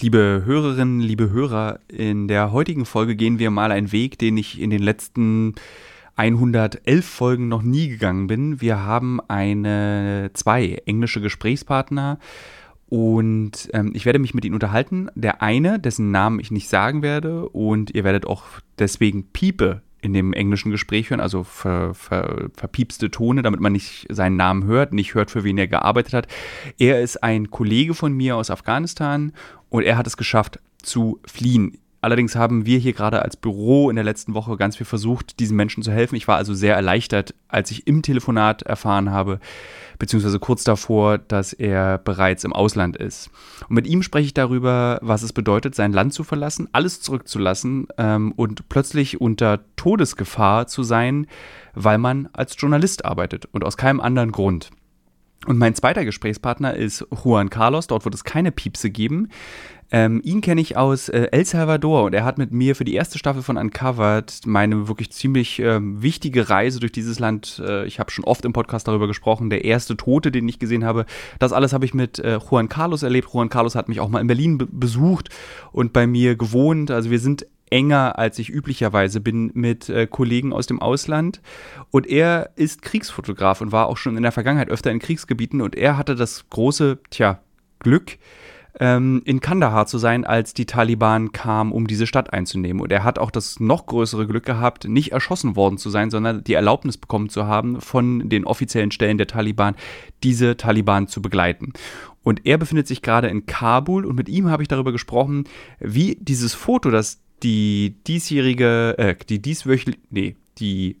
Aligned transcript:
Liebe 0.00 0.42
Hörerinnen, 0.44 1.00
liebe 1.00 1.30
Hörer, 1.30 1.78
in 1.88 2.26
der 2.26 2.52
heutigen 2.52 2.84
Folge 2.84 3.14
gehen 3.16 3.38
wir 3.38 3.50
mal 3.50 3.70
einen 3.70 3.92
Weg, 3.92 4.18
den 4.18 4.36
ich 4.36 4.60
in 4.60 4.70
den 4.70 4.82
letzten 4.82 5.54
111 6.16 7.04
Folgen 7.04 7.48
noch 7.48 7.62
nie 7.62 7.88
gegangen 7.88 8.26
bin. 8.26 8.60
Wir 8.60 8.80
haben 8.80 9.20
eine 9.28 10.30
zwei 10.34 10.82
englische 10.86 11.20
Gesprächspartner 11.20 12.18
und 12.88 13.68
ähm, 13.72 13.92
ich 13.94 14.04
werde 14.04 14.18
mich 14.18 14.34
mit 14.34 14.44
ihnen 14.44 14.54
unterhalten. 14.54 15.10
Der 15.14 15.42
eine, 15.42 15.78
dessen 15.78 16.10
Namen 16.10 16.40
ich 16.40 16.50
nicht 16.50 16.68
sagen 16.68 17.02
werde 17.02 17.48
und 17.48 17.94
ihr 17.94 18.04
werdet 18.04 18.26
auch 18.26 18.42
deswegen 18.78 19.28
Piepe 19.32 19.82
in 20.04 20.12
dem 20.12 20.34
englischen 20.34 20.70
Gespräch 20.70 21.08
hören, 21.08 21.20
also 21.20 21.44
ver, 21.44 21.94
ver, 21.94 22.50
verpiepste 22.54 23.10
Tone, 23.10 23.40
damit 23.40 23.60
man 23.60 23.72
nicht 23.72 24.06
seinen 24.10 24.36
Namen 24.36 24.64
hört, 24.64 24.92
nicht 24.92 25.14
hört, 25.14 25.30
für 25.30 25.44
wen 25.44 25.56
er 25.56 25.66
gearbeitet 25.66 26.12
hat. 26.12 26.28
Er 26.78 27.00
ist 27.00 27.22
ein 27.22 27.50
Kollege 27.50 27.94
von 27.94 28.12
mir 28.12 28.36
aus 28.36 28.50
Afghanistan 28.50 29.32
und 29.74 29.82
er 29.82 29.96
hat 29.96 30.06
es 30.06 30.16
geschafft 30.16 30.60
zu 30.82 31.18
fliehen. 31.26 31.78
Allerdings 32.00 32.36
haben 32.36 32.64
wir 32.64 32.78
hier 32.78 32.92
gerade 32.92 33.22
als 33.22 33.36
Büro 33.36 33.90
in 33.90 33.96
der 33.96 34.04
letzten 34.04 34.32
Woche 34.32 34.56
ganz 34.56 34.76
viel 34.76 34.86
versucht, 34.86 35.40
diesen 35.40 35.56
Menschen 35.56 35.82
zu 35.82 35.90
helfen. 35.90 36.14
Ich 36.14 36.28
war 36.28 36.36
also 36.36 36.54
sehr 36.54 36.76
erleichtert, 36.76 37.34
als 37.48 37.72
ich 37.72 37.88
im 37.88 38.00
Telefonat 38.00 38.62
erfahren 38.62 39.10
habe, 39.10 39.40
beziehungsweise 39.98 40.38
kurz 40.38 40.62
davor, 40.62 41.18
dass 41.18 41.52
er 41.52 41.98
bereits 41.98 42.44
im 42.44 42.52
Ausland 42.52 42.96
ist. 42.96 43.30
Und 43.68 43.74
mit 43.74 43.88
ihm 43.88 44.04
spreche 44.04 44.26
ich 44.26 44.34
darüber, 44.34 45.00
was 45.02 45.24
es 45.24 45.32
bedeutet, 45.32 45.74
sein 45.74 45.92
Land 45.92 46.14
zu 46.14 46.22
verlassen, 46.22 46.68
alles 46.70 47.00
zurückzulassen 47.00 47.88
ähm, 47.98 48.30
und 48.36 48.68
plötzlich 48.68 49.20
unter 49.20 49.58
Todesgefahr 49.74 50.68
zu 50.68 50.84
sein, 50.84 51.26
weil 51.74 51.98
man 51.98 52.28
als 52.32 52.54
Journalist 52.56 53.04
arbeitet 53.04 53.48
und 53.50 53.64
aus 53.64 53.76
keinem 53.76 53.98
anderen 53.98 54.30
Grund. 54.30 54.70
Und 55.46 55.58
mein 55.58 55.74
zweiter 55.74 56.04
Gesprächspartner 56.04 56.74
ist 56.74 57.06
Juan 57.24 57.50
Carlos. 57.50 57.86
Dort 57.86 58.04
wird 58.04 58.14
es 58.14 58.24
keine 58.24 58.52
Piepse 58.52 58.90
geben. 58.90 59.28
Ähm, 59.90 60.22
ihn 60.24 60.40
kenne 60.40 60.60
ich 60.60 60.76
aus 60.76 61.08
äh, 61.08 61.28
El 61.30 61.44
Salvador 61.44 62.04
und 62.04 62.14
er 62.14 62.24
hat 62.24 62.38
mit 62.38 62.50
mir 62.50 62.74
für 62.74 62.84
die 62.84 62.94
erste 62.94 63.18
Staffel 63.18 63.42
von 63.42 63.56
Uncovered 63.56 64.40
meine 64.46 64.88
wirklich 64.88 65.12
ziemlich 65.12 65.60
äh, 65.60 65.78
wichtige 65.80 66.48
Reise 66.48 66.80
durch 66.80 66.90
dieses 66.90 67.18
Land. 67.18 67.62
Äh, 67.64 67.86
ich 67.86 68.00
habe 68.00 68.10
schon 68.10 68.24
oft 68.24 68.44
im 68.44 68.52
Podcast 68.52 68.88
darüber 68.88 69.06
gesprochen. 69.06 69.50
Der 69.50 69.64
erste 69.64 69.96
Tote, 69.96 70.32
den 70.32 70.48
ich 70.48 70.58
gesehen 70.58 70.84
habe, 70.84 71.04
das 71.38 71.52
alles 71.52 71.72
habe 71.72 71.84
ich 71.84 71.94
mit 71.94 72.18
äh, 72.18 72.38
Juan 72.38 72.68
Carlos 72.68 73.02
erlebt. 73.02 73.28
Juan 73.32 73.50
Carlos 73.50 73.74
hat 73.74 73.88
mich 73.88 74.00
auch 74.00 74.08
mal 74.08 74.20
in 74.20 74.26
Berlin 74.26 74.58
be 74.58 74.66
besucht 74.66 75.28
und 75.70 75.92
bei 75.92 76.06
mir 76.06 76.34
gewohnt. 76.34 76.90
Also 76.90 77.10
wir 77.10 77.20
sind 77.20 77.46
enger, 77.74 78.20
als 78.20 78.38
ich 78.38 78.50
üblicherweise 78.50 79.20
bin 79.20 79.50
mit 79.52 79.88
äh, 79.88 80.06
Kollegen 80.06 80.52
aus 80.52 80.68
dem 80.68 80.80
Ausland. 80.80 81.42
Und 81.90 82.06
er 82.06 82.50
ist 82.54 82.82
Kriegsfotograf 82.82 83.60
und 83.60 83.72
war 83.72 83.88
auch 83.88 83.96
schon 83.96 84.16
in 84.16 84.22
der 84.22 84.30
Vergangenheit 84.30 84.68
öfter 84.68 84.92
in 84.92 85.00
Kriegsgebieten. 85.00 85.60
Und 85.60 85.74
er 85.74 85.96
hatte 85.96 86.14
das 86.14 86.48
große, 86.50 87.00
tja, 87.10 87.40
Glück, 87.80 88.18
ähm, 88.78 89.22
in 89.24 89.40
Kandahar 89.40 89.86
zu 89.86 89.98
sein, 89.98 90.24
als 90.24 90.54
die 90.54 90.66
Taliban 90.66 91.32
kamen, 91.32 91.72
um 91.72 91.88
diese 91.88 92.06
Stadt 92.06 92.32
einzunehmen. 92.32 92.80
Und 92.80 92.92
er 92.92 93.02
hat 93.02 93.18
auch 93.18 93.32
das 93.32 93.58
noch 93.58 93.86
größere 93.86 94.28
Glück 94.28 94.46
gehabt, 94.46 94.86
nicht 94.86 95.10
erschossen 95.10 95.56
worden 95.56 95.76
zu 95.76 95.90
sein, 95.90 96.10
sondern 96.10 96.44
die 96.44 96.54
Erlaubnis 96.54 96.96
bekommen 96.96 97.28
zu 97.28 97.46
haben, 97.46 97.80
von 97.80 98.28
den 98.28 98.44
offiziellen 98.44 98.92
Stellen 98.92 99.18
der 99.18 99.26
Taliban 99.26 99.74
diese 100.22 100.56
Taliban 100.56 101.08
zu 101.08 101.20
begleiten. 101.20 101.72
Und 102.22 102.46
er 102.46 102.56
befindet 102.56 102.86
sich 102.86 103.02
gerade 103.02 103.28
in 103.28 103.46
Kabul 103.46 104.06
und 104.06 104.16
mit 104.16 104.28
ihm 104.28 104.48
habe 104.48 104.62
ich 104.62 104.68
darüber 104.68 104.92
gesprochen, 104.92 105.44
wie 105.78 106.16
dieses 106.20 106.54
Foto, 106.54 106.90
das 106.90 107.20
die 107.44 107.94
diesjährige, 108.06 108.96
äh, 108.98 109.14
die 109.28 109.40
dieswöchentliche, 109.40 110.00
nee, 110.10 110.36
die 110.58 110.96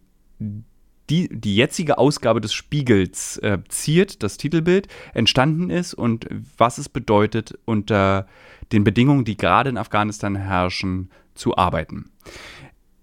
die, 1.10 1.28
die 1.28 1.56
jetzige 1.56 1.98
Ausgabe 1.98 2.40
des 2.40 2.54
Spiegels 2.54 3.36
äh, 3.38 3.58
ziert, 3.68 4.22
das 4.22 4.38
Titelbild, 4.38 4.88
entstanden 5.12 5.68
ist 5.68 5.92
und 5.92 6.26
was 6.56 6.78
es 6.78 6.88
bedeutet, 6.88 7.58
unter 7.66 8.26
den 8.72 8.84
Bedingungen, 8.84 9.24
die 9.24 9.36
gerade 9.36 9.68
in 9.68 9.76
Afghanistan 9.76 10.34
herrschen, 10.34 11.10
zu 11.34 11.56
arbeiten. 11.56 12.10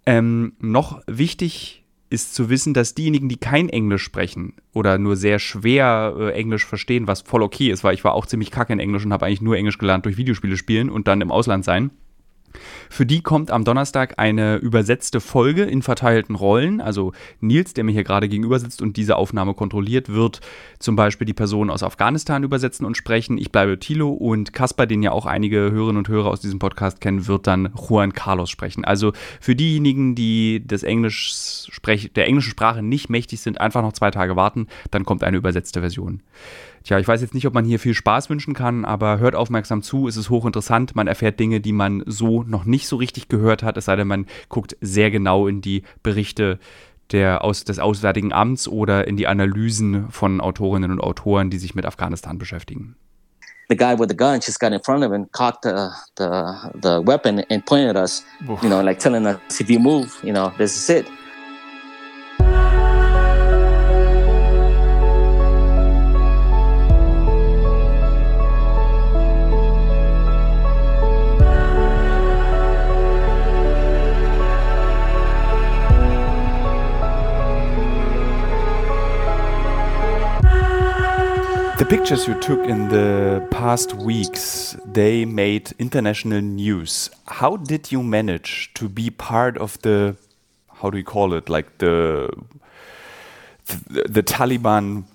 Ähm, 0.05 0.53
noch 0.59 1.01
wichtig 1.05 1.83
ist 2.09 2.33
zu 2.33 2.49
wissen, 2.49 2.73
dass 2.73 2.95
diejenigen, 2.95 3.29
die 3.29 3.37
kein 3.37 3.69
Englisch 3.69 4.03
sprechen 4.03 4.53
oder 4.73 4.97
nur 4.97 5.15
sehr 5.15 5.37
schwer 5.37 6.15
äh, 6.17 6.31
Englisch 6.31 6.65
verstehen, 6.65 7.07
was 7.07 7.21
voll 7.21 7.43
okay 7.43 7.69
ist, 7.69 7.83
weil 7.83 7.93
ich 7.93 8.03
war 8.03 8.13
auch 8.13 8.25
ziemlich 8.25 8.51
kacke 8.51 8.73
in 8.73 8.79
Englisch 8.79 9.05
und 9.05 9.13
habe 9.13 9.25
eigentlich 9.25 9.41
nur 9.41 9.57
Englisch 9.57 9.77
gelernt 9.77 10.05
durch 10.05 10.17
Videospiele 10.17 10.57
spielen 10.57 10.89
und 10.89 11.07
dann 11.07 11.21
im 11.21 11.31
Ausland 11.31 11.65
sein 11.65 11.91
für 12.89 13.05
die 13.05 13.21
kommt 13.21 13.51
am 13.51 13.63
Donnerstag 13.63 14.15
eine 14.17 14.57
übersetzte 14.57 15.19
Folge 15.19 15.63
in 15.63 15.81
verteilten 15.81 16.35
Rollen. 16.35 16.81
Also 16.81 17.13
Nils, 17.39 17.73
der 17.73 17.83
mir 17.83 17.91
hier 17.91 18.03
gerade 18.03 18.29
gegenüber 18.29 18.59
sitzt 18.59 18.81
und 18.81 18.97
diese 18.97 19.15
Aufnahme 19.15 19.53
kontrolliert, 19.53 20.09
wird 20.09 20.41
zum 20.79 20.95
Beispiel 20.95 21.25
die 21.25 21.33
Person 21.33 21.69
aus 21.69 21.83
Afghanistan 21.83 22.43
übersetzen 22.43 22.85
und 22.85 22.97
sprechen. 22.97 23.37
Ich 23.37 23.51
bleibe 23.51 23.79
Tilo 23.79 24.09
und 24.09 24.53
Kaspar, 24.53 24.87
den 24.87 25.03
ja 25.03 25.11
auch 25.11 25.25
einige 25.25 25.71
Hörerinnen 25.71 25.97
und 25.97 26.07
Hörer 26.07 26.29
aus 26.29 26.41
diesem 26.41 26.59
Podcast 26.59 27.01
kennen, 27.01 27.27
wird 27.27 27.47
dann 27.47 27.73
Juan 27.75 28.13
Carlos 28.13 28.49
sprechen. 28.49 28.85
Also 28.85 29.13
für 29.39 29.55
diejenigen, 29.55 30.15
die 30.15 30.65
des 30.65 30.83
Englisch 30.83 31.69
der 32.15 32.27
englischen 32.27 32.51
Sprache 32.51 32.81
nicht 32.81 33.09
mächtig 33.09 33.41
sind, 33.41 33.59
einfach 33.59 33.81
noch 33.81 33.93
zwei 33.93 34.11
Tage 34.11 34.35
warten, 34.35 34.67
dann 34.91 35.05
kommt 35.05 35.23
eine 35.23 35.37
übersetzte 35.37 35.81
Version. 35.81 36.21
Tja, 36.83 36.97
ich 36.97 37.07
weiß 37.07 37.21
jetzt 37.21 37.35
nicht, 37.35 37.45
ob 37.45 37.53
man 37.53 37.63
hier 37.63 37.79
viel 37.79 37.93
Spaß 37.93 38.29
wünschen 38.29 38.53
kann, 38.53 38.85
aber 38.85 39.19
hört 39.19 39.35
aufmerksam 39.35 39.83
zu, 39.83 40.07
es 40.07 40.17
ist 40.17 40.29
hochinteressant. 40.31 40.95
Man 40.95 41.07
erfährt 41.07 41.39
Dinge, 41.39 41.61
die 41.61 41.73
man 41.73 42.03
so 42.07 42.43
noch 42.43 42.65
nicht 42.65 42.87
so 42.87 42.95
richtig 42.95 43.27
gehört 43.27 43.61
hat, 43.61 43.77
es 43.77 43.85
sei 43.85 43.95
denn, 43.95 44.07
man 44.07 44.25
guckt 44.49 44.75
sehr 44.81 45.11
genau 45.11 45.47
in 45.47 45.61
die 45.61 45.83
Berichte 46.01 46.57
der, 47.11 47.43
aus, 47.43 47.65
des 47.65 47.77
Auswärtigen 47.77 48.33
Amts 48.33 48.67
oder 48.67 49.07
in 49.07 49.17
die 49.17 49.27
Analysen 49.27 50.09
von 50.09 50.41
Autorinnen 50.41 50.91
und 50.91 51.01
Autoren, 51.01 51.49
die 51.49 51.59
sich 51.59 51.75
mit 51.75 51.85
Afghanistan 51.85 52.37
beschäftigen. 52.37 52.95
The 53.69 53.77
guy 53.77 53.97
with 53.97 54.09
the 54.09 54.17
gun 54.17 54.39
just 54.45 54.59
got 54.59 54.73
in 54.73 54.81
front 54.81 55.03
of 55.03 55.13
him, 55.13 55.29
cocked 55.31 55.63
the, 55.63 55.91
the, 56.17 56.71
the 56.81 57.01
weapon 57.05 57.41
and 57.49 57.65
pointed 57.65 57.95
at 57.95 58.03
us, 58.03 58.23
you 58.61 58.69
know, 58.69 58.81
like 58.81 58.99
telling 58.99 59.25
us, 59.25 59.37
if 59.61 59.69
you 59.69 59.79
move, 59.79 60.11
you 60.23 60.33
know, 60.33 60.51
this 60.57 60.75
is 60.75 60.89
it. 60.89 61.05
Pictures 81.85 82.27
you 82.27 82.39
took 82.39 82.63
in 82.65 82.89
the 82.89 83.45
past 83.49 83.95
weeks, 83.95 84.75
they 84.85 85.25
made 85.25 85.71
international 85.79 86.41
news. 86.41 87.09
How 87.27 87.57
did 87.57 87.91
you 87.91 88.03
manage 88.03 88.71
to 88.75 88.87
be 88.87 89.09
part 89.09 89.57
of 89.57 89.81
the, 89.81 90.15
how 90.75 90.89
do 90.89 90.97
you 90.97 91.03
call 91.03 91.33
it, 91.33 91.49
like 91.49 91.79
the, 91.79 92.29
the, 93.89 94.03
the 94.03 94.21
Taliban 94.21 95.05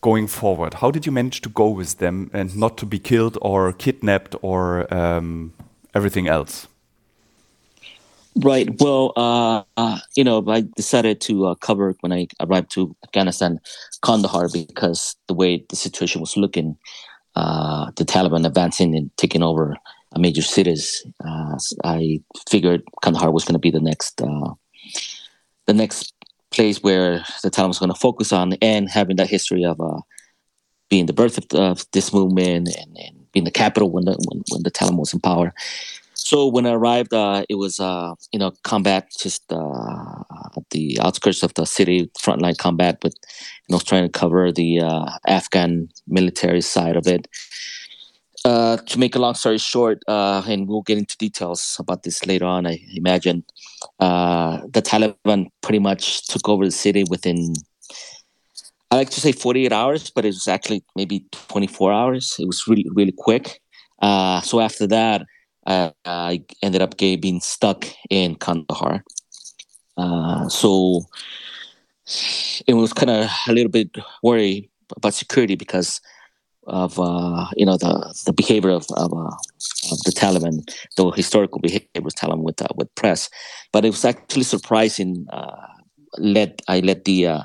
going 0.00 0.26
forward? 0.26 0.74
How 0.74 0.90
did 0.90 1.06
you 1.06 1.12
manage 1.12 1.40
to 1.42 1.48
go 1.48 1.68
with 1.68 1.98
them 1.98 2.30
and 2.32 2.56
not 2.56 2.78
to 2.78 2.86
be 2.86 2.98
killed 2.98 3.38
or 3.40 3.72
kidnapped 3.72 4.34
or 4.42 4.92
um, 4.92 5.52
everything 5.94 6.26
else? 6.26 6.68
Right. 8.40 8.68
Well, 8.80 9.12
uh, 9.16 9.62
uh, 9.76 9.98
you 10.16 10.22
know, 10.22 10.44
I 10.46 10.62
decided 10.76 11.20
to 11.22 11.46
uh, 11.46 11.54
cover 11.56 11.96
when 12.00 12.12
I 12.12 12.28
arrived 12.38 12.70
to 12.72 12.94
Afghanistan, 13.04 13.58
Kandahar, 14.02 14.48
because 14.52 15.16
the 15.26 15.34
way 15.34 15.64
the 15.68 15.74
situation 15.74 16.20
was 16.20 16.36
looking, 16.36 16.76
uh, 17.34 17.90
the 17.96 18.04
Taliban 18.04 18.46
advancing 18.46 18.94
and 18.94 19.10
taking 19.16 19.42
over 19.42 19.76
a 20.12 20.20
major 20.20 20.42
cities, 20.42 21.04
uh, 21.24 21.58
I 21.82 22.20
figured 22.48 22.82
Kandahar 23.02 23.32
was 23.32 23.44
going 23.44 23.54
to 23.54 23.58
be 23.58 23.72
the 23.72 23.80
next, 23.80 24.22
uh, 24.22 24.54
the 25.66 25.74
next 25.74 26.14
place 26.52 26.80
where 26.80 27.24
the 27.42 27.50
Taliban 27.50 27.68
was 27.68 27.80
going 27.80 27.92
to 27.92 27.98
focus 27.98 28.32
on, 28.32 28.52
and 28.62 28.88
having 28.88 29.16
that 29.16 29.28
history 29.28 29.64
of 29.64 29.80
being 30.88 31.06
the 31.06 31.12
birth 31.12 31.38
of, 31.38 31.58
of 31.58 31.86
this 31.92 32.12
movement 32.12 32.68
and, 32.68 32.96
and, 32.96 33.14
being 33.30 33.44
the 33.44 33.50
capital 33.50 33.90
when 33.90 34.06
the 34.06 34.12
when, 34.26 34.42
when 34.50 34.62
the 34.62 34.70
Taliban 34.70 34.98
was 34.98 35.12
in 35.12 35.20
power. 35.20 35.52
So 36.28 36.46
when 36.46 36.66
I 36.66 36.72
arrived, 36.72 37.14
uh, 37.14 37.46
it 37.48 37.54
was 37.54 37.80
uh, 37.80 38.14
you 38.32 38.38
know 38.38 38.52
combat 38.62 39.10
just 39.18 39.50
uh, 39.50 40.22
the 40.72 40.98
outskirts 41.00 41.42
of 41.42 41.54
the 41.54 41.64
city, 41.64 42.10
frontline 42.20 42.58
combat, 42.58 42.98
but 43.00 43.14
you 43.66 43.72
know 43.72 43.78
trying 43.78 44.02
to 44.02 44.10
cover 44.10 44.52
the 44.52 44.80
uh, 44.80 45.08
Afghan 45.26 45.88
military 46.06 46.60
side 46.60 46.96
of 46.96 47.06
it. 47.06 47.28
Uh, 48.44 48.76
to 48.76 48.98
make 48.98 49.16
a 49.16 49.18
long 49.18 49.32
story 49.32 49.56
short, 49.56 50.02
uh, 50.06 50.42
and 50.46 50.68
we'll 50.68 50.82
get 50.82 50.98
into 50.98 51.16
details 51.16 51.76
about 51.78 52.02
this 52.02 52.26
later 52.26 52.44
on. 52.44 52.66
I 52.66 52.78
imagine 52.94 53.42
the 53.98 54.82
Taliban 54.84 55.46
pretty 55.62 55.78
much 55.78 56.26
took 56.26 56.46
over 56.46 56.66
the 56.66 56.70
city 56.84 57.04
within. 57.08 57.54
I 58.90 58.96
like 58.96 59.08
to 59.10 59.20
say 59.22 59.32
48 59.32 59.72
hours, 59.72 60.10
but 60.10 60.26
it 60.26 60.34
was 60.36 60.46
actually 60.46 60.84
maybe 60.94 61.24
24 61.32 61.90
hours. 61.90 62.36
It 62.38 62.46
was 62.46 62.68
really, 62.68 62.84
really 62.92 63.14
quick. 63.16 63.62
so 64.02 64.60
after 64.60 64.86
that, 64.88 65.22
uh, 65.68 65.90
I 66.04 66.42
ended 66.62 66.80
up 66.80 66.96
being 66.96 67.40
stuck 67.40 67.86
in 68.08 68.36
Kandahar. 68.36 69.04
Uh, 69.98 70.48
so 70.48 71.02
it 72.66 72.74
was 72.74 72.92
kind 72.92 73.10
of 73.10 73.30
a 73.46 73.52
little 73.52 73.70
bit 73.70 73.90
worried 74.22 74.70
about 74.96 75.12
security 75.12 75.56
because 75.56 76.00
of 76.66 76.98
uh, 76.98 77.46
you 77.56 77.66
know 77.66 77.76
the 77.76 78.14
the 78.24 78.32
behavior 78.32 78.70
of 78.70 78.86
of, 78.96 79.12
uh, 79.12 79.36
of 79.92 79.98
the 80.04 80.12
Taliban, 80.14 80.62
the 80.96 81.10
historical 81.10 81.60
behavior 81.60 81.86
of 81.96 82.14
Taliban 82.14 82.42
with 82.42 82.62
uh, 82.62 82.68
with 82.76 82.94
press. 82.94 83.28
But 83.72 83.84
it 83.84 83.90
was 83.90 84.04
actually 84.04 84.44
surprising. 84.44 85.26
Uh, 85.30 85.66
let 86.16 86.62
I 86.68 86.80
let 86.80 87.04
the 87.04 87.26
uh, 87.26 87.42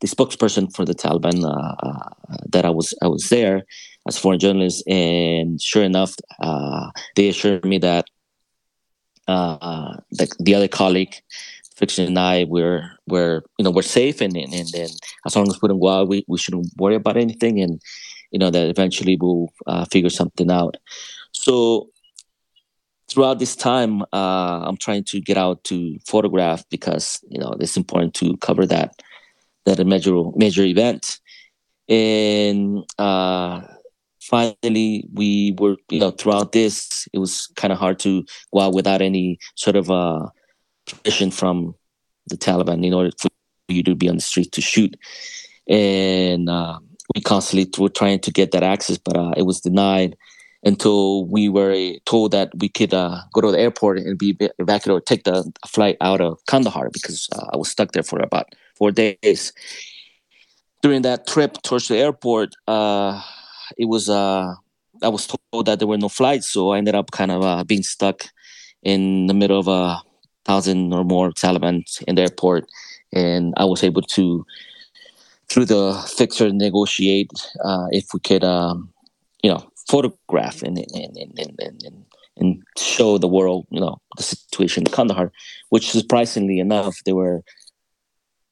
the 0.00 0.06
spokesperson 0.06 0.74
for 0.74 0.84
the 0.84 0.94
Taliban 0.94 1.42
uh, 1.42 2.10
that 2.50 2.64
I 2.64 2.70
was 2.70 2.94
I 3.02 3.08
was 3.08 3.28
there 3.30 3.64
as 4.06 4.16
a 4.16 4.20
foreign 4.20 4.38
journalist, 4.38 4.86
and 4.88 5.60
sure 5.60 5.82
enough, 5.82 6.14
they 7.16 7.28
assured 7.28 7.64
me 7.64 7.78
that 7.78 8.06
the, 9.26 10.28
the 10.40 10.54
other 10.54 10.68
colleague 10.68 11.14
Fiction 11.74 12.06
and 12.06 12.18
I 12.18 12.44
were 12.44 12.88
were 13.08 13.42
you 13.58 13.64
know 13.64 13.70
we're 13.70 13.82
safe 13.82 14.20
and 14.20 14.36
and, 14.36 14.52
and, 14.52 14.90
as 15.26 15.34
long 15.34 15.48
as 15.48 15.60
we 15.60 15.68
don't 15.68 15.80
go 15.80 15.88
out, 15.88 16.08
we, 16.08 16.24
we 16.28 16.38
shouldn't 16.38 16.68
worry 16.76 16.94
about 16.94 17.16
anything 17.16 17.60
and 17.60 17.80
you 18.30 18.38
know 18.38 18.50
that 18.50 18.68
eventually 18.68 19.16
we'll 19.20 19.52
uh, 19.66 19.84
figure 19.86 20.10
something 20.10 20.50
out. 20.50 20.76
So 21.32 21.90
throughout 23.08 23.40
this 23.40 23.56
time, 23.56 24.02
uh, 24.12 24.62
I'm 24.64 24.76
trying 24.76 25.04
to 25.04 25.20
get 25.20 25.36
out 25.36 25.64
to 25.64 25.98
photograph 26.06 26.64
because 26.70 27.20
you 27.28 27.40
know 27.40 27.56
it's 27.58 27.76
important 27.76 28.14
to 28.14 28.36
cover 28.36 28.66
that 28.66 29.02
that 29.66 29.80
a 29.80 29.84
major 29.84 30.14
major 30.36 30.62
event. 30.62 31.18
And 31.88 32.84
uh, 32.98 33.62
finally, 34.28 35.06
we 35.12 35.54
were 35.58 35.76
you 35.90 36.00
know 36.00 36.10
throughout 36.10 36.52
this, 36.52 37.08
it 37.12 37.18
was 37.18 37.48
kind 37.56 37.72
of 37.72 37.78
hard 37.78 37.98
to 38.00 38.24
go 38.52 38.60
out 38.60 38.74
without 38.74 39.02
any 39.02 39.38
sort 39.54 39.76
of 39.76 39.90
uh, 39.90 40.26
permission 40.86 41.30
from 41.30 41.74
the 42.28 42.36
Taliban 42.36 42.84
in 42.84 42.94
order 42.94 43.10
for 43.18 43.28
you 43.68 43.82
to 43.82 43.94
be 43.94 44.08
on 44.08 44.16
the 44.16 44.22
street 44.22 44.52
to 44.52 44.60
shoot. 44.60 44.96
And 45.68 46.48
uh, 46.48 46.78
we 47.14 47.20
constantly 47.20 47.70
were 47.78 47.88
trying 47.88 48.20
to 48.20 48.30
get 48.30 48.52
that 48.52 48.62
access, 48.62 48.98
but 48.98 49.16
uh, 49.16 49.32
it 49.36 49.42
was 49.42 49.60
denied 49.60 50.16
until 50.64 51.26
we 51.26 51.48
were 51.48 51.92
told 52.06 52.32
that 52.32 52.50
we 52.58 52.68
could 52.68 52.94
uh, 52.94 53.20
go 53.34 53.42
to 53.42 53.50
the 53.50 53.58
airport 53.58 53.98
and 53.98 54.18
be 54.18 54.36
evacuated 54.58 54.90
or 54.90 55.00
take 55.00 55.24
the 55.24 55.50
flight 55.66 55.96
out 56.00 56.20
of 56.20 56.38
Kandahar 56.46 56.88
because 56.90 57.28
uh, 57.34 57.46
I 57.52 57.56
was 57.56 57.68
stuck 57.68 57.92
there 57.92 58.02
for 58.02 58.18
about 58.20 58.54
four 58.76 58.90
days. 58.90 59.52
During 60.82 61.02
that 61.02 61.26
trip 61.26 61.60
towards 61.62 61.88
the 61.88 61.98
airport, 61.98 62.54
uh, 62.66 63.22
it 63.76 63.86
was 63.86 64.08
uh, 64.08 64.54
I 65.02 65.08
was 65.08 65.26
told 65.26 65.66
that 65.66 65.78
there 65.78 65.88
were 65.88 65.98
no 65.98 66.08
flights, 66.08 66.48
so 66.48 66.70
I 66.70 66.78
ended 66.78 66.94
up 66.94 67.10
kind 67.10 67.30
of 67.30 67.42
uh, 67.42 67.64
being 67.64 67.82
stuck 67.82 68.24
in 68.82 69.26
the 69.26 69.34
middle 69.34 69.58
of 69.58 69.68
a 69.68 70.00
thousand 70.44 70.92
or 70.92 71.04
more 71.04 71.30
Taliban 71.30 71.82
in 72.06 72.14
the 72.14 72.22
airport, 72.22 72.68
and 73.12 73.54
I 73.56 73.64
was 73.64 73.82
able 73.82 74.02
to 74.02 74.44
through 75.48 75.66
the 75.66 75.94
fixer 76.16 76.50
negotiate 76.50 77.30
uh, 77.64 77.86
if 77.90 78.06
we 78.14 78.20
could, 78.20 78.44
um, 78.44 78.92
you 79.42 79.50
know, 79.50 79.70
photograph 79.88 80.62
and 80.62 80.78
and, 80.78 81.16
and, 81.16 81.38
and, 81.38 81.60
and, 81.60 82.04
and 82.36 82.62
show 82.78 83.18
the 83.18 83.28
world, 83.28 83.66
you 83.70 83.80
know, 83.80 84.00
the 84.16 84.22
situation 84.22 84.84
in 84.86 84.92
Kandahar, 84.92 85.32
which 85.70 85.90
surprisingly 85.90 86.58
enough, 86.58 86.96
they 87.04 87.12
were 87.12 87.42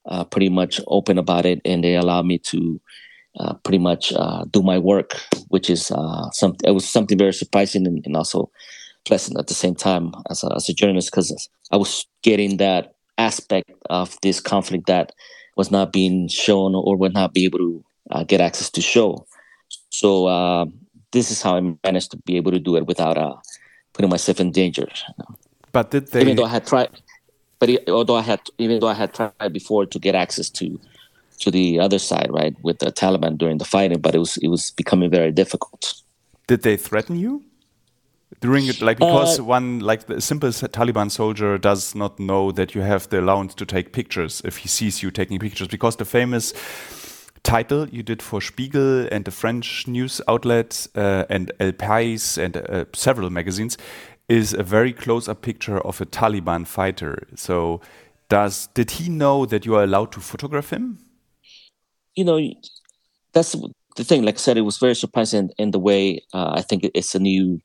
uh, 0.05 0.23
pretty 0.23 0.49
much 0.49 0.79
open 0.87 1.17
about 1.17 1.45
it, 1.45 1.61
and 1.65 1.83
they 1.83 1.95
allowed 1.95 2.25
me 2.25 2.37
to 2.37 2.79
uh, 3.39 3.53
pretty 3.63 3.79
much 3.79 4.13
uh, 4.13 4.45
do 4.51 4.61
my 4.61 4.77
work, 4.77 5.15
which 5.49 5.69
is 5.69 5.91
uh, 5.91 6.29
some. 6.31 6.55
It 6.63 6.71
was 6.71 6.87
something 6.87 7.17
very 7.17 7.33
surprising 7.33 7.87
and, 7.87 8.05
and 8.05 8.15
also 8.15 8.49
pleasant 9.05 9.37
at 9.37 9.47
the 9.47 9.53
same 9.53 9.75
time 9.75 10.13
as 10.29 10.43
a, 10.43 10.53
as 10.55 10.69
a 10.69 10.73
journalist 10.73 11.11
because 11.11 11.49
I 11.71 11.77
was 11.77 12.05
getting 12.21 12.57
that 12.57 12.95
aspect 13.17 13.71
of 13.89 14.15
this 14.21 14.39
conflict 14.39 14.87
that 14.87 15.11
was 15.55 15.71
not 15.71 15.91
being 15.91 16.27
shown 16.27 16.73
or 16.75 16.95
would 16.95 17.13
not 17.13 17.33
be 17.33 17.45
able 17.45 17.59
to 17.59 17.85
uh, 18.11 18.23
get 18.23 18.41
access 18.41 18.69
to 18.71 18.81
show. 18.81 19.25
So 19.89 20.27
uh, 20.27 20.65
this 21.11 21.31
is 21.31 21.41
how 21.41 21.57
I 21.57 21.61
managed 21.83 22.11
to 22.11 22.17
be 22.17 22.37
able 22.37 22.51
to 22.51 22.59
do 22.59 22.75
it 22.75 22.85
without 22.85 23.17
uh, 23.17 23.35
putting 23.93 24.09
myself 24.09 24.39
in 24.39 24.51
danger. 24.51 24.87
But 25.71 25.91
did 25.91 26.07
they? 26.07 26.21
Even 26.21 26.35
though 26.35 26.45
I 26.45 26.49
had 26.49 26.65
tried, 26.65 26.89
but 27.59 27.69
although 27.89 28.15
I 28.15 28.21
had, 28.21 28.41
even 28.57 28.79
though 28.79 28.87
I 28.87 28.93
had 28.93 29.13
tried 29.13 29.53
before 29.53 29.85
to 29.85 29.99
get 29.99 30.15
access 30.15 30.49
to 30.51 30.79
to 31.43 31.51
the 31.51 31.79
other 31.79 31.99
side, 31.99 32.29
right, 32.31 32.55
with 32.63 32.79
the 32.79 32.91
Taliban 32.91 33.37
during 33.37 33.57
the 33.57 33.65
fighting, 33.65 33.99
but 33.99 34.15
it 34.15 34.19
was 34.19 34.37
it 34.37 34.47
was 34.47 34.71
becoming 34.71 35.09
very 35.09 35.31
difficult. 35.31 35.93
Did 36.47 36.63
they 36.63 36.77
threaten 36.77 37.17
you? 37.17 37.43
during 38.41 38.67
it 38.67 38.81
like 38.81 38.97
because 38.97 39.39
uh, 39.39 39.43
one 39.43 39.79
like 39.79 40.07
the 40.07 40.19
simple 40.19 40.49
taliban 40.49 41.09
soldier 41.09 41.57
does 41.57 41.95
not 41.95 42.19
know 42.19 42.51
that 42.51 42.75
you 42.75 42.81
have 42.81 43.07
the 43.09 43.19
allowance 43.19 43.53
to 43.53 43.65
take 43.65 43.93
pictures 43.93 44.41
if 44.43 44.57
he 44.57 44.67
sees 44.67 45.03
you 45.03 45.11
taking 45.11 45.39
pictures 45.39 45.67
because 45.67 45.95
the 45.97 46.05
famous 46.05 46.51
title 47.43 47.87
you 47.89 48.01
did 48.03 48.21
for 48.21 48.41
Spiegel 48.41 49.07
and 49.11 49.25
the 49.25 49.31
French 49.31 49.87
news 49.87 50.21
outlet 50.27 50.87
uh, 50.95 51.25
and 51.29 51.51
El 51.59 51.73
País 51.73 52.37
and 52.37 52.57
uh, 52.57 52.85
several 52.93 53.29
magazines 53.29 53.77
is 54.29 54.53
a 54.53 54.63
very 54.63 54.93
close-up 54.93 55.41
picture 55.41 55.79
of 55.79 55.99
a 55.99 56.05
Taliban 56.05 56.65
fighter. 56.65 57.27
So, 57.35 57.81
does 58.29 58.67
did 58.73 58.91
he 58.91 59.09
know 59.09 59.45
that 59.45 59.65
you 59.65 59.75
are 59.75 59.83
allowed 59.83 60.11
to 60.13 60.21
photograph 60.21 60.69
him? 60.69 60.99
You 62.15 62.25
know, 62.25 62.39
that's 63.33 63.55
the 63.95 64.03
thing. 64.03 64.23
Like 64.23 64.35
I 64.35 64.37
said, 64.37 64.57
it 64.57 64.61
was 64.61 64.77
very 64.77 64.95
surprising 64.95 65.49
in 65.57 65.71
the 65.71 65.79
way 65.79 66.21
uh, 66.33 66.53
I 66.55 66.61
think 66.61 66.89
it's 66.93 67.15
a 67.15 67.19
new 67.19 67.61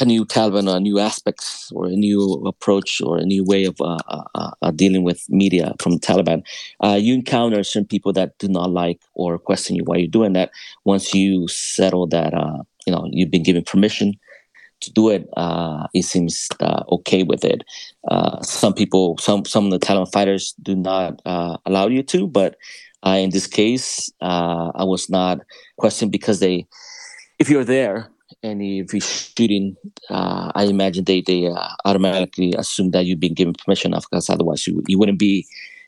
a 0.00 0.04
new 0.04 0.24
Taliban, 0.24 0.72
a 0.72 0.80
new 0.80 0.98
aspect, 0.98 1.44
or 1.72 1.86
a 1.86 1.96
new 1.96 2.34
approach, 2.46 3.00
or 3.00 3.18
a 3.18 3.24
new 3.24 3.44
way 3.44 3.64
of 3.64 3.76
uh, 3.80 3.98
uh, 4.08 4.50
uh, 4.62 4.70
dealing 4.72 5.02
with 5.02 5.24
media 5.28 5.74
from 5.80 5.98
Taliban. 5.98 6.42
Uh, 6.82 6.98
you 7.00 7.14
encounter 7.14 7.62
some 7.64 7.84
people 7.84 8.12
that 8.12 8.38
do 8.38 8.48
not 8.48 8.70
like 8.70 9.00
or 9.14 9.38
question 9.38 9.76
you 9.76 9.82
why 9.84 9.96
you're 9.96 10.06
doing 10.06 10.32
that. 10.34 10.50
Once 10.84 11.14
you 11.14 11.48
settle 11.48 12.06
that, 12.08 12.34
uh, 12.34 12.62
you 12.86 12.92
know, 12.92 13.08
you've 13.10 13.30
been 13.30 13.42
given 13.42 13.64
permission 13.64 14.14
to 14.80 14.92
do 14.92 15.10
it. 15.10 15.28
Uh, 15.36 15.88
it 15.92 16.04
seems 16.04 16.48
okay 16.92 17.24
with 17.24 17.44
it. 17.44 17.64
some 18.42 18.72
people, 18.74 19.18
some 19.18 19.44
some 19.44 19.64
of 19.66 19.70
the 19.72 19.84
Taliban 19.84 20.10
fighters 20.12 20.54
do 20.62 20.76
not 20.76 21.20
allow 21.66 21.88
you 21.88 22.02
to, 22.04 22.28
but 22.28 22.56
in 23.04 23.30
this 23.30 23.46
case, 23.46 24.10
I 24.20 24.84
was 24.84 25.08
not 25.08 25.40
questioned 25.76 26.12
because 26.12 26.40
they, 26.40 26.66
if 27.38 27.48
you're 27.48 27.64
there 27.64 28.10
and 28.42 28.62
if 28.62 28.92
you're 28.92 29.00
shooting, 29.00 29.76
uh, 30.10 30.52
I 30.54 30.64
imagine 30.64 31.04
they 31.04 31.20
they 31.22 31.46
uh, 31.46 31.68
automatically 31.84 32.54
assume 32.56 32.90
that 32.90 33.06
you've 33.06 33.20
been 33.20 33.34
given 33.34 33.54
permission 33.54 33.94
of 33.94 34.08
course. 34.10 34.30
otherwise 34.30 34.66
you 34.66 34.82
you 34.86 34.98
wouldn't 34.98 35.18
be 35.18 35.46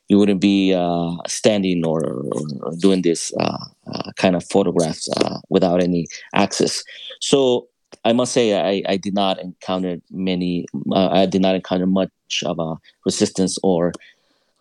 you 0.09 0.19
wouldn't 0.19 0.41
be 0.41 0.75
uh, 0.75 1.13
standing 1.29 1.87
or, 1.87 2.03
or, 2.03 2.73
doing 2.81 3.03
this 3.03 3.33
uh, 3.39 3.65
uh, 3.87 4.11
kind 4.17 4.35
of 4.35 4.45
photographs 4.51 5.09
uh, 5.17 5.39
without 5.51 5.81
any 5.81 6.09
access. 6.35 6.83
So 7.21 7.69
I 8.05 8.13
must 8.13 8.33
say 8.33 8.59
I, 8.59 8.83
I 8.93 8.97
did 8.97 9.15
not 9.15 9.39
encounter 9.39 9.99
many 10.11 10.67
I 10.93 11.27
did 11.27 11.43
not 11.43 11.55
encounter 11.55 11.87
much 11.87 12.11
of 12.45 12.59
a 12.59 12.77
resistance 13.07 13.57
or 13.63 13.93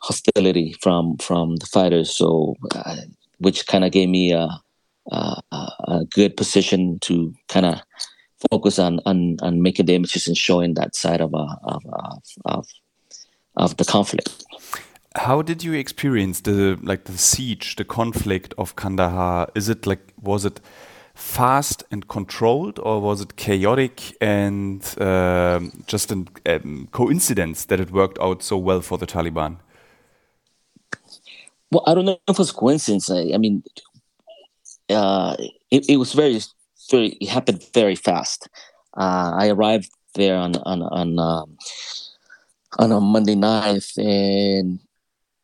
hostility 0.02 0.76
from 0.82 1.18
from 1.18 1.56
the 1.58 1.66
fighters. 1.66 2.16
So 2.16 2.56
which 3.40 3.68
kind 3.68 3.84
of 3.84 3.92
gave 3.92 4.10
me 4.10 4.32
a 4.32 4.50
uh, 5.12 5.42
a 5.52 6.06
good 6.14 6.38
position 6.38 7.00
to 7.00 7.34
kind 7.48 7.66
of 7.66 7.82
focus 8.52 8.80
on, 8.80 9.00
on 9.06 9.38
on 9.42 9.62
making 9.62 9.86
the 9.86 9.96
images 9.96 10.28
and 10.28 10.38
showing 10.38 10.76
that 10.76 10.96
side 10.96 11.22
of 11.22 11.34
uh, 11.34 11.56
of, 11.64 11.84
of, 12.46 12.68
of 13.56 13.78
the 13.78 13.86
conflict. 13.86 14.44
How 15.16 15.42
did 15.42 15.64
you 15.64 15.74
experience 15.74 16.42
the 16.42 16.78
like 16.82 17.06
the 17.06 17.18
siege, 17.18 17.76
the 17.76 17.84
conflict 17.84 18.54
of 18.58 18.76
Kandahar? 18.76 19.50
Is 19.56 19.70
it 19.70 19.88
like 19.88 20.14
was 20.22 20.46
it 20.46 20.62
fast 21.16 21.84
and 21.92 22.08
controlled, 22.08 22.80
or 22.80 23.02
was 23.02 23.22
it 23.22 23.36
chaotic 23.36 24.16
and 24.22 24.82
uh, 25.02 25.60
just 25.88 26.12
a 26.12 26.26
um, 26.46 26.88
coincidence 26.92 27.66
that 27.66 27.80
it 27.80 27.92
worked 27.92 28.20
out 28.20 28.44
so 28.44 28.58
well 28.58 28.82
for 28.82 28.98
the 28.98 29.08
Taliban? 29.08 29.58
Well, 31.72 31.84
I 31.86 31.94
don't 31.94 32.06
know 32.06 32.20
if 32.28 32.36
it 32.36 32.40
was 32.40 32.52
coincidence. 32.52 33.10
I, 33.12 33.32
I 33.34 33.38
mean, 33.38 33.64
uh, 34.90 35.36
it, 35.70 35.88
it, 35.90 35.98
was 35.98 36.14
very, 36.14 36.40
very, 36.90 37.10
it 37.22 37.30
happened 37.30 37.64
very 37.74 37.96
fast. 37.96 38.50
Uh, 38.98 39.34
I 39.36 39.50
arrived 39.50 39.92
there 40.16 40.36
on 40.36 40.56
on 40.58 40.82
on 40.82 41.20
um, 41.20 41.58
on 42.80 42.92
a 42.92 43.00
Monday 43.00 43.36
night, 43.36 43.86
and 43.98 44.80
you 44.80 44.80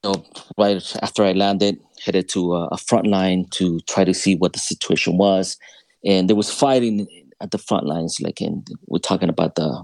know, 0.04 0.26
right 0.58 0.96
after 1.02 1.24
I 1.24 1.34
landed, 1.34 1.80
headed 2.04 2.28
to 2.30 2.56
a, 2.56 2.68
a 2.68 2.78
front 2.78 3.08
line 3.08 3.46
to 3.52 3.80
try 3.82 4.04
to 4.04 4.14
see 4.14 4.36
what 4.36 4.54
the 4.54 4.60
situation 4.60 5.18
was, 5.18 5.58
and 6.04 6.28
there 6.28 6.36
was 6.36 6.52
fighting 6.52 7.08
at 7.40 7.52
the 7.52 7.60
front 7.60 7.86
lines. 7.86 8.20
Like, 8.20 8.42
and 8.42 8.68
we're 8.88 9.00
talking 9.00 9.30
about 9.30 9.56
the 9.56 9.84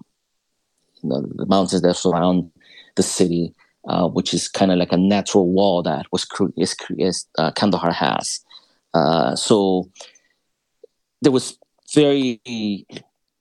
you 1.04 1.10
know 1.10 1.22
the 1.36 1.46
mountains 1.46 1.84
that 1.84 1.94
surround 1.96 2.52
the 2.96 3.04
city, 3.04 3.54
uh, 3.88 4.08
which 4.08 4.34
is 4.34 4.48
kind 4.48 4.72
of 4.72 4.78
like 4.78 4.92
a 4.92 4.98
natural 4.98 5.50
wall 5.50 5.84
that 5.84 6.06
was 6.12 6.28
is, 6.58 6.76
is 6.98 7.26
uh, 7.38 7.52
Kandahar 7.52 7.92
has. 7.92 8.40
Uh, 8.94 9.36
so 9.36 9.90
there 11.22 11.32
was 11.32 11.58
very 11.94 12.42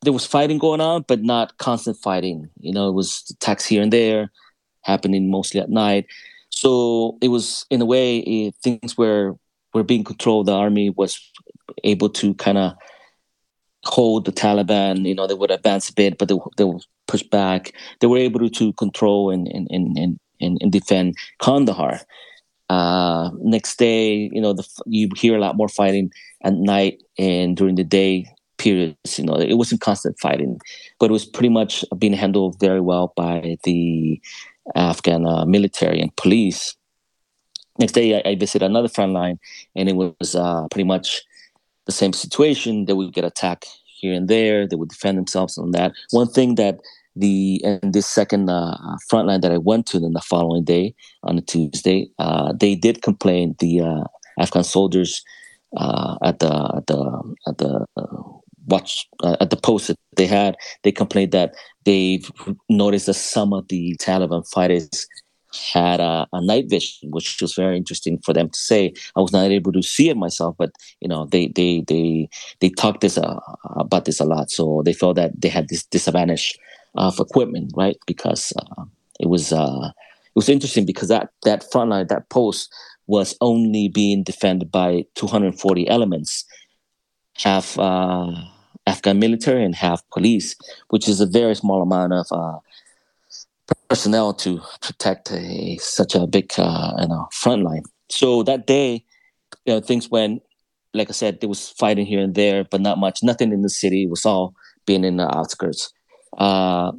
there 0.03 0.13
was 0.13 0.25
fighting 0.25 0.59
going 0.59 0.81
on, 0.81 1.05
but 1.07 1.23
not 1.23 1.59
constant 1.59 1.97
fighting. 1.97 2.49
You 2.59 2.73
know, 2.73 2.89
it 2.89 2.95
was 2.95 3.25
attacks 3.31 3.67
here 3.67 3.83
and 3.83 3.93
there, 3.93 4.31
happening 4.83 5.31
mostly 5.31 5.61
at 5.61 5.71
night. 5.71 6.07
So 6.51 7.19
it 7.21 7.29
was 7.29 7.67
in 7.71 7.81
a 7.81 7.87
way 7.87 8.19
it, 8.19 8.55
things 8.63 8.97
were 8.97 9.35
were 9.75 9.85
being 9.85 10.05
controlled. 10.05 10.47
The 10.47 10.55
army 10.55 10.91
was 10.91 11.21
able 11.85 12.09
to 12.11 12.35
kind 12.35 12.59
of 12.59 12.73
hold 13.85 14.25
the 14.25 14.33
Taliban. 14.33 15.07
You 15.07 15.15
know, 15.15 15.27
they 15.27 15.35
would 15.35 15.51
advance 15.51 15.89
a 15.91 15.95
bit, 15.95 16.19
but 16.19 16.29
they, 16.29 16.37
they 16.57 16.65
would 16.65 16.85
push 17.07 17.23
back. 17.23 17.73
They 18.01 18.07
were 18.07 18.19
able 18.19 18.49
to 18.49 18.73
control 18.75 19.31
and 19.31 19.47
and 19.49 19.69
and 19.71 19.99
and, 19.99 20.21
and 20.41 20.73
defend 20.73 21.17
Kandahar. 21.39 22.01
Uh, 22.69 23.31
next 23.41 23.79
day, 23.79 24.31
you 24.33 24.41
know, 24.41 24.53
the, 24.53 24.67
you 24.87 25.09
hear 25.17 25.37
a 25.37 25.41
lot 25.41 25.57
more 25.57 25.69
fighting 25.69 26.13
at 26.45 26.55
night 26.55 27.03
and 27.19 27.57
during 27.57 27.75
the 27.75 27.83
day 27.83 28.27
periods. 28.59 29.19
You 29.19 29.25
know, 29.25 29.35
it 29.35 29.55
wasn't 29.55 29.81
constant 29.81 30.19
fighting, 30.21 30.61
but 31.01 31.11
it 31.11 31.13
was 31.13 31.27
pretty 31.27 31.49
much 31.49 31.85
being 31.99 32.13
handled 32.13 32.61
very 32.61 32.81
well 32.81 33.13
by 33.17 33.57
the 33.65 34.21
Afghan 34.77 35.27
uh, 35.27 35.45
military 35.47 36.01
and 36.01 36.15
police. 36.15 36.77
Next 37.79 37.93
day, 37.93 38.17
I, 38.17 38.31
I 38.31 38.35
visited 38.37 38.65
another 38.65 38.89
front 38.89 39.13
line, 39.13 39.41
and 39.75 39.89
it 39.89 39.97
was 39.97 40.37
uh, 40.37 40.69
pretty 40.69 40.85
much 40.85 41.23
the 41.87 41.93
same 41.93 42.13
situation. 42.13 42.85
They 42.85 42.93
would 42.93 43.13
get 43.13 43.25
attacked 43.25 43.67
here 43.85 44.13
and 44.13 44.29
there. 44.29 44.69
They 44.69 44.77
would 44.77 44.91
defend 44.91 45.19
themselves 45.19 45.59
on 45.59 45.73
that. 45.73 45.93
One 46.11 46.29
thing 46.29 46.55
that 46.55 46.79
the 47.21 47.61
and 47.65 47.93
this 47.93 48.07
second 48.07 48.51
uh, 48.51 48.77
front 49.09 49.29
line 49.29 49.41
that 49.43 49.53
I 49.53 49.59
went 49.59 49.87
to 49.89 50.01
then 50.01 50.13
the 50.13 50.21
following 50.21 50.65
day 50.65 50.95
on 51.23 51.39
a 51.39 51.43
Tuesday, 51.43 52.11
uh, 52.19 52.53
they 52.53 52.75
did 52.75 53.03
complain. 53.03 53.55
The 53.59 53.81
uh, 53.81 54.05
Afghan 54.39 54.65
soldiers 54.65 55.23
uh, 55.77 56.17
at 56.25 56.39
the 56.41 56.53
at 56.77 56.87
the 56.87 57.35
at 57.47 57.59
the 57.59 57.87
watch 58.67 59.09
uh, 59.23 59.37
at 59.41 59.51
the 59.51 59.57
post 59.57 59.89
that 59.89 59.99
they 60.17 60.27
had, 60.27 60.57
they 60.83 60.93
complained 60.93 61.33
that 61.33 61.55
they've 61.85 62.31
noticed 62.69 63.07
that 63.07 63.15
some 63.15 63.53
of 63.53 63.69
the 63.69 63.97
Taliban 64.01 64.49
fighters 64.49 65.07
had 65.73 66.01
a, 66.01 66.29
a, 66.33 66.41
night 66.45 66.71
vision, 66.71 67.11
which 67.11 67.41
was 67.41 67.55
very 67.55 67.77
interesting 67.77 68.19
for 68.25 68.33
them 68.33 68.49
to 68.49 68.59
say. 68.59 68.93
I 69.17 69.21
was 69.21 69.33
not 69.33 69.51
able 69.51 69.73
to 69.73 69.83
see 69.83 70.09
it 70.09 70.17
myself, 70.17 70.55
but 70.59 70.71
you 71.01 71.09
know 71.09 71.27
they 71.27 71.49
they 71.49 71.85
they 71.87 72.29
they 72.61 72.71
talked 72.71 73.01
this 73.01 73.19
uh, 73.19 73.41
about 73.77 74.05
this 74.05 74.21
a 74.21 74.25
lot, 74.25 74.51
so 74.51 74.83
they 74.85 74.93
felt 74.93 75.17
that 75.17 75.41
they 75.41 75.49
had 75.49 75.69
this 75.69 75.85
disadvantage 75.85 76.59
of 76.95 77.19
equipment, 77.19 77.73
right? 77.77 77.97
Because 78.07 78.53
uh, 78.59 78.85
it 79.19 79.29
was 79.29 79.53
uh, 79.53 79.91
it 79.91 80.37
was 80.37 80.49
interesting 80.49 80.87
because 80.87 81.09
that 81.09 81.31
that 81.45 81.71
front 81.71 81.91
line, 81.91 82.07
that 82.09 82.29
post, 82.29 82.73
was 83.07 83.37
only 83.41 83.89
being 83.89 84.23
defended 84.23 84.71
by 84.71 85.05
240 85.15 85.89
elements, 85.89 86.45
half 87.37 87.79
uh, 87.79 88.33
Afghan 88.87 89.19
military 89.19 89.65
and 89.65 89.75
half 89.75 90.03
police, 90.11 90.57
which 90.89 91.09
is 91.09 91.21
a 91.21 91.27
very 91.27 91.55
small 91.55 91.83
amount 91.83 92.13
of 92.13 92.27
uh, 92.31 92.59
personnel 93.89 94.33
to 94.35 94.61
protect 94.81 95.33
a, 95.33 95.77
such 95.79 96.15
a 96.15 96.27
big 96.27 96.53
uh, 96.57 96.93
you 97.01 97.09
know 97.09 97.29
front 97.33 97.63
line. 97.63 97.83
So 98.09 98.43
that 98.45 98.67
day, 98.67 99.05
you 99.67 99.75
know, 99.75 99.81
things 99.81 100.11
went. 100.11 100.43
Like 100.93 101.09
I 101.09 101.13
said, 101.13 101.41
there 101.41 101.49
was 101.49 101.69
fighting 101.69 102.05
here 102.05 102.21
and 102.21 102.35
there, 102.35 102.65
but 102.65 102.81
not 102.81 102.99
much. 102.99 103.23
Nothing 103.23 103.53
in 103.53 103.63
the 103.63 103.71
city. 103.71 104.05
It 104.05 104.11
was 104.11 104.27
all 104.27 104.55
being 104.87 105.05
in 105.05 105.19
the 105.19 105.37
outskirts. 105.37 105.93
Uh, 106.41 106.93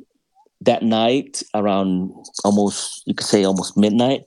that 0.61 0.83
night, 0.83 1.41
around 1.55 2.13
almost, 2.45 3.01
you 3.07 3.15
could 3.15 3.25
say 3.25 3.43
almost 3.43 3.75
midnight, 3.75 4.23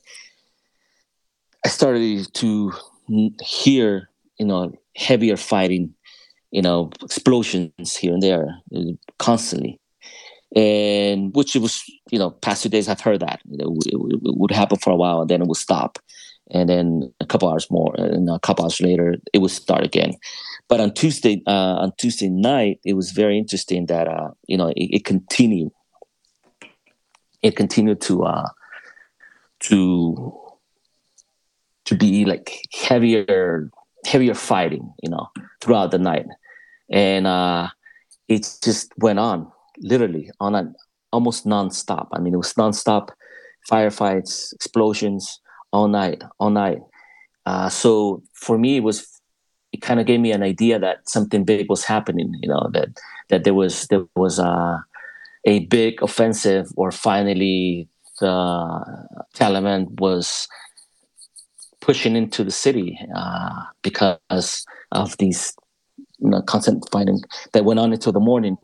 I 1.65 1.69
started 1.69 2.27
to 2.35 2.73
hear, 3.41 4.11
you 4.39 4.47
know, 4.47 4.73
heavier 4.97 5.37
fighting, 5.37 5.95
you 6.51 6.61
know, 6.61 6.91
explosions 7.03 7.97
here 7.97 8.13
and 8.13 8.23
there 8.23 8.61
uh, 8.77 8.93
constantly. 9.19 9.81
And 10.57 11.35
which 11.35 11.57
it 11.57 11.63
was, 11.63 11.83
you 12.11 12.19
know, 12.19 12.31
past 12.31 12.63
two 12.63 12.69
days 12.69 12.89
I've 12.89 13.01
heard 13.01 13.21
that 13.21 13.41
know, 13.47 13.77
it, 13.87 13.95
it, 13.95 14.37
would 14.37 14.51
happen 14.51 14.79
for 14.79 14.91
a 14.91 14.97
while 14.97 15.21
and 15.21 15.31
then 15.31 15.43
it 15.43 15.49
would 15.49 15.57
stop. 15.57 15.99
And 16.51 16.69
then 16.69 17.13
a 17.21 17.27
couple 17.27 17.49
hours 17.49 17.71
more, 17.71 17.95
and 17.97 18.29
a 18.29 18.39
couple 18.39 18.65
hours 18.65 18.81
later, 18.81 19.17
it 19.33 19.39
would 19.39 19.51
start 19.51 19.83
again. 19.83 20.13
But 20.75 20.81
on 20.81 20.93
Tuesday, 20.93 21.41
uh, 21.47 21.77
on 21.85 21.93
Tuesday 21.99 22.29
night, 22.29 22.81
it 22.85 22.95
was 22.95 23.13
very 23.13 23.39
interesting 23.39 23.87
that 23.87 24.09
uh, 24.09 24.31
you 24.49 24.57
know 24.57 24.71
it, 24.71 24.97
it, 24.97 25.05
continued. 25.05 25.71
It 27.43 27.55
continued 27.55 28.01
to 28.01 28.25
uh, 28.25 28.49
to 29.61 30.37
to 31.85 31.95
be 31.95 32.25
like 32.25 32.61
heavier, 32.73 33.71
heavier 34.05 34.35
fighting, 34.35 34.93
you 35.01 35.11
know, 35.11 35.29
throughout 35.61 35.93
the 35.93 35.99
night, 35.99 36.27
and 36.91 37.29
uh, 37.29 37.69
it 38.27 38.59
just 38.61 38.93
went 38.99 39.21
on, 39.21 39.47
literally 39.79 40.29
on 40.41 40.57
an 40.57 40.75
almost 41.13 41.47
nonstop. 41.47 42.09
I 42.13 42.19
mean, 42.19 42.35
it 42.35 42.39
was 42.39 42.53
nonstop 42.55 43.11
firefights, 43.71 44.53
explosions 44.55 45.39
all 45.73 45.87
night, 45.87 46.25
all 46.41 46.51
night. 46.51 46.81
Uh, 47.47 47.69
so 47.69 48.25
for 48.33 48.59
me, 48.59 48.79
it 48.79 48.83
was 48.83 49.14
it 49.75 49.83
kind 49.83 50.01
of 50.01 50.07
gave 50.07 50.21
me 50.21 50.33
an 50.33 50.43
idea 50.43 50.79
that 50.79 51.09
something 51.09 51.45
big 51.45 51.69
was 51.69 51.85
happening. 51.85 52.35
You 52.43 52.49
know 52.49 52.71
that 52.73 52.89
that 53.29 53.45
there 53.45 53.55
was 53.55 53.87
there 53.89 54.05
was 54.17 54.39
a 54.39 54.85
a 55.45 55.67
big 55.67 56.03
offensive, 56.03 56.67
or 56.77 56.91
finally 56.91 57.89
the 58.21 58.35
Taliban 59.35 59.89
was 60.01 60.49
pushing 61.81 62.17
into 62.17 62.45
the 62.45 62.51
city 62.51 62.99
uh, 63.15 63.63
because 63.83 64.65
of 64.93 65.17
these 65.19 65.53
you 66.19 66.31
know, 66.31 66.41
constant 66.43 66.89
fighting 66.91 67.21
that 67.53 67.65
went 67.65 67.81
on 67.81 67.93
until 67.93 68.13
the 68.13 68.21
morning. 68.21 68.57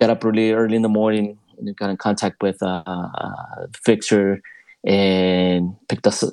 Got 0.00 0.10
up 0.10 0.24
really 0.24 0.52
early 0.52 0.76
in 0.76 0.82
the 0.82 0.88
morning 0.88 1.38
got 1.76 1.90
in 1.90 1.96
contact 1.96 2.42
with 2.42 2.62
uh, 2.62 2.82
uh, 2.86 3.66
Fixer 3.84 4.40
and 4.84 5.76
picked 5.88 6.06
us. 6.06 6.24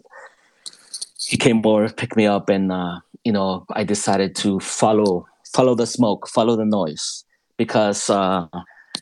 He 1.28 1.38
came 1.38 1.64
over, 1.66 1.90
picked 1.90 2.16
me 2.16 2.26
up, 2.26 2.50
and 2.50 2.72
uh, 2.72 3.00
you 3.24 3.32
know, 3.32 3.66
I 3.74 3.84
decided 3.84 4.36
to 4.38 4.60
follow 4.60 5.28
follow 5.54 5.76
the 5.76 5.88
smoke, 5.88 6.28
follow 6.28 6.56
the 6.56 6.66
noise, 6.66 7.26
because 7.58 8.10
uh, 8.10 8.48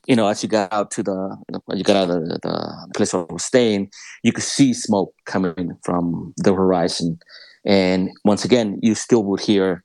you 0.08 0.16
know, 0.16 0.28
as 0.28 0.44
you 0.44 0.50
got 0.50 0.72
out 0.72 0.92
to 0.92 1.04
the 1.04 1.38
you 1.74 1.84
got 1.84 1.96
out 1.96 2.10
of 2.10 2.28
the, 2.28 2.40
the 2.42 2.94
place 2.96 3.14
where 3.14 3.26
I 3.30 3.34
was 3.34 3.46
staying, 3.46 3.92
you 4.24 4.32
could 4.32 4.44
see 4.44 4.74
smoke 4.74 5.14
coming 5.26 5.78
from 5.84 6.34
the 6.38 6.54
horizon, 6.54 7.20
and 7.66 8.10
once 8.24 8.46
again, 8.46 8.80
you 8.82 8.96
still 8.96 9.24
would 9.26 9.42
hear 9.42 9.84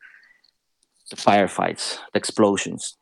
the 1.10 1.16
firefights, 1.16 1.98
the 2.12 2.18
explosions. 2.18 2.96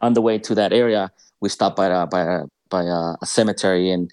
On 0.00 0.12
the 0.12 0.20
way 0.20 0.38
to 0.38 0.54
that 0.54 0.72
area, 0.72 1.10
we 1.40 1.48
stopped 1.48 1.76
by 1.76 1.86
a, 1.86 2.06
by 2.06 2.20
a, 2.20 2.40
by 2.68 2.82
a, 2.82 3.14
a 3.22 3.26
cemetery 3.26 3.90
and 3.90 4.10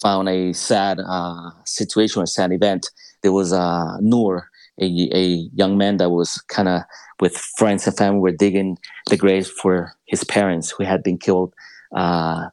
found 0.00 0.28
a 0.28 0.52
sad 0.52 0.98
uh, 0.98 1.50
situation, 1.64 2.22
a 2.22 2.26
sad 2.26 2.52
event. 2.52 2.90
There 3.22 3.32
was 3.32 3.52
a 3.52 3.98
Noor, 4.00 4.50
a, 4.80 5.10
a 5.12 5.24
young 5.54 5.78
man 5.78 5.96
that 5.98 6.10
was 6.10 6.40
kind 6.48 6.68
of 6.68 6.82
with 7.20 7.36
friends 7.36 7.86
and 7.86 7.96
family 7.96 8.20
were 8.20 8.32
digging 8.32 8.78
the 9.08 9.16
graves 9.16 9.50
for 9.50 9.94
his 10.06 10.22
parents 10.24 10.70
who 10.70 10.84
had 10.84 11.02
been 11.02 11.18
killed 11.18 11.54
uh, 11.94 12.48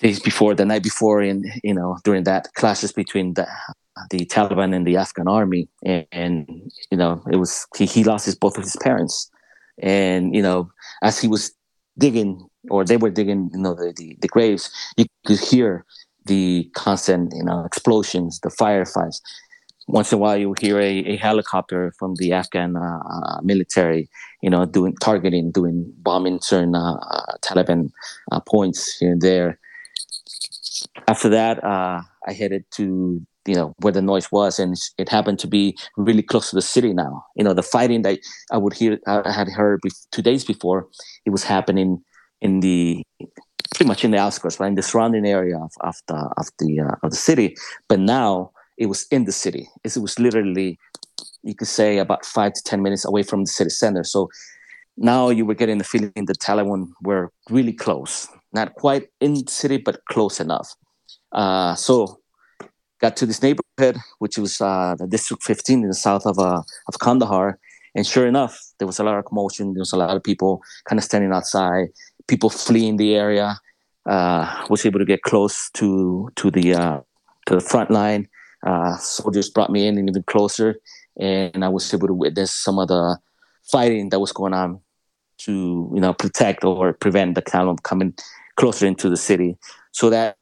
days 0.00 0.20
before, 0.20 0.54
the 0.54 0.64
night 0.64 0.82
before, 0.82 1.22
in 1.22 1.44
you 1.62 1.74
know 1.74 1.98
during 2.04 2.24
that 2.24 2.52
clashes 2.54 2.92
between 2.92 3.34
the 3.34 3.46
the 4.10 4.26
Taliban 4.26 4.74
and 4.74 4.86
the 4.86 4.96
Afghan 4.96 5.28
army, 5.28 5.68
and, 5.84 6.06
and 6.12 6.72
you 6.90 6.98
know 6.98 7.22
it 7.30 7.36
was 7.36 7.66
he, 7.76 7.86
he 7.86 8.04
lost 8.04 8.26
his 8.26 8.34
both 8.34 8.56
of 8.56 8.64
his 8.64 8.76
parents, 8.82 9.30
and 9.78 10.34
you 10.34 10.42
know 10.42 10.70
as 11.02 11.18
he 11.20 11.28
was 11.28 11.52
digging 11.98 12.46
or 12.68 12.84
they 12.84 12.96
were 12.96 13.10
digging 13.10 13.50
you 13.52 13.60
know 13.60 13.74
the, 13.74 13.92
the, 13.96 14.16
the 14.20 14.28
graves, 14.28 14.70
you 14.96 15.06
could 15.24 15.40
hear 15.40 15.84
the 16.26 16.70
constant 16.74 17.32
you 17.34 17.44
know 17.44 17.64
explosions, 17.64 18.40
the 18.40 18.50
firefights, 18.50 19.20
once 19.86 20.12
in 20.12 20.16
a 20.16 20.18
while 20.18 20.36
you 20.36 20.54
hear 20.60 20.80
a, 20.80 20.98
a 20.98 21.16
helicopter 21.16 21.92
from 21.98 22.14
the 22.16 22.32
Afghan 22.32 22.76
uh, 22.76 22.98
uh, 22.98 23.40
military, 23.42 24.08
you 24.42 24.50
know, 24.50 24.64
doing 24.64 24.94
targeting, 25.00 25.52
doing 25.52 25.92
bombing 25.98 26.40
certain 26.40 26.74
uh, 26.74 26.94
uh 26.94 27.36
Taliban 27.42 27.90
uh, 28.32 28.40
points 28.40 28.96
here 28.98 29.12
and 29.12 29.22
there. 29.22 29.58
After 31.08 31.28
that, 31.28 31.62
uh, 31.62 32.02
I 32.26 32.32
headed 32.32 32.64
to 32.72 33.24
you 33.46 33.54
know 33.54 33.74
where 33.78 33.92
the 33.92 34.02
noise 34.02 34.32
was, 34.32 34.58
and 34.58 34.76
it 34.98 35.08
happened 35.08 35.38
to 35.40 35.46
be 35.46 35.76
really 35.96 36.22
close 36.22 36.50
to 36.50 36.56
the 36.56 36.62
city 36.62 36.92
now. 36.92 37.24
You 37.36 37.44
know, 37.44 37.54
the 37.54 37.62
fighting 37.62 38.02
that 38.02 38.18
I 38.50 38.56
would 38.58 38.72
hear, 38.72 38.98
I 39.06 39.32
had 39.32 39.48
heard 39.48 39.80
two 40.10 40.22
days 40.22 40.44
before, 40.44 40.88
it 41.24 41.30
was 41.30 41.44
happening 41.44 42.02
in 42.40 42.60
the 42.60 43.04
pretty 43.74 43.88
much 43.88 44.04
in 44.04 44.10
the 44.10 44.18
outskirts, 44.18 44.58
right 44.58 44.68
in 44.68 44.74
the 44.74 44.82
surrounding 44.82 45.26
area 45.26 45.58
of, 45.58 45.70
of 45.80 45.96
the 46.08 46.16
of 46.36 46.48
the 46.58 46.98
of 47.04 47.10
the 47.10 47.16
city. 47.16 47.54
But 47.88 48.00
now 48.00 48.50
it 48.76 48.86
was 48.86 49.06
in 49.10 49.24
the 49.24 49.32
city. 49.32 49.68
It 49.84 49.96
was 49.96 50.18
literally, 50.18 50.78
you 51.42 51.54
could 51.54 51.68
say, 51.68 51.98
about 51.98 52.24
five 52.24 52.52
to 52.52 52.62
10 52.62 52.82
minutes 52.82 53.04
away 53.04 53.22
from 53.22 53.44
the 53.44 53.50
city 53.50 53.70
center. 53.70 54.04
So 54.04 54.28
now 54.96 55.30
you 55.30 55.44
were 55.44 55.54
getting 55.54 55.78
the 55.78 55.84
feeling 55.84 56.12
the 56.14 56.34
Taliban 56.34 56.88
were 57.02 57.32
really 57.50 57.72
close, 57.72 58.28
not 58.52 58.74
quite 58.74 59.08
in 59.20 59.34
the 59.34 59.44
city, 59.48 59.76
but 59.76 60.04
close 60.10 60.40
enough. 60.40 60.74
Uh, 61.32 61.74
so 61.74 62.18
got 63.00 63.16
to 63.16 63.26
this 63.26 63.42
neighborhood, 63.42 63.98
which 64.18 64.38
was 64.38 64.60
uh, 64.60 64.94
the 64.98 65.06
District 65.06 65.42
15 65.42 65.82
in 65.82 65.88
the 65.88 65.94
south 65.94 66.26
of, 66.26 66.38
uh, 66.38 66.62
of 66.88 66.98
Kandahar. 67.00 67.58
And 67.94 68.06
sure 68.06 68.26
enough, 68.26 68.58
there 68.78 68.86
was 68.86 68.98
a 68.98 69.04
lot 69.04 69.18
of 69.18 69.24
commotion. 69.24 69.74
There 69.74 69.80
was 69.80 69.92
a 69.92 69.96
lot 69.96 70.14
of 70.14 70.22
people 70.22 70.62
kind 70.88 70.98
of 70.98 71.04
standing 71.04 71.32
outside, 71.32 71.88
people 72.26 72.50
fleeing 72.50 72.96
the 72.96 73.14
area. 73.14 73.58
Uh, 74.04 74.64
was 74.70 74.86
able 74.86 75.00
to 75.00 75.04
get 75.04 75.22
close 75.22 75.68
to 75.70 76.30
to 76.36 76.48
the 76.48 76.72
uh, 76.72 77.00
to 77.46 77.56
the 77.56 77.60
front 77.60 77.90
line. 77.90 78.28
Uh, 78.66 78.96
soldiers 78.96 79.48
brought 79.48 79.70
me 79.70 79.86
in 79.86 79.96
and 79.96 80.08
even 80.10 80.22
closer. 80.24 80.76
and 81.18 81.64
I 81.64 81.68
was 81.68 81.92
able 81.94 82.08
to 82.08 82.14
witness 82.14 82.50
some 82.50 82.78
of 82.78 82.88
the 82.88 83.18
fighting 83.62 84.10
that 84.10 84.20
was 84.20 84.32
going 84.32 84.52
on 84.52 84.80
to 85.38 85.90
you 85.94 86.00
know 86.00 86.12
protect 86.12 86.64
or 86.64 86.92
prevent 86.92 87.34
the 87.34 87.42
Taliban 87.42 87.82
coming 87.82 88.14
closer 88.56 88.86
into 88.86 89.08
the 89.08 89.16
city. 89.16 89.56
So 89.92 90.10
that 90.10 90.36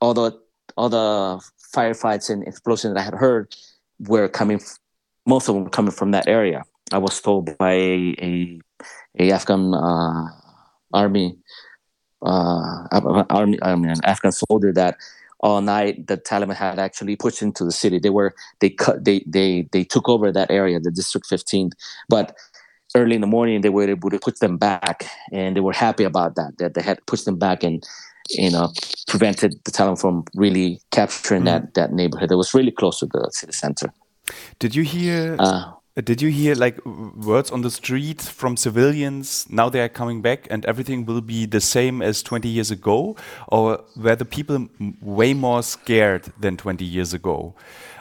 all 0.00 0.14
the 0.14 0.38
all 0.76 0.88
the 0.88 1.40
firefights 1.74 2.30
and 2.30 2.46
explosions 2.46 2.94
that 2.94 3.00
I 3.00 3.04
had 3.04 3.14
heard 3.14 3.54
were 4.00 4.28
coming, 4.28 4.60
most 5.26 5.48
of 5.48 5.54
them 5.54 5.68
coming 5.70 5.92
from 5.92 6.10
that 6.10 6.28
area. 6.28 6.64
I 6.92 6.98
was 6.98 7.20
told 7.20 7.56
by 7.58 7.72
a 7.72 8.14
a, 8.20 8.60
a 9.18 9.32
Afghan 9.32 9.72
uh, 9.74 10.26
army 10.92 11.38
uh, 12.24 12.86
army, 13.30 13.58
I 13.62 13.74
mean, 13.74 13.90
an 13.90 14.04
Afghan 14.04 14.32
soldier 14.32 14.72
that 14.74 14.96
all 15.42 15.60
night 15.60 16.06
the 16.06 16.16
Taliban 16.16 16.54
had 16.54 16.78
actually 16.78 17.16
pushed 17.16 17.42
into 17.42 17.64
the 17.64 17.72
city. 17.72 17.98
They 17.98 18.10
were 18.10 18.34
they 18.60 18.70
cut 18.70 19.04
they 19.04 19.24
they 19.26 19.68
they 19.72 19.84
took 19.84 20.08
over 20.08 20.32
that 20.32 20.50
area, 20.50 20.80
the 20.80 20.90
District 20.90 21.26
15. 21.26 21.70
But 22.08 22.36
early 22.94 23.14
in 23.14 23.20
the 23.20 23.26
morning 23.26 23.60
they 23.60 23.68
were 23.68 23.88
able 23.88 24.10
to 24.10 24.18
put 24.18 24.38
them 24.40 24.56
back, 24.56 25.06
and 25.32 25.56
they 25.56 25.60
were 25.60 25.72
happy 25.72 26.04
about 26.04 26.36
that. 26.36 26.58
That 26.58 26.74
they 26.74 26.82
had 26.82 27.04
pushed 27.06 27.24
them 27.24 27.38
back 27.38 27.62
and 27.64 27.84
you 28.30 28.50
know 28.50 28.72
prevented 29.08 29.54
the 29.64 29.72
Taliban 29.72 30.00
from 30.00 30.24
really 30.34 30.80
capturing 30.90 31.42
mm-hmm. 31.42 31.64
that 31.64 31.74
that 31.74 31.92
neighborhood. 31.92 32.28
That 32.28 32.36
was 32.36 32.54
really 32.54 32.72
close 32.72 33.00
to 33.00 33.06
the 33.06 33.28
city 33.32 33.52
center. 33.52 33.92
Did 34.60 34.76
you 34.76 34.84
hear? 34.84 35.36
Uh, 35.38 35.72
Uh, 35.94 36.00
did 36.00 36.22
you 36.22 36.30
hear 36.30 36.54
like 36.54 36.84
words 36.86 37.50
on 37.50 37.60
the 37.60 37.70
street 37.70 38.22
from 38.22 38.56
civilians? 38.56 39.46
Now 39.50 39.68
they 39.68 39.80
are 39.80 39.90
coming 39.90 40.22
back, 40.22 40.46
and 40.50 40.64
everything 40.64 41.04
will 41.04 41.20
be 41.20 41.44
the 41.44 41.60
same 41.60 42.00
as 42.00 42.22
20 42.22 42.48
years 42.48 42.70
ago, 42.70 43.14
or 43.48 43.84
were 43.96 44.16
the 44.16 44.24
people 44.24 44.68
way 45.02 45.34
more 45.34 45.62
scared 45.62 46.32
than 46.40 46.56
20 46.56 46.82
years 46.82 47.12
ago? 47.12 47.54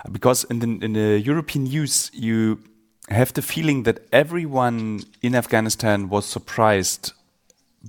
Because 0.09 0.45
in 0.45 0.59
the, 0.59 0.85
in 0.85 0.93
the 0.93 1.19
European 1.19 1.65
news, 1.65 2.09
you 2.13 2.59
have 3.09 3.33
the 3.33 3.41
feeling 3.41 3.83
that 3.83 4.07
everyone 4.13 5.01
in 5.21 5.35
Afghanistan 5.35 6.07
was 6.07 6.25
surprised. 6.25 7.11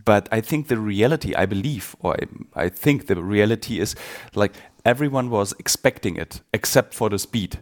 But 0.05 0.29
I 0.33 0.41
think 0.41 0.67
the 0.67 0.79
reality, 0.79 1.33
I 1.35 1.47
believe, 1.47 1.95
or 2.01 2.17
I, 2.57 2.65
I 2.65 2.69
think 2.71 3.07
the 3.07 3.23
reality 3.23 3.79
is 3.79 3.95
like 4.35 4.53
everyone 4.85 5.31
was 5.31 5.55
expecting 5.61 6.17
it, 6.17 6.41
except 6.53 6.93
for 6.93 7.09
the 7.09 7.21
speed 7.21 7.61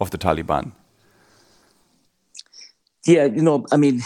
of 0.00 0.10
the 0.10 0.18
Taliban. 0.18 0.72
Yeah, 3.06 3.26
you 3.26 3.42
know, 3.42 3.64
I 3.70 3.76
mean, 3.76 4.02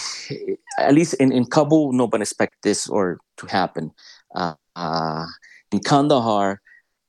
at 0.78 0.94
least 0.94 1.14
in, 1.14 1.32
in 1.32 1.46
Kabul, 1.46 1.92
nobody 1.92 2.22
expect 2.22 2.62
this 2.62 2.86
or 2.88 3.18
to 3.38 3.46
happen. 3.46 3.92
Uh, 4.34 4.54
uh, 4.76 5.24
in 5.72 5.80
Kandahar, 5.80 6.60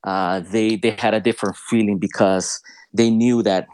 uh, 0.04 0.40
they 0.40 0.76
they 0.76 0.90
had 0.90 1.14
a 1.14 1.20
different 1.20 1.56
feeling 1.56 1.98
because 1.98 2.60
they 2.92 3.10
knew 3.10 3.42
that 3.42 3.66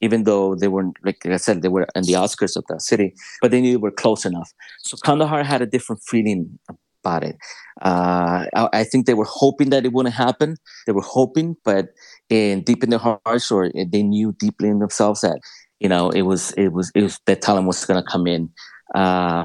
even 0.00 0.24
though 0.24 0.54
they 0.54 0.68
weren't 0.68 0.96
like 1.04 1.24
I 1.24 1.38
said 1.38 1.62
they 1.62 1.68
were 1.68 1.86
in 1.94 2.04
the 2.04 2.16
outskirts 2.16 2.56
of 2.56 2.64
the 2.68 2.78
city, 2.78 3.14
but 3.40 3.50
they 3.50 3.60
knew 3.60 3.72
they 3.72 3.76
were 3.78 3.90
close 3.90 4.24
enough. 4.24 4.52
So 4.80 4.96
Kandahar 4.98 5.42
had 5.42 5.62
a 5.62 5.66
different 5.66 6.02
feeling 6.02 6.58
about 7.02 7.24
it. 7.24 7.36
Uh, 7.82 8.46
I, 8.54 8.68
I, 8.72 8.84
think 8.84 9.06
they 9.06 9.14
were 9.14 9.28
hoping 9.28 9.70
that 9.70 9.84
it 9.84 9.92
wouldn't 9.92 10.14
happen. 10.14 10.56
They 10.86 10.92
were 10.92 11.02
hoping, 11.02 11.56
but 11.64 11.88
in 12.30 12.62
deep 12.62 12.82
in 12.82 12.90
their 12.90 12.98
hearts, 12.98 13.50
or 13.50 13.70
they 13.74 14.02
knew 14.02 14.32
deeply 14.38 14.68
in 14.68 14.78
themselves 14.78 15.20
that 15.20 15.40
you 15.84 15.90
know 15.90 16.08
it 16.10 16.22
was 16.22 16.52
it 16.52 16.72
was 16.72 16.90
it 16.94 17.02
was 17.02 17.20
that 17.26 17.42
Taliban 17.42 17.66
was 17.66 17.84
going 17.84 18.02
to 18.02 18.10
come 18.10 18.26
in. 18.26 18.50
Uh, 18.94 19.44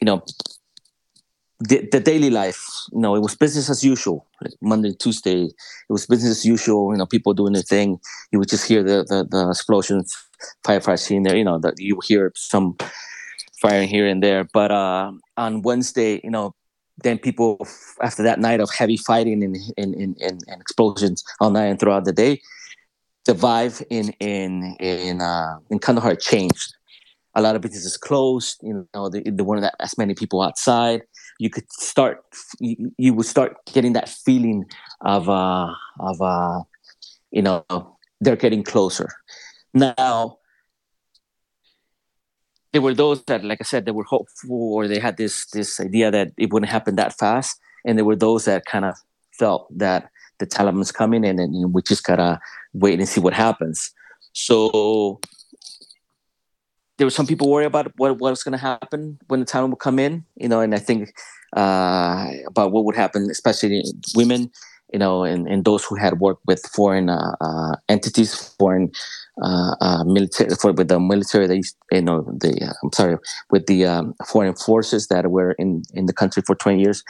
you 0.00 0.04
know, 0.04 0.22
the, 1.58 1.88
the, 1.90 1.98
daily 1.98 2.30
life, 2.30 2.64
you 2.92 3.00
know, 3.00 3.16
it 3.16 3.20
was 3.20 3.34
business 3.34 3.68
as 3.68 3.82
usual. 3.82 4.26
Monday, 4.60 4.92
Tuesday, 4.92 5.44
it 5.44 5.92
was 5.92 6.06
business 6.06 6.38
as 6.38 6.44
usual. 6.44 6.92
You 6.92 6.98
know, 6.98 7.06
people 7.06 7.34
doing 7.34 7.54
their 7.54 7.62
thing. 7.62 7.98
You 8.30 8.38
would 8.38 8.48
just 8.48 8.68
hear 8.68 8.84
the 8.84 9.04
the, 9.08 9.26
the 9.28 9.50
explosions, 9.50 10.16
firefighters 10.64 11.08
here 11.08 11.16
and 11.16 11.26
there. 11.26 11.36
You 11.36 11.44
know, 11.44 11.58
that 11.58 11.74
you 11.78 11.98
hear 12.06 12.32
some 12.36 12.76
firing 13.60 13.88
here 13.88 14.06
and 14.06 14.22
there. 14.22 14.44
But 14.44 14.70
uh, 14.70 15.10
on 15.36 15.62
Wednesday, 15.62 16.20
you 16.22 16.30
know, 16.30 16.54
then 17.02 17.18
people 17.18 17.66
after 18.00 18.22
that 18.22 18.38
night 18.38 18.60
of 18.60 18.70
heavy 18.70 18.96
fighting 18.96 19.42
and, 19.42 19.56
and, 19.76 19.94
and, 19.94 20.16
and, 20.20 20.60
explosions 20.60 21.24
all 21.40 21.50
night 21.50 21.66
and 21.66 21.80
throughout 21.80 22.04
the 22.04 22.12
day, 22.12 22.40
the 23.24 23.32
vibe 23.32 23.82
in 23.90 24.10
in 24.20 24.76
in 24.80 25.20
uh, 25.20 25.58
in 25.70 25.78
Kandahar 25.78 26.14
changed. 26.16 26.74
A 27.34 27.42
lot 27.42 27.54
of 27.54 27.62
businesses 27.62 27.96
closed. 27.96 28.58
You 28.62 28.88
know, 28.94 29.08
there 29.08 29.44
weren't 29.44 29.70
as 29.80 29.96
many 29.96 30.14
people 30.14 30.42
outside. 30.42 31.02
You 31.38 31.50
could 31.50 31.70
start. 31.70 32.24
You, 32.58 32.92
you 32.98 33.14
would 33.14 33.26
start 33.26 33.56
getting 33.66 33.92
that 33.92 34.08
feeling 34.08 34.64
of 35.02 35.28
uh, 35.28 35.72
of 36.00 36.20
uh, 36.20 36.62
you 37.30 37.42
know 37.42 37.64
they're 38.20 38.36
getting 38.36 38.64
closer. 38.64 39.08
Now 39.74 40.38
there 42.72 42.82
were 42.82 42.94
those 42.94 43.24
that, 43.24 43.44
like 43.44 43.58
I 43.60 43.64
said, 43.64 43.86
they 43.86 43.92
were 43.92 44.04
hopeful 44.04 44.74
or 44.74 44.88
they 44.88 44.98
had 44.98 45.16
this 45.16 45.46
this 45.46 45.80
idea 45.80 46.10
that 46.10 46.32
it 46.36 46.52
wouldn't 46.52 46.70
happen 46.70 46.96
that 46.96 47.18
fast, 47.18 47.58
and 47.84 47.96
there 47.96 48.04
were 48.04 48.16
those 48.16 48.44
that 48.44 48.66
kind 48.66 48.84
of 48.84 48.94
felt 49.38 49.66
that 49.76 50.10
the 50.38 50.46
Taliban's 50.46 50.92
coming 50.92 51.24
in, 51.24 51.38
and 51.38 51.54
know, 51.54 51.68
we 51.68 51.82
just 51.82 52.04
gotta 52.04 52.40
wait 52.72 52.98
and 52.98 53.08
see 53.08 53.20
what 53.20 53.34
happens. 53.34 53.92
So 54.32 55.20
there 56.96 57.06
were 57.06 57.10
some 57.10 57.26
people 57.26 57.48
worried 57.48 57.66
about 57.66 57.92
what 57.96 58.18
what 58.20 58.30
was 58.30 58.42
going 58.42 58.52
to 58.52 58.58
happen 58.58 59.18
when 59.28 59.40
the 59.40 59.46
Taliban 59.46 59.70
would 59.70 59.78
come 59.78 59.98
in, 59.98 60.24
you 60.36 60.48
know, 60.48 60.60
and 60.60 60.74
I 60.74 60.78
think 60.78 61.14
uh, 61.56 62.26
about 62.46 62.72
what 62.72 62.84
would 62.84 62.96
happen, 62.96 63.30
especially 63.30 63.82
women, 64.14 64.50
you 64.92 64.98
know, 64.98 65.24
and, 65.24 65.46
and 65.46 65.64
those 65.64 65.84
who 65.84 65.94
had 65.94 66.18
worked 66.18 66.42
with 66.46 66.60
foreign 66.74 67.08
uh, 67.08 67.36
uh, 67.40 67.76
entities, 67.88 68.34
foreign 68.58 68.90
uh, 69.42 69.74
uh, 69.80 70.04
military, 70.04 70.50
for 70.60 70.72
with 70.72 70.88
the 70.88 70.98
military, 70.98 71.46
they, 71.46 71.62
you 71.92 72.02
know, 72.02 72.22
the 72.40 72.68
uh, 72.68 72.72
I'm 72.82 72.92
sorry, 72.92 73.16
with 73.50 73.66
the 73.66 73.86
um, 73.86 74.14
foreign 74.26 74.56
forces 74.56 75.06
that 75.08 75.30
were 75.30 75.52
in 75.52 75.82
in 75.94 76.06
the 76.06 76.12
country 76.12 76.42
for 76.44 76.56
20 76.56 76.80
years, 76.80 77.04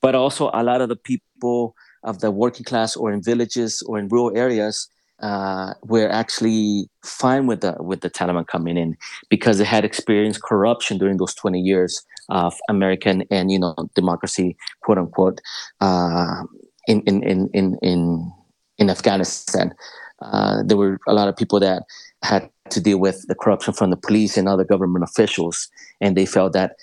but 0.00 0.14
also 0.14 0.50
a 0.54 0.62
lot 0.62 0.80
of 0.80 0.88
the 0.88 0.96
people 0.96 1.74
of 2.04 2.20
the 2.20 2.30
working 2.30 2.64
class 2.64 2.96
or 2.96 3.12
in 3.12 3.22
villages 3.22 3.82
or 3.86 3.98
in 3.98 4.08
rural 4.08 4.36
areas 4.36 4.88
uh, 5.22 5.74
were 5.84 6.08
actually 6.08 6.88
fine 7.04 7.46
with 7.46 7.60
the 7.60 7.76
with 7.80 8.00
the 8.00 8.10
Taliban 8.10 8.46
coming 8.46 8.76
in 8.76 8.96
because 9.28 9.58
they 9.58 9.64
had 9.64 9.84
experienced 9.84 10.42
corruption 10.42 10.98
during 10.98 11.16
those 11.16 11.34
20 11.34 11.60
years 11.60 12.04
of 12.28 12.54
American 12.68 13.24
and 13.30 13.50
you 13.50 13.58
know 13.58 13.74
democracy, 13.94 14.56
quote 14.82 14.98
unquote, 14.98 15.40
uh, 15.80 16.42
in, 16.86 17.02
in 17.02 17.22
in 17.22 17.48
in 17.54 17.78
in 17.82 18.32
in 18.78 18.90
Afghanistan. 18.90 19.74
Uh, 20.20 20.62
there 20.64 20.76
were 20.76 20.98
a 21.08 21.14
lot 21.14 21.28
of 21.28 21.36
people 21.36 21.58
that 21.58 21.82
had 22.22 22.48
to 22.70 22.80
deal 22.80 22.98
with 22.98 23.26
the 23.26 23.34
corruption 23.34 23.74
from 23.74 23.90
the 23.90 23.96
police 23.96 24.36
and 24.36 24.48
other 24.48 24.64
government 24.64 25.04
officials, 25.04 25.68
and 26.00 26.16
they 26.16 26.26
felt 26.26 26.52
that 26.52 26.76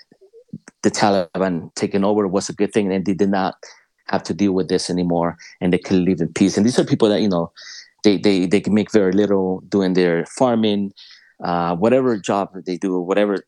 the 0.84 0.92
Taliban 0.92 1.74
taking 1.76 2.04
over 2.04 2.28
was 2.28 2.50
a 2.50 2.54
good 2.54 2.74
thing, 2.74 2.92
and 2.92 3.06
they 3.06 3.14
did 3.14 3.30
not 3.30 3.56
have 4.10 4.24
to 4.24 4.34
deal 4.34 4.54
with 4.54 4.70
this 4.70 4.90
anymore 4.90 5.38
and 5.62 5.72
they 5.72 5.78
could 5.78 5.98
live 5.98 6.20
in 6.20 6.34
peace. 6.34 6.58
And 6.58 6.66
these 6.66 6.80
are 6.80 6.84
people 6.84 7.10
that, 7.10 7.22
you 7.22 7.30
know, 7.30 7.52
they, 8.04 8.18
they, 8.18 8.46
they 8.46 8.62
can 8.62 8.74
make 8.74 8.92
very 8.92 9.12
little 9.12 9.62
doing 9.70 9.94
their 9.94 10.26
farming, 10.26 10.94
uh, 11.44 11.76
whatever 11.76 12.18
job 12.18 12.50
they 12.66 12.78
do 12.78 12.96
or 12.96 13.06
whatever 13.06 13.44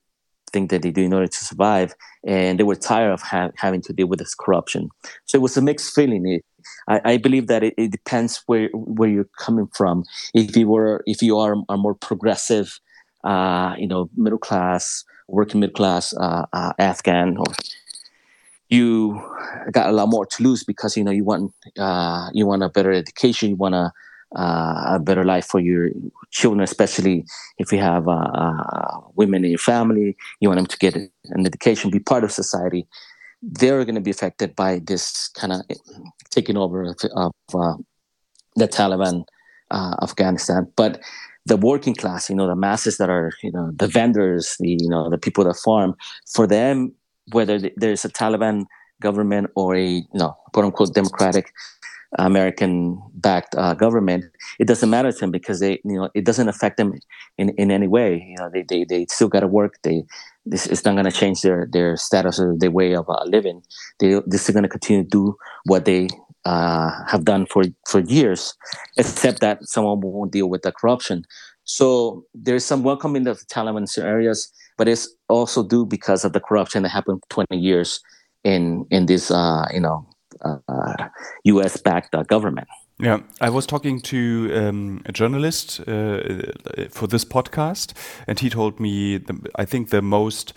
thing 0.51 0.67
that 0.67 0.81
they 0.81 0.91
do 0.91 1.03
in 1.03 1.13
order 1.13 1.27
to 1.27 1.45
survive. 1.45 1.93
And 2.25 2.59
they 2.59 2.63
were 2.63 2.75
tired 2.75 3.11
of 3.11 3.21
ha- 3.21 3.51
having 3.55 3.81
to 3.83 3.93
deal 3.93 4.07
with 4.07 4.19
this 4.19 4.35
corruption. 4.35 4.89
So 5.25 5.37
it 5.37 5.41
was 5.41 5.57
a 5.57 5.61
mixed 5.61 5.95
feeling. 5.95 6.27
It, 6.27 6.45
I, 6.87 7.13
I, 7.13 7.17
believe 7.17 7.47
that 7.47 7.63
it, 7.63 7.73
it, 7.77 7.91
depends 7.91 8.43
where, 8.45 8.69
where 8.73 9.09
you're 9.09 9.29
coming 9.39 9.67
from. 9.73 10.03
If 10.33 10.55
you 10.55 10.67
were, 10.67 11.03
if 11.05 11.21
you 11.21 11.37
are 11.37 11.55
a 11.69 11.77
more 11.77 11.95
progressive, 11.95 12.79
uh, 13.23 13.75
you 13.77 13.87
know, 13.87 14.09
middle 14.15 14.39
class, 14.39 15.03
working 15.27 15.61
middle 15.61 15.73
class 15.73 16.13
uh, 16.13 16.45
uh 16.53 16.73
Afghan 16.77 17.37
or 17.37 17.45
you 18.71 19.21
got 19.71 19.89
a 19.89 19.91
lot 19.91 20.07
more 20.07 20.25
to 20.25 20.43
lose 20.43 20.63
because 20.63 20.95
you 20.95 21.03
know 21.03 21.11
you 21.11 21.25
want 21.25 21.53
uh, 21.77 22.29
you 22.33 22.45
want 22.45 22.63
a 22.63 22.69
better 22.69 22.91
education, 22.91 23.49
you 23.49 23.55
want 23.57 23.75
a, 23.75 23.91
uh, 24.35 24.95
a 24.95 24.99
better 24.99 25.23
life 25.23 25.45
for 25.45 25.59
your 25.59 25.89
children, 26.31 26.61
especially 26.61 27.25
if 27.57 27.71
you 27.71 27.79
have 27.79 28.07
uh, 28.07 28.11
uh 28.11 28.99
women 29.15 29.43
in 29.43 29.51
your 29.51 29.59
family. 29.59 30.15
You 30.39 30.49
want 30.49 30.59
them 30.59 30.67
to 30.67 30.77
get 30.77 30.95
an 30.95 31.45
education, 31.45 31.91
be 31.91 31.99
part 31.99 32.23
of 32.23 32.31
society. 32.31 32.87
They're 33.41 33.83
going 33.85 33.95
to 33.95 34.01
be 34.01 34.11
affected 34.11 34.55
by 34.55 34.79
this 34.79 35.27
kind 35.29 35.53
of 35.53 35.61
taking 36.29 36.57
over 36.57 36.83
of, 36.83 36.95
of 37.15 37.33
uh, 37.53 37.75
the 38.55 38.67
Taliban 38.67 39.25
uh, 39.71 39.95
Afghanistan, 40.01 40.67
but 40.75 41.01
the 41.45 41.57
working 41.57 41.95
class, 41.95 42.29
you 42.29 42.35
know, 42.35 42.47
the 42.47 42.55
masses 42.55 42.97
that 42.97 43.09
are, 43.09 43.31
you 43.41 43.51
know, 43.51 43.71
the 43.75 43.87
vendors, 43.87 44.55
the 44.59 44.77
you 44.79 44.89
know, 44.89 45.09
the 45.09 45.17
people 45.17 45.43
that 45.43 45.55
farm, 45.55 45.95
for 46.31 46.45
them 46.45 46.93
whether 47.31 47.59
there's 47.77 48.05
a 48.05 48.09
Taliban 48.09 48.65
government 49.01 49.49
or 49.55 49.75
a 49.75 49.85
you 49.85 50.05
know 50.13 50.37
quote 50.53 50.65
unquote 50.65 50.93
democratic 50.93 51.51
American 52.19 53.01
backed 53.15 53.55
uh, 53.55 53.73
government, 53.73 54.25
it 54.59 54.67
doesn't 54.67 54.89
matter 54.89 55.11
to 55.11 55.19
them 55.19 55.31
because 55.31 55.59
they 55.59 55.79
you 55.83 55.95
know 55.95 56.09
it 56.13 56.25
doesn't 56.25 56.49
affect 56.49 56.77
them 56.77 56.93
in, 57.37 57.49
in 57.57 57.71
any 57.71 57.87
way. 57.87 58.23
You 58.27 58.35
know 58.37 58.49
they 58.53 58.63
they, 58.63 58.83
they 58.83 59.05
still 59.09 59.29
got 59.29 59.41
to 59.41 59.47
work. 59.47 59.79
They 59.83 60.03
this 60.45 60.67
is 60.67 60.83
not 60.83 60.93
going 60.93 61.05
to 61.05 61.11
change 61.11 61.41
their 61.41 61.67
their 61.71 61.95
status 61.97 62.39
or 62.39 62.55
their 62.57 62.71
way 62.71 62.95
of 62.95 63.09
uh, 63.09 63.23
living. 63.25 63.63
They 63.99 64.19
this 64.25 64.49
is 64.49 64.53
going 64.53 64.63
to 64.63 64.69
continue 64.69 65.03
to 65.03 65.09
do 65.09 65.37
what 65.65 65.85
they 65.85 66.09
uh, 66.45 66.91
have 67.07 67.23
done 67.23 67.45
for 67.45 67.63
for 67.87 67.99
years, 68.01 68.55
except 68.97 69.39
that 69.41 69.63
someone 69.63 70.01
won't 70.01 70.31
deal 70.31 70.49
with 70.49 70.63
the 70.63 70.71
corruption. 70.71 71.23
So 71.63 72.25
there's 72.33 72.65
some 72.65 72.83
welcoming 72.83 73.27
of 73.27 73.39
the 73.39 73.45
Taliban 73.45 73.79
in 73.79 73.87
certain 73.87 74.09
areas, 74.09 74.51
but 74.77 74.87
it's 74.87 75.07
also 75.29 75.63
due 75.63 75.85
because 75.85 76.25
of 76.25 76.33
the 76.33 76.39
corruption 76.39 76.83
that 76.83 76.89
happened 76.89 77.23
20 77.29 77.55
years 77.57 78.01
in 78.43 78.85
in 78.89 79.05
this 79.05 79.31
uh, 79.31 79.65
you 79.73 79.79
know 79.79 80.07
uh, 80.43 81.07
U.S. 81.45 81.77
backed 81.77 82.15
uh, 82.15 82.23
government. 82.23 82.67
Yeah, 83.01 83.21
I 83.39 83.49
was 83.49 83.65
talking 83.65 83.99
to 84.01 84.51
um, 84.53 85.01
a 85.07 85.11
journalist 85.11 85.79
uh, 85.87 86.21
for 86.91 87.07
this 87.07 87.25
podcast, 87.25 87.93
and 88.27 88.39
he 88.39 88.49
told 88.49 88.79
me 88.79 89.17
the, 89.17 89.49
I 89.55 89.65
think 89.65 89.89
the 89.89 90.03
most 90.03 90.53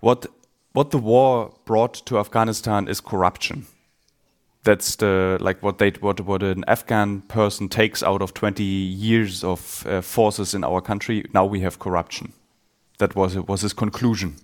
what 0.00 0.26
what 0.72 0.90
the 0.90 0.98
war 0.98 1.54
brought 1.64 1.94
to 2.06 2.18
Afghanistan 2.18 2.86
is 2.86 3.00
corruption. 3.00 3.66
That's 4.62 4.96
the 4.96 5.38
like 5.40 5.62
what 5.62 5.78
they 5.78 5.92
what 6.00 6.20
what 6.20 6.42
an 6.42 6.64
Afghan 6.68 7.22
person 7.22 7.70
takes 7.70 8.02
out 8.02 8.20
of 8.20 8.34
20 8.34 8.62
years 8.62 9.42
of 9.42 9.86
uh, 9.86 10.02
forces 10.02 10.52
in 10.52 10.64
our 10.64 10.82
country. 10.82 11.24
Now 11.32 11.46
we 11.46 11.60
have 11.60 11.78
corruption. 11.78 12.34
That 12.98 13.16
was 13.16 13.36
was 13.36 13.62
his 13.62 13.72
conclusion 13.72 14.36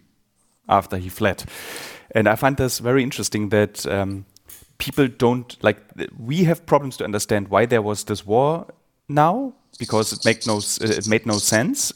after 0.68 0.96
he 0.96 1.10
fled, 1.10 1.44
and 2.14 2.26
I 2.26 2.36
find 2.36 2.56
this 2.56 2.78
very 2.78 3.02
interesting 3.02 3.50
that. 3.50 3.84
Um, 3.84 4.24
people 4.78 5.08
don't 5.08 5.56
like 5.62 5.78
we 6.18 6.44
have 6.44 6.66
problems 6.66 6.96
to 6.98 7.04
understand 7.04 7.48
why 7.48 7.66
there 7.66 7.82
was 7.82 8.04
this 8.04 8.26
war 8.26 8.66
now 9.08 9.52
because 9.78 10.12
it 10.12 10.24
made 10.24 10.46
no 10.46 10.56
uh, 10.56 10.98
it 10.98 11.08
made 11.08 11.26
no 11.26 11.38
sense. 11.38 11.92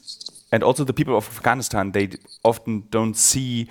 And 0.52 0.64
also 0.64 0.82
the 0.82 0.92
people 0.92 1.16
of 1.16 1.28
Afghanistan 1.28 1.92
they 1.92 2.10
often 2.42 2.84
don't 2.90 3.14
see 3.14 3.68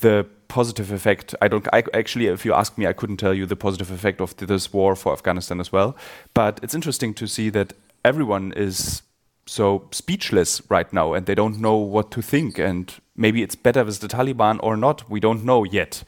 the 0.00 0.26
positive 0.48 0.92
effect. 0.92 1.34
I 1.40 1.48
don't 1.48 1.66
I, 1.72 1.84
actually 1.94 2.26
if 2.26 2.44
you 2.44 2.54
ask 2.54 2.76
me 2.78 2.86
I 2.86 2.92
couldn't 2.92 3.18
tell 3.18 3.34
you 3.34 3.46
the 3.46 3.56
positive 3.56 3.90
effect 3.90 4.20
of 4.20 4.36
this 4.36 4.72
war 4.72 4.96
for 4.96 5.12
Afghanistan 5.12 5.60
as 5.60 5.72
well. 5.72 5.96
But 6.34 6.60
it's 6.62 6.74
interesting 6.74 7.14
to 7.14 7.26
see 7.26 7.50
that 7.50 7.72
everyone 8.04 8.52
is 8.52 9.02
so 9.46 9.86
speechless 9.92 10.60
right 10.68 10.92
now 10.92 11.14
and 11.14 11.26
they 11.26 11.34
don't 11.34 11.60
know 11.60 11.76
what 11.76 12.10
to 12.12 12.22
think. 12.22 12.58
And 12.58 12.92
maybe 13.16 13.42
it's 13.42 13.54
better 13.54 13.84
with 13.84 14.00
the 14.00 14.08
Taliban 14.08 14.58
or 14.62 14.76
not. 14.76 15.08
We 15.08 15.20
don't 15.20 15.44
know 15.44 15.64
yet 15.64 16.02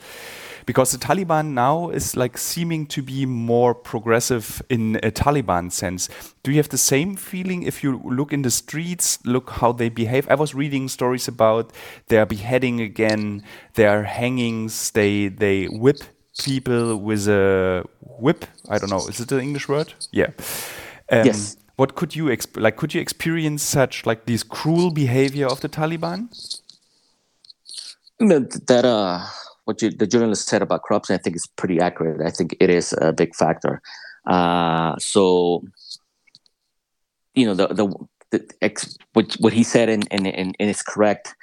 because 0.69 0.93
the 0.93 0.99
Taliban 0.99 1.55
now 1.55 1.89
is 1.89 2.15
like 2.15 2.37
seeming 2.37 2.85
to 2.89 3.01
be 3.01 3.25
more 3.25 3.75
progressive 3.75 4.61
in 4.69 4.97
a 4.97 5.11
Taliban 5.11 5.73
sense. 5.73 6.11
Do 6.43 6.51
you 6.51 6.59
have 6.59 6.69
the 6.69 6.77
same 6.77 7.17
feeling 7.17 7.63
if 7.63 7.83
you 7.83 8.03
look 8.05 8.35
in 8.35 8.43
the 8.43 8.51
streets, 8.51 9.19
look 9.25 9.49
how 9.49 9.73
they 9.73 9.89
behave? 9.89 10.29
I 10.29 10.35
was 10.35 10.55
reading 10.55 10.89
stories 10.89 11.27
about 11.27 11.73
their 12.09 12.27
beheading 12.27 12.83
again, 12.83 13.45
their 13.77 14.05
hangings, 14.05 14.91
they 14.91 15.29
they 15.29 15.69
whip 15.69 16.03
people 16.45 16.97
with 16.97 17.27
a 17.29 17.85
whip. 18.01 18.45
I 18.69 18.77
don't 18.77 18.91
know, 18.91 19.09
is 19.09 19.21
it 19.21 19.33
an 19.33 19.41
English 19.41 19.71
word? 19.71 19.95
Yeah. 20.13 20.33
Um, 21.11 21.25
yes. 21.25 21.57
What 21.77 21.95
could 21.95 22.15
you 22.15 22.29
like? 22.57 22.77
Could 22.77 22.93
you 22.93 23.01
experience 23.01 23.63
such 23.63 24.05
like 24.05 24.27
this 24.27 24.43
cruel 24.43 24.91
behavior 24.91 25.47
of 25.47 25.63
the 25.63 25.71
Taliban? 25.71 26.29
That 28.19 28.85
uh, 28.85 29.25
what 29.69 29.83
you, 29.83 29.91
the 29.91 30.07
journalist 30.07 30.49
said 30.49 30.63
about 30.63 30.83
corruption, 30.83 31.15
I 31.15 31.19
think 31.19 31.37
is 31.37 31.47
pretty 31.57 31.79
accurate. 31.79 32.27
I 32.27 32.31
think 32.31 32.57
it 32.59 32.71
is 32.71 32.95
a 33.03 33.13
big 33.13 33.35
factor. 33.35 33.83
Uh, 34.27 34.97
so, 34.99 35.63
you 37.35 37.45
know, 37.45 37.53
the 37.53 37.67
the, 37.69 37.95
the 38.31 38.51
ex, 38.63 38.97
what 39.13 39.35
what 39.41 39.53
he 39.53 39.63
said 39.63 39.91
and 39.91 40.09
and 40.11 40.27
and 40.27 40.57
is 40.59 40.83
correct, 40.83 41.35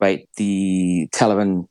right? 0.00 0.26
The 0.38 1.08
Taliban, 1.12 1.68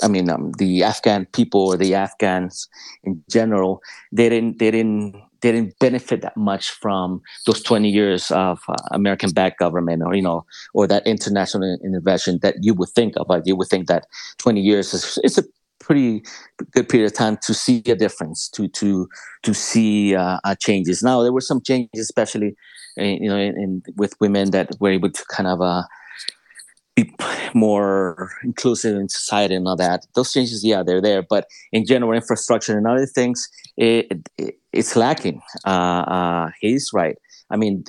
I 0.00 0.06
mean, 0.06 0.30
um, 0.30 0.52
the 0.58 0.84
Afghan 0.84 1.26
people 1.26 1.66
or 1.66 1.76
the 1.76 1.96
Afghans 1.96 2.68
in 3.02 3.24
general, 3.28 3.82
they 4.12 4.28
didn't 4.28 4.60
they 4.60 4.70
didn't 4.70 5.20
didn't 5.40 5.78
benefit 5.78 6.22
that 6.22 6.36
much 6.36 6.70
from 6.70 7.20
those 7.46 7.62
20 7.62 7.88
years 7.88 8.30
of 8.30 8.60
uh, 8.68 8.74
American 8.90 9.30
backed 9.30 9.58
government 9.58 10.02
or, 10.04 10.14
you 10.14 10.22
know, 10.22 10.44
or 10.74 10.86
that 10.86 11.06
international 11.06 11.78
intervention 11.84 12.38
that 12.42 12.56
you 12.60 12.74
would 12.74 12.90
think 12.90 13.14
of. 13.16 13.28
Like 13.28 13.42
you 13.46 13.56
would 13.56 13.68
think 13.68 13.86
that 13.88 14.06
20 14.38 14.60
years 14.60 14.94
is 14.94 15.18
it's 15.22 15.38
a 15.38 15.44
pretty 15.78 16.22
good 16.72 16.88
period 16.88 17.06
of 17.06 17.14
time 17.14 17.38
to 17.42 17.54
see 17.54 17.82
a 17.86 17.96
difference, 17.96 18.48
to 18.50 18.68
to 18.68 19.08
to 19.42 19.54
see 19.54 20.14
uh, 20.14 20.38
changes. 20.60 21.02
Now 21.02 21.22
there 21.22 21.32
were 21.32 21.40
some 21.40 21.60
changes, 21.60 22.00
especially 22.00 22.54
uh, 22.98 23.04
you 23.04 23.28
know, 23.28 23.38
in, 23.38 23.56
in, 23.56 23.82
with 23.96 24.14
women 24.20 24.50
that 24.50 24.70
were 24.80 24.90
able 24.90 25.10
to 25.10 25.24
kind 25.30 25.48
of 25.48 25.60
uh, 25.60 25.82
be 27.04 27.14
more 27.54 28.30
inclusive 28.44 28.96
in 28.96 29.08
society 29.08 29.54
and 29.54 29.66
all 29.66 29.76
that. 29.76 30.06
Those 30.14 30.32
changes, 30.32 30.64
yeah, 30.64 30.82
they're 30.82 31.00
there, 31.00 31.22
but 31.22 31.46
in 31.72 31.84
general, 31.86 32.12
infrastructure 32.12 32.76
and 32.76 32.86
other 32.86 33.06
things, 33.06 33.48
it, 33.76 34.28
it 34.38 34.56
it's 34.72 34.96
lacking. 34.96 35.40
Uh, 35.66 36.02
uh, 36.16 36.50
he's 36.60 36.90
right. 36.92 37.16
I 37.50 37.56
mean, 37.56 37.84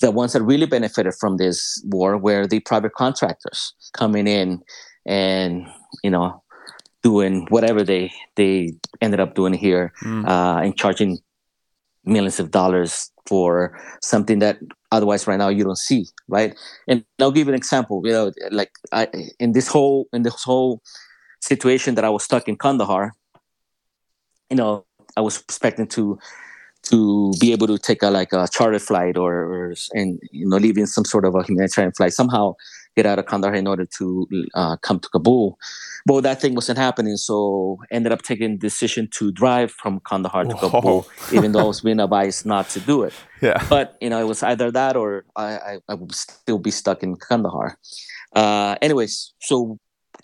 the 0.00 0.10
ones 0.10 0.32
that 0.34 0.42
really 0.42 0.66
benefited 0.66 1.14
from 1.18 1.36
this 1.36 1.82
war 1.86 2.18
were 2.18 2.46
the 2.46 2.60
private 2.60 2.92
contractors 2.92 3.72
coming 3.94 4.26
in 4.26 4.60
and 5.06 5.66
you 6.02 6.10
know 6.10 6.42
doing 7.02 7.46
whatever 7.50 7.82
they 7.82 8.12
they 8.36 8.72
ended 9.00 9.20
up 9.20 9.34
doing 9.34 9.54
here 9.54 9.92
mm. 10.04 10.26
uh, 10.28 10.60
and 10.60 10.76
charging 10.76 11.18
millions 12.04 12.40
of 12.40 12.50
dollars 12.50 13.10
for 13.26 13.78
something 14.02 14.40
that 14.40 14.58
otherwise 14.92 15.26
right 15.26 15.38
now 15.38 15.48
you 15.48 15.64
don't 15.64 15.78
see 15.78 16.06
right? 16.28 16.54
And 16.86 17.04
i'll 17.20 17.32
give 17.32 17.46
you 17.48 17.52
an 17.52 17.58
example 17.58 18.02
you 18.04 18.12
know 18.12 18.32
like 18.50 18.70
i 18.92 19.08
in 19.40 19.52
this 19.52 19.66
whole 19.66 20.06
in 20.12 20.22
this 20.22 20.42
whole 20.44 20.80
situation 21.40 21.96
that 21.96 22.04
i 22.04 22.10
was 22.10 22.22
stuck 22.22 22.46
in 22.48 22.56
kandahar 22.56 23.12
you 24.50 24.56
know 24.56 24.84
i 25.16 25.20
was 25.20 25.40
expecting 25.40 25.88
to 25.88 26.18
to 26.82 27.32
be 27.40 27.52
able 27.52 27.66
to 27.66 27.78
take 27.78 28.02
a 28.02 28.10
like 28.10 28.32
a 28.32 28.48
charter 28.50 28.78
flight 28.78 29.16
or, 29.16 29.32
or 29.32 29.74
and 29.94 30.20
you 30.32 30.48
know 30.48 30.56
leaving 30.56 30.86
some 30.86 31.04
sort 31.04 31.24
of 31.24 31.34
a 31.34 31.42
humanitarian 31.42 31.92
flight. 31.92 32.12
Somehow 32.12 32.54
get 32.96 33.06
out 33.06 33.18
of 33.18 33.26
Kandahar 33.26 33.54
in 33.54 33.66
order 33.66 33.86
to 33.98 34.26
uh, 34.54 34.76
come 34.78 35.00
to 35.00 35.08
Kabul. 35.08 35.58
But 36.06 36.22
that 36.22 36.40
thing 36.40 36.54
wasn't 36.54 36.78
happening, 36.78 37.16
so 37.16 37.78
ended 37.90 38.12
up 38.12 38.22
taking 38.22 38.52
the 38.52 38.58
decision 38.58 39.08
to 39.18 39.32
drive 39.32 39.70
from 39.70 40.00
Kandahar 40.00 40.44
to 40.44 40.54
Kabul, 40.54 41.06
even 41.32 41.52
though 41.52 41.60
I 41.60 41.64
was 41.64 41.80
being 41.86 42.00
advised 42.00 42.44
not 42.46 42.68
to 42.70 42.80
do 42.80 43.02
it. 43.02 43.14
Yeah. 43.40 43.64
But 43.68 43.96
you 44.00 44.10
know, 44.10 44.20
it 44.20 44.26
was 44.26 44.42
either 44.42 44.70
that 44.70 44.96
or 44.96 45.24
I, 45.36 45.44
I, 45.44 45.78
I 45.88 45.94
would 45.94 46.14
still 46.14 46.58
be 46.58 46.70
stuck 46.70 47.02
in 47.02 47.16
Kandahar. 47.16 47.78
Uh, 48.34 48.76
anyways, 48.82 49.34
so 49.40 49.78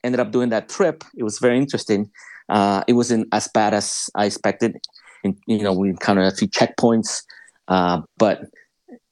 ended 0.04 0.20
up 0.20 0.30
doing 0.32 0.50
that 0.50 0.68
trip. 0.68 1.04
It 1.16 1.22
was 1.22 1.38
very 1.38 1.58
interesting. 1.58 2.10
Uh, 2.48 2.82
it 2.86 2.94
wasn't 2.94 3.28
as 3.32 3.48
bad 3.48 3.74
as 3.74 4.08
I 4.14 4.26
expected. 4.26 4.76
And, 5.24 5.36
you 5.46 5.62
know, 5.62 5.72
we 5.72 5.90
encountered 5.90 6.32
a 6.32 6.36
few 6.36 6.48
checkpoints, 6.48 7.22
uh, 7.66 8.00
but 8.16 8.42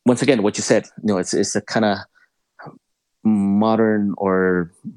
once 0.07 0.23
again, 0.23 0.43
what 0.43 0.57
you 0.57 0.63
said, 0.63 0.87
you 1.03 1.09
know, 1.09 1.19
it's 1.19 1.35
it's 1.35 1.57
a 1.57 1.61
kind 1.61 1.85
of 1.85 1.99
modern 3.27 4.15
or 4.17 4.73
you 4.85 4.95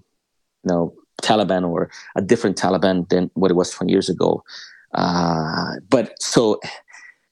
know 0.66 0.94
Taliban 1.22 1.68
or 1.68 1.90
a 2.16 2.22
different 2.22 2.58
Taliban 2.58 3.08
than 3.10 3.30
what 3.34 3.52
it 3.52 3.56
was 3.56 3.72
20 3.72 3.92
years 3.92 4.10
ago. 4.10 4.44
Uh, 4.94 5.74
but 5.90 6.22
so, 6.22 6.60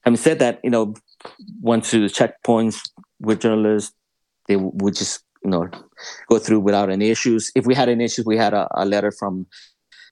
having 0.02 0.18
said 0.18 0.40
that, 0.40 0.60
you 0.64 0.70
know, 0.70 0.94
went 1.62 1.84
to 1.86 2.06
checkpoints 2.06 2.90
with 3.20 3.42
journalists, 3.42 3.94
they 4.48 4.56
would 4.56 4.96
just 4.96 5.24
you 5.44 5.50
know 5.50 5.70
go 6.30 6.40
through 6.40 6.60
without 6.60 6.90
any 6.90 7.10
issues. 7.10 7.52
If 7.56 7.66
we 7.66 7.76
had 7.76 7.90
any 7.90 8.04
issues, 8.06 8.26
we 8.26 8.38
had 8.38 8.54
a, 8.54 8.68
a 8.76 8.86
letter 8.86 9.12
from 9.12 9.48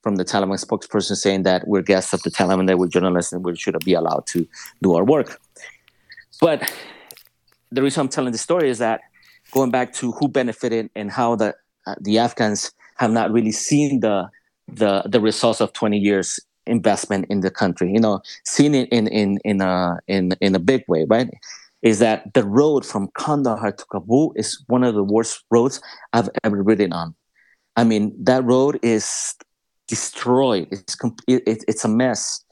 from 0.01 0.17
the 0.17 0.25
Taliban 0.25 0.63
spokesperson 0.63 1.15
saying 1.15 1.43
that 1.43 1.67
we're 1.67 1.81
guests 1.81 2.13
of 2.13 2.21
the 2.21 2.29
Taliban, 2.29 2.67
that 2.67 2.77
we're 2.77 2.87
journalists, 2.87 3.33
and 3.33 3.43
we 3.43 3.55
should 3.55 3.75
be 3.83 3.93
allowed 3.93 4.27
to 4.27 4.47
do 4.83 4.93
our 4.93 5.03
work. 5.03 5.41
But 6.39 6.71
the 7.71 7.81
reason 7.81 8.01
I'm 8.01 8.09
telling 8.09 8.31
the 8.31 8.37
story 8.37 8.69
is 8.69 8.77
that 8.79 9.01
going 9.55 9.71
back 9.71 9.93
to 9.93 10.11
who 10.11 10.27
benefited 10.27 10.89
and 10.95 11.09
how 11.09 11.35
the 11.35 11.55
uh, 11.87 11.95
the 12.01 12.19
Afghans 12.19 12.71
have 12.97 13.11
not 13.11 13.31
really 13.31 13.51
seen 13.51 14.01
the 14.01 14.29
the 14.67 15.03
the 15.05 15.21
results 15.21 15.61
of 15.61 15.73
20 15.73 15.97
years 15.97 16.39
investment 16.67 17.25
in 17.29 17.39
the 17.39 17.49
country. 17.49 17.91
You 17.91 17.99
know, 17.99 18.21
seen 18.43 18.75
it 18.75 18.89
in 18.89 19.07
in 19.07 19.39
in 19.45 19.61
a 19.61 19.99
in 20.07 20.33
in 20.41 20.53
a 20.55 20.59
big 20.59 20.83
way, 20.87 21.05
right? 21.07 21.29
Is 21.81 21.99
that 21.99 22.33
the 22.33 22.43
road 22.43 22.85
from 22.85 23.09
Kandahar 23.17 23.71
to 23.71 23.85
Kabul 23.85 24.33
is 24.35 24.63
one 24.67 24.83
of 24.83 24.95
the 24.95 25.03
worst 25.03 25.43
roads 25.51 25.81
I've 26.13 26.29
ever 26.43 26.61
ridden 26.61 26.91
on. 26.91 27.15
I 27.75 27.83
mean, 27.83 28.15
that 28.23 28.43
road 28.43 28.79
is 28.81 29.35
destroyed. 29.87 30.67
It's 30.71 30.97
it, 31.27 31.43
it, 31.45 31.63
it's 31.67 31.85
a 31.85 31.87
mess. 31.87 32.43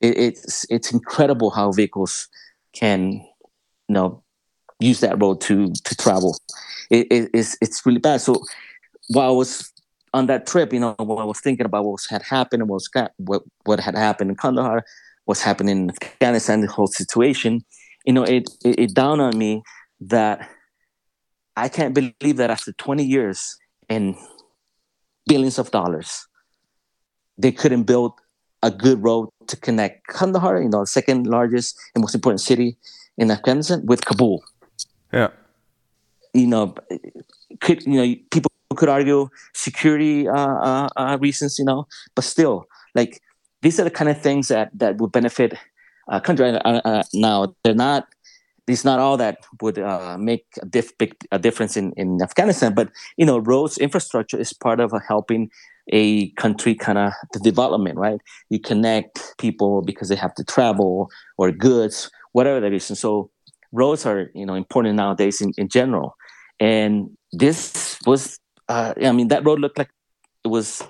It, 0.00 0.16
it's 0.16 0.66
it's 0.70 0.92
incredible 0.92 1.50
how 1.50 1.72
vehicles 1.72 2.28
can, 2.72 3.12
you 3.12 3.94
know, 3.94 4.22
use 4.80 5.00
that 5.00 5.20
road 5.20 5.40
to 5.42 5.72
to 5.72 5.96
travel. 5.96 6.38
It, 6.90 7.06
it, 7.10 7.30
it's 7.34 7.56
it's 7.60 7.84
really 7.84 8.00
bad. 8.00 8.20
So 8.20 8.42
while 9.08 9.28
I 9.28 9.32
was 9.32 9.72
on 10.14 10.26
that 10.26 10.46
trip, 10.46 10.72
you 10.72 10.80
know, 10.80 10.94
what 10.98 11.20
I 11.20 11.24
was 11.24 11.40
thinking 11.40 11.66
about 11.66 11.84
what 11.84 12.06
had 12.08 12.22
happened 12.22 12.62
and 12.62 12.68
what 12.68 12.76
was, 12.76 12.90
what 13.16 13.42
what 13.64 13.80
had 13.80 13.94
happened 13.94 14.30
in 14.30 14.36
Kandahar, 14.36 14.84
what's 15.24 15.42
happening 15.42 15.78
in 15.78 15.90
Afghanistan, 15.90 16.60
the 16.60 16.68
whole 16.68 16.86
situation, 16.86 17.64
you 18.04 18.12
know, 18.12 18.24
it, 18.24 18.48
it 18.64 18.78
it 18.78 18.94
dawned 18.94 19.20
on 19.20 19.36
me 19.36 19.62
that 20.00 20.48
I 21.56 21.68
can't 21.68 21.94
believe 21.94 22.36
that 22.36 22.50
after 22.50 22.72
20 22.72 23.04
years 23.04 23.56
and 23.88 24.14
billions 25.26 25.58
of 25.58 25.70
dollars, 25.72 26.26
they 27.36 27.50
couldn't 27.52 27.82
build 27.82 28.12
a 28.62 28.70
good 28.70 29.02
road 29.02 29.28
to 29.48 29.56
connect 29.56 30.06
Kandahar, 30.06 30.62
you 30.62 30.68
know, 30.68 30.80
the 30.80 30.86
second 30.86 31.26
largest 31.26 31.76
and 31.94 32.02
most 32.02 32.14
important 32.14 32.40
city 32.40 32.76
in 33.16 33.30
Afghanistan, 33.30 33.84
with 33.86 34.04
Kabul. 34.04 34.42
Yeah. 35.12 35.28
you 36.34 36.46
know, 36.46 36.74
could 37.60 37.84
you 37.86 37.94
know 37.94 38.14
people 38.30 38.50
could 38.76 38.88
argue 38.88 39.28
security 39.54 40.28
uh, 40.28 40.34
uh, 40.34 40.88
uh, 40.96 41.18
reasons, 41.20 41.58
you 41.58 41.64
know, 41.64 41.86
but 42.14 42.24
still, 42.24 42.66
like 42.94 43.20
these 43.62 43.80
are 43.80 43.84
the 43.84 43.90
kind 43.90 44.10
of 44.10 44.20
things 44.20 44.48
that 44.48 44.70
that 44.74 44.98
would 44.98 45.12
benefit 45.12 45.54
a 46.08 46.20
country. 46.20 46.50
Uh, 46.64 47.02
now 47.14 47.54
they're 47.64 47.74
not. 47.74 48.06
It's 48.66 48.84
not 48.84 48.98
all 48.98 49.16
that 49.16 49.38
would 49.62 49.78
uh, 49.78 50.18
make 50.18 50.44
a, 50.60 50.66
diff, 50.66 50.96
big, 50.98 51.14
a 51.32 51.38
difference 51.38 51.74
in, 51.74 51.94
in 51.96 52.20
Afghanistan, 52.20 52.74
but 52.74 52.90
you 53.16 53.24
know, 53.24 53.38
roads 53.38 53.78
infrastructure 53.78 54.38
is 54.38 54.52
part 54.52 54.78
of 54.78 54.92
helping 55.08 55.50
a 55.90 56.28
country 56.32 56.74
kind 56.74 56.98
of 56.98 57.14
the 57.32 57.40
development, 57.40 57.96
right? 57.96 58.20
You 58.50 58.60
connect 58.60 59.38
people 59.38 59.80
because 59.80 60.10
they 60.10 60.16
have 60.16 60.34
to 60.34 60.44
travel 60.44 61.08
or 61.38 61.50
goods, 61.50 62.10
whatever 62.32 62.60
that 62.60 62.74
is. 62.74 62.90
And 62.90 62.98
so 62.98 63.30
roads 63.72 64.06
are, 64.06 64.30
you 64.34 64.46
know, 64.46 64.54
important 64.54 64.96
nowadays 64.96 65.40
in, 65.40 65.52
in 65.58 65.68
general. 65.68 66.16
And 66.60 67.16
this 67.32 67.98
was, 68.06 68.38
uh, 68.68 68.94
I 69.02 69.12
mean, 69.12 69.28
that 69.28 69.44
road 69.44 69.60
looked 69.60 69.78
like 69.78 69.90
it 70.44 70.48
was 70.48 70.82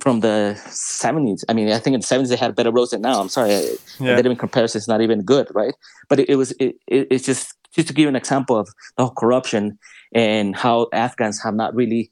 from 0.00 0.20
the 0.20 0.58
70s. 0.66 1.44
I 1.48 1.52
mean, 1.52 1.70
I 1.70 1.78
think 1.78 1.94
in 1.94 2.00
the 2.00 2.06
70s 2.06 2.28
they 2.28 2.36
had 2.36 2.54
better 2.56 2.70
roads 2.70 2.92
than 2.92 3.02
now. 3.02 3.20
I'm 3.20 3.28
sorry. 3.28 3.50
Yeah. 3.98 4.16
That 4.16 4.24
even 4.24 4.36
comparison 4.36 4.78
is 4.78 4.88
not 4.88 5.02
even 5.02 5.22
good, 5.22 5.48
right? 5.54 5.74
But 6.08 6.20
it, 6.20 6.30
it 6.30 6.36
was, 6.36 6.52
it, 6.52 6.76
it, 6.86 7.08
it's 7.10 7.26
just, 7.26 7.54
just 7.74 7.88
to 7.88 7.94
give 7.94 8.04
you 8.04 8.08
an 8.08 8.16
example 8.16 8.56
of 8.56 8.68
the 8.96 9.04
whole 9.04 9.14
corruption 9.14 9.78
and 10.14 10.56
how 10.56 10.88
Afghans 10.92 11.42
have 11.42 11.54
not 11.54 11.74
really 11.74 12.10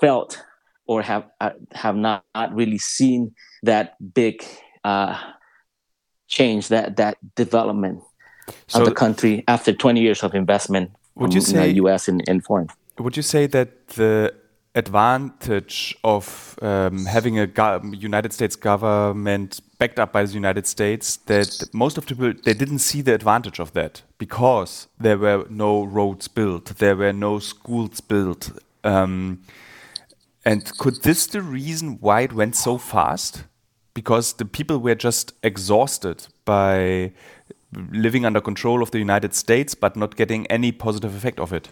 felt 0.00 0.42
or 0.86 1.02
have 1.02 1.24
uh, 1.40 1.50
have 1.72 1.96
not, 1.96 2.24
not 2.34 2.54
really 2.54 2.78
seen 2.78 3.34
that 3.62 3.96
big 4.14 4.44
uh, 4.84 5.18
change, 6.28 6.68
that 6.68 6.96
that 6.96 7.18
development 7.34 8.02
so 8.68 8.80
of 8.80 8.86
the 8.86 8.94
country 8.94 9.44
after 9.48 9.72
20 9.72 10.00
years 10.00 10.22
of 10.22 10.34
investment 10.34 10.90
would 11.14 11.34
you 11.34 11.40
say, 11.40 11.68
the 11.68 11.74
U.S. 11.74 12.08
in, 12.08 12.20
in 12.20 12.40
foreign. 12.40 12.68
Would 12.98 13.16
you 13.16 13.22
say 13.22 13.46
that 13.46 13.88
the 13.88 14.34
advantage 14.74 15.94
of 16.02 16.58
um, 16.62 17.04
having 17.04 17.38
a 17.38 17.48
United 17.92 18.32
States 18.32 18.56
government 18.56 19.60
backed 19.78 19.98
up 19.98 20.12
by 20.12 20.24
the 20.24 20.32
United 20.32 20.66
States 20.66 21.16
that 21.26 21.68
most 21.74 21.98
of 21.98 22.06
the 22.06 22.14
people 22.14 22.32
they 22.44 22.54
didn't 22.54 22.78
see 22.78 23.02
the 23.02 23.12
advantage 23.12 23.58
of 23.58 23.72
that 23.74 24.02
because 24.16 24.86
there 24.98 25.18
were 25.18 25.44
no 25.50 25.84
roads 25.84 26.28
built, 26.28 26.76
there 26.78 26.96
were 26.96 27.12
no 27.12 27.38
schools 27.38 28.00
built. 28.00 28.50
Um, 28.84 29.42
and 30.44 30.76
could 30.78 31.02
this 31.02 31.26
the 31.26 31.42
reason 31.42 31.98
why 32.00 32.22
it 32.22 32.32
went 32.32 32.56
so 32.56 32.78
fast? 32.78 33.44
Because 33.94 34.32
the 34.32 34.46
people 34.46 34.78
were 34.78 34.94
just 34.94 35.34
exhausted 35.42 36.26
by 36.46 37.12
living 37.72 38.24
under 38.24 38.40
control 38.40 38.82
of 38.82 38.90
the 38.90 38.98
United 38.98 39.34
States, 39.34 39.74
but 39.74 39.96
not 39.96 40.16
getting 40.16 40.46
any 40.46 40.72
positive 40.72 41.14
effect 41.14 41.38
of 41.38 41.52
it. 41.52 41.68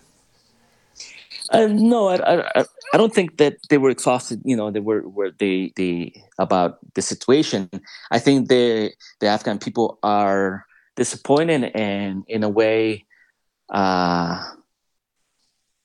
Uh, 1.50 1.66
no, 1.66 2.08
I, 2.08 2.60
I, 2.60 2.64
I 2.94 2.96
don't 2.96 3.14
think 3.14 3.38
that 3.38 3.56
they 3.68 3.78
were 3.78 3.90
exhausted. 3.90 4.40
You 4.44 4.56
know, 4.56 4.70
they 4.70 4.80
were 4.80 5.08
were 5.08 5.32
they 5.38 5.72
they 5.76 6.22
about 6.38 6.78
the 6.94 7.02
situation. 7.02 7.68
I 8.10 8.18
think 8.18 8.48
the 8.48 8.92
the 9.20 9.26
Afghan 9.26 9.58
people 9.58 9.98
are 10.02 10.64
disappointed 10.96 11.72
and 11.74 12.24
in 12.28 12.42
a 12.44 12.48
way. 12.48 13.06
Uh, 13.68 14.44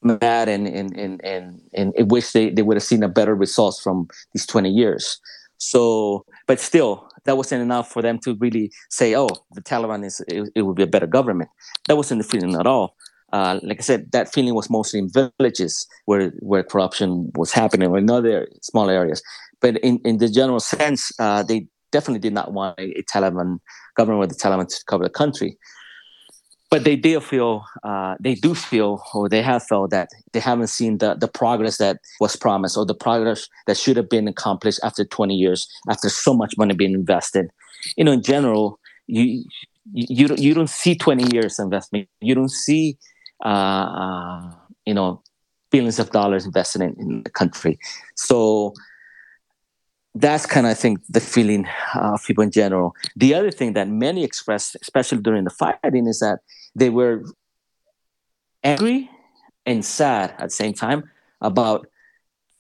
mad 0.06 0.48
and 0.48 0.68
and 0.68 0.96
and 0.96 1.24
and, 1.24 1.62
and 1.74 2.12
wish 2.12 2.32
they, 2.32 2.50
they 2.52 2.62
would 2.62 2.78
have 2.78 2.84
seen 2.84 3.04
a 3.04 3.10
better 3.10 3.36
results 3.36 3.82
from 3.82 4.08
these 4.34 4.46
20 4.46 4.70
years 4.70 5.20
so 5.58 6.24
but 6.46 6.60
still 6.60 7.10
that 7.26 7.38
wasn't 7.38 7.62
enough 7.62 7.92
for 7.92 8.02
them 8.02 8.20
to 8.20 8.36
really 8.36 8.72
say 8.90 9.16
oh 9.16 9.30
the 9.52 9.62
taliban 9.62 10.06
is 10.06 10.22
it, 10.28 10.50
it 10.56 10.62
would 10.64 10.76
be 10.76 10.84
a 10.84 10.88
better 10.88 11.08
government. 11.08 11.50
That 11.88 11.98
wasn't 11.98 12.22
the 12.22 12.28
feeling 12.28 12.56
at 12.56 12.68
all. 12.68 12.96
Uh, 13.34 13.60
like 13.64 13.80
I 13.80 13.82
said, 13.82 14.12
that 14.12 14.32
feeling 14.32 14.54
was 14.54 14.70
mostly 14.70 15.00
in 15.00 15.10
villages 15.12 15.88
where 16.06 16.30
where 16.40 16.64
corruption 16.64 17.32
was 17.36 17.52
happening, 17.52 17.90
or 17.90 17.98
in 17.98 18.10
other 18.10 18.48
small 18.62 18.90
areas. 18.90 19.22
But 19.60 19.78
in, 19.78 20.00
in 20.06 20.20
the 20.20 20.30
general 20.30 20.60
sense, 20.60 21.12
uh, 21.20 21.44
they 21.44 21.68
definitely 21.92 22.20
did 22.20 22.34
not 22.34 22.54
want 22.54 22.80
a, 22.80 23.00
a 23.00 23.04
Taliban 23.04 23.60
government 23.96 24.20
with 24.22 24.30
the 24.30 24.36
Taliban 24.36 24.68
to 24.68 24.84
cover 24.88 25.04
the 25.04 25.10
country 25.10 25.58
but 26.76 26.84
they 26.84 26.98
do 26.98 27.22
feel 27.22 27.66
uh, 27.86 28.16
they 28.20 28.36
do 28.36 28.54
feel 28.54 29.02
or 29.14 29.30
they 29.30 29.42
have 29.42 29.64
felt 29.64 29.92
that 29.92 30.10
they 30.34 30.42
haven't 30.42 30.68
seen 30.68 30.98
the, 30.98 31.14
the 31.14 31.28
progress 31.30 31.78
that 31.78 32.00
was 32.20 32.36
promised 32.36 32.76
or 32.76 32.86
the 32.86 32.94
progress 32.94 33.48
that 33.66 33.78
should 33.78 33.96
have 33.96 34.10
been 34.10 34.28
accomplished 34.28 34.82
after 34.84 35.06
20 35.06 35.34
years 35.34 35.70
after 35.90 36.10
so 36.10 36.34
much 36.34 36.58
money 36.58 36.74
being 36.74 36.94
invested. 36.94 37.50
You 37.96 38.04
know 38.04 38.12
in 38.12 38.22
general 38.22 38.78
you 39.08 39.46
you, 39.94 40.36
you 40.38 40.54
don't 40.54 40.70
see 40.70 40.96
20 40.96 41.34
years 41.34 41.60
investment. 41.60 42.10
You 42.20 42.36
don't 42.36 42.52
see 42.52 42.98
uh, 43.46 43.88
uh, 44.04 44.52
you 44.86 44.94
know 44.94 45.24
billions 45.72 45.98
of 45.98 46.12
dollars 46.12 46.46
invested 46.46 46.82
in, 46.82 46.94
in 47.00 47.24
the 47.24 47.30
country. 47.30 47.80
So 48.16 48.74
that's 50.14 50.46
kind 50.46 50.66
of, 50.66 50.72
I 50.72 50.74
think, 50.74 51.00
the 51.10 51.20
feeling 51.20 51.68
of 51.94 52.24
people 52.26 52.44
in 52.44 52.52
general. 52.52 52.96
The 53.18 53.34
other 53.34 53.52
thing 53.52 53.74
that 53.74 53.90
many 53.90 54.24
expressed, 54.24 54.78
especially 54.82 55.22
during 55.22 55.44
the 55.44 55.50
fighting, 55.50 56.08
is 56.08 56.20
that 56.20 56.40
they 56.76 56.90
were 56.90 57.24
angry 58.64 59.10
and 59.66 59.84
sad 59.84 60.32
at 60.38 60.50
the 60.50 60.50
same 60.50 60.74
time 60.74 61.10
about 61.42 61.88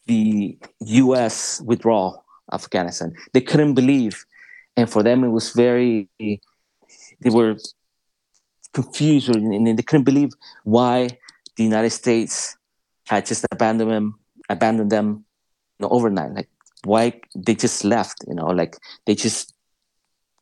the 0.08 0.58
U.S. 0.80 1.62
withdrawal 1.66 2.24
of 2.50 2.64
Afghanistan. 2.64 3.14
They 3.34 3.42
couldn't 3.42 3.74
believe, 3.74 4.26
and 4.78 4.90
for 4.90 5.04
them 5.04 5.24
it 5.24 5.30
was 5.30 5.52
very. 5.52 6.08
They 6.20 7.30
were 7.30 7.58
confused, 8.74 9.30
and 9.30 9.78
they 9.78 9.84
couldn't 9.84 10.04
believe 10.04 10.32
why 10.64 11.18
the 11.56 11.64
United 11.64 11.92
States 11.92 12.58
had 13.08 13.26
just 13.26 13.46
abandoned 13.52 13.92
them, 13.92 14.20
abandoned 14.50 14.92
them, 14.92 15.26
you 15.80 15.84
know, 15.84 15.90
overnight. 15.90 16.34
Like 16.34 16.50
why 16.84 17.20
they 17.36 17.56
just 17.56 17.84
left, 17.84 18.24
you 18.28 18.36
know, 18.36 18.48
like 18.48 18.78
they 19.06 19.16
just 19.16 19.54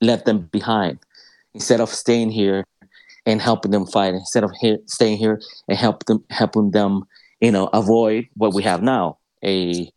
left 0.01 0.25
them 0.25 0.49
behind 0.51 0.99
instead 1.53 1.79
of 1.79 1.89
staying 1.89 2.31
here 2.31 2.65
and 3.25 3.41
helping 3.41 3.71
them 3.71 3.85
fight 3.85 4.13
instead 4.13 4.43
of 4.43 4.51
staying 4.85 5.17
here 5.17 5.39
and 5.67 5.77
help 5.77 6.05
them 6.05 6.23
helping 6.29 6.71
them 6.71 7.03
you 7.39 7.51
know 7.51 7.67
avoid 7.73 8.27
what 8.35 8.53
we 8.53 8.63
have 8.63 8.81
now 8.81 9.17
a 9.43 9.89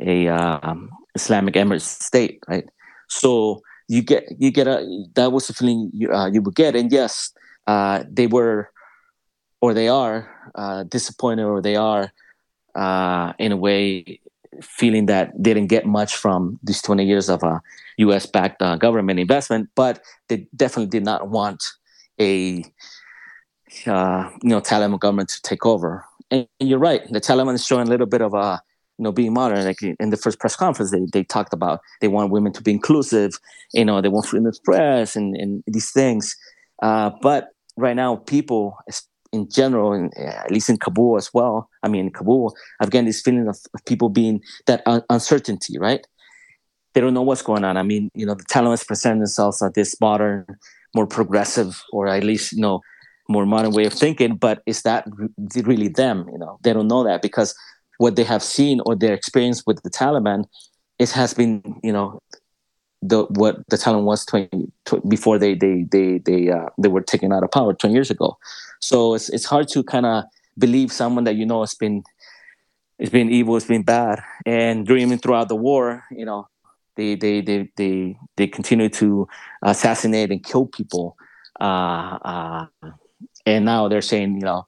a 0.00 0.28
um, 0.28 0.90
Islamic 1.14 1.54
Emirate 1.54 1.80
state 1.80 2.42
right? 2.48 2.68
So 3.08 3.60
you 3.88 4.02
get 4.02 4.24
you 4.38 4.50
get 4.50 4.66
a 4.66 5.06
that 5.14 5.32
was 5.32 5.46
the 5.46 5.54
feeling 5.54 5.90
you, 5.92 6.12
uh, 6.12 6.30
you 6.30 6.42
would 6.42 6.54
get. 6.54 6.74
And 6.74 6.90
yes 6.90 7.32
uh, 7.66 8.04
they 8.10 8.26
were 8.26 8.70
or 9.60 9.72
they 9.74 9.88
are 9.88 10.30
uh, 10.54 10.84
disappointed 10.84 11.44
or 11.44 11.62
they 11.62 11.76
are 11.76 12.12
uh, 12.74 13.32
in 13.38 13.52
a 13.52 13.56
way 13.56 14.20
feeling 14.62 15.06
that 15.06 15.32
they 15.36 15.54
didn't 15.54 15.68
get 15.68 15.86
much 15.86 16.16
from 16.16 16.58
these 16.62 16.80
20 16.82 17.04
years 17.04 17.28
of 17.28 17.42
a 17.42 17.60
US 17.98 18.26
backed 18.26 18.62
uh, 18.62 18.76
government 18.76 19.18
investment 19.18 19.68
but 19.74 20.00
they 20.28 20.46
definitely 20.56 20.90
did 20.90 21.04
not 21.04 21.28
want 21.28 21.62
a 22.20 22.64
uh, 23.86 24.30
you 24.42 24.50
know 24.50 24.60
Taliban 24.60 24.98
government 24.98 25.28
to 25.30 25.42
take 25.42 25.66
over. 25.66 26.04
And, 26.30 26.46
and, 26.60 26.68
you're 26.68 26.78
right, 26.78 27.02
the 27.10 27.20
Taliban 27.20 27.54
is 27.54 27.64
showing 27.64 27.86
a 27.86 27.90
little 27.90 28.06
bit 28.06 28.22
of 28.22 28.34
a 28.34 28.60
you 28.98 29.02
know 29.02 29.12
being 29.12 29.32
modern. 29.32 29.64
Like 29.64 29.82
in 29.82 30.10
the 30.10 30.16
first 30.16 30.38
press 30.38 30.56
conference, 30.56 30.90
they, 30.90 31.06
they 31.12 31.24
talked 31.24 31.52
about 31.52 31.80
they 32.00 32.08
want 32.08 32.30
women 32.30 32.52
to 32.52 32.62
be 32.62 32.70
inclusive, 32.70 33.38
you 33.72 33.84
know, 33.84 34.00
they 34.00 34.08
want 34.08 34.26
freedom 34.26 34.46
of 34.46 34.58
press 34.64 35.16
and, 35.16 35.36
and 35.36 35.62
these 35.66 35.90
things. 35.90 36.36
Uh, 36.82 37.10
but 37.22 37.50
right 37.76 37.96
now, 37.96 38.16
people 38.16 38.78
in 39.34 39.48
general, 39.50 39.92
and 39.92 40.16
at 40.16 40.50
least 40.52 40.70
in 40.70 40.76
Kabul 40.76 41.16
as 41.16 41.34
well. 41.34 41.68
I 41.82 41.88
mean, 41.88 42.06
in 42.06 42.12
Kabul, 42.12 42.54
I've 42.80 42.90
gotten 42.90 43.06
this 43.06 43.20
feeling 43.20 43.48
of, 43.48 43.58
of 43.74 43.84
people 43.84 44.08
being 44.08 44.40
that 44.66 44.82
un- 44.86 45.02
uncertainty, 45.10 45.76
right? 45.76 46.06
They 46.92 47.00
don't 47.00 47.14
know 47.14 47.22
what's 47.22 47.42
going 47.42 47.64
on. 47.64 47.76
I 47.76 47.82
mean, 47.82 48.10
you 48.14 48.24
know, 48.24 48.34
the 48.34 48.44
Taliban 48.44 48.74
is 48.74 48.84
present 48.84 49.18
themselves 49.18 49.60
as 49.60 49.72
this 49.72 50.00
modern 50.00 50.46
more 50.94 51.06
progressive 51.06 51.82
or 51.92 52.06
at 52.08 52.24
least 52.24 52.52
you 52.52 52.60
know 52.60 52.80
more 53.28 53.46
modern 53.46 53.72
way 53.72 53.84
of 53.84 53.92
thinking 53.92 54.36
but 54.36 54.62
is 54.66 54.82
that 54.82 55.06
really 55.64 55.88
them 55.88 56.28
you 56.30 56.38
know 56.38 56.58
they 56.62 56.72
don't 56.72 56.88
know 56.88 57.02
that 57.04 57.22
because 57.22 57.54
what 57.98 58.16
they 58.16 58.24
have 58.24 58.42
seen 58.42 58.80
or 58.86 58.94
their 58.94 59.14
experience 59.14 59.62
with 59.66 59.82
the 59.82 59.90
taliban 59.90 60.44
it 60.98 61.10
has 61.10 61.34
been 61.34 61.62
you 61.82 61.92
know 61.92 62.20
the 63.04 63.24
what 63.24 63.56
the 63.68 63.76
Taliban 63.76 64.04
was 64.04 64.24
20, 64.24 64.72
20, 64.86 65.08
before 65.08 65.38
they 65.38 65.54
they 65.54 65.84
they 65.90 66.18
they 66.18 66.50
uh, 66.50 66.70
they 66.78 66.88
were 66.88 67.02
taken 67.02 67.32
out 67.32 67.44
of 67.44 67.50
power 67.50 67.74
20 67.74 67.94
years 67.94 68.10
ago. 68.10 68.38
So 68.80 69.14
it's 69.14 69.28
it's 69.28 69.44
hard 69.44 69.68
to 69.68 69.82
kind 69.84 70.06
of 70.06 70.24
believe 70.56 70.90
someone 70.90 71.24
that 71.24 71.36
you 71.36 71.44
know 71.44 71.60
has 71.60 71.74
been 71.74 72.02
it's 72.98 73.10
been 73.10 73.30
evil, 73.30 73.56
it's 73.56 73.66
been 73.66 73.82
bad, 73.82 74.22
and 74.46 74.86
during 74.86 75.16
throughout 75.18 75.48
the 75.48 75.56
war, 75.56 76.04
you 76.10 76.24
know, 76.24 76.48
they 76.96 77.14
they 77.14 77.40
they 77.40 77.68
they 77.76 78.16
they 78.36 78.46
continue 78.46 78.88
to 78.90 79.28
assassinate 79.62 80.30
and 80.30 80.44
kill 80.44 80.66
people, 80.66 81.16
uh, 81.60 82.18
uh, 82.24 82.66
and 83.46 83.64
now 83.64 83.88
they're 83.88 84.02
saying, 84.02 84.36
you 84.36 84.44
know, 84.44 84.66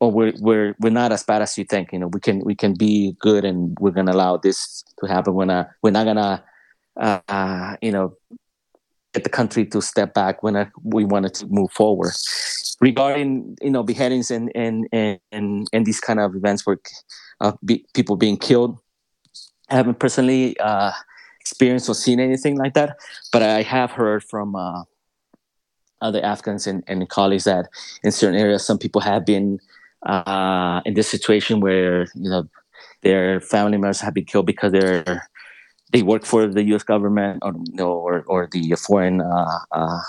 oh, 0.00 0.08
we're 0.08 0.32
we're 0.40 0.74
we're 0.80 0.90
not 0.90 1.12
as 1.12 1.22
bad 1.24 1.42
as 1.42 1.56
you 1.58 1.64
think. 1.64 1.92
You 1.92 1.98
know, 1.98 2.08
we 2.08 2.20
can 2.20 2.40
we 2.40 2.54
can 2.54 2.74
be 2.74 3.16
good, 3.20 3.44
and 3.44 3.76
we're 3.80 3.90
gonna 3.90 4.12
allow 4.12 4.36
this 4.36 4.84
to 5.00 5.06
happen. 5.06 5.34
We're 5.34 5.46
not 5.46 5.68
we're 5.82 5.90
not 5.90 6.04
gonna, 6.04 6.44
uh, 6.96 7.76
you 7.82 7.92
know, 7.92 8.16
get 9.12 9.24
the 9.24 9.30
country 9.30 9.64
to 9.66 9.80
step 9.80 10.14
back 10.14 10.42
when 10.42 10.70
we 10.82 11.04
wanted 11.04 11.34
to 11.34 11.46
move 11.48 11.70
forward. 11.72 12.12
regarding 12.80 13.56
you 13.62 13.70
know 13.70 13.82
beheadings 13.82 14.30
and 14.30 14.50
and 14.54 14.88
and 14.92 15.18
and, 15.32 15.68
and 15.72 15.86
these 15.86 16.00
kind 16.00 16.20
of 16.20 16.34
events 16.34 16.66
where 16.66 16.78
uh, 17.40 17.52
be, 17.64 17.84
people 17.94 18.16
being 18.16 18.36
killed. 18.36 18.78
I 19.70 19.76
haven't 19.76 19.98
personally 19.98 20.58
uh, 20.60 20.92
experienced 21.44 21.88
or 21.88 21.94
seen 21.94 22.20
anything 22.20 22.56
like 22.56 22.72
that, 22.74 22.96
but 23.30 23.42
I 23.42 23.62
have 23.62 23.90
heard 23.90 24.24
from 24.24 24.56
uh, 24.56 24.82
other 26.00 26.24
Afghans 26.24 26.66
and, 26.66 26.82
and 26.86 27.06
colleagues 27.08 27.44
that 27.44 27.68
in 28.02 28.12
certain 28.12 28.38
areas, 28.38 28.64
some 28.64 28.78
people 28.78 29.02
have 29.02 29.26
been 29.26 29.58
uh, 30.06 30.80
in 30.86 30.94
this 30.94 31.08
situation 31.08 31.60
where 31.60 32.06
you 32.14 32.30
know 32.30 32.48
their 33.02 33.40
family 33.40 33.76
members 33.76 34.00
have 34.00 34.14
been 34.14 34.24
killed 34.24 34.46
because 34.46 34.72
they're 34.72 35.28
they 35.92 36.02
work 36.02 36.24
for 36.24 36.46
the 36.46 36.64
U.S. 36.72 36.82
government 36.82 37.40
or 37.42 37.52
you 37.52 37.76
know, 37.76 37.92
or, 37.92 38.24
or 38.26 38.48
the 38.50 38.74
foreign 38.74 39.20
uh, 39.20 39.58
uh, 39.72 40.00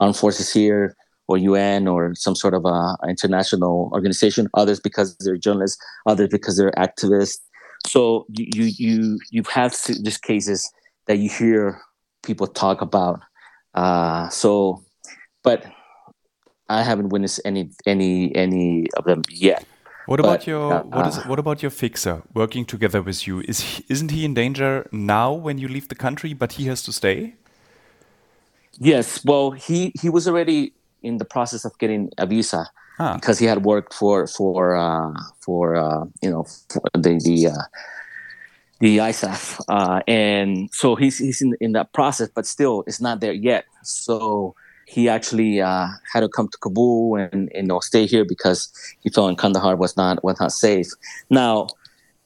armed 0.00 0.16
forces 0.16 0.52
here 0.52 0.96
or 1.28 1.38
UN 1.38 1.86
or 1.86 2.14
some 2.16 2.34
sort 2.34 2.54
of 2.54 2.64
a 2.64 2.96
international 3.08 3.90
organization. 3.92 4.48
Others 4.54 4.80
because 4.80 5.16
they're 5.18 5.36
journalists. 5.36 5.80
Others 6.06 6.30
because 6.30 6.58
they're 6.58 6.72
activists. 6.72 7.38
So 7.86 8.26
you 8.28 8.64
you 8.64 9.18
you 9.30 9.42
have 9.54 9.74
these 9.86 10.18
cases 10.18 10.70
that 11.10 11.18
you 11.18 11.28
hear 11.28 11.82
people 12.22 12.46
talk 12.46 12.82
about. 12.82 13.18
Uh, 13.74 14.28
so, 14.28 14.80
but 15.42 15.66
I 16.68 16.84
haven't 16.84 17.08
witnessed 17.08 17.40
any 17.44 17.70
any 17.84 18.32
any 18.36 18.86
of 18.96 19.04
them 19.04 19.22
yet. 19.28 19.66
What 20.06 20.20
about 20.20 20.40
but, 20.40 20.46
your 20.46 20.72
uh, 20.72 20.82
what 20.84 21.06
is 21.08 21.16
what 21.26 21.40
about 21.40 21.62
your 21.62 21.72
fixer 21.72 22.22
working 22.32 22.64
together 22.64 23.02
with 23.02 23.26
you? 23.26 23.40
Is 23.40 23.58
he, 23.60 23.84
isn't 23.88 24.12
he 24.12 24.24
in 24.24 24.34
danger 24.34 24.86
now 24.92 25.32
when 25.32 25.58
you 25.58 25.66
leave 25.66 25.88
the 25.88 25.96
country, 25.96 26.32
but 26.32 26.52
he 26.52 26.66
has 26.66 26.80
to 26.84 26.92
stay? 26.92 27.34
Yes, 28.78 29.24
well, 29.24 29.50
he 29.50 29.92
he 30.00 30.08
was 30.08 30.28
already 30.28 30.72
in 31.02 31.18
the 31.18 31.24
process 31.24 31.64
of 31.64 31.76
getting 31.78 32.10
a 32.18 32.26
visa 32.26 32.70
ah. 33.00 33.14
because 33.14 33.40
he 33.40 33.46
had 33.46 33.64
worked 33.64 33.94
for 33.94 34.28
for 34.28 34.76
uh, 34.76 35.10
for 35.40 35.74
uh, 35.74 36.04
you 36.22 36.30
know 36.30 36.44
for 36.70 36.82
the 36.94 37.18
the 37.18 37.48
uh, 37.48 37.66
the 38.80 38.96
ISAF, 38.98 39.60
uh, 39.68 40.00
and 40.08 40.70
so 40.72 40.96
he's 40.96 41.18
he's 41.18 41.42
in 41.42 41.54
in 41.60 41.72
that 41.72 41.92
process, 41.92 42.30
but 42.34 42.46
still, 42.46 42.82
it's 42.86 43.00
not 43.00 43.20
there 43.20 43.32
yet. 43.32 43.64
So 43.82 44.54
he 44.86 45.08
actually 45.08 45.60
uh, 45.60 45.86
had 46.12 46.20
to 46.20 46.28
come 46.28 46.48
to 46.48 46.58
Kabul 46.58 47.16
and, 47.16 47.32
and 47.32 47.50
you 47.54 47.62
know 47.62 47.80
stay 47.80 48.06
here 48.06 48.24
because 48.24 48.72
he 49.02 49.10
felt 49.10 49.30
in 49.30 49.36
Kandahar 49.36 49.76
was 49.76 49.96
not 49.96 50.24
was 50.24 50.40
not 50.40 50.52
safe. 50.52 50.88
Now, 51.28 51.68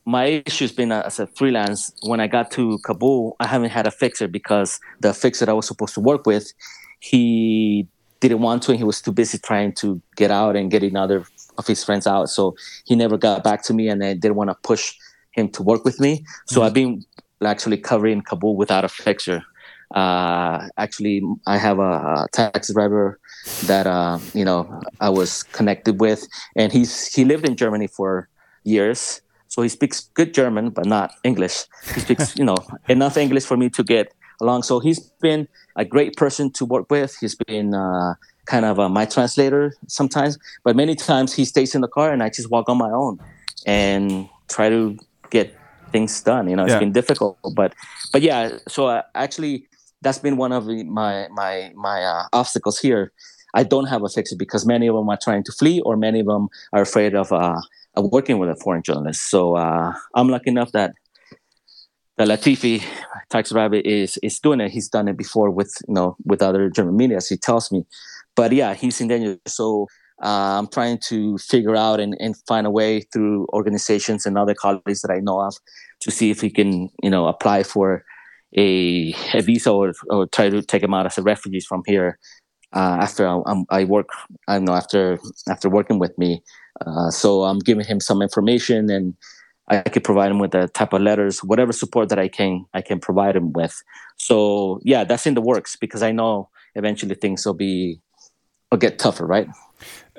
my 0.06 0.42
issue 0.46 0.64
has 0.64 0.72
been 0.72 0.92
uh, 0.92 1.02
as 1.04 1.18
a 1.18 1.26
freelance. 1.26 1.92
When 2.02 2.20
I 2.20 2.28
got 2.28 2.50
to 2.52 2.78
Kabul, 2.78 3.36
I 3.40 3.46
haven't 3.48 3.70
had 3.70 3.86
a 3.86 3.90
fixer 3.90 4.28
because 4.28 4.80
the 5.00 5.12
fixer 5.12 5.50
I 5.50 5.52
was 5.52 5.66
supposed 5.66 5.94
to 5.94 6.00
work 6.00 6.24
with, 6.24 6.52
he 7.00 7.88
didn't 8.20 8.40
want 8.40 8.62
to, 8.64 8.70
and 8.70 8.78
he 8.78 8.84
was 8.84 9.02
too 9.02 9.12
busy 9.12 9.38
trying 9.38 9.72
to 9.74 10.00
get 10.16 10.30
out 10.30 10.56
and 10.56 10.70
get 10.70 10.82
another 10.82 11.26
of 11.58 11.66
his 11.66 11.84
friends 11.84 12.06
out. 12.06 12.30
So 12.30 12.54
he 12.84 12.94
never 12.94 13.18
got 13.18 13.42
back 13.42 13.64
to 13.64 13.74
me, 13.74 13.88
and 13.88 14.02
I 14.04 14.14
didn't 14.14 14.36
want 14.36 14.50
to 14.50 14.56
push 14.62 14.94
him 15.34 15.48
to 15.50 15.62
work 15.62 15.84
with 15.84 16.00
me. 16.00 16.24
So 16.46 16.56
mm-hmm. 16.56 16.66
I've 16.66 16.74
been 16.74 17.04
actually 17.44 17.78
covering 17.78 18.22
Kabul 18.22 18.56
without 18.56 18.84
a 18.84 18.88
fixer. 18.88 19.42
Uh, 19.94 20.68
actually, 20.76 21.22
I 21.46 21.56
have 21.58 21.78
a, 21.78 22.24
a 22.24 22.26
taxi 22.32 22.72
driver 22.72 23.18
that 23.66 23.86
uh, 23.86 24.18
you 24.32 24.44
know 24.44 24.80
I 25.00 25.10
was 25.10 25.42
connected 25.44 26.00
with, 26.00 26.26
and 26.56 26.72
he's 26.72 27.14
he 27.14 27.24
lived 27.24 27.46
in 27.46 27.54
Germany 27.56 27.86
for 27.86 28.28
years, 28.64 29.20
so 29.48 29.62
he 29.62 29.68
speaks 29.68 30.08
good 30.14 30.34
German, 30.34 30.70
but 30.70 30.86
not 30.86 31.12
English. 31.22 31.64
He 31.94 32.00
speaks 32.00 32.36
you 32.38 32.44
know 32.44 32.56
enough 32.88 33.16
English 33.16 33.44
for 33.44 33.56
me 33.56 33.68
to 33.70 33.84
get 33.84 34.12
along. 34.40 34.62
So 34.64 34.80
he's 34.80 35.00
been 35.20 35.46
a 35.76 35.84
great 35.84 36.16
person 36.16 36.50
to 36.52 36.64
work 36.64 36.90
with. 36.90 37.16
He's 37.20 37.36
been 37.36 37.74
uh, 37.74 38.14
kind 38.46 38.64
of 38.64 38.80
uh, 38.80 38.88
my 38.88 39.04
translator 39.04 39.74
sometimes, 39.86 40.38
but 40.64 40.74
many 40.76 40.94
times 40.94 41.34
he 41.34 41.44
stays 41.44 41.74
in 41.74 41.82
the 41.82 41.88
car 41.88 42.12
and 42.12 42.22
I 42.22 42.30
just 42.30 42.50
walk 42.50 42.68
on 42.68 42.78
my 42.78 42.90
own 42.90 43.18
and 43.66 44.28
try 44.48 44.68
to 44.68 44.98
get 45.34 45.48
things 45.92 46.14
done. 46.22 46.48
You 46.48 46.56
know, 46.56 46.64
it's 46.64 46.72
yeah. 46.72 46.84
been 46.86 46.96
difficult, 47.00 47.38
but 47.60 47.70
but 48.12 48.22
yeah. 48.22 48.58
So 48.74 48.80
uh, 48.94 49.02
actually, 49.14 49.66
that's 50.02 50.20
been 50.26 50.36
one 50.44 50.52
of 50.58 50.66
my 51.00 51.28
my 51.40 51.54
my 51.88 51.98
uh, 52.12 52.24
obstacles 52.32 52.78
here. 52.86 53.12
I 53.60 53.62
don't 53.72 53.88
have 53.94 54.02
a 54.02 54.10
fixer 54.16 54.36
because 54.44 54.62
many 54.74 54.86
of 54.90 54.94
them 54.96 55.08
are 55.08 55.20
trying 55.26 55.44
to 55.48 55.52
flee, 55.52 55.78
or 55.86 55.96
many 55.96 56.20
of 56.24 56.26
them 56.26 56.48
are 56.72 56.82
afraid 56.82 57.14
of, 57.14 57.32
uh, 57.32 57.60
of 57.94 58.02
working 58.10 58.38
with 58.40 58.50
a 58.50 58.56
foreign 58.56 58.82
journalist. 58.82 59.30
So 59.30 59.54
uh, 59.54 59.92
I'm 60.16 60.28
lucky 60.28 60.50
enough 60.50 60.72
that 60.72 60.90
the 62.18 62.24
Latifi 62.24 62.82
tax 63.30 63.52
Rabbit 63.52 63.86
is 63.86 64.18
is 64.28 64.40
doing 64.40 64.60
it. 64.60 64.70
He's 64.76 64.88
done 64.96 65.08
it 65.08 65.16
before 65.24 65.50
with 65.50 65.72
you 65.88 65.94
know 65.94 66.16
with 66.24 66.42
other 66.42 66.70
German 66.70 66.96
media, 66.96 67.16
as 67.18 67.28
he 67.28 67.36
tells 67.36 67.70
me. 67.74 67.80
But 68.36 68.50
yeah, 68.52 68.74
he's 68.74 69.00
in 69.00 69.08
danger. 69.08 69.38
So 69.46 69.86
uh, 70.24 70.58
I'm 70.58 70.68
trying 70.68 70.98
to 71.08 71.36
figure 71.38 71.76
out 71.76 72.00
and, 72.00 72.16
and 72.18 72.34
find 72.48 72.66
a 72.66 72.70
way 72.70 73.02
through 73.12 73.46
organizations 73.52 74.24
and 74.24 74.38
other 74.38 74.54
colleagues 74.54 75.02
that 75.02 75.10
I 75.10 75.20
know 75.20 75.40
of 75.40 75.54
to 76.00 76.10
see 76.10 76.30
if 76.30 76.40
he 76.40 76.50
can 76.50 76.88
you 77.02 77.10
know 77.10 77.26
apply 77.26 77.62
for 77.62 78.04
a, 78.56 79.14
a 79.34 79.40
visa 79.42 79.70
or, 79.70 79.92
or 80.08 80.26
try 80.26 80.48
to 80.48 80.62
take 80.62 80.82
them 80.82 80.94
out 80.94 81.06
as 81.06 81.18
a 81.18 81.22
refugees 81.22 81.66
from 81.66 81.82
here 81.86 82.18
uh, 82.74 82.98
after 83.00 83.26
I, 83.26 83.42
I, 83.70 83.84
work 83.84 84.08
I 84.48 84.58
know 84.58 84.74
after 84.74 85.18
after 85.48 85.68
working 85.68 85.98
with 85.98 86.16
me. 86.18 86.42
Uh, 86.84 87.10
so 87.10 87.44
I'm 87.44 87.58
giving 87.58 87.84
him 87.84 88.00
some 88.00 88.22
information 88.22 88.90
and 88.90 89.14
I 89.68 89.80
could 89.80 90.04
provide 90.04 90.30
him 90.30 90.38
with 90.38 90.50
the 90.50 90.68
type 90.68 90.92
of 90.92 91.00
letters, 91.00 91.42
whatever 91.42 91.72
support 91.72 92.08
that 92.10 92.18
I 92.18 92.28
can 92.28 92.64
I 92.74 92.82
can 92.82 93.00
provide 93.00 93.36
him 93.36 93.52
with. 93.52 93.82
So 94.16 94.80
yeah, 94.82 95.04
that's 95.04 95.26
in 95.26 95.34
the 95.34 95.40
works 95.40 95.76
because 95.76 96.02
I 96.02 96.12
know 96.12 96.48
eventually 96.74 97.14
things 97.14 97.46
will 97.46 97.54
be 97.54 98.00
will 98.70 98.78
get 98.78 98.98
tougher, 98.98 99.26
right? 99.26 99.48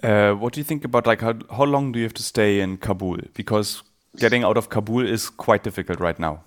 Uh, 0.03 0.33
what 0.33 0.53
do 0.53 0.59
you 0.59 0.63
think 0.63 0.83
about 0.83 1.07
like 1.07 1.21
how 1.21 1.33
how 1.51 1.63
long 1.63 1.91
do 1.91 1.99
you 1.99 2.05
have 2.05 2.13
to 2.13 2.23
stay 2.23 2.59
in 2.59 2.77
Kabul? 2.77 3.19
Because 3.33 3.83
getting 4.17 4.43
out 4.43 4.57
of 4.57 4.69
Kabul 4.69 5.07
is 5.07 5.29
quite 5.29 5.63
difficult 5.63 5.99
right 5.99 6.19
now. 6.19 6.43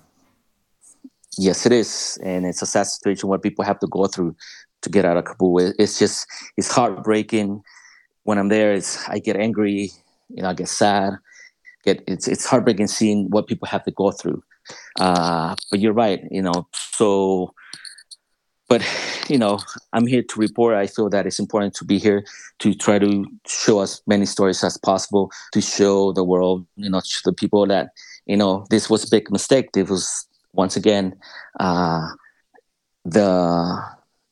Yes, 1.37 1.65
it 1.65 1.71
is, 1.71 2.19
and 2.23 2.45
it's 2.45 2.61
a 2.61 2.65
sad 2.65 2.87
situation 2.87 3.29
what 3.29 3.43
people 3.43 3.63
have 3.63 3.79
to 3.79 3.87
go 3.87 4.07
through 4.07 4.35
to 4.81 4.89
get 4.89 5.05
out 5.05 5.17
of 5.17 5.25
Kabul. 5.25 5.59
It's 5.77 5.99
just 5.99 6.27
it's 6.57 6.71
heartbreaking. 6.71 7.61
When 8.23 8.37
I'm 8.37 8.49
there, 8.49 8.73
it's 8.73 9.07
I 9.07 9.19
get 9.19 9.35
angry, 9.35 9.91
you 10.29 10.43
know, 10.43 10.49
I 10.49 10.53
get 10.53 10.69
sad. 10.69 11.13
Get 11.83 12.03
it's 12.07 12.27
it's 12.27 12.45
heartbreaking 12.45 12.87
seeing 12.87 13.29
what 13.29 13.47
people 13.47 13.67
have 13.67 13.83
to 13.85 13.91
go 13.91 14.11
through. 14.11 14.43
Uh, 14.99 15.55
but 15.71 15.79
you're 15.79 15.93
right, 15.93 16.21
you 16.29 16.41
know. 16.41 16.67
So, 16.73 17.53
but 18.69 18.81
you 19.27 19.37
know, 19.37 19.59
I'm 19.93 20.07
here 20.07 20.23
to 20.23 20.39
report. 20.39 20.75
I 20.75 20.87
feel 20.87 21.09
that 21.09 21.25
it's 21.25 21.39
important 21.39 21.73
to 21.75 21.85
be 21.85 21.97
here 21.97 22.23
to 22.59 22.73
try 22.73 22.99
to 22.99 23.25
show 23.47 23.81
as 23.81 24.01
many 24.07 24.25
stories 24.25 24.63
as 24.63 24.77
possible 24.77 25.31
to 25.53 25.61
show 25.61 26.13
the 26.13 26.23
world, 26.23 26.65
you 26.75 26.89
know, 26.89 27.01
to 27.01 27.21
the 27.25 27.33
people 27.33 27.65
that 27.67 27.89
you 28.25 28.37
know 28.37 28.65
this 28.69 28.89
was 28.89 29.03
a 29.03 29.09
big 29.09 29.29
mistake. 29.31 29.71
This 29.73 29.89
was 29.89 30.27
once 30.53 30.77
again, 30.77 31.15
uh, 31.59 32.07
the 33.03 33.81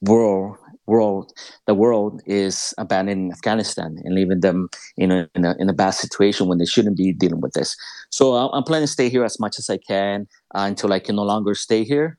world 0.01 0.57
world 0.85 1.33
the 1.65 1.73
world 1.73 2.21
is 2.25 2.73
abandoning 2.77 3.31
Afghanistan 3.31 3.97
and 4.05 4.15
leaving 4.15 4.39
them 4.39 4.69
in 4.95 5.11
a, 5.11 5.29
in 5.35 5.43
a, 5.43 5.53
in 5.59 5.69
a 5.69 5.73
bad 5.73 5.91
situation 5.91 6.47
when 6.47 6.59
they 6.59 6.65
shouldn't 6.65 6.95
be 6.95 7.11
dealing 7.11 7.41
with 7.41 7.53
this. 7.53 7.75
So 8.09 8.35
I'm 8.35 8.63
planning 8.63 8.87
to 8.87 8.91
stay 8.91 9.09
here 9.09 9.25
as 9.25 9.37
much 9.39 9.59
as 9.59 9.69
I 9.69 9.77
can 9.77 10.27
uh, 10.55 10.61
until 10.61 10.93
I 10.93 10.99
can 10.99 11.17
no 11.17 11.23
longer 11.23 11.55
stay 11.55 11.83
here, 11.83 12.17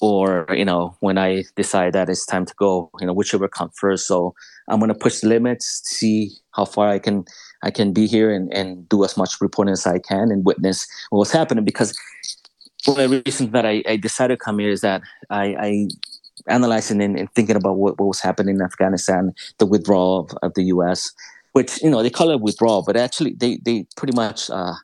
or 0.00 0.46
you 0.50 0.64
know 0.64 0.96
when 1.00 1.18
I 1.18 1.44
decide 1.54 1.92
that 1.92 2.08
it's 2.08 2.26
time 2.26 2.46
to 2.46 2.54
go, 2.54 2.90
you 3.00 3.06
know 3.06 3.12
whichever 3.12 3.48
comes 3.48 3.72
first. 3.78 4.06
So 4.06 4.34
I'm 4.68 4.80
gonna 4.80 4.94
push 4.94 5.20
the 5.20 5.28
limits, 5.28 5.82
see 5.84 6.30
how 6.52 6.64
far 6.64 6.88
I 6.88 6.98
can 6.98 7.24
I 7.62 7.70
can 7.70 7.92
be 7.92 8.06
here 8.06 8.34
and, 8.34 8.52
and 8.52 8.88
do 8.88 9.04
as 9.04 9.16
much 9.16 9.40
reporting 9.40 9.72
as 9.72 9.86
I 9.86 9.98
can 9.98 10.30
and 10.30 10.44
witness 10.44 10.86
what's 11.10 11.32
happening 11.32 11.64
because 11.64 11.96
one 12.84 13.00
of 13.00 13.10
the 13.10 13.22
reasons 13.26 13.50
that 13.50 13.66
I, 13.66 13.82
I 13.88 13.96
decided 13.96 14.38
to 14.38 14.44
come 14.44 14.58
here 14.58 14.70
is 14.70 14.80
that 14.82 15.02
I, 15.30 15.56
I 15.58 15.88
analyzing 16.48 17.02
and, 17.02 17.18
and, 17.18 17.32
thinking 17.34 17.56
about 17.56 17.76
what, 17.76 17.98
what 17.98 18.06
was 18.06 18.20
happening 18.20 18.56
in 18.56 18.62
Afghanistan, 18.62 19.32
the 19.58 19.66
withdrawal 19.66 20.20
of, 20.20 20.38
of, 20.42 20.54
the 20.54 20.64
U.S., 20.64 21.12
which 21.52 21.82
you 21.82 21.90
know 21.90 22.02
they 22.02 22.10
call 22.10 22.30
it 22.30 22.40
withdrawal, 22.40 22.84
but 22.86 22.96
actually 22.96 23.34
they 23.34 23.58
they 23.64 23.86
pretty 23.96 24.14
much 24.14 24.50
uh, 24.50 24.74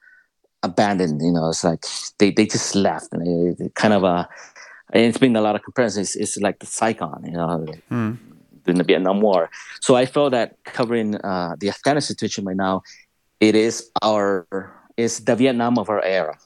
abandoned. 0.63 1.21
You 1.23 1.33
know, 1.33 1.51
it's 1.51 1.65
like 1.65 1.85
they, 2.19 2.31
they 2.31 2.47
just 2.47 2.75
left, 2.75 3.13
and 3.13 3.23
they, 3.23 3.65
they 3.65 3.71
kind 3.71 3.95
of 3.95 4.05
uh, 4.05 4.27
and 4.93 5.05
it's 5.05 5.19
been 5.19 5.35
a 5.37 5.41
lot 5.41 5.57
of 5.57 5.63
comparisons. 5.63 6.15
It's, 6.17 6.37
it's 6.37 6.43
like 6.43 6.59
the 6.61 6.67
Saigon, 6.67 7.25
you 7.25 7.33
know. 7.33 7.67
Mm. 7.91 8.19
In 8.65 8.77
the 8.77 8.85
Vietnam 8.85 9.21
War, 9.21 9.51
so 9.81 9.97
I 9.97 10.07
felt 10.07 10.31
that 10.31 10.55
covering 10.63 11.17
uh, 11.17 11.57
the 11.59 11.69
Afghanistan 11.69 12.15
situation 12.15 12.45
right 12.45 12.57
now, 12.57 12.83
it 13.41 13.57
is 13.57 13.91
our 14.03 14.47
is 14.97 15.25
the 15.25 15.35
Vietnam 15.35 15.79
of 15.79 15.91
our 15.91 16.01
era 16.05 16.39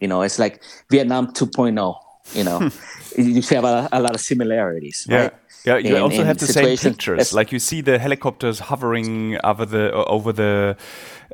you 0.00 0.08
know, 0.08 0.22
it's 0.22 0.38
like 0.38 0.62
Vietnam 0.90 1.32
2.0. 1.32 1.96
You 2.34 2.44
know, 2.44 2.70
you 3.16 3.40
have 3.42 3.64
a, 3.64 3.88
a, 3.92 4.00
lot 4.00 4.14
of 4.14 4.20
similarities. 4.20 5.06
Yeah. 5.08 5.16
Right? 5.16 5.32
Yeah, 5.64 5.78
you 5.78 5.96
in, 5.96 6.02
also 6.02 6.24
have 6.24 6.38
the 6.38 6.46
same 6.46 6.76
pictures. 6.76 7.32
Like 7.32 7.50
you 7.50 7.58
see 7.58 7.80
the 7.80 7.98
helicopters 7.98 8.60
hovering 8.60 9.36
over 9.42 9.64
the 9.64 9.92
over 9.92 10.32
the 10.32 10.76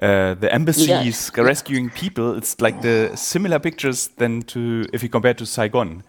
uh, 0.00 0.34
the 0.34 0.52
embassies, 0.52 1.30
yeah. 1.34 1.42
rescuing 1.42 1.90
people. 1.90 2.36
It's 2.36 2.60
like 2.60 2.80
the 2.80 3.12
similar 3.14 3.58
pictures 3.58 4.08
than 4.16 4.42
to 4.42 4.86
if 4.92 5.02
you 5.02 5.10
compare 5.10 5.34
to 5.34 5.44
Saigon. 5.44 6.02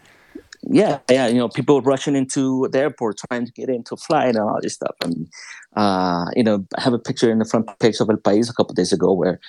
Yeah, 0.69 0.99
yeah, 1.09 1.27
you 1.27 1.35
know, 1.35 1.49
people 1.49 1.81
rushing 1.81 2.15
into 2.15 2.67
the 2.71 2.79
airport 2.79 3.17
trying 3.29 3.45
to 3.45 3.51
get 3.51 3.69
into 3.69 3.97
flight 3.97 4.35
and 4.35 4.39
all 4.39 4.59
this 4.61 4.75
stuff. 4.75 4.95
And 5.01 5.27
uh, 5.75 6.25
you 6.35 6.43
know, 6.43 6.65
I 6.77 6.81
have 6.81 6.93
a 6.93 6.99
picture 6.99 7.31
in 7.31 7.39
the 7.39 7.45
front 7.45 7.67
page 7.79 7.99
of 7.99 8.09
El 8.09 8.17
País 8.17 8.49
a 8.49 8.53
couple 8.53 8.73
days 8.73 8.93
ago 8.93 9.13
where 9.13 9.39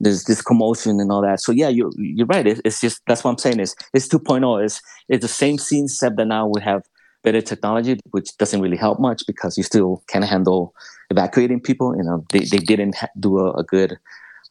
there's 0.00 0.24
this 0.24 0.42
commotion 0.42 1.00
and 1.00 1.10
all 1.12 1.22
that. 1.22 1.40
So 1.40 1.52
yeah, 1.52 1.68
you're 1.68 1.92
you're 1.96 2.26
right. 2.26 2.46
It, 2.46 2.60
it's 2.64 2.80
just 2.80 3.02
that's 3.06 3.22
what 3.22 3.30
I'm 3.30 3.38
saying 3.38 3.60
is 3.60 3.76
it's 3.92 4.08
2.0. 4.08 4.64
It's 4.64 4.82
it's 5.08 5.22
the 5.22 5.28
same 5.28 5.58
scene 5.58 5.84
except 5.84 6.16
that 6.16 6.26
now 6.26 6.48
we 6.48 6.60
have 6.62 6.82
better 7.22 7.40
technology, 7.40 8.00
which 8.10 8.36
doesn't 8.36 8.60
really 8.60 8.76
help 8.76 9.00
much 9.00 9.22
because 9.26 9.56
you 9.56 9.62
still 9.62 10.02
can't 10.08 10.24
handle 10.24 10.74
evacuating 11.10 11.60
people. 11.60 11.96
You 11.96 12.02
know, 12.02 12.24
they, 12.32 12.40
they 12.40 12.58
didn't 12.58 12.96
ha- 12.96 13.08
do 13.18 13.38
a, 13.38 13.52
a 13.52 13.62
good 13.62 13.96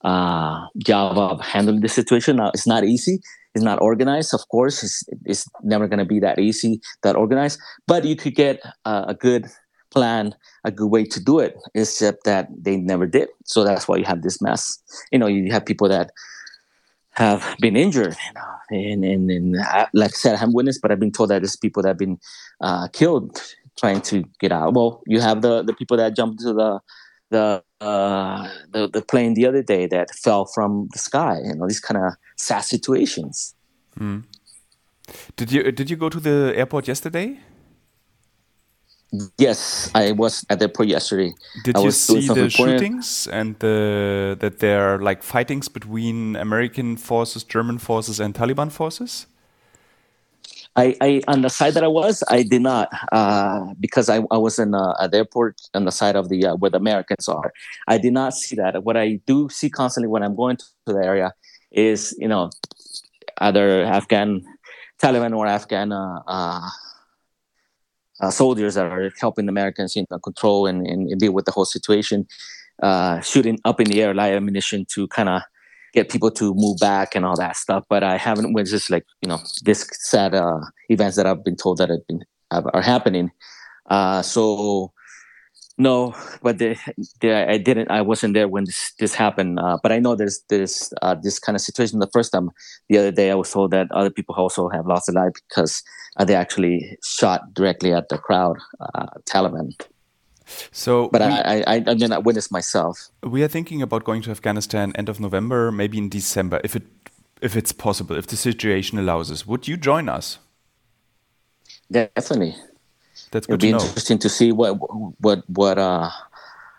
uh, 0.04 0.68
job 0.78 1.18
of 1.18 1.42
handling 1.42 1.82
the 1.82 1.90
situation. 1.90 2.38
Now 2.38 2.52
it's 2.54 2.68
not 2.68 2.84
easy 2.84 3.22
is 3.56 3.64
not 3.64 3.82
organized. 3.82 4.34
Of 4.34 4.48
course, 4.50 4.84
it's, 4.84 5.04
it's 5.26 5.48
never 5.64 5.88
going 5.88 6.00
to 6.00 6.06
be 6.06 6.20
that 6.20 6.40
easy, 6.40 6.82
that 7.04 7.16
organized. 7.16 7.60
But 7.88 8.06
you 8.06 8.16
could 8.16 8.36
get 8.36 8.62
uh, 8.86 9.06
a 9.08 9.14
good 9.14 9.48
plan, 9.92 10.36
a 10.64 10.72
good 10.72 10.88
way 10.88 11.06
to 11.06 11.24
do 11.24 11.40
it, 11.40 11.56
except 11.76 12.24
that 12.24 12.48
they 12.58 12.78
never 12.78 13.06
did. 13.06 13.30
So 13.46 13.64
that's 13.64 13.88
why 13.88 13.98
you 13.98 14.06
have 14.06 14.24
this 14.24 14.42
mess. 14.42 14.80
You 15.12 15.20
know, 15.20 15.28
you 15.28 15.52
have 15.52 15.66
people 15.66 15.88
that 15.90 16.12
have 17.12 17.56
been 17.60 17.76
injured, 17.76 18.16
you 18.26 18.34
know, 18.34 18.54
and, 18.72 19.06
and, 19.06 19.30
and 19.30 19.62
I, 19.62 19.88
like 19.94 20.10
I 20.10 20.18
said, 20.18 20.34
I 20.34 20.38
haven't 20.38 20.56
witnessed, 20.56 20.82
but 20.82 20.92
I've 20.92 21.00
been 21.00 21.12
told 21.12 21.30
that 21.30 21.44
there's 21.44 21.56
people 21.56 21.84
that 21.84 21.90
have 21.90 21.98
been 21.98 22.20
uh, 22.60 22.88
killed 22.88 23.40
trying 23.78 24.02
to 24.02 24.24
get 24.40 24.52
out. 24.52 24.74
Well, 24.74 25.04
you 25.06 25.20
have 25.20 25.44
the, 25.44 25.62
the 25.62 25.74
people 25.74 25.98
that 25.98 26.16
jumped 26.16 26.42
into 26.42 26.54
the 26.54 26.80
the 27.34 27.64
uh, 27.82 28.48
the, 28.74 28.82
the 28.96 29.02
plane 29.02 29.34
the 29.34 29.46
other 29.50 29.64
day 29.74 29.88
that 29.88 30.08
fell 30.26 30.46
from 30.56 30.90
the 30.94 31.00
sky. 31.00 31.36
You 31.48 31.56
know, 31.56 31.68
these 31.68 31.84
kind 31.88 32.00
of 32.06 32.14
sad 32.38 32.64
situations. 32.76 33.56
Mm. 34.00 34.24
Did 35.36 35.52
you 35.52 35.72
did 35.72 35.90
you 35.92 35.98
go 35.98 36.10
to 36.10 36.20
the 36.20 36.54
airport 36.56 36.88
yesterday? 36.88 37.40
Yes, 39.38 39.92
I 39.94 40.12
was 40.12 40.44
at 40.50 40.58
the 40.60 40.66
airport 40.66 40.88
yesterday. 40.88 41.32
Did 41.64 41.78
I 41.78 41.84
you 41.84 41.92
see 41.92 42.28
the 42.28 42.50
shootings 42.50 43.28
and 43.28 43.60
the 43.60 44.36
that 44.40 44.60
there 44.60 44.82
are 44.90 45.00
like 45.10 45.22
fightings 45.22 45.68
between 45.70 46.36
American 46.36 46.98
forces, 46.98 47.44
German 47.44 47.78
forces, 47.78 48.20
and 48.20 48.34
Taliban 48.34 48.72
forces? 48.72 49.28
I, 50.76 50.96
I 51.02 51.22
on 51.28 51.42
the 51.42 51.50
side 51.50 51.76
that 51.76 51.84
I 51.84 51.88
was, 51.88 52.24
I 52.30 52.44
did 52.44 52.62
not 52.62 52.90
uh, 53.12 53.74
because 53.80 54.10
I, 54.10 54.22
I 54.32 54.38
was 54.38 54.58
in 54.58 54.74
uh, 54.74 54.94
at 55.00 55.12
the 55.12 55.18
airport 55.18 55.62
on 55.74 55.86
the 55.86 55.92
side 55.92 56.16
of 56.16 56.30
the 56.30 56.48
uh, 56.48 56.56
where 56.56 56.72
the 56.72 56.78
Americans 56.78 57.28
are. 57.28 57.54
I 57.88 57.98
did 57.98 58.14
not 58.14 58.34
see 58.34 58.56
that. 58.56 58.84
What 58.84 58.98
I 58.98 59.20
do 59.28 59.50
see 59.50 59.70
constantly 59.70 60.08
when 60.08 60.24
I'm 60.24 60.36
going 60.36 60.58
to 60.58 60.66
the 60.88 61.04
area 61.06 61.34
is 61.72 62.16
you 62.18 62.28
know 62.28 62.50
either 63.40 63.84
Afghan 63.84 64.44
Taliban 65.02 65.36
or 65.36 65.46
Afghan 65.46 65.92
uh, 65.92 66.22
uh, 66.26 66.70
uh, 68.22 68.32
soldiers 68.32 68.76
that 68.76 68.86
are 68.86 69.12
helping 69.20 69.46
the 69.46 69.52
Americans 69.52 69.96
you 69.96 70.06
know, 70.10 70.20
control 70.20 70.66
and, 70.66 70.88
and, 70.88 71.10
and, 71.10 71.20
deal 71.20 71.34
with 71.34 71.46
the 71.46 71.52
whole 71.52 71.66
situation, 71.66 72.26
shooting 73.22 73.60
up 73.66 73.80
in 73.80 73.88
the 73.88 74.02
air 74.02 74.14
light 74.14 74.34
ammunition 74.34 74.86
to 74.94 75.08
kind 75.10 75.30
of 75.30 75.42
get 75.94 76.10
people 76.10 76.32
to 76.32 76.54
move 76.56 76.78
back 76.80 77.16
and 77.16 77.26
all 77.26 77.36
that 77.38 77.56
stuff. 77.56 77.84
But 77.90 78.04
I 78.04 78.18
haven't 78.18 78.54
witnessed 78.54 78.90
like 78.90 79.06
you 79.22 79.30
know 79.30 79.40
this 79.64 79.88
sad 79.94 80.36
uh, 80.36 80.60
events 80.90 81.18
that 81.18 81.26
I've 81.26 81.44
been 81.44 81.56
told 81.56 81.78
that 81.78 81.90
have 81.90 82.06
been 82.08 82.24
are 82.52 82.82
happening. 82.82 83.32
Uh, 83.90 84.22
so 84.22 84.92
no, 85.78 86.16
but 86.44 86.60
the, 86.60 86.78
the, 87.20 87.50
I 87.50 87.58
didn't. 87.58 87.90
I 87.90 88.02
wasn't 88.02 88.36
there 88.36 88.48
when 88.48 88.66
this 88.66 88.94
this 89.00 89.16
happened. 89.16 89.60
Uh, 89.60 89.78
but 89.82 89.92
I 89.92 90.00
know 90.00 90.16
there's 90.16 90.44
this 90.50 90.94
uh, 91.02 91.16
this 91.16 91.40
kind 91.40 91.56
of 91.56 91.62
situation. 91.62 92.00
The 92.00 92.10
first 92.14 92.32
time, 92.32 92.52
the 92.90 93.00
other 93.00 93.12
day, 93.12 93.32
I 93.32 93.36
was 93.36 93.52
told 93.52 93.72
that 93.72 93.92
other 93.92 94.12
people 94.12 94.36
also 94.36 94.70
have 94.70 94.86
lost 94.86 95.08
their 95.08 95.24
life 95.24 95.34
because 95.50 95.82
uh, 96.18 96.26
they 96.26 96.36
actually 96.36 96.98
shot 97.04 97.54
directly 97.54 97.92
at 97.92 98.10
the 98.10 98.20
crowd, 98.20 98.58
uh, 98.80 99.08
Taliban. 99.26 99.74
So, 100.72 101.10
but 101.10 101.22
we, 101.22 101.28
I, 101.28 101.60
I, 101.60 101.76
I 101.76 101.80
did 101.80 102.10
not 102.10 102.24
witness 102.24 102.52
myself. 102.52 103.10
We 103.24 103.44
are 103.44 103.48
thinking 103.48 103.82
about 103.82 104.04
going 104.04 104.22
to 104.24 104.32
Afghanistan 104.32 104.94
end 104.96 105.10
of 105.10 105.20
November, 105.20 105.72
maybe 105.72 105.98
in 105.98 106.10
December, 106.10 106.60
if 106.64 106.76
it 106.76 106.84
if 107.42 107.56
it's 107.56 107.72
possible, 107.72 108.16
if 108.16 108.28
the 108.28 108.38
situation 108.38 108.98
allows 108.98 109.30
us. 109.30 109.46
Would 109.46 109.68
you 109.68 109.78
join 109.78 110.08
us? 110.08 110.40
Definitely. 111.92 112.56
That's 113.32 113.46
good 113.46 113.64
It'd 113.64 113.74
be 113.74 113.78
to 113.78 113.86
interesting 113.86 114.20
to 114.20 114.30
see 114.30 114.52
what 114.52 114.74
what 115.22 115.44
what 115.50 115.78
uh 115.78 116.10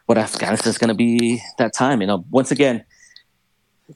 what 0.06 0.18
Afghanistan 0.18 0.70
is 0.70 0.78
going 0.78 0.88
to 0.88 0.94
be 0.94 1.40
that 1.58 1.74
time. 1.74 2.00
You 2.00 2.06
know, 2.06 2.24
once 2.30 2.50
again, 2.50 2.84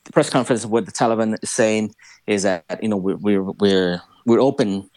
the 0.05 0.13
press 0.13 0.31
conference, 0.31 0.65
what 0.67 0.87
the 0.87 0.93
Taliban 0.93 1.37
is 1.43 1.51
saying 1.51 1.95
is 2.27 2.43
that 2.43 2.65
you 2.83 2.89
know 2.89 2.97
we're 2.97 3.17
we're 3.17 3.43
we're, 3.43 4.03
we're 4.27 4.41
open 4.41 4.91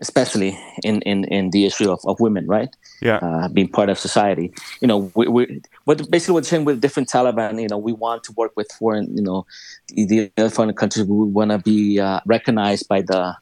especially 0.00 0.58
in, 0.82 1.02
in, 1.02 1.24
in 1.24 1.50
the 1.50 1.66
issue 1.66 1.90
of, 1.90 2.00
of 2.04 2.20
women, 2.20 2.46
right? 2.46 2.74
Yeah. 3.02 3.16
Uh, 3.16 3.48
being 3.48 3.68
part 3.68 3.88
of 3.88 3.98
society. 3.98 4.52
You 4.80 4.88
know, 4.88 5.10
we, 5.14 5.28
we 5.28 5.62
what 5.84 6.10
basically 6.10 6.34
what's 6.34 6.48
saying 6.48 6.64
with 6.64 6.80
different 6.80 7.08
Taliban, 7.08 7.60
you 7.60 7.68
know, 7.68 7.78
we 7.78 7.92
want 7.92 8.24
to 8.24 8.32
work 8.32 8.52
with 8.56 8.70
foreign, 8.72 9.16
you 9.16 9.22
know, 9.22 9.46
the, 9.88 10.30
the 10.36 10.50
foreign 10.50 10.72
countries. 10.74 11.06
We 11.06 11.26
want 11.26 11.50
to 11.50 11.58
be 11.58 12.00
uh, 12.00 12.20
recognized 12.26 12.88
by 12.88 13.02
the 13.02 13.36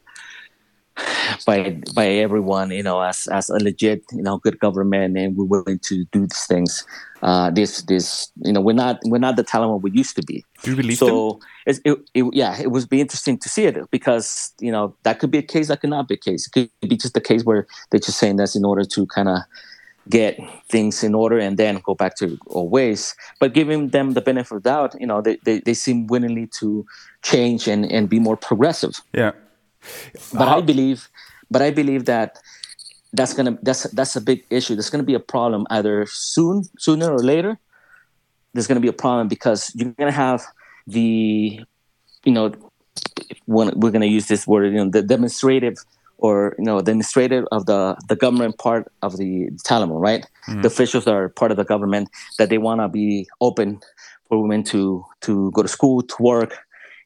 by 1.45 1.77
by 1.93 2.07
everyone, 2.07 2.71
you 2.71 2.83
know, 2.83 3.01
as 3.01 3.27
as 3.27 3.49
a 3.49 3.59
legit, 3.59 4.03
you 4.11 4.23
know, 4.23 4.37
good 4.37 4.59
government, 4.59 5.17
and 5.17 5.35
we're 5.35 5.45
willing 5.45 5.79
to 5.79 6.05
do 6.11 6.21
these 6.21 6.45
things. 6.45 6.85
Uh, 7.21 7.49
this 7.49 7.81
this 7.83 8.31
you 8.43 8.53
know, 8.53 8.61
we're 8.61 8.73
not 8.73 8.99
we're 9.05 9.17
not 9.17 9.35
the 9.35 9.43
Taliban 9.43 9.81
we 9.81 9.91
used 9.91 10.15
to 10.15 10.23
be. 10.23 10.45
Do 10.63 10.71
you 10.71 10.77
believe 10.77 10.97
so? 10.97 11.39
It, 11.65 11.79
it, 12.13 12.25
yeah, 12.33 12.59
it 12.59 12.71
would 12.71 12.87
be 12.89 13.01
interesting 13.01 13.37
to 13.39 13.49
see 13.49 13.65
it 13.65 13.89
because 13.91 14.53
you 14.59 14.71
know 14.71 14.95
that 15.03 15.19
could 15.19 15.31
be 15.31 15.39
a 15.39 15.43
case, 15.43 15.67
that 15.67 15.81
could 15.81 15.89
not 15.89 16.07
be 16.07 16.15
a 16.15 16.17
case. 16.17 16.47
It 16.47 16.51
could 16.51 16.89
be 16.89 16.97
just 16.97 17.17
a 17.17 17.21
case 17.21 17.43
where 17.43 17.67
they're 17.89 17.99
just 17.99 18.19
saying 18.19 18.37
that's 18.37 18.55
in 18.55 18.65
order 18.65 18.83
to 18.85 19.05
kind 19.07 19.29
of 19.29 19.39
get 20.09 20.39
things 20.69 21.03
in 21.03 21.13
order 21.13 21.37
and 21.37 21.57
then 21.57 21.81
go 21.83 21.93
back 21.93 22.15
to 22.17 22.37
old 22.47 22.71
ways. 22.71 23.15
But 23.39 23.53
giving 23.53 23.89
them 23.89 24.13
the 24.13 24.21
benefit 24.21 24.55
of 24.55 24.63
doubt, 24.63 24.95
you 24.99 25.07
know, 25.07 25.21
they, 25.21 25.37
they, 25.43 25.59
they 25.59 25.73
seem 25.73 26.07
willingly 26.07 26.47
to 26.59 26.85
change 27.23 27.67
and, 27.67 27.91
and 27.91 28.09
be 28.09 28.19
more 28.19 28.37
progressive. 28.37 29.01
Yeah. 29.13 29.31
But 30.33 30.47
I 30.47 30.61
believe, 30.61 31.09
but 31.49 31.61
I 31.61 31.71
believe 31.71 32.05
that 32.05 32.39
that's 33.13 33.33
gonna 33.33 33.57
that's 33.61 33.83
that's 33.91 34.15
a 34.15 34.21
big 34.21 34.45
issue. 34.49 34.75
There's 34.75 34.89
gonna 34.89 35.03
be 35.03 35.13
a 35.13 35.19
problem 35.19 35.65
either 35.69 36.05
soon, 36.07 36.63
sooner 36.77 37.11
or 37.11 37.19
later. 37.19 37.57
There's 38.53 38.67
gonna 38.67 38.79
be 38.79 38.87
a 38.87 38.93
problem 38.93 39.27
because 39.27 39.71
you're 39.75 39.91
gonna 39.93 40.11
have 40.11 40.43
the, 40.87 41.61
you 42.23 42.31
know, 42.31 42.53
when 43.45 43.71
we're 43.79 43.91
gonna 43.91 44.05
use 44.05 44.27
this 44.27 44.47
word, 44.47 44.73
you 44.73 44.83
know, 44.83 44.89
the 44.89 45.01
demonstrative 45.01 45.77
or 46.17 46.55
you 46.57 46.65
know 46.65 46.81
the 46.81 46.91
administrative 46.91 47.45
of 47.51 47.65
the 47.65 47.95
the 48.09 48.15
government 48.15 48.57
part 48.57 48.91
of 49.01 49.17
the 49.17 49.49
Taliban, 49.65 49.99
right? 50.01 50.25
Mm-hmm. 50.47 50.61
The 50.61 50.67
officials 50.67 51.07
are 51.07 51.29
part 51.29 51.51
of 51.51 51.57
the 51.57 51.63
government 51.63 52.09
that 52.37 52.49
they 52.49 52.57
want 52.57 52.81
to 52.81 52.87
be 52.87 53.27
open 53.41 53.79
for 54.27 54.41
women 54.41 54.63
to 54.65 55.05
to 55.21 55.51
go 55.51 55.61
to 55.61 55.67
school, 55.67 56.01
to 56.01 56.15
work, 56.19 56.57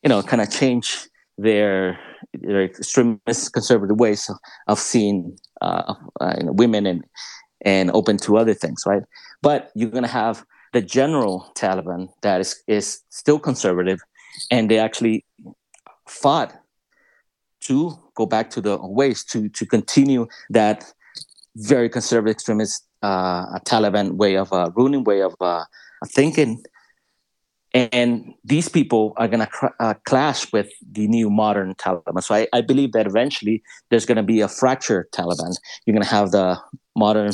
you 0.03 0.09
know, 0.09 0.22
kind 0.22 0.41
of 0.41 0.49
change 0.49 1.07
their 1.38 1.99
extremist 2.43 3.53
conservative 3.53 3.99
ways 3.99 4.30
of, 4.30 4.38
of 4.67 4.80
seeing 4.80 5.38
uh, 5.61 5.93
uh, 6.19 6.36
you 6.38 6.45
know, 6.45 6.53
women 6.53 6.86
and 6.86 7.03
and 7.63 7.91
open 7.91 8.17
to 8.17 8.38
other 8.38 8.53
things, 8.53 8.84
right? 8.86 9.03
But 9.41 9.72
you're 9.76 9.89
gonna 9.89 10.07
have 10.07 10.45
the 10.74 10.82
general 10.82 11.51
Taliban 11.55 12.09
that 12.22 12.41
is 12.41 12.61
is 12.67 13.01
still 13.09 13.39
conservative, 13.39 13.99
and 14.49 14.69
they 14.69 14.80
actually 14.80 15.26
fought 16.07 16.53
to 17.61 17.97
go 18.15 18.26
back 18.26 18.49
to 18.51 18.61
the 18.61 18.78
ways 18.82 19.24
to 19.26 19.49
to 19.49 19.65
continue 19.65 20.28
that 20.49 20.86
very 21.55 21.89
conservative 21.89 22.36
extremist 22.36 22.88
uh, 23.01 23.59
Taliban 23.59 24.13
way 24.13 24.38
of 24.38 24.51
uh, 24.53 24.72
ruling, 24.76 25.03
way 25.03 25.22
of 25.22 25.36
uh, 25.41 25.65
thinking, 26.07 26.63
and 27.74 28.34
these 28.43 28.67
people 28.67 29.13
are 29.17 29.28
going 29.28 29.39
to 29.39 29.47
cr- 29.47 29.76
uh, 29.80 29.93
clash 30.05 30.51
with 30.51 30.69
the 30.91 31.07
new 31.07 31.30
modern 31.30 31.74
Taliban. 31.76 32.22
So 32.22 32.36
I, 32.36 32.47
I 32.53 32.61
believe 32.61 32.91
that 32.91 33.07
eventually 33.07 33.63
there's 33.89 34.05
going 34.05 34.17
to 34.17 34.24
be 34.24 34.41
a 34.41 34.47
fractured 34.47 35.09
Taliban. 35.11 35.55
You're 35.86 35.93
going 35.93 36.03
to 36.03 36.09
have 36.09 36.32
the 36.32 36.59
modern 36.95 37.32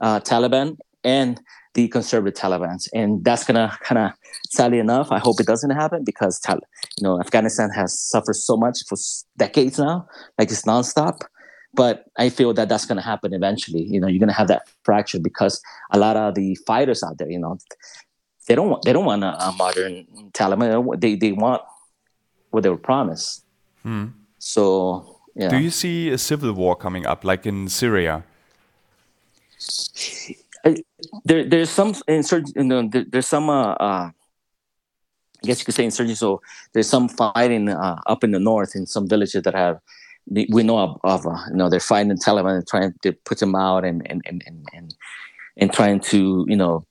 uh, 0.00 0.20
Taliban 0.20 0.76
and 1.02 1.40
the 1.74 1.88
conservative 1.88 2.40
Taliban, 2.40 2.86
and 2.94 3.24
that's 3.24 3.44
going 3.44 3.56
to 3.56 3.76
kind 3.82 3.98
of, 3.98 4.12
sadly 4.48 4.78
enough, 4.78 5.10
I 5.10 5.18
hope 5.18 5.40
it 5.40 5.46
doesn't 5.46 5.70
happen 5.70 6.04
because 6.04 6.40
you 6.46 7.02
know 7.02 7.20
Afghanistan 7.20 7.70
has 7.70 7.98
suffered 7.98 8.36
so 8.36 8.56
much 8.56 8.78
for 8.88 8.96
decades 9.36 9.78
now, 9.78 10.06
like 10.38 10.50
it's 10.50 10.62
nonstop. 10.62 11.22
But 11.76 12.04
I 12.16 12.28
feel 12.28 12.54
that 12.54 12.68
that's 12.68 12.86
going 12.86 12.98
to 12.98 13.02
happen 13.02 13.34
eventually. 13.34 13.82
You 13.82 14.00
know, 14.00 14.06
you're 14.06 14.20
going 14.20 14.28
to 14.28 14.34
have 14.34 14.46
that 14.46 14.68
fracture 14.84 15.18
because 15.18 15.60
a 15.90 15.98
lot 15.98 16.16
of 16.16 16.36
the 16.36 16.54
fighters 16.66 17.02
out 17.02 17.18
there, 17.18 17.28
you 17.28 17.40
know, 17.40 17.58
they 18.46 18.54
don't 18.54 18.70
want 18.70 18.82
they 18.84 18.92
don't 18.92 19.04
want 19.04 19.24
a, 19.24 19.48
a 19.48 19.52
modern 19.52 20.06
Taliban. 20.32 21.00
They 21.00 21.16
they 21.16 21.32
want 21.32 21.62
what 22.50 22.62
they 22.62 22.68
were 22.68 22.76
promised. 22.76 23.44
Hmm. 23.82 24.06
So 24.38 25.14
yeah. 25.34 25.48
Do 25.48 25.58
you 25.58 25.70
see 25.70 26.10
a 26.10 26.18
civil 26.18 26.52
war 26.52 26.76
coming 26.76 27.06
up, 27.06 27.24
like 27.24 27.46
in 27.46 27.68
Syria? 27.68 28.24
There, 31.24 31.44
there's 31.44 31.70
some 31.70 31.94
insurgent. 32.06 32.56
You 32.56 32.64
know, 32.64 32.88
there, 32.88 33.04
there's 33.08 33.26
some. 33.26 33.50
Uh, 33.50 33.72
uh, 33.72 34.10
I 34.10 35.46
guess 35.46 35.58
you 35.58 35.64
could 35.66 35.74
say 35.74 35.84
insurgents. 35.84 36.20
So 36.20 36.40
there's 36.72 36.88
some 36.88 37.08
fighting 37.08 37.68
uh, 37.68 38.00
up 38.06 38.24
in 38.24 38.30
the 38.30 38.40
north 38.40 38.74
in 38.74 38.86
some 38.86 39.08
villages 39.08 39.42
that 39.42 39.54
have 39.54 39.80
we 40.30 40.62
know 40.62 40.78
of, 40.78 40.98
of 41.04 41.26
uh, 41.26 41.36
you 41.50 41.56
know 41.56 41.68
they're 41.68 41.80
fighting 41.80 42.08
the 42.08 42.14
Taliban 42.14 42.56
and 42.56 42.66
trying 42.66 42.94
to 43.02 43.12
put 43.12 43.38
them 43.38 43.54
out 43.54 43.84
and 43.84 44.08
and 44.10 44.22
and 44.24 44.42
and 44.46 44.66
and, 44.72 44.94
and 45.56 45.72
trying 45.72 46.00
to 46.00 46.46
you 46.48 46.56
know 46.56 46.86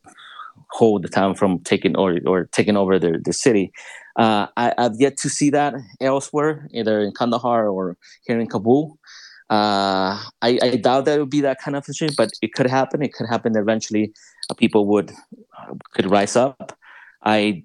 hold 0.73 1.03
the 1.03 1.07
town 1.07 1.35
from 1.35 1.59
taking 1.59 1.95
or 1.95 2.17
or 2.25 2.49
taking 2.51 2.75
over 2.75 2.99
the 2.99 3.21
the 3.23 3.33
city. 3.33 3.71
Uh, 4.15 4.47
I, 4.57 4.73
have 4.77 4.95
yet 4.99 5.17
to 5.17 5.29
see 5.29 5.49
that 5.51 5.73
elsewhere, 6.01 6.67
either 6.71 7.01
in 7.01 7.13
Kandahar 7.13 7.67
or 7.67 7.97
here 8.25 8.39
in 8.39 8.47
Kabul. 8.47 8.99
Uh, 9.49 10.17
I, 10.41 10.59
I, 10.61 10.75
doubt 10.77 11.05
that 11.05 11.17
it 11.17 11.19
would 11.19 11.29
be 11.29 11.41
that 11.41 11.59
kind 11.59 11.75
of 11.75 11.83
situation, 11.83 12.15
but 12.17 12.29
it 12.41 12.53
could 12.53 12.69
happen. 12.69 13.01
It 13.01 13.13
could 13.13 13.27
happen 13.27 13.57
eventually. 13.57 14.13
Uh, 14.49 14.53
people 14.53 14.85
would 14.87 15.11
uh, 15.57 15.73
could 15.93 16.09
rise 16.09 16.35
up. 16.35 16.77
I 17.23 17.63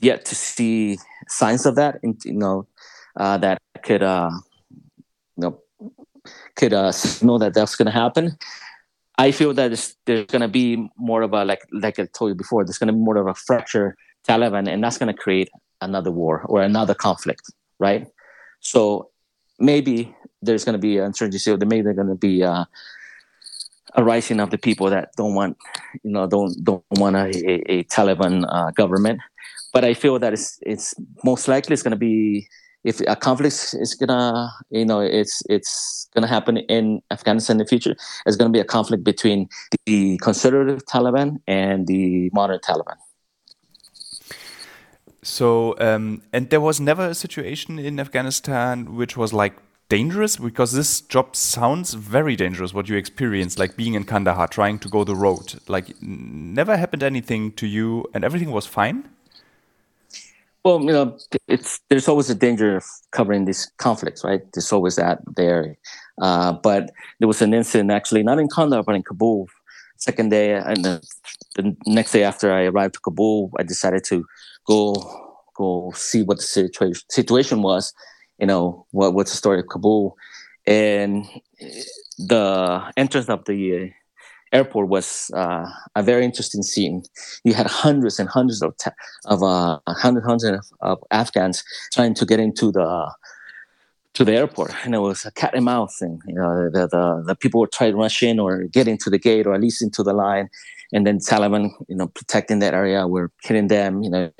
yet 0.00 0.24
to 0.26 0.34
see 0.34 0.98
signs 1.28 1.66
of 1.66 1.76
that. 1.76 1.98
In, 2.02 2.18
you 2.24 2.34
know, 2.34 2.66
uh, 3.16 3.38
that 3.38 3.58
could 3.82 4.02
uh, 4.02 4.30
you 5.36 5.42
know 5.42 5.60
could 6.56 6.72
uh, 6.72 6.92
know 7.22 7.38
that 7.38 7.54
that's 7.54 7.76
going 7.76 7.86
to 7.86 7.98
happen. 8.04 8.36
I 9.16 9.30
feel 9.30 9.54
that 9.54 9.70
there's 10.06 10.26
going 10.26 10.42
to 10.42 10.48
be 10.48 10.88
more 10.96 11.22
of 11.22 11.32
a 11.32 11.44
like 11.44 11.62
like 11.72 11.98
I 11.98 12.06
told 12.06 12.30
you 12.30 12.34
before. 12.34 12.64
There's 12.64 12.78
going 12.78 12.88
to 12.88 12.92
be 12.92 12.98
more 12.98 13.16
of 13.16 13.26
a 13.26 13.34
fracture 13.34 13.96
Taliban, 14.26 14.68
and 14.68 14.82
that's 14.82 14.98
going 14.98 15.14
to 15.14 15.20
create 15.20 15.50
another 15.80 16.10
war 16.10 16.42
or 16.46 16.62
another 16.62 16.94
conflict, 16.94 17.52
right? 17.78 18.06
So 18.60 19.10
maybe 19.58 20.14
there's 20.42 20.64
going 20.64 20.74
to 20.74 20.78
be 20.78 20.98
uncertainty. 20.98 21.38
So 21.38 21.56
maybe 21.56 21.82
there's 21.82 21.96
going 21.96 22.08
to 22.08 22.14
be 22.14 22.42
uh, 22.42 22.64
a 23.94 24.02
rising 24.02 24.40
of 24.40 24.50
the 24.50 24.58
people 24.58 24.90
that 24.90 25.10
don't 25.16 25.34
want, 25.34 25.56
you 26.02 26.10
know, 26.10 26.26
don't 26.26 26.52
don't 26.64 26.84
want 26.92 27.16
a, 27.16 27.28
a, 27.28 27.78
a 27.78 27.84
Taliban 27.84 28.44
uh, 28.48 28.70
government. 28.72 29.20
But 29.72 29.84
I 29.84 29.94
feel 29.94 30.18
that 30.18 30.32
it's 30.32 30.58
it's 30.62 30.94
most 31.24 31.46
likely 31.46 31.74
it's 31.74 31.82
going 31.82 31.92
to 31.92 31.96
be 31.96 32.48
if 32.84 33.00
a 33.08 33.16
conflict 33.16 33.74
is 33.80 33.94
gonna 33.94 34.52
you 34.70 34.84
know 34.84 35.00
it's 35.00 35.42
it's 35.48 36.08
gonna 36.14 36.26
happen 36.26 36.58
in 36.58 37.02
afghanistan 37.10 37.54
in 37.54 37.58
the 37.58 37.66
future 37.66 37.96
it's 38.26 38.36
gonna 38.36 38.50
be 38.50 38.60
a 38.60 38.64
conflict 38.64 39.02
between 39.02 39.48
the 39.86 40.18
conservative 40.18 40.84
taliban 40.86 41.36
and 41.46 41.86
the 41.86 42.30
modern 42.32 42.60
taliban. 42.60 42.96
So 45.22 45.74
um, 45.80 46.22
and 46.34 46.50
there 46.50 46.60
was 46.60 46.80
never 46.80 47.08
a 47.08 47.14
situation 47.14 47.78
in 47.78 47.98
afghanistan 47.98 48.94
which 48.94 49.16
was 49.16 49.32
like 49.32 49.54
dangerous? 49.88 50.36
Because 50.36 50.72
this 50.72 51.00
job 51.00 51.36
sounds 51.36 51.94
very 51.94 52.36
dangerous 52.36 52.74
what 52.74 52.88
you 52.88 52.96
experienced 52.96 53.58
like 53.58 53.76
being 53.76 53.94
in 53.94 54.04
kandahar 54.04 54.48
trying 54.48 54.78
to 54.80 54.88
go 54.88 55.04
the 55.04 55.14
road. 55.14 55.60
Like 55.68 55.94
never 56.02 56.76
happened 56.76 57.02
anything 57.02 57.52
to 57.52 57.66
you 57.66 58.04
and 58.12 58.24
everything 58.24 58.50
was 58.50 58.66
fine 58.66 59.08
well, 60.64 60.80
you 60.80 60.92
know, 60.92 61.18
it's 61.46 61.80
there's 61.90 62.08
always 62.08 62.30
a 62.30 62.34
danger 62.34 62.76
of 62.76 62.84
covering 63.12 63.44
these 63.44 63.70
conflicts, 63.76 64.24
right? 64.24 64.40
There's 64.54 64.72
always 64.72 64.96
that 64.96 65.18
there. 65.36 65.76
Uh, 66.20 66.52
but 66.52 66.90
there 67.18 67.28
was 67.28 67.42
an 67.42 67.52
incident 67.52 67.90
actually, 67.90 68.22
not 68.22 68.38
in 68.38 68.48
Kandahar, 68.48 68.82
but 68.82 68.94
in 68.94 69.02
Kabul. 69.02 69.48
Second 69.96 70.30
day, 70.30 70.54
and 70.54 70.84
the, 70.84 71.06
the, 71.54 71.76
next 71.86 72.12
day 72.12 72.24
after 72.24 72.52
I 72.52 72.64
arrived 72.64 72.94
to 72.94 73.00
Kabul, 73.00 73.52
I 73.58 73.62
decided 73.62 74.04
to 74.04 74.24
go 74.66 74.94
go 75.56 75.92
see 75.94 76.22
what 76.22 76.38
the 76.38 76.42
situation 76.42 77.02
situation 77.10 77.62
was. 77.62 77.92
You 78.38 78.46
know, 78.46 78.86
what 78.90 79.14
what's 79.14 79.30
the 79.30 79.36
story 79.36 79.60
of 79.60 79.68
Kabul, 79.68 80.16
and 80.66 81.26
the 82.18 82.92
entrance 82.96 83.28
of 83.28 83.44
the 83.44 83.54
airport 84.54 84.88
was 84.88 85.30
uh, 85.34 85.68
a 85.94 86.02
very 86.02 86.24
interesting 86.24 86.62
scene. 86.62 87.02
You 87.44 87.54
had 87.54 87.66
hundreds 87.66 88.18
and 88.18 88.28
hundreds 88.28 88.62
of 88.62 88.76
ta- 88.76 88.94
of 89.26 89.42
uh, 89.42 89.80
hundreds, 89.86 90.26
hundreds 90.26 90.72
of, 90.80 90.98
of, 90.98 91.04
Afghans 91.10 91.62
trying 91.92 92.14
to 92.14 92.24
get 92.24 92.40
into 92.40 92.70
the 92.72 93.12
to 94.14 94.24
the 94.24 94.32
airport, 94.32 94.72
and 94.84 94.94
it 94.94 95.00
was 95.00 95.24
a 95.24 95.32
cat 95.32 95.54
and 95.54 95.64
mouse 95.64 95.98
thing. 95.98 96.20
You 96.28 96.36
know, 96.36 96.70
the, 96.70 96.86
the, 96.86 97.24
the 97.26 97.34
people 97.34 97.60
would 97.60 97.72
try 97.72 97.90
to 97.90 97.96
rush 97.96 98.22
in 98.22 98.38
or 98.38 98.62
get 98.64 98.86
into 98.86 99.10
the 99.10 99.18
gate 99.18 99.44
or 99.46 99.54
at 99.54 99.60
least 99.60 99.82
into 99.82 100.04
the 100.04 100.12
line, 100.12 100.48
and 100.92 101.04
then 101.06 101.18
Taliban, 101.18 101.70
you 101.88 101.96
know, 101.96 102.06
protecting 102.06 102.60
that 102.60 102.74
area, 102.74 103.08
were 103.08 103.30
hitting 103.42 103.68
them. 103.68 104.02
You 104.04 104.10
know, 104.10 104.30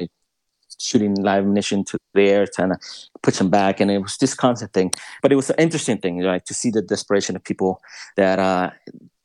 shooting 0.78 1.14
live 1.14 1.42
ammunition 1.42 1.84
to 1.84 1.98
the 2.14 2.28
air, 2.28 2.46
trying 2.46 2.70
to 2.70 2.78
push 3.22 3.38
them 3.38 3.50
back. 3.50 3.80
And 3.80 3.90
it 3.90 3.98
was 3.98 4.16
this 4.16 4.34
constant 4.34 4.72
thing. 4.72 4.92
But 5.22 5.32
it 5.32 5.36
was 5.36 5.50
an 5.50 5.56
interesting 5.58 5.98
thing, 5.98 6.22
right, 6.22 6.44
to 6.46 6.54
see 6.54 6.70
the 6.70 6.82
desperation 6.82 7.36
of 7.36 7.44
people 7.44 7.80
that 8.16 8.38
uh, 8.38 8.70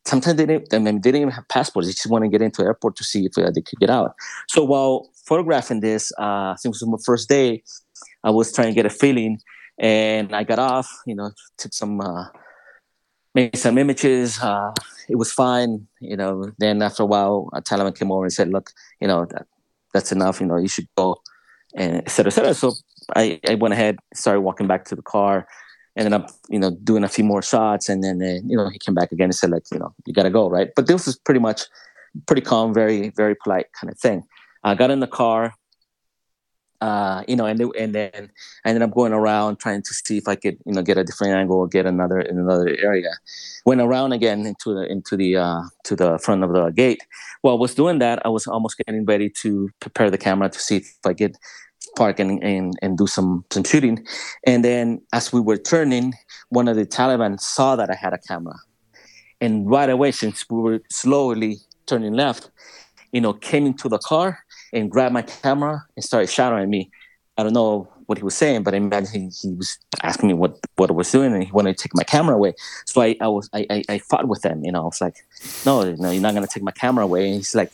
sometimes 0.06 0.38
they 0.38 0.45
didn't, 0.45 0.74
I 0.74 0.80
mean, 0.80 0.95
they 0.95 1.12
didn't 1.12 1.22
even 1.22 1.34
have 1.34 1.47
passports. 1.47 1.88
They 1.88 1.93
just 1.93 2.10
want 2.10 2.24
to 2.24 2.30
get 2.30 2.41
into 2.41 2.62
the 2.62 2.68
airport 2.68 2.95
to 2.97 3.04
see 3.04 3.26
if 3.26 3.38
uh, 3.38 3.52
they 3.52 3.62
could 3.62 3.80
get 3.80 3.89
out. 3.89 4.16
So 4.47 4.64
while 4.64 5.10
photographing 5.26 5.82
this, 5.82 6.12
uh, 6.18 6.56
since 6.56 6.82
it 6.82 6.86
was 6.86 7.00
my 7.00 7.04
first 7.06 7.30
day, 7.30 7.64
I 8.24 8.32
was 8.32 8.52
trying 8.52 8.70
to 8.70 8.74
get 8.74 8.86
a 8.86 8.89
feeling, 8.89 9.39
and 9.78 10.36
I 10.36 10.43
got 10.43 10.60
off. 10.60 10.89
You 11.06 11.16
know, 11.16 11.32
took 11.58 11.74
some, 11.74 12.02
uh, 12.02 12.26
made 13.36 13.56
some 13.58 13.78
images. 13.78 14.39
Uh, 14.41 14.72
it 15.08 15.16
was 15.16 15.32
fine. 15.32 15.88
You 16.02 16.18
know, 16.18 16.52
then 16.58 16.82
after 16.82 17.04
a 17.04 17.06
while, 17.06 17.50
a 17.54 17.62
Taliban 17.62 17.97
came 17.97 18.12
over 18.12 18.24
and 18.24 18.34
said, 18.34 18.50
"Look, 18.50 18.72
you 19.00 19.08
know, 19.08 19.26
that, 19.26 19.47
that's 19.93 20.12
enough. 20.12 20.41
You 20.41 20.47
know, 20.47 20.58
you 20.58 20.68
should 20.68 20.88
go," 20.97 21.22
and 21.76 21.97
et 21.97 22.10
cetera, 22.10 22.32
et 22.32 22.36
cetera. 22.36 22.54
So 22.54 22.74
I, 23.16 23.39
I 23.47 23.56
went 23.56 23.74
ahead, 23.74 23.97
started 24.14 24.41
walking 24.41 24.68
back 24.68 24.86
to 24.86 24.95
the 24.95 25.02
car 25.02 25.47
ended 26.00 26.14
up 26.14 26.32
you 26.50 26.58
know 26.58 26.72
doing 26.84 27.04
a 27.04 27.10
few 27.10 27.24
more 27.24 27.41
shots 27.41 27.89
and 27.89 28.04
then 28.04 28.22
uh, 28.22 28.39
you 28.45 28.58
know 28.58 28.70
he 28.70 28.80
came 28.80 28.95
back 28.95 29.12
again 29.12 29.26
and 29.26 29.36
said 29.36 29.52
like 29.52 29.64
you 29.72 29.78
know 29.78 29.93
you 30.06 30.14
gotta 30.14 30.30
go 30.30 30.50
right 30.50 30.70
but 30.76 30.88
this 30.88 31.06
was 31.06 31.16
pretty 31.18 31.39
much 31.39 31.64
pretty 32.26 32.41
calm 32.41 32.74
very 32.74 33.10
very 33.10 33.36
polite 33.36 33.68
kind 33.74 33.91
of 33.91 34.00
thing 34.00 34.24
i 34.64 34.74
got 34.74 34.89
in 34.89 35.02
the 35.02 35.08
car 35.08 35.54
uh, 36.82 37.24
you 37.28 37.36
know, 37.36 37.45
and 37.45 37.60
then 37.60 37.72
and 37.78 37.93
then 37.93 38.32
I 38.64 38.70
ended 38.70 38.84
up 38.84 38.91
going 38.91 39.12
around 39.12 39.60
trying 39.60 39.82
to 39.82 39.93
see 39.93 40.18
if 40.18 40.28
I 40.28 40.36
could, 40.36 40.58
you 40.66 40.74
know, 40.74 40.82
get 40.82 40.97
a 40.97 41.04
different 41.04 41.34
angle 41.34 41.58
or 41.58 41.68
get 41.68 41.86
another 41.86 42.20
in 42.20 42.39
another 42.39 42.70
area. 42.70 43.12
Went 43.66 43.82
around 43.82 44.14
again 44.14 44.45
into 44.45 44.74
the 44.74 44.89
into 44.89 45.18
the 45.18 45.36
uh, 45.36 45.64
to 45.84 45.95
the 45.95 46.18
front 46.20 46.43
of 46.43 46.54
the 46.54 46.70
gate. 46.70 47.04
While 47.41 47.56
I 47.56 47.60
was 47.60 47.76
doing 47.76 48.00
that, 48.00 48.26
I 48.26 48.30
was 48.30 48.47
almost 48.47 48.78
getting 48.78 49.06
ready 49.06 49.30
to 49.41 49.70
prepare 49.82 50.10
the 50.10 50.18
camera 50.18 50.50
to 50.50 50.60
see 50.60 50.78
if 50.78 50.97
I 51.06 51.14
could 51.14 51.36
park 52.00 52.18
and, 52.20 52.41
and, 52.41 52.74
and 52.82 52.97
do 52.97 53.06
some, 53.06 53.43
some 53.52 53.66
shooting. 53.66 53.97
And 54.45 54.64
then 54.64 55.02
as 55.12 55.34
we 55.34 55.41
were 55.41 55.58
turning, 55.58 56.14
one 56.58 56.68
of 56.70 56.76
the 56.78 56.86
Taliban 56.86 57.39
saw 57.39 57.76
that 57.76 57.89
I 57.91 57.95
had 57.95 58.14
a 58.14 58.18
camera. 58.18 58.56
And 59.41 59.70
right 59.70 59.89
away, 59.89 60.12
since 60.12 60.45
we 60.50 60.60
were 60.62 60.80
slowly 60.89 61.58
turning 61.86 62.14
left, 62.14 62.50
you 63.12 63.22
know, 63.22 63.34
came 63.34 63.66
into 63.66 63.89
the 63.89 64.00
car 64.00 64.39
and 64.72 64.89
grabbed 64.89 65.14
my 65.14 65.24
camera 65.24 65.86
and 65.95 66.04
started 66.04 66.30
shouting 66.30 66.60
at 66.60 66.70
me. 66.70 66.89
I 67.38 67.43
don't 67.43 67.54
know 67.54 67.88
what 68.08 68.18
he 68.18 68.24
was 68.24 68.36
saying, 68.36 68.64
but 68.64 68.74
I 68.74 68.78
imagine 68.78 69.12
he, 69.14 69.30
he 69.41 69.54
was 69.54 69.78
asking 70.02 70.28
me 70.30 70.36
what, 70.36 70.58
what 70.78 70.89
I 70.89 70.93
was 70.93 71.12
doing 71.12 71.34
and 71.34 71.43
he 71.43 71.52
wanted 71.52 71.78
to 71.78 71.84
take 71.84 71.95
my 71.95 72.04
camera 72.04 72.36
away. 72.36 72.54
So 72.86 73.02
I, 73.02 73.16
I 73.22 73.28
was 73.28 73.50
I, 73.54 73.66
I, 73.70 73.84
I 73.93 73.97
fought 74.00 74.28
with 74.28 74.43
him, 74.43 74.64
you 74.64 74.72
know, 74.72 74.82
I 74.82 74.86
was 74.86 75.02
like, 75.02 75.18
no, 75.66 75.74
no, 75.95 76.12
you're 76.12 76.22
not 76.22 76.34
gonna 76.34 76.47
take 76.47 76.64
my 76.64 76.72
camera 76.84 77.04
away. 77.04 77.26
And 77.28 77.36
he's 77.36 77.56
like 77.56 77.72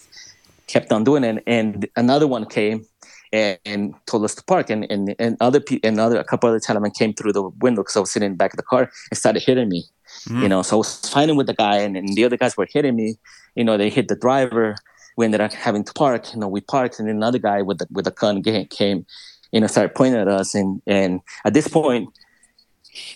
kept 0.67 0.91
on 0.91 1.03
doing 1.03 1.23
it. 1.23 1.43
And 1.47 1.87
another 1.95 2.27
one 2.27 2.45
came 2.45 2.85
and, 3.31 3.57
and 3.65 3.93
told 4.05 4.23
us 4.23 4.35
to 4.35 4.43
park. 4.43 4.69
And 4.69 4.85
and, 4.89 5.15
and 5.19 5.37
other 5.39 5.59
people 5.59 5.87
and 5.87 5.99
other 5.99 6.17
a 6.17 6.23
couple 6.23 6.49
other 6.49 6.59
Taliban 6.59 6.93
came 6.93 7.13
through 7.13 7.33
the 7.33 7.43
window 7.43 7.81
because 7.81 7.95
I 7.95 7.99
was 7.99 8.11
sitting 8.11 8.27
in 8.27 8.31
the 8.33 8.37
back 8.37 8.53
of 8.53 8.57
the 8.57 8.63
car 8.63 8.89
and 9.11 9.17
started 9.17 9.43
hitting 9.43 9.69
me. 9.69 9.83
Mm. 10.27 10.43
You 10.43 10.49
know, 10.49 10.61
so 10.61 10.75
I 10.75 10.79
was 10.79 10.99
fighting 11.09 11.35
with 11.35 11.47
the 11.47 11.53
guy, 11.53 11.77
and, 11.77 11.97
and 11.97 12.15
the 12.15 12.25
other 12.25 12.37
guys 12.37 12.55
were 12.57 12.67
hitting 12.71 12.95
me. 12.95 13.17
You 13.55 13.63
know, 13.63 13.77
they 13.77 13.89
hit 13.89 14.07
the 14.07 14.15
driver. 14.15 14.75
We 15.17 15.25
ended 15.25 15.41
up 15.41 15.53
having 15.53 15.83
to 15.83 15.93
park. 15.93 16.33
You 16.33 16.39
know, 16.39 16.47
we 16.47 16.61
parked, 16.61 16.99
and 16.99 17.07
then 17.07 17.15
another 17.15 17.39
guy 17.39 17.61
with 17.61 17.79
the 17.79 17.87
with 17.91 18.07
a 18.07 18.11
gun 18.11 18.41
came, 18.41 19.05
you 19.51 19.61
know, 19.61 19.67
started 19.67 19.95
pointing 19.95 20.19
at 20.19 20.27
us. 20.27 20.55
And 20.55 20.81
and 20.87 21.21
at 21.45 21.53
this 21.53 21.67
point, 21.67 22.09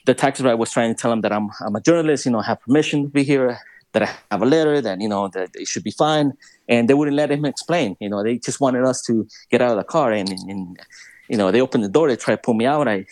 the 0.05 0.14
taxi 0.14 0.43
driver 0.43 0.57
was 0.57 0.72
trying 0.72 0.93
to 0.93 1.01
tell 1.01 1.12
him 1.12 1.22
that 1.22 1.32
I'm 1.32 1.49
I'm 1.62 1.76
a 1.76 1.82
journalist. 1.82 2.26
You 2.26 2.32
know, 2.32 2.39
I 2.39 2.45
have 2.45 2.62
permission 2.62 3.03
to 3.03 3.10
be 3.10 3.24
here 3.24 3.60
that 3.93 4.03
I 4.03 4.09
have 4.31 4.41
a 4.41 4.45
letter 4.45 4.81
that 4.81 5.01
you 5.01 5.09
know 5.09 5.27
that 5.29 5.49
it 5.55 5.67
should 5.67 5.83
be 5.83 5.91
fine, 5.91 6.33
and 6.67 6.87
they 6.89 6.93
wouldn't 6.93 7.17
let 7.17 7.31
him 7.31 7.45
explain. 7.45 7.95
You 7.99 8.09
know, 8.09 8.23
they 8.23 8.37
just 8.37 8.59
wanted 8.59 8.83
us 8.83 9.01
to 9.03 9.27
get 9.49 9.61
out 9.61 9.71
of 9.71 9.77
the 9.77 9.83
car, 9.83 10.11
and, 10.11 10.29
and, 10.29 10.49
and 10.49 10.79
you 11.27 11.37
know 11.37 11.51
they 11.51 11.61
opened 11.61 11.83
the 11.83 11.89
door, 11.89 12.07
they 12.07 12.15
tried 12.15 12.35
to 12.35 12.41
pull 12.41 12.53
me 12.53 12.65
out. 12.65 12.87
I 12.87 13.05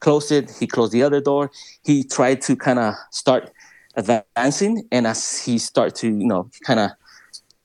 closed 0.00 0.32
it. 0.32 0.50
He 0.58 0.66
closed 0.66 0.92
the 0.92 1.02
other 1.02 1.20
door. 1.20 1.50
He 1.84 2.04
tried 2.04 2.42
to 2.42 2.56
kind 2.56 2.78
of 2.78 2.94
start 3.10 3.50
advancing, 3.96 4.86
and 4.90 5.06
as 5.06 5.38
he 5.38 5.58
started 5.58 5.94
to 5.96 6.08
you 6.08 6.26
know 6.26 6.50
kind 6.66 6.80
of 6.80 6.90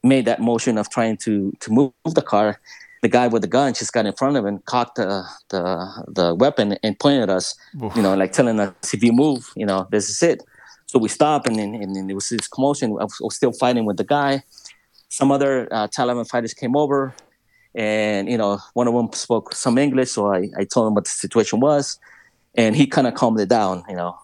made 0.03 0.26
that 0.26 0.41
motion 0.41 0.78
of 0.78 0.89
trying 0.89 1.17
to 1.17 1.53
to 1.59 1.72
move 1.72 1.91
the 2.15 2.22
car, 2.22 2.59
the 3.01 3.07
guy 3.07 3.28
with 3.28 3.41
the 3.41 3.47
gun 3.47 3.74
just 3.74 3.93
got 3.93 4.05
in 4.05 4.13
front 4.13 4.38
of 4.38 4.45
him, 4.45 4.59
cocked 4.65 4.95
the 4.95 5.26
the, 5.49 5.63
the 6.07 6.36
weapon, 6.36 6.78
and 6.84 6.99
pointed 6.99 7.24
at 7.24 7.30
us. 7.30 7.55
Oof. 7.82 7.95
You 7.95 8.01
know, 8.01 8.15
like 8.15 8.32
telling 8.34 8.59
us, 8.59 8.93
"If 8.93 9.03
you 9.03 9.13
move, 9.13 9.51
you 9.55 9.65
know, 9.65 9.88
this 9.91 10.09
is 10.09 10.22
it." 10.24 10.43
So 10.90 10.98
we 10.98 11.08
stopped, 11.08 11.48
and 11.48 11.56
then 11.56 11.76
and, 11.76 11.96
and 11.96 12.10
there 12.10 12.16
was 12.16 12.30
this 12.30 12.48
commotion. 12.48 12.90
I 13.00 13.04
was, 13.04 13.16
I 13.22 13.26
was, 13.26 13.36
still 13.36 13.52
fighting 13.52 13.86
with 13.86 13.98
the 13.98 14.04
guy. 14.04 14.42
Some 15.10 15.32
other 15.32 15.72
uh, 15.72 15.88
Taliban 15.88 16.28
fighters 16.28 16.56
came 16.56 16.76
over, 16.76 17.14
and 17.76 18.28
you 18.28 18.40
know, 18.40 18.58
one 18.74 18.88
of 18.88 18.96
them 18.96 19.14
spoke 19.14 19.54
some 19.54 19.78
English, 19.78 20.10
so 20.14 20.34
I, 20.34 20.50
I 20.58 20.64
told 20.64 20.88
him 20.88 20.96
what 20.96 21.04
the 21.04 21.12
situation 21.12 21.60
was, 21.60 22.00
and 22.56 22.76
he 22.76 22.88
kind 22.88 23.06
of 23.06 23.14
calmed 23.14 23.40
it 23.40 23.50
down, 23.50 23.84
you 23.88 23.96
know. 23.96 24.18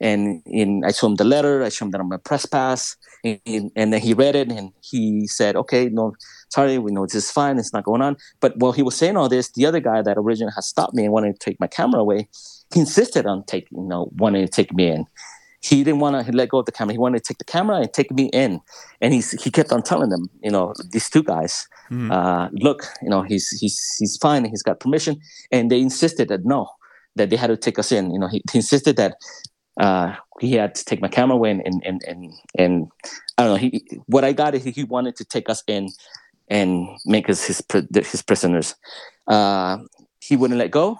And, 0.00 0.42
and 0.46 0.84
I 0.84 0.90
showed 0.90 1.10
him 1.10 1.14
the 1.14 1.22
letter. 1.22 1.62
I 1.62 1.68
showed 1.68 1.84
him 1.84 1.90
that 1.92 2.00
I'm 2.00 2.10
a 2.10 2.18
press 2.18 2.46
pass, 2.46 2.96
and, 3.22 3.70
and 3.76 3.92
then 3.92 4.00
he 4.00 4.12
read 4.12 4.34
it, 4.34 4.50
and 4.50 4.72
he 4.80 5.28
said, 5.28 5.54
"Okay, 5.54 5.88
no, 5.88 6.14
sorry, 6.48 6.78
we 6.78 6.90
know 6.90 7.06
this 7.06 7.14
is 7.14 7.30
fine. 7.30 7.60
It's 7.60 7.72
not 7.72 7.84
going 7.84 8.02
on." 8.02 8.16
But 8.40 8.56
while 8.56 8.72
he 8.72 8.82
was 8.82 8.96
saying 8.96 9.16
all 9.16 9.28
this, 9.28 9.52
the 9.52 9.66
other 9.66 9.78
guy 9.78 10.02
that 10.02 10.18
originally 10.18 10.52
had 10.52 10.64
stopped 10.64 10.94
me 10.94 11.04
and 11.04 11.12
wanted 11.12 11.38
to 11.38 11.38
take 11.38 11.60
my 11.60 11.68
camera 11.68 12.00
away, 12.00 12.28
he 12.74 12.80
insisted 12.80 13.24
on 13.24 13.44
taking, 13.44 13.78
you 13.78 13.88
know, 13.88 14.10
wanting 14.16 14.44
to 14.44 14.50
take 14.50 14.74
me 14.74 14.88
in. 14.88 15.06
He 15.62 15.84
didn't 15.84 16.00
want 16.00 16.26
to 16.26 16.32
let 16.32 16.48
go 16.48 16.58
of 16.58 16.66
the 16.66 16.72
camera. 16.72 16.92
He 16.92 16.98
wanted 16.98 17.22
to 17.22 17.28
take 17.28 17.38
the 17.38 17.44
camera 17.44 17.76
and 17.76 17.92
take 17.92 18.10
me 18.10 18.26
in. 18.32 18.60
And 19.00 19.14
he's, 19.14 19.30
he 19.42 19.50
kept 19.50 19.70
on 19.70 19.82
telling 19.82 20.10
them, 20.10 20.28
you 20.42 20.50
know, 20.50 20.74
these 20.90 21.08
two 21.08 21.22
guys, 21.22 21.68
mm-hmm. 21.88 22.10
uh, 22.10 22.48
look, 22.52 22.84
you 23.00 23.08
know, 23.08 23.22
he's, 23.22 23.48
he's, 23.60 23.96
he's 23.98 24.16
fine. 24.16 24.44
He's 24.44 24.62
got 24.62 24.80
permission. 24.80 25.20
And 25.52 25.70
they 25.70 25.80
insisted 25.80 26.28
that 26.28 26.44
no, 26.44 26.68
that 27.14 27.30
they 27.30 27.36
had 27.36 27.46
to 27.46 27.56
take 27.56 27.78
us 27.78 27.92
in. 27.92 28.12
You 28.12 28.18
know, 28.18 28.26
he, 28.26 28.42
he 28.50 28.58
insisted 28.58 28.96
that 28.96 29.14
uh, 29.80 30.16
he 30.40 30.54
had 30.54 30.74
to 30.74 30.84
take 30.84 31.00
my 31.00 31.08
camera 31.08 31.36
away 31.36 31.52
and, 31.52 31.62
and, 31.64 31.82
and, 31.86 32.02
and, 32.08 32.32
and 32.58 32.88
I 33.38 33.44
don't 33.44 33.52
know. 33.52 33.56
He, 33.56 33.86
what 34.06 34.24
I 34.24 34.32
got 34.32 34.56
is 34.56 34.64
he 34.64 34.82
wanted 34.82 35.14
to 35.16 35.24
take 35.24 35.48
us 35.48 35.62
in 35.68 35.90
and 36.48 36.88
make 37.06 37.30
us 37.30 37.44
his, 37.44 37.62
his 37.94 38.22
prisoners. 38.22 38.74
Uh, 39.28 39.78
he 40.20 40.34
wouldn't 40.34 40.58
let 40.58 40.72
go 40.72 40.98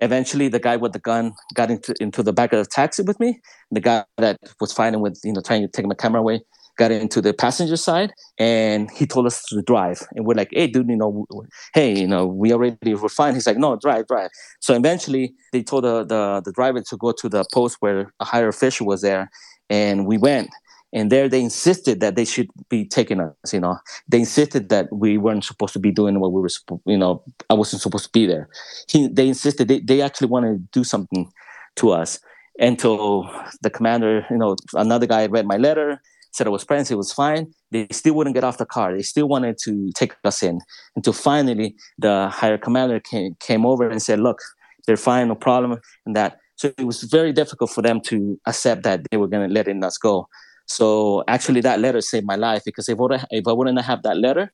eventually 0.00 0.48
the 0.48 0.58
guy 0.58 0.76
with 0.76 0.92
the 0.92 0.98
gun 0.98 1.32
got 1.54 1.70
into 1.70 1.94
into 2.00 2.22
the 2.22 2.32
back 2.32 2.52
of 2.52 2.58
the 2.58 2.68
taxi 2.68 3.02
with 3.02 3.18
me. 3.20 3.40
The 3.70 3.80
guy 3.80 4.04
that 4.18 4.38
was 4.60 4.72
fighting 4.72 5.00
with 5.00 5.20
you 5.24 5.32
know 5.32 5.40
trying 5.40 5.62
to 5.62 5.68
take 5.68 5.86
my 5.86 5.94
camera 5.94 6.20
away 6.20 6.40
got 6.78 6.90
into 6.90 7.20
the 7.20 7.34
passenger 7.34 7.76
side 7.76 8.10
and 8.38 8.90
he 8.92 9.06
told 9.06 9.26
us 9.26 9.42
to 9.44 9.60
drive. 9.62 10.02
And 10.14 10.24
we're 10.24 10.34
like 10.34 10.50
hey 10.52 10.66
dude 10.66 10.88
you 10.88 10.96
know 10.96 11.26
hey 11.74 11.98
you 11.98 12.06
know 12.06 12.26
we 12.26 12.52
already 12.52 12.94
were 12.94 13.08
fine. 13.08 13.34
He's 13.34 13.46
like 13.46 13.58
no 13.58 13.76
drive 13.76 14.06
drive. 14.06 14.30
So 14.60 14.74
eventually 14.74 15.34
they 15.52 15.62
told 15.62 15.84
the, 15.84 16.04
the, 16.04 16.42
the 16.44 16.52
driver 16.52 16.80
to 16.80 16.96
go 16.96 17.12
to 17.12 17.28
the 17.28 17.44
post 17.52 17.76
where 17.80 18.12
a 18.20 18.24
higher 18.24 18.48
official 18.48 18.86
was 18.86 19.02
there 19.02 19.30
and 19.68 20.06
we 20.06 20.18
went 20.18 20.50
and 20.92 21.10
there 21.10 21.28
they 21.28 21.40
insisted 21.40 22.00
that 22.00 22.16
they 22.16 22.24
should 22.24 22.48
be 22.68 22.84
taking 22.84 23.20
us 23.20 23.52
you 23.52 23.60
know. 23.60 23.78
They 24.08 24.20
insisted 24.20 24.68
that 24.70 24.92
we 24.92 25.18
weren't 25.18 25.44
supposed 25.44 25.72
to 25.74 25.78
be 25.78 25.92
doing 25.92 26.20
what 26.20 26.32
we 26.32 26.40
were 26.40 26.48
you 26.86 26.98
know 26.98 27.22
i 27.48 27.54
wasn't 27.54 27.82
supposed 27.82 28.04
to 28.04 28.12
be 28.12 28.26
there. 28.26 28.48
He, 28.88 29.08
they 29.08 29.28
insisted 29.28 29.68
they, 29.68 29.80
they 29.80 30.02
actually 30.02 30.28
wanted 30.28 30.52
to 30.54 30.80
do 30.80 30.84
something 30.84 31.30
to 31.76 31.90
us 31.90 32.18
until 32.58 33.30
the 33.62 33.70
commander 33.70 34.26
you 34.30 34.38
know 34.38 34.56
another 34.74 35.06
guy 35.06 35.26
read 35.26 35.46
my 35.46 35.56
letter 35.56 36.00
said 36.32 36.46
i 36.46 36.50
was 36.50 36.64
present 36.64 36.90
it 36.90 36.96
was 36.96 37.12
fine. 37.12 37.52
They 37.70 37.86
still 37.92 38.14
wouldn't 38.14 38.34
get 38.34 38.44
off 38.44 38.58
the 38.58 38.66
car. 38.66 38.94
They 38.94 39.02
still 39.02 39.28
wanted 39.28 39.58
to 39.64 39.90
take 39.94 40.14
us 40.24 40.42
in 40.42 40.60
until 40.96 41.12
finally 41.12 41.76
the 41.98 42.28
higher 42.28 42.58
commander 42.58 43.00
came, 43.00 43.36
came 43.40 43.64
over 43.64 43.88
and 43.88 44.02
said 44.02 44.20
look 44.20 44.40
they're 44.86 44.96
fine 44.96 45.28
no 45.28 45.34
problem 45.34 45.80
and 46.06 46.16
that. 46.16 46.38
So 46.56 46.72
it 46.76 46.84
was 46.84 47.04
very 47.04 47.32
difficult 47.32 47.70
for 47.70 47.80
them 47.80 48.00
to 48.02 48.38
accept 48.46 48.82
that 48.82 49.00
they 49.10 49.16
were 49.16 49.28
going 49.28 49.48
to 49.48 49.54
let 49.54 49.66
us 49.68 49.96
go 49.96 50.28
so 50.70 51.24
actually, 51.26 51.60
that 51.62 51.80
letter 51.80 52.00
saved 52.00 52.26
my 52.26 52.36
life 52.36 52.62
because 52.64 52.88
if, 52.88 52.96
I, 53.00 53.26
if 53.32 53.48
I 53.48 53.52
wouldn't 53.52 53.80
have 53.80 54.04
that 54.04 54.16
letter, 54.16 54.52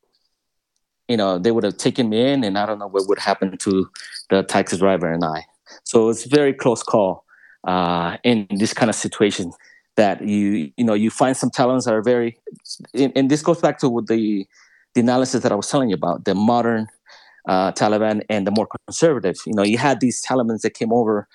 you 1.08 1.16
know, 1.18 1.38
they 1.38 1.52
would 1.52 1.62
have 1.62 1.76
taken 1.76 2.08
me 2.08 2.32
in, 2.32 2.42
and 2.42 2.56
I 2.56 2.64
don't 2.64 2.78
know 2.78 2.88
what 2.88 3.06
would 3.06 3.18
happen 3.18 3.58
to 3.58 3.90
the 4.30 4.42
taxi 4.42 4.78
driver 4.78 5.12
and 5.12 5.22
I. 5.22 5.44
So 5.84 6.08
it's 6.08 6.24
very 6.24 6.54
close 6.54 6.82
call 6.82 7.22
uh, 7.68 8.16
in 8.24 8.46
this 8.50 8.72
kind 8.72 8.88
of 8.88 8.94
situation 8.94 9.52
that 9.96 10.26
you 10.26 10.72
you 10.78 10.84
know 10.84 10.94
you 10.94 11.10
find 11.10 11.36
some 11.36 11.50
talents 11.50 11.84
that 11.84 11.92
are 11.92 12.02
very, 12.02 12.38
and, 12.94 13.12
and 13.14 13.30
this 13.30 13.42
goes 13.42 13.60
back 13.60 13.78
to 13.80 14.02
the 14.08 14.46
the 14.94 15.00
analysis 15.02 15.42
that 15.42 15.52
I 15.52 15.54
was 15.54 15.68
telling 15.68 15.90
you 15.90 15.96
about 15.96 16.24
the 16.24 16.34
modern 16.34 16.88
uh, 17.46 17.72
Taliban 17.72 18.22
and 18.30 18.46
the 18.46 18.52
more 18.52 18.68
conservative. 18.86 19.36
You 19.44 19.52
know, 19.52 19.64
you 19.64 19.76
had 19.76 20.00
these 20.00 20.24
Taliban 20.24 20.58
that 20.62 20.72
came 20.72 20.94
over 20.94 21.28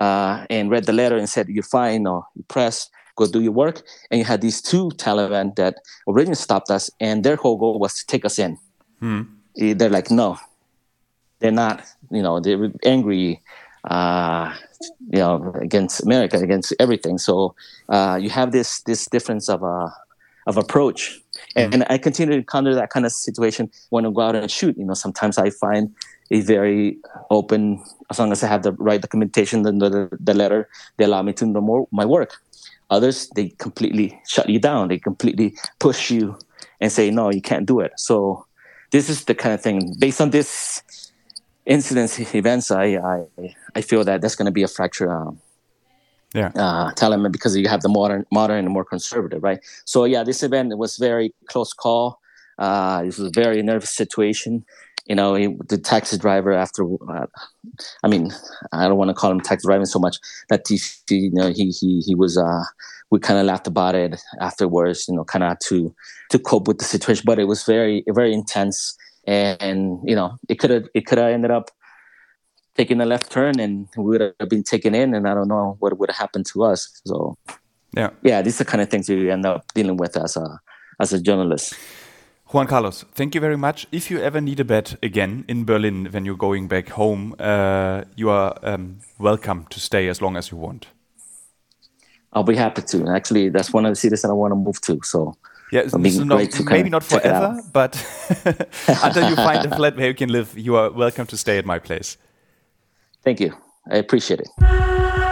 uh, 0.00 0.46
and 0.48 0.70
read 0.70 0.84
the 0.84 0.94
letter 0.94 1.18
and 1.18 1.28
said, 1.28 1.48
"You're 1.50 1.64
fine," 1.64 2.06
or 2.06 2.24
"You 2.34 2.44
press." 2.48 2.88
Go 3.16 3.26
do 3.26 3.40
your 3.40 3.52
work. 3.52 3.82
And 4.10 4.18
you 4.18 4.24
had 4.24 4.40
these 4.40 4.62
two 4.62 4.90
Taliban 4.90 5.56
that 5.56 5.76
originally 6.08 6.36
stopped 6.36 6.70
us, 6.70 6.90
and 7.00 7.24
their 7.24 7.36
whole 7.36 7.56
goal 7.56 7.78
was 7.78 7.94
to 7.94 8.06
take 8.06 8.24
us 8.24 8.38
in. 8.38 8.58
Hmm. 9.00 9.22
Eh, 9.58 9.74
they're 9.74 9.90
like, 9.90 10.10
no, 10.10 10.38
they're 11.40 11.50
not. 11.50 11.84
You 12.10 12.22
know, 12.22 12.40
they're 12.40 12.72
angry. 12.84 13.42
Uh, 13.84 14.52
you 15.12 15.20
know, 15.20 15.54
against 15.60 16.02
America, 16.02 16.38
against 16.38 16.74
everything. 16.80 17.18
So 17.18 17.54
uh, 17.88 18.18
you 18.20 18.30
have 18.30 18.50
this 18.50 18.82
this 18.82 19.06
difference 19.06 19.48
of 19.48 19.62
uh, 19.62 19.90
of 20.46 20.56
approach, 20.56 21.20
and, 21.54 21.72
mm-hmm. 21.72 21.82
and, 21.82 21.90
I 21.90 21.98
continue 21.98 22.34
to 22.34 22.38
encounter 22.38 22.74
that 22.74 22.90
kind 22.90 23.06
of 23.06 23.12
situation 23.12 23.70
when 23.90 24.04
I 24.06 24.10
go 24.10 24.20
out 24.22 24.36
and 24.36 24.50
shoot. 24.50 24.76
You 24.76 24.84
know, 24.84 24.94
sometimes 24.94 25.38
I 25.38 25.50
find 25.50 25.94
a 26.30 26.40
very 26.40 26.98
open, 27.30 27.82
as 28.10 28.18
long 28.18 28.32
as 28.32 28.42
I 28.42 28.48
have 28.48 28.62
the 28.62 28.72
right 28.72 29.00
documentation, 29.00 29.62
then 29.62 29.78
the, 29.78 30.08
the 30.18 30.34
letter, 30.34 30.68
they 30.96 31.04
allow 31.04 31.22
me 31.22 31.32
to 31.34 31.46
know 31.46 31.60
more 31.60 31.88
my 31.92 32.04
work. 32.04 32.40
Others, 32.90 33.30
they 33.34 33.48
completely 33.58 34.20
shut 34.28 34.48
you 34.48 34.58
down. 34.58 34.88
They 34.88 34.98
completely 34.98 35.56
push 35.78 36.10
you 36.10 36.38
and 36.80 36.92
say, 36.92 37.10
no, 37.10 37.30
you 37.30 37.42
can't 37.42 37.66
do 37.66 37.80
it. 37.80 37.92
So 37.96 38.46
this 38.92 39.08
is 39.08 39.24
the 39.24 39.34
kind 39.34 39.54
of 39.54 39.60
thing. 39.60 39.94
Based 39.98 40.20
on 40.20 40.30
this 40.30 40.82
incidents, 41.64 42.18
events, 42.34 42.70
I 42.70 42.96
I, 42.96 43.54
I 43.74 43.80
feel 43.80 44.04
that 44.04 44.20
that's 44.20 44.36
going 44.36 44.46
to 44.46 44.52
be 44.52 44.62
a 44.62 44.68
fracture. 44.68 45.10
Um, 45.10 45.40
yeah. 46.34 46.50
Uh, 46.54 46.92
Taliban 46.92 47.32
because 47.32 47.56
you 47.56 47.68
have 47.68 47.80
the 47.82 47.88
modern, 47.88 48.26
modern 48.30 48.64
and 48.64 48.72
more 48.72 48.84
conservative, 48.84 49.42
right? 49.42 49.60
So 49.84 50.04
yeah, 50.04 50.22
this 50.22 50.42
event 50.42 50.76
was 50.76 50.96
very 50.98 51.34
close 51.46 51.72
call. 51.72 52.20
Uh, 52.58 53.02
this 53.02 53.18
was 53.18 53.28
a 53.28 53.40
very 53.40 53.62
nervous 53.62 53.90
situation 53.90 54.64
you 55.06 55.14
know, 55.14 55.34
he, 55.34 55.56
the 55.68 55.78
taxi 55.78 56.18
driver 56.18 56.52
after, 56.52 56.84
uh, 56.84 57.26
I 58.02 58.08
mean, 58.08 58.32
I 58.72 58.88
don't 58.88 58.96
want 58.96 59.08
to 59.08 59.14
call 59.14 59.30
him 59.30 59.40
taxi 59.40 59.66
driving 59.66 59.86
so 59.86 59.98
much 59.98 60.18
that 60.48 60.66
he, 60.68 60.78
you 61.10 61.30
know, 61.30 61.48
he, 61.52 61.70
he, 61.70 62.00
he 62.00 62.14
was, 62.14 62.36
uh, 62.36 62.64
we 63.10 63.20
kind 63.20 63.38
of 63.38 63.46
laughed 63.46 63.68
about 63.68 63.94
it 63.94 64.20
afterwards, 64.40 65.06
you 65.08 65.14
know, 65.14 65.24
kind 65.24 65.44
of 65.44 65.58
to, 65.60 65.94
to 66.30 66.38
cope 66.38 66.66
with 66.66 66.78
the 66.78 66.84
situation, 66.84 67.22
but 67.24 67.38
it 67.38 67.44
was 67.44 67.62
very, 67.62 68.04
very 68.08 68.32
intense. 68.32 68.96
And, 69.26 69.56
and 69.62 70.00
you 70.04 70.16
know, 70.16 70.36
it 70.48 70.56
could 70.56 70.70
have, 70.70 70.88
it 70.92 71.06
could 71.06 71.18
have 71.18 71.30
ended 71.30 71.52
up 71.52 71.70
taking 72.76 73.00
a 73.00 73.06
left 73.06 73.30
turn 73.30 73.60
and 73.60 73.88
we 73.96 74.04
would 74.04 74.34
have 74.40 74.48
been 74.48 74.64
taken 74.64 74.94
in 74.94 75.14
and 75.14 75.28
I 75.28 75.34
don't 75.34 75.48
know 75.48 75.76
what 75.78 75.96
would 75.98 76.10
have 76.10 76.18
happened 76.18 76.46
to 76.46 76.64
us. 76.64 77.00
So, 77.06 77.38
yeah, 77.96 78.10
yeah, 78.22 78.42
these 78.42 78.60
are 78.60 78.64
the 78.64 78.70
kind 78.70 78.82
of 78.82 78.90
things 78.90 79.08
you 79.08 79.30
end 79.30 79.46
up 79.46 79.64
dealing 79.72 79.96
with 79.96 80.16
as 80.16 80.36
a, 80.36 80.60
as 81.00 81.12
a 81.12 81.20
journalist. 81.20 81.74
Juan 82.52 82.68
Carlos, 82.68 83.04
thank 83.12 83.34
you 83.34 83.40
very 83.40 83.56
much. 83.56 83.88
If 83.90 84.08
you 84.08 84.20
ever 84.20 84.40
need 84.40 84.60
a 84.60 84.64
bed 84.64 84.98
again 85.02 85.44
in 85.48 85.64
Berlin 85.64 86.06
when 86.12 86.24
you're 86.24 86.36
going 86.36 86.68
back 86.68 86.90
home, 86.90 87.34
uh, 87.40 88.04
you 88.14 88.30
are 88.30 88.56
um, 88.62 88.98
welcome 89.18 89.66
to 89.70 89.80
stay 89.80 90.06
as 90.06 90.22
long 90.22 90.36
as 90.36 90.52
you 90.52 90.56
want. 90.56 90.86
I'll 92.32 92.44
be 92.44 92.54
happy 92.54 92.82
to. 92.82 93.08
Actually, 93.08 93.48
that's 93.48 93.72
one 93.72 93.84
of 93.84 93.90
the 93.90 93.96
cities 93.96 94.22
that 94.22 94.30
I 94.30 94.34
want 94.34 94.52
to 94.52 94.56
move 94.56 94.80
to. 94.82 95.00
So 95.02 95.34
yeah, 95.72 95.88
so 95.88 95.98
no, 95.98 96.46
maybe 96.66 96.88
not 96.88 97.02
forever, 97.02 97.60
but 97.72 97.96
until 99.02 99.28
you 99.28 99.34
find 99.34 99.66
a 99.66 99.74
flat 99.74 99.96
where 99.96 100.06
you 100.06 100.14
can 100.14 100.28
live, 100.28 100.56
you 100.56 100.76
are 100.76 100.90
welcome 100.92 101.26
to 101.26 101.36
stay 101.36 101.58
at 101.58 101.66
my 101.66 101.80
place. 101.80 102.16
Thank 103.24 103.40
you. 103.40 103.54
I 103.90 103.96
appreciate 103.96 104.40
it. 104.40 105.25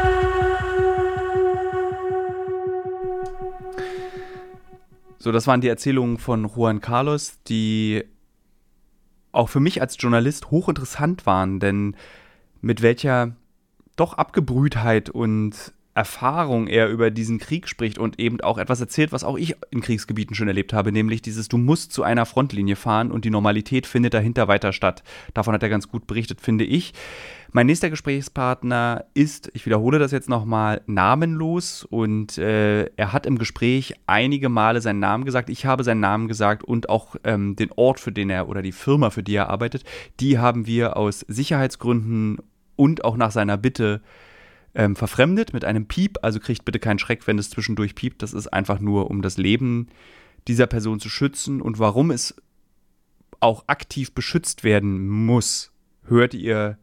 So, 5.24 5.32
das 5.32 5.46
waren 5.46 5.62
die 5.62 5.68
Erzählungen 5.68 6.18
von 6.18 6.50
Juan 6.54 6.82
Carlos, 6.82 7.38
die 7.48 8.04
auch 9.32 9.48
für 9.48 9.58
mich 9.58 9.80
als 9.80 9.96
Journalist 9.98 10.50
hochinteressant 10.50 11.24
waren, 11.24 11.60
denn 11.60 11.96
mit 12.60 12.82
welcher 12.82 13.34
doch 13.96 14.12
Abgebrühtheit 14.12 15.08
und 15.08 15.72
Erfahrung 15.94 16.66
er 16.66 16.90
über 16.90 17.10
diesen 17.10 17.38
Krieg 17.38 17.68
spricht 17.68 17.96
und 17.96 18.20
eben 18.20 18.42
auch 18.42 18.58
etwas 18.58 18.82
erzählt, 18.82 19.12
was 19.12 19.24
auch 19.24 19.38
ich 19.38 19.56
in 19.70 19.80
Kriegsgebieten 19.80 20.36
schon 20.36 20.48
erlebt 20.48 20.74
habe, 20.74 20.92
nämlich 20.92 21.22
dieses, 21.22 21.48
du 21.48 21.56
musst 21.56 21.92
zu 21.94 22.02
einer 22.02 22.26
Frontlinie 22.26 22.76
fahren 22.76 23.10
und 23.10 23.24
die 23.24 23.30
Normalität 23.30 23.86
findet 23.86 24.12
dahinter 24.12 24.46
weiter 24.46 24.74
statt. 24.74 25.02
Davon 25.32 25.54
hat 25.54 25.62
er 25.62 25.70
ganz 25.70 25.88
gut 25.88 26.06
berichtet, 26.06 26.42
finde 26.42 26.64
ich. 26.64 26.92
Mein 27.56 27.66
nächster 27.66 27.88
Gesprächspartner 27.88 29.04
ist, 29.14 29.48
ich 29.54 29.64
wiederhole 29.64 30.00
das 30.00 30.10
jetzt 30.10 30.28
nochmal, 30.28 30.82
namenlos 30.86 31.84
und 31.84 32.36
äh, 32.36 32.86
er 32.96 33.12
hat 33.12 33.26
im 33.26 33.38
Gespräch 33.38 33.94
einige 34.08 34.48
Male 34.48 34.80
seinen 34.80 34.98
Namen 34.98 35.24
gesagt. 35.24 35.48
Ich 35.48 35.64
habe 35.64 35.84
seinen 35.84 36.00
Namen 36.00 36.26
gesagt 36.26 36.64
und 36.64 36.88
auch 36.88 37.14
ähm, 37.22 37.54
den 37.54 37.70
Ort, 37.76 38.00
für 38.00 38.10
den 38.10 38.28
er 38.28 38.48
oder 38.48 38.60
die 38.60 38.72
Firma, 38.72 39.10
für 39.10 39.22
die 39.22 39.36
er 39.36 39.50
arbeitet. 39.50 39.84
Die 40.18 40.40
haben 40.40 40.66
wir 40.66 40.96
aus 40.96 41.20
Sicherheitsgründen 41.28 42.38
und 42.74 43.04
auch 43.04 43.16
nach 43.16 43.30
seiner 43.30 43.56
Bitte 43.56 44.02
ähm, 44.74 44.96
verfremdet 44.96 45.52
mit 45.52 45.64
einem 45.64 45.86
Piep. 45.86 46.18
Also 46.22 46.40
kriegt 46.40 46.64
bitte 46.64 46.80
keinen 46.80 46.98
Schreck, 46.98 47.24
wenn 47.28 47.38
es 47.38 47.50
zwischendurch 47.50 47.94
piept. 47.94 48.20
Das 48.24 48.32
ist 48.32 48.48
einfach 48.48 48.80
nur, 48.80 49.12
um 49.12 49.22
das 49.22 49.36
Leben 49.36 49.90
dieser 50.48 50.66
Person 50.66 50.98
zu 50.98 51.08
schützen. 51.08 51.62
Und 51.62 51.78
warum 51.78 52.10
es 52.10 52.34
auch 53.38 53.62
aktiv 53.68 54.12
beschützt 54.12 54.64
werden 54.64 55.06
muss, 55.06 55.70
hört 56.08 56.34
ihr 56.34 56.78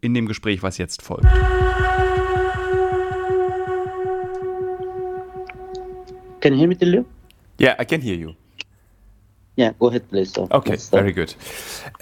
in 0.00 0.14
dem 0.14 0.26
Gespräch, 0.26 0.62
was 0.62 0.78
jetzt 0.78 1.02
folgt. 1.02 1.26
Can 6.40 6.54
you 6.54 6.58
hear 6.58 6.68
me, 6.68 6.74
Thilo? 6.74 7.04
Yeah, 7.58 7.76
I 7.78 7.84
can 7.84 8.00
hear 8.00 8.16
you. 8.16 8.34
Yeah, 9.56 9.72
go 9.78 9.88
ahead, 9.88 10.08
please. 10.08 10.32
So 10.32 10.48
okay, 10.50 10.76
very 10.90 11.12
good. 11.12 11.34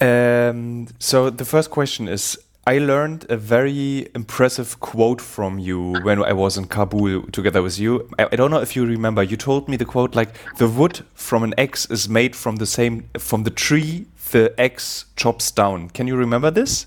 Um, 0.01 0.87
so 1.01 1.29
the 1.31 1.45
first 1.45 1.71
question 1.71 2.07
is 2.07 2.39
I 2.69 2.79
learned 2.79 3.27
a 3.31 3.37
very 3.37 4.09
impressive 4.15 4.79
quote 4.79 5.21
from 5.21 5.59
you 5.59 5.95
when 6.03 6.23
I 6.23 6.35
was 6.35 6.57
in 6.57 6.67
Kabul 6.67 7.23
together 7.33 7.63
with 7.63 7.79
you. 7.79 8.09
I, 8.19 8.29
I, 8.31 8.37
don't 8.37 8.51
know 8.51 8.61
if 8.61 8.77
you 8.77 8.85
remember. 8.85 9.23
You 9.23 9.37
told 9.37 9.69
me 9.69 9.77
the 9.77 9.87
quote 9.87 10.15
like 10.15 10.35
the 10.59 10.69
wood 10.69 11.01
from 11.15 11.43
an 11.43 11.55
axe 11.59 11.87
is 11.87 12.09
made 12.09 12.37
from 12.37 12.57
the 12.57 12.67
same 12.67 13.09
from 13.19 13.45
the 13.45 13.51
tree 13.51 14.07
the 14.31 14.53
axe 14.61 15.07
chops 15.17 15.51
down. 15.51 15.89
Can 15.91 16.07
you 16.07 16.15
remember 16.15 16.51
this? 16.51 16.87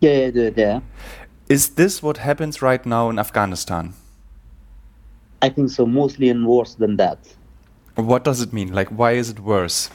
Yeah, 0.00 0.30
yeah, 0.32 0.50
yeah. 0.56 0.80
Is 1.48 1.70
this 1.70 2.02
what 2.02 2.16
happens 2.16 2.62
right 2.62 2.84
now 2.86 3.10
in 3.10 3.18
Afghanistan? 3.18 3.94
I 5.42 5.48
think 5.50 5.70
so, 5.70 5.86
mostly 5.86 6.28
and 6.28 6.46
worse 6.46 6.74
than 6.74 6.96
that. 6.96 7.18
What 7.96 8.24
does 8.24 8.40
it 8.40 8.52
mean? 8.52 8.72
Like, 8.72 8.88
why 8.88 9.12
is 9.12 9.30
it 9.30 9.40
worse? 9.40 9.90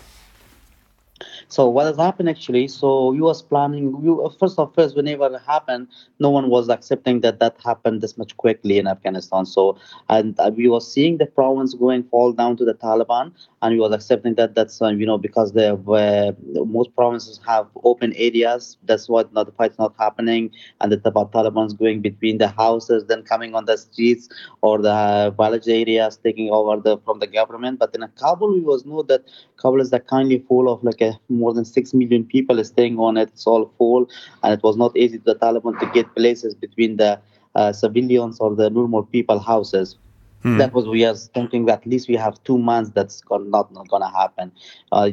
So 1.48 1.70
what 1.70 1.86
has 1.86 1.98
happened 1.98 2.30
actually? 2.30 2.68
So 2.68 3.12
was 3.12 3.42
planning. 3.42 4.02
We, 4.02 4.30
first 4.40 4.58
of 4.60 4.74
first, 4.74 4.96
whenever 4.96 5.28
it 5.28 5.42
happened, 5.46 5.88
no 6.20 6.30
one 6.30 6.50
was 6.50 6.70
accepting 6.70 7.22
that 7.22 7.40
that 7.40 7.58
happened 7.64 8.02
this 8.02 8.18
much 8.18 8.36
quickly 8.38 8.78
in 8.78 8.88
Afghanistan. 8.88 9.46
So 9.46 9.78
and 10.10 10.40
uh, 10.40 10.52
we 10.56 10.68
was 10.68 10.92
seeing 10.92 11.18
the 11.18 11.26
province 11.26 11.74
going 11.74 12.04
fall 12.04 12.32
down 12.34 12.58
to 12.58 12.66
the 12.66 12.74
Taliban, 12.74 13.32
and 13.62 13.74
we 13.74 13.80
was 13.80 13.92
accepting 13.92 14.36
that 14.36 14.56
that's 14.56 14.82
uh, 14.82 14.88
you 14.88 15.06
know 15.06 15.18
because 15.18 15.54
the 15.54 15.76
uh, 15.76 16.32
most 16.66 16.96
provinces 16.96 17.40
have 17.48 17.68
open 17.84 18.14
areas. 18.16 18.78
That's 18.86 19.08
why 19.10 19.24
not 19.32 19.46
the 19.46 19.52
fight's 19.52 19.78
not 19.78 19.94
happening, 19.98 20.52
and 20.82 20.92
the 20.92 20.98
Taliban's 20.98 21.74
going 21.74 22.02
between 22.02 22.38
the 22.38 22.48
houses, 22.48 23.06
then 23.06 23.24
coming 23.24 23.56
on 23.56 23.66
the 23.66 23.78
streets 23.78 24.30
or 24.62 24.80
the 24.82 25.34
village 25.38 25.68
areas, 25.68 26.18
taking 26.18 26.50
over 26.52 26.80
the 26.82 26.98
from 27.00 27.20
the 27.20 27.28
government. 27.28 27.80
But 27.80 27.96
in 27.96 28.04
Kabul, 28.20 28.54
we 28.54 28.62
was 28.62 28.86
know 28.86 29.04
that 29.04 29.24
Kabul 29.58 29.82
is 29.82 29.90
that 29.92 30.08
kindly 30.08 30.40
full 30.48 30.70
of 30.72 30.84
like 30.84 31.02
a 31.02 31.20
more 31.36 31.54
than 31.54 31.66
6 31.66 31.94
million 31.94 32.24
people 32.24 32.64
staying 32.64 32.98
on 33.00 33.18
it. 33.18 33.30
It's 33.30 33.48
all 33.48 33.72
full, 33.78 34.10
and 34.44 34.54
it 34.54 34.64
was 34.64 34.78
not 34.78 34.96
easy 34.96 35.18
to 35.20 35.24
the 35.26 35.36
Taliban 35.36 35.80
to 35.80 35.86
get 35.94 36.14
places 36.16 36.56
between 36.56 36.98
the 36.98 37.20
uh, 37.56 37.72
civilians 37.72 38.40
or 38.40 38.56
the 38.56 38.70
normal 38.70 39.04
people 39.04 39.40
houses. 39.40 39.98
Hmm. 40.46 40.60
That 40.60 40.74
was 40.74 40.88
we 40.88 41.04
are 41.06 41.16
thinking 41.16 41.66
that 41.66 41.80
at 41.80 41.88
least 41.88 42.08
we 42.08 42.16
have 42.16 42.42
two 42.44 42.60
months. 42.60 42.92
That's 42.94 43.24
not 43.30 43.72
not 43.72 43.88
gonna 43.90 44.12
happen. 44.12 44.52
Uh, 44.92 45.10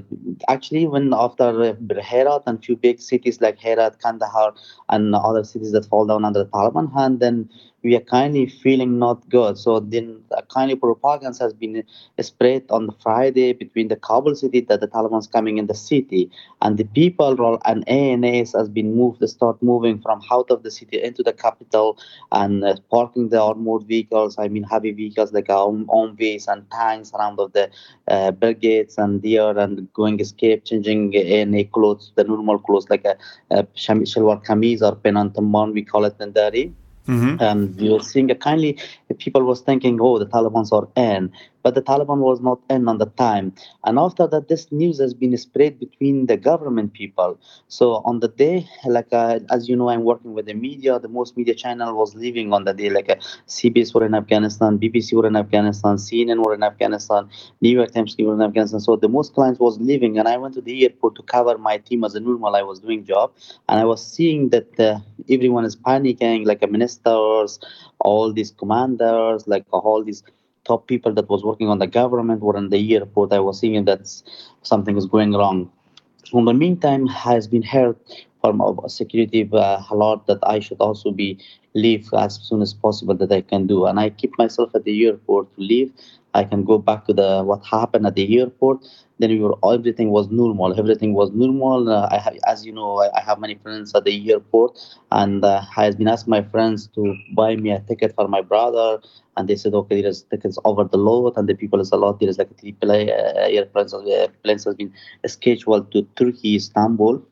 actually, 0.49 0.87
when 0.87 1.15
after 1.15 1.49
uh, 1.63 2.01
Herat 2.03 2.43
and 2.47 2.63
few 2.63 2.77
big 2.77 3.01
cities 3.01 3.41
like 3.41 3.59
Herat, 3.59 3.99
Kandahar, 4.03 4.53
and 4.91 5.15
other 5.15 5.43
cities 5.43 5.73
that 5.73 5.87
fall 5.87 6.05
down 6.05 6.27
under 6.27 6.45
the 6.45 6.51
Taliban 6.51 6.93
hand, 6.93 7.21
then 7.21 7.49
we 7.83 7.97
are 7.97 8.01
kindly 8.01 8.47
feeling 8.47 8.99
not 8.99 9.29
good. 9.29 9.59
So 9.59 9.81
then 9.81 10.23
a 10.31 10.43
kindly 10.43 10.77
propaganda 10.77 11.37
has 11.41 11.53
been 11.53 11.83
spread 12.21 12.65
on 12.71 12.87
the 12.87 12.93
Friday 13.03 13.53
between 13.53 13.89
the 13.89 13.97
Kabul 13.97 14.35
city 14.35 14.61
that 14.61 14.81
the 14.81 14.89
Taliban's 14.89 15.27
coming 15.27 15.59
in 15.59 15.67
the 15.67 15.75
city 15.75 16.31
and 16.61 16.79
the 16.79 16.85
people 16.85 17.59
and 17.65 17.89
ANAs 17.89 18.53
has 18.53 18.69
been 18.69 18.95
moved 18.97 19.29
start 19.29 19.63
moving 19.63 20.01
from 20.01 20.21
out 20.31 20.51
of 20.51 20.63
the 20.63 20.71
city 20.71 21.03
into 21.03 21.23
the 21.23 21.33
capital 21.33 21.99
and 22.31 22.65
uh, 22.65 22.77
parking 22.91 23.29
the 23.31 23.41
armored 23.41 23.85
vehicles, 23.85 24.37
I 24.39 24.49
mean 24.49 24.63
heavy 24.63 24.93
vehicles 24.93 25.33
like 25.33 25.51
own 25.51 25.87
and 26.49 26.71
tanks 26.71 27.13
around 27.15 27.41
of 27.41 27.53
the 27.53 27.71
uh, 28.09 28.31
brigades 28.31 28.99
and 28.99 29.23
there 29.23 29.57
and 29.59 29.93
going 29.93 30.21
escape, 30.21 30.65
changing 30.65 31.17
ANA 31.17 31.65
clothes, 31.65 32.13
the 32.15 32.25
normal 32.25 32.59
clothes 32.59 32.89
like 32.91 33.05
a, 33.05 33.17
a 33.51 33.65
shalwar 33.75 34.45
kameez 34.45 34.83
or 34.83 34.97
penantaman, 34.97 35.73
we 35.73 35.83
call 35.83 36.05
it 36.05 36.17
in 36.21 36.33
Dari 36.33 36.73
Mm-hmm. 37.07 37.43
And 37.43 37.81
you're 37.81 38.01
seeing 38.01 38.31
a 38.31 38.35
kindly 38.35 38.79
people 39.19 39.43
was 39.43 39.61
thinking, 39.61 39.99
oh, 40.01 40.19
the 40.19 40.27
Taliban's 40.27 40.73
are 40.73 40.89
in 40.97 41.33
but 41.63 41.75
the 41.75 41.83
Taliban 41.83 42.19
was 42.19 42.41
not 42.41 42.61
in 42.71 42.89
on 42.89 42.99
the 42.99 43.07
time. 43.07 43.53
And 43.85 43.99
after 43.99 44.27
that, 44.27 44.49
this 44.49 44.71
news 44.73 44.99
has 45.01 45.15
been 45.15 45.37
spread 45.37 45.79
between 45.79 46.27
the 46.27 46.37
government 46.37 46.93
people. 46.93 47.39
So 47.69 48.03
on 48.05 48.21
the 48.21 48.29
day, 48.29 48.69
like 48.87 49.09
uh, 49.13 49.41
as 49.51 49.69
you 49.69 49.77
know, 49.77 49.89
I'm 49.89 50.05
working 50.05 50.35
with 50.35 50.47
the 50.47 50.55
media. 50.55 50.99
The 50.99 51.09
most 51.09 51.37
media 51.37 51.55
channel 51.55 51.95
was 51.95 52.15
leaving 52.15 52.53
on 52.53 52.65
the 52.65 52.75
day, 52.75 52.91
like 52.91 53.11
uh, 53.11 53.17
CBS 53.49 53.95
were 53.95 54.05
in 54.05 54.15
Afghanistan, 54.15 54.79
BBC 54.79 55.13
were 55.15 55.27
in 55.27 55.37
Afghanistan, 55.37 55.97
CNN 55.97 56.45
were 56.45 56.55
in 56.55 56.63
Afghanistan, 56.63 57.29
New 57.61 57.71
York 57.71 57.93
Times 57.93 58.17
were 58.19 58.35
in 58.35 58.43
Afghanistan. 58.43 58.81
So 58.81 58.97
the 58.97 59.09
most 59.09 59.35
clients 59.35 59.61
was 59.61 59.79
leaving, 59.81 60.19
and 60.19 60.29
I 60.29 60.37
went 60.37 60.55
to 60.55 60.61
the 60.61 60.83
airport 60.85 61.15
to 61.17 61.23
cover 61.23 61.59
my 61.59 61.79
team 61.79 62.05
as 62.05 62.15
a 62.15 62.21
normal. 62.21 62.55
I 62.57 62.63
was 62.63 62.81
doing 62.81 63.05
job, 63.05 63.33
and 63.69 63.79
I 63.81 63.85
was 63.85 64.05
seeing 64.05 64.51
that 64.51 64.81
uh, 64.81 64.99
everyone 65.31 65.65
is 65.65 65.77
panicking, 65.77 66.47
like 66.47 66.63
uh, 66.63 66.67
ministers, 66.67 67.59
all 68.01 68.33
these 68.33 68.51
commanders, 68.51 69.47
like 69.47 69.65
uh, 69.73 69.79
all 69.79 70.03
these 70.05 70.23
top 70.65 70.87
people 70.87 71.13
that 71.15 71.29
was 71.29 71.45
working 71.45 71.69
on 71.69 71.79
the 71.79 71.87
government 71.87 72.41
were 72.41 72.57
in 72.57 72.69
the 72.71 72.95
airport. 72.95 73.33
I 73.33 73.41
was 73.41 73.61
seeing 73.61 73.85
that 73.87 74.09
something 74.63 74.97
is 74.97 75.07
going 75.07 75.33
wrong. 75.33 75.71
In 76.33 76.45
the 76.45 76.55
meantime, 76.55 77.07
has 77.07 77.47
been 77.47 77.63
heard 77.63 77.97
from 78.41 78.61
a 78.61 78.89
security 78.89 79.49
uh, 79.53 79.83
alert 79.91 80.27
that 80.27 80.39
I 80.43 80.61
should 80.61 80.81
also 80.81 81.11
be 81.11 81.39
leave 81.75 82.09
as 82.15 82.37
soon 82.43 82.63
as 82.63 82.75
possible 82.75 83.15
that 83.15 83.33
I 83.33 83.41
can 83.41 83.67
do, 83.67 83.87
and 83.87 83.99
I 84.01 84.11
keep 84.11 84.37
myself 84.39 84.75
at 84.75 84.85
the 84.85 85.07
airport 85.07 85.55
to 85.55 85.61
leave. 85.61 85.93
I 86.35 86.45
can 86.45 86.65
go 86.65 86.79
back 86.79 87.07
to 87.07 87.13
the 87.13 87.43
what 87.45 87.65
happened 87.65 88.07
at 88.07 88.15
the 88.15 88.41
airport. 88.41 88.85
Then 89.19 89.31
we 89.31 89.41
were 89.41 89.55
everything 89.73 90.11
was 90.11 90.29
normal. 90.31 90.79
Everything 90.79 91.15
was 91.15 91.31
normal. 91.31 91.89
Uh, 91.89 92.09
I 92.11 92.19
have, 92.19 92.37
as 92.47 92.65
you 92.67 92.73
know, 92.73 93.01
I, 93.03 93.19
I, 93.19 93.21
have 93.21 93.39
many 93.39 93.55
friends 93.55 93.95
at 93.95 94.05
the 94.05 94.33
airport, 94.33 94.79
and 95.11 95.45
uh, 95.45 95.63
I 95.77 95.85
has 95.85 95.95
been 95.95 96.09
asked 96.09 96.27
my 96.27 96.43
friends 96.43 96.89
to 96.95 97.15
buy 97.35 97.57
me 97.57 97.71
a 97.71 97.81
ticket 97.81 98.15
for 98.15 98.27
my 98.27 98.41
brother, 98.41 99.01
and 99.37 99.49
they 99.49 99.57
said, 99.57 99.75
okay, 99.75 100.03
there's 100.03 100.23
tickets 100.23 100.59
over 100.65 100.85
the 100.85 100.97
load, 100.97 101.35
and 101.37 101.49
the 101.49 101.55
people 101.55 101.81
is 101.81 101.93
a 101.93 101.97
lot. 101.97 102.19
There 102.19 102.29
is 102.29 102.39
like 102.39 102.59
three 102.59 102.75
uh, 102.83 102.87
airplanes, 102.87 103.95
uh, 103.95 104.27
planes 104.43 104.65
has 104.65 104.75
been 104.75 104.93
scheduled 105.27 105.93
to 105.93 106.03
Turkey, 106.17 106.57
Istanbul 106.57 107.23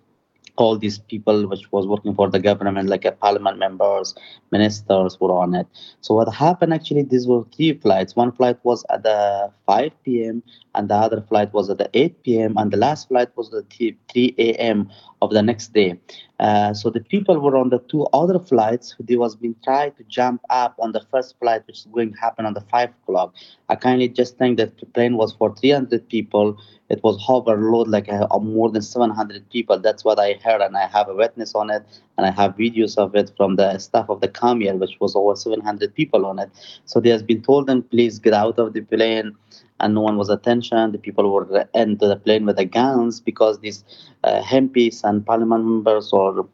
all 0.61 0.77
these 0.77 0.99
people 0.99 1.49
which 1.49 1.71
was 1.73 1.87
working 1.87 2.15
for 2.15 2.31
the 2.31 2.39
government, 2.39 2.89
like 2.89 3.05
a 3.05 3.13
parliament 3.13 3.59
members, 3.59 4.15
ministers 4.53 5.19
were 5.21 5.33
on 5.33 5.55
it. 5.55 5.67
So 6.01 6.15
what 6.15 6.33
happened 6.33 6.75
actually, 6.75 7.03
these 7.03 7.27
were 7.27 7.45
three 7.57 7.73
flights. 7.75 8.15
One 8.15 8.33
flight 8.33 8.59
was 8.63 8.85
at 8.91 9.03
the 9.03 9.51
5 9.67 9.93
p.m. 10.05 10.43
and 10.75 10.89
the 10.89 10.95
other 10.95 11.21
flight 11.23 11.53
was 11.53 11.71
at 11.71 11.79
the 11.79 11.91
8 11.95 12.23
p.m. 12.23 12.55
and 12.59 12.71
the 12.71 12.77
last 12.77 13.09
flight 13.09 13.31
was 13.37 13.53
at 13.55 13.65
3 13.73 14.35
a.m. 14.39 14.91
of 15.23 15.31
the 15.31 15.43
next 15.43 15.73
day. 15.73 15.99
Uh, 16.41 16.73
so 16.73 16.89
the 16.89 17.01
people 17.01 17.39
were 17.39 17.57
on 17.57 17.69
the 17.69 17.79
two 17.81 18.07
other 18.15 18.39
flights. 18.39 18.97
They 18.99 19.17
was 19.17 19.37
being 19.37 19.55
tried 19.63 19.97
to 19.99 20.05
jump 20.05 20.41
up 20.49 20.75
on 20.79 20.93
the 20.93 21.03
first 21.11 21.39
flight, 21.39 21.67
which 21.67 21.81
is 21.81 21.89
going 21.93 22.13
to 22.13 22.19
happen 22.19 22.47
on 22.47 22.55
the 22.55 22.63
five 22.63 22.91
o'clock. 23.03 23.35
I 23.69 23.77
kindly 23.77 24.09
just 24.09 24.39
think 24.39 24.57
that 24.57 24.79
the 24.79 24.87
plane 24.87 25.17
was 25.17 25.33
for 25.35 25.55
300 25.55 26.09
people. 26.09 26.59
It 26.91 27.03
was 27.05 27.24
overload 27.28 27.88
like 27.88 28.09
uh, 28.12 28.26
more 28.41 28.70
than 28.70 28.82
700 28.82 29.49
people. 29.51 29.78
That's 29.78 30.05
what 30.05 30.18
I 30.18 30.34
heard, 30.45 30.61
and 30.61 30.76
I 30.76 30.86
have 30.86 31.09
a 31.09 31.14
witness 31.14 31.55
on 31.55 31.70
it, 31.70 31.84
and 32.18 32.26
I 32.26 32.30
have 32.30 32.57
videos 32.57 32.99
of 32.99 33.14
it 33.14 33.32
from 33.36 33.57
the 33.57 33.78
staff 33.78 34.09
of 34.11 34.20
the 34.20 34.28
Kam 34.28 34.62
Air, 34.62 34.76
which 34.76 34.99
was 35.01 35.14
over 35.16 35.36
700 35.36 35.95
people 35.95 36.26
on 36.26 36.38
it. 36.38 36.51
So 36.84 37.01
they 37.01 37.11
has 37.11 37.22
been 37.22 37.43
told 37.43 37.66
them, 37.66 37.82
please 37.82 38.18
get 38.18 38.34
out 38.34 38.59
of 38.59 38.72
the 38.74 38.82
plane 38.82 39.36
and 39.80 39.95
no 39.95 40.01
one 40.03 40.16
was 40.18 40.28
attention. 40.28 40.93
The 40.93 40.99
people 40.99 41.30
were 41.32 41.68
into 41.74 42.07
the 42.09 42.16
plane 42.16 42.47
with 42.47 42.57
the 42.57 42.64
guns 42.64 43.20
because 43.20 43.59
these 43.61 43.84
uh, 44.24 44.43
MPs 44.43 45.03
and 45.05 45.24
parliament 45.24 45.64
members 45.64 46.12
or 46.12 46.47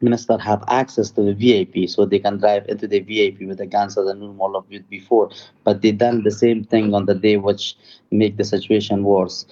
minister 0.00 0.36
have 0.38 0.62
access 0.68 1.10
to 1.12 1.22
the 1.22 1.32
VIP, 1.34 1.86
so 1.86 2.04
they 2.04 2.18
can 2.18 2.38
drive 2.38 2.64
into 2.68 2.86
the 2.86 3.00
VIP 3.00 3.46
with 3.46 3.58
the 3.58 3.66
guns 3.66 3.96
as 3.96 4.06
a 4.06 4.14
normal 4.14 4.56
of 4.56 4.64
you 4.70 4.80
before. 4.90 5.30
But 5.64 5.82
they 5.82 5.92
done 5.92 6.22
the 6.22 6.30
same 6.30 6.64
thing 6.64 6.94
on 6.94 7.06
the 7.06 7.14
day, 7.14 7.36
which 7.36 7.76
make 8.10 8.36
the 8.36 8.44
situation 8.44 9.04
worse. 9.04 9.46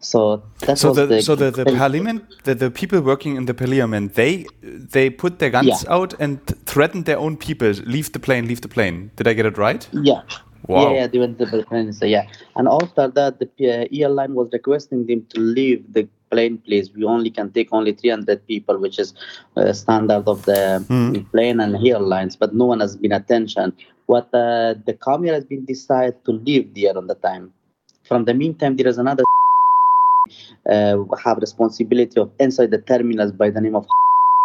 So 0.00 0.44
that 0.60 0.78
so 0.78 0.92
the, 0.92 1.06
the, 1.06 1.22
so 1.22 1.34
the, 1.34 1.50
the 1.50 1.64
parliament 1.64 2.24
the, 2.44 2.54
the 2.54 2.70
people 2.70 3.00
working 3.00 3.34
in 3.34 3.46
the 3.46 3.54
parliament 3.54 4.14
they 4.14 4.46
they 4.62 5.10
put 5.10 5.40
their 5.40 5.50
guns 5.50 5.66
yeah. 5.66 5.92
out 5.92 6.14
and 6.20 6.38
threatened 6.66 7.04
their 7.06 7.18
own 7.18 7.36
people 7.36 7.70
leave 7.84 8.12
the 8.12 8.20
plane 8.20 8.46
leave 8.46 8.60
the 8.60 8.68
plane 8.68 9.10
did 9.16 9.26
I 9.26 9.32
get 9.32 9.44
it 9.44 9.58
right 9.58 9.88
yeah 9.92 10.22
Wow. 10.66 10.90
Yeah, 10.90 11.00
yeah, 11.00 11.06
they 11.06 11.18
went 11.18 11.38
to 11.38 11.46
the 11.46 11.62
plane. 11.64 11.92
So 11.94 12.04
yeah, 12.04 12.26
and 12.56 12.68
after 12.68 13.08
that, 13.08 13.38
the 13.38 13.46
uh, 13.46 13.86
airline 13.90 14.34
was 14.34 14.50
requesting 14.52 15.06
them 15.06 15.24
to 15.30 15.40
leave 15.40 15.82
the 15.92 16.06
plane, 16.30 16.58
please. 16.58 16.92
We 16.92 17.04
only 17.04 17.30
can 17.30 17.50
take 17.52 17.68
only 17.72 17.92
300 17.92 18.46
people, 18.46 18.78
which 18.78 18.98
is 18.98 19.14
uh, 19.56 19.72
standard 19.72 20.28
of 20.28 20.44
the 20.44 20.84
mm. 20.86 21.30
plane 21.30 21.60
and 21.60 21.74
airlines. 21.86 22.36
But 22.36 22.54
no 22.54 22.66
one 22.66 22.80
has 22.80 22.96
been 22.96 23.12
attention. 23.12 23.72
What 24.06 24.26
uh, 24.34 24.74
the 24.84 24.98
Kam 25.02 25.26
Air 25.26 25.34
has 25.34 25.44
been 25.44 25.64
decided 25.64 26.22
to 26.26 26.32
leave 26.32 26.74
there 26.74 26.98
on 26.98 27.06
the 27.06 27.14
time. 27.14 27.52
From 28.04 28.26
the 28.26 28.34
meantime, 28.34 28.76
there 28.76 28.88
is 28.88 28.98
another 28.98 29.24
uh, 30.68 30.96
have 31.22 31.38
responsibility 31.38 32.20
of 32.20 32.30
inside 32.38 32.70
the 32.70 32.78
terminals 32.78 33.32
by 33.32 33.50
the 33.50 33.60
name 33.60 33.74
of 33.76 33.86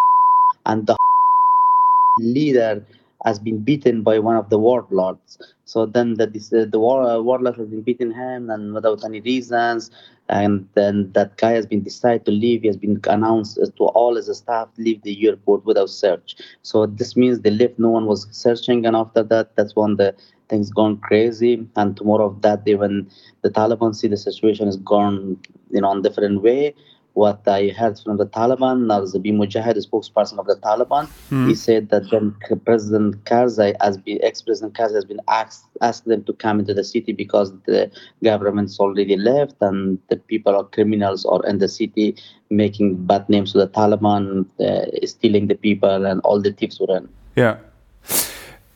and 0.65 0.87
the 0.87 0.95
leader 2.19 2.85
has 3.25 3.39
been 3.39 3.59
beaten 3.59 4.01
by 4.03 4.19
one 4.19 4.35
of 4.35 4.49
the 4.49 4.57
warlords. 4.59 5.37
So 5.65 5.85
then 5.85 6.15
the 6.15 6.25
uh, 6.25 6.69
the 6.69 6.79
war, 6.79 7.03
uh, 7.03 7.19
warlord 7.19 7.55
has 7.57 7.67
been 7.67 7.81
beaten 7.81 8.11
him 8.11 8.49
and 8.49 8.73
without 8.73 9.03
any 9.05 9.21
reasons, 9.21 9.91
and 10.29 10.67
then 10.75 11.11
that 11.13 11.37
guy 11.37 11.51
has 11.51 11.65
been 11.65 11.81
decided 11.83 12.25
to 12.25 12.31
leave. 12.31 12.61
He 12.61 12.67
has 12.67 12.77
been 12.77 12.99
announced 13.07 13.55
to 13.77 13.83
all 13.85 14.15
his 14.15 14.35
staff 14.37 14.67
leave 14.77 15.01
the 15.03 15.27
airport 15.27 15.65
without 15.65 15.89
search. 15.89 16.35
So 16.63 16.85
this 16.85 17.15
means 17.15 17.39
they 17.39 17.51
left. 17.51 17.79
No 17.79 17.89
one 17.89 18.05
was 18.05 18.27
searching, 18.31 18.85
and 18.85 18.95
after 18.95 19.23
that, 19.23 19.55
that's 19.55 19.75
when 19.75 19.95
the 19.95 20.13
things 20.53 20.69
gone 20.69 20.97
crazy. 20.97 21.53
And 21.75 21.97
tomorrow 21.97 22.27
of 22.27 22.41
that, 22.43 22.61
even 22.67 23.09
the 23.41 23.49
Taliban 23.49 23.95
see 23.95 24.07
the 24.07 24.17
situation 24.17 24.67
is 24.67 24.77
gone, 24.77 25.37
you 25.71 25.81
know, 25.81 25.91
in 25.91 26.03
different 26.03 26.43
way 26.43 26.75
what 27.13 27.47
I 27.47 27.69
heard 27.69 27.99
from 27.99 28.17
the 28.17 28.25
Taliban, 28.25 28.85
Narzabi 28.91 29.31
Mujahid, 29.31 29.75
the 29.75 29.85
spokesperson 29.87 30.39
of 30.39 30.47
the 30.47 30.55
Taliban, 30.55 31.07
mm. 31.29 31.47
he 31.47 31.55
said 31.55 31.89
that 31.89 32.09
then 32.09 32.35
President 32.65 33.23
Karzai, 33.25 33.75
as 33.81 33.99
ex-President 34.07 34.73
Karzai, 34.73 34.95
has 34.95 35.05
been 35.05 35.21
asked 35.27 35.65
asked 35.81 36.05
them 36.05 36.23
to 36.23 36.33
come 36.33 36.59
into 36.59 36.73
the 36.73 36.83
city 36.83 37.13
because 37.13 37.53
the 37.65 37.91
government's 38.23 38.79
already 38.79 39.15
left 39.15 39.55
and 39.61 39.99
the 40.09 40.17
people 40.17 40.55
are 40.55 40.63
criminals 40.63 41.23
or 41.25 41.45
in 41.45 41.59
the 41.59 41.67
city 41.67 42.15
making 42.49 43.05
bad 43.05 43.29
names 43.29 43.51
to 43.51 43.59
the 43.59 43.67
Taliban, 43.67 44.47
uh, 44.59 45.05
stealing 45.05 45.47
the 45.47 45.55
people, 45.55 46.05
and 46.05 46.19
all 46.21 46.41
the 46.41 46.51
thieves 46.51 46.79
were 46.79 46.97
in. 46.97 47.07
Yeah. 47.35 47.57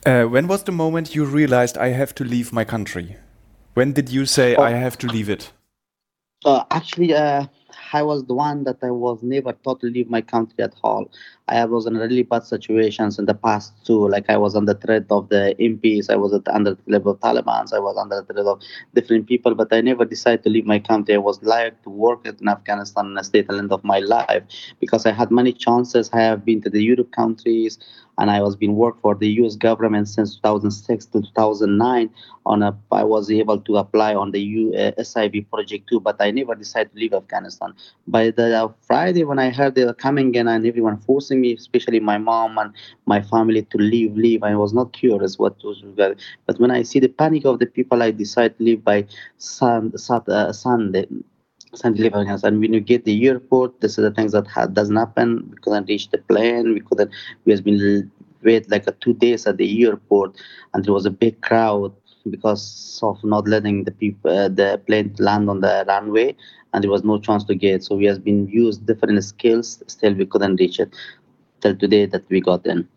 Uh, 0.08 0.24
when 0.24 0.48
was 0.48 0.64
the 0.64 0.72
moment 0.72 1.14
you 1.14 1.26
realized 1.26 1.78
I 1.78 1.90
have 1.90 2.16
to 2.16 2.24
leave 2.24 2.54
my 2.54 2.64
country? 2.64 3.18
When 3.74 3.92
did 3.92 4.08
you 4.10 4.26
say 4.26 4.56
oh. 4.56 4.64
I 4.64 4.70
have 4.70 4.98
to 5.00 5.08
leave 5.08 5.28
it? 5.28 5.52
Uh, 6.46 6.64
actually, 6.72 7.14
uh, 7.14 7.46
I 7.92 8.04
was 8.04 8.24
the 8.24 8.34
one 8.34 8.64
that 8.64 8.78
I 8.82 8.92
was 8.92 9.22
never 9.22 9.52
taught 9.52 9.82
to 9.82 9.88
leave 9.88 10.10
my 10.10 10.22
country 10.22 10.64
at 10.64 10.74
all. 10.82 11.12
I 11.50 11.66
was 11.66 11.88
in 11.88 11.98
really 11.98 12.24
bad 12.24 12.46
situations 12.46 13.20
in 13.20 13.26
the 13.26 13.34
past 13.34 13.74
too. 13.86 14.08
Like 14.08 14.30
I 14.30 14.38
was 14.38 14.54
the 14.54 14.76
threat 14.76 15.08
of 15.10 15.28
the 15.28 15.56
MPs, 15.60 16.10
I 16.10 16.16
was 16.16 16.34
at 16.34 16.48
under 16.48 16.76
the 16.76 16.82
level 16.88 17.12
of 17.12 17.20
Taliban, 17.20 17.74
I 17.74 17.80
was 17.80 17.98
under 17.98 18.22
the 18.22 18.34
threat 18.34 18.46
of 18.46 18.62
different 18.94 19.28
people, 19.28 19.56
but 19.56 19.74
I 19.74 19.82
never 19.82 20.06
decided 20.06 20.44
to 20.44 20.50
leave 20.50 20.66
my 20.66 20.80
country. 20.80 21.16
I 21.16 21.18
was 21.18 21.42
like 21.44 21.84
to 21.84 21.90
work 21.90 22.26
in 22.26 22.48
Afghanistan 22.48 23.18
a 23.18 23.24
state 23.26 23.50
end 23.50 23.74
of 23.74 23.84
my 23.84 24.00
life 24.00 24.44
because 24.80 25.06
I 25.06 25.12
had 25.12 25.32
many 25.32 25.52
chances. 25.52 26.10
I 26.14 26.22
have 26.22 26.46
been 26.46 26.62
to 26.62 26.70
the 26.70 26.82
Europe 26.82 27.12
countries 27.12 27.78
and 28.18 28.32
I 28.32 28.42
was 28.42 28.56
been 28.56 28.76
work 28.76 29.00
for 29.02 29.16
the 29.16 29.28
U.S. 29.42 29.56
government 29.56 30.08
since 30.08 30.36
2006 30.36 31.06
to 31.08 31.22
2009. 31.22 32.10
On 32.46 32.64
a, 32.64 32.78
I 32.92 33.04
was 33.04 33.30
able 33.30 33.60
to 33.60 33.78
apply 33.78 34.16
on 34.16 34.32
the 34.32 34.42
U, 34.42 34.74
uh, 34.74 34.92
SIV 34.98 35.50
project 35.50 35.90
too, 35.90 36.00
but 36.00 36.16
I 36.20 36.32
never 36.32 36.56
decided 36.56 36.94
to 36.94 37.00
leave 37.00 37.14
Afghanistan. 37.14 37.74
By 38.08 38.32
the 38.32 38.64
uh, 38.64 38.70
Friday 38.82 39.24
when 39.24 39.38
I 39.38 39.50
heard 39.50 39.76
they 39.76 39.86
were 39.86 39.94
coming 39.94 40.34
in 40.36 40.48
and 40.48 40.66
everyone 40.66 40.98
forcing 40.98 41.42
me, 41.42 41.54
especially 41.54 42.00
my 42.00 42.18
mom 42.18 42.58
and 42.58 42.74
my 43.06 43.22
family, 43.22 43.64
to 43.64 43.78
leave, 43.78 44.16
leave, 44.16 44.44
I 44.44 44.56
was 44.56 44.74
not 44.74 44.94
curious 44.94 45.38
what 45.38 45.56
was. 45.64 45.84
But 46.46 46.60
when 46.60 46.72
I 46.72 46.84
see 46.84 47.00
the 47.00 47.10
panic 47.10 47.46
of 47.46 47.60
the 47.60 47.66
people, 47.66 48.02
I 48.02 48.12
decided 48.12 48.58
to 48.58 48.64
leave 48.64 48.84
by 48.84 49.06
sun, 49.38 49.94
uh, 50.10 50.52
Sunday. 50.54 51.06
Leave 51.84 52.14
And 52.14 52.60
when 52.60 52.74
you 52.74 52.80
get 52.80 53.06
the 53.06 53.28
airport, 53.28 53.82
this 53.82 53.98
is 53.98 54.04
the 54.04 54.12
things 54.12 54.32
that 54.32 54.48
ha- 54.48 54.68
doesn't 54.68 54.96
happen. 54.96 55.50
We 55.52 55.58
couldn't 55.58 55.88
reach 55.88 56.10
the 56.10 56.18
plane. 56.18 56.74
We 56.74 56.82
couldn't. 56.82 57.12
We 57.46 57.52
has 57.52 57.62
been 57.62 58.12
wait 58.44 58.70
like 58.70 58.88
a 58.88 58.92
two 58.94 59.14
days 59.14 59.48
at 59.48 59.58
the 59.58 59.86
airport, 59.86 60.36
and 60.74 60.84
there 60.84 60.94
was 60.94 61.06
a 61.06 61.12
big 61.12 61.42
crowd 61.42 61.94
because 62.30 63.00
of 63.04 63.24
not 63.24 63.48
letting 63.48 63.84
the 63.84 63.92
people 63.92 64.32
uh, 64.32 64.50
the 64.50 64.82
plane 64.86 65.16
land 65.20 65.50
on 65.50 65.62
the 65.62 65.86
runway, 65.88 66.36
and 66.74 66.84
there 66.84 66.92
was 66.92 67.04
no 67.04 67.20
chance 67.20 67.44
to 67.46 67.56
get. 67.56 67.84
So 67.84 67.96
we 67.96 68.06
has 68.06 68.20
been 68.20 68.48
used 68.48 68.86
different 68.86 69.24
skills. 69.24 69.84
Still, 69.88 70.14
we 70.14 70.26
couldn't 70.26 70.58
reach 70.58 70.80
it 70.80 70.94
till 71.62 71.76
today 71.76 72.06
that 72.06 72.24
we 72.30 72.42
got 72.42 72.66
in. 72.66 72.88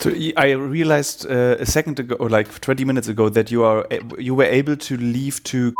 So 0.00 0.12
I 0.36 0.50
realized 0.50 1.26
uh, 1.26 1.56
a 1.60 1.66
second 1.66 2.00
ago, 2.00 2.16
or 2.16 2.28
like 2.28 2.60
20 2.60 2.84
minutes 2.84 3.08
ago, 3.08 3.28
that 3.28 3.50
you 3.50 3.64
are 3.64 3.86
you 4.18 4.34
were 4.34 4.44
able 4.44 4.76
to 4.76 4.96
leave 4.96 5.42
to. 5.44 5.74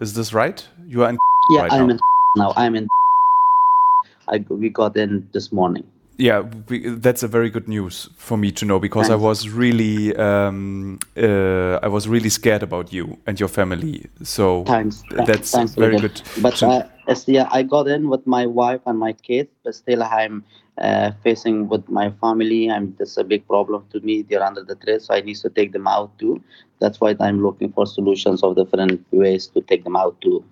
Is 0.00 0.12
this 0.14 0.32
right? 0.32 0.66
You 0.86 1.04
are 1.04 1.10
in. 1.10 1.18
Yeah, 1.48 1.62
right 1.62 1.72
I'm 1.72 1.86
now. 1.86 1.92
in 1.94 2.00
now. 2.36 2.52
I'm 2.56 2.74
in. 2.74 2.88
I 4.28 4.44
we 4.48 4.70
got 4.70 4.96
in 4.96 5.28
this 5.32 5.52
morning. 5.52 5.84
Yeah, 6.18 6.40
we, 6.68 6.88
that's 6.88 7.22
a 7.22 7.28
very 7.28 7.50
good 7.50 7.68
news 7.68 8.08
for 8.16 8.38
me 8.38 8.50
to 8.52 8.64
know 8.64 8.78
because. 8.78 9.10
I 9.10 9.16
was 9.16 9.50
really, 9.50 10.16
um, 10.16 10.98
uh, 11.16 11.78
I 11.82 11.88
was 11.88 12.08
really 12.08 12.30
scared 12.30 12.62
about 12.62 12.90
you 12.90 13.18
and 13.26 13.38
your 13.38 13.50
family. 13.50 14.06
So 14.22 14.64
Thanks. 14.64 15.04
that's 15.10 15.52
very 15.74 15.98
good. 15.98 16.22
But 16.40 16.62
uh, 16.62 16.84
yeah, 17.26 17.48
I 17.50 17.62
got 17.62 17.86
in 17.88 18.08
with 18.08 18.26
my 18.26 18.46
wife 18.46 18.80
and 18.86 18.98
my 18.98 19.12
kids, 19.12 19.50
but 19.62 19.74
still 19.74 20.02
I'm 20.02 20.42
uh, 20.78 21.12
facing 21.22 21.68
with 21.68 21.86
my 21.88 22.10
family. 22.20 22.70
I'm 22.70 22.94
that's 22.98 23.16
a 23.18 23.24
big 23.24 23.46
problem 23.46 23.84
to 23.92 24.00
me. 24.00 24.22
They're 24.22 24.42
under 24.42 24.64
the 24.64 24.76
threat, 24.76 25.02
so 25.02 25.14
I 25.14 25.20
need 25.20 25.36
to 25.36 25.50
take 25.50 25.72
them 25.72 25.86
out 25.86 26.18
too. 26.18 26.42
That's 26.78 27.00
why 27.00 27.14
I'm 27.20 27.42
looking 27.42 27.72
for 27.72 27.86
solutions 27.86 28.42
of 28.42 28.56
different 28.56 29.04
ways 29.10 29.48
to 29.48 29.60
take 29.60 29.84
them 29.84 29.96
out 29.96 30.20
too. 30.20 30.44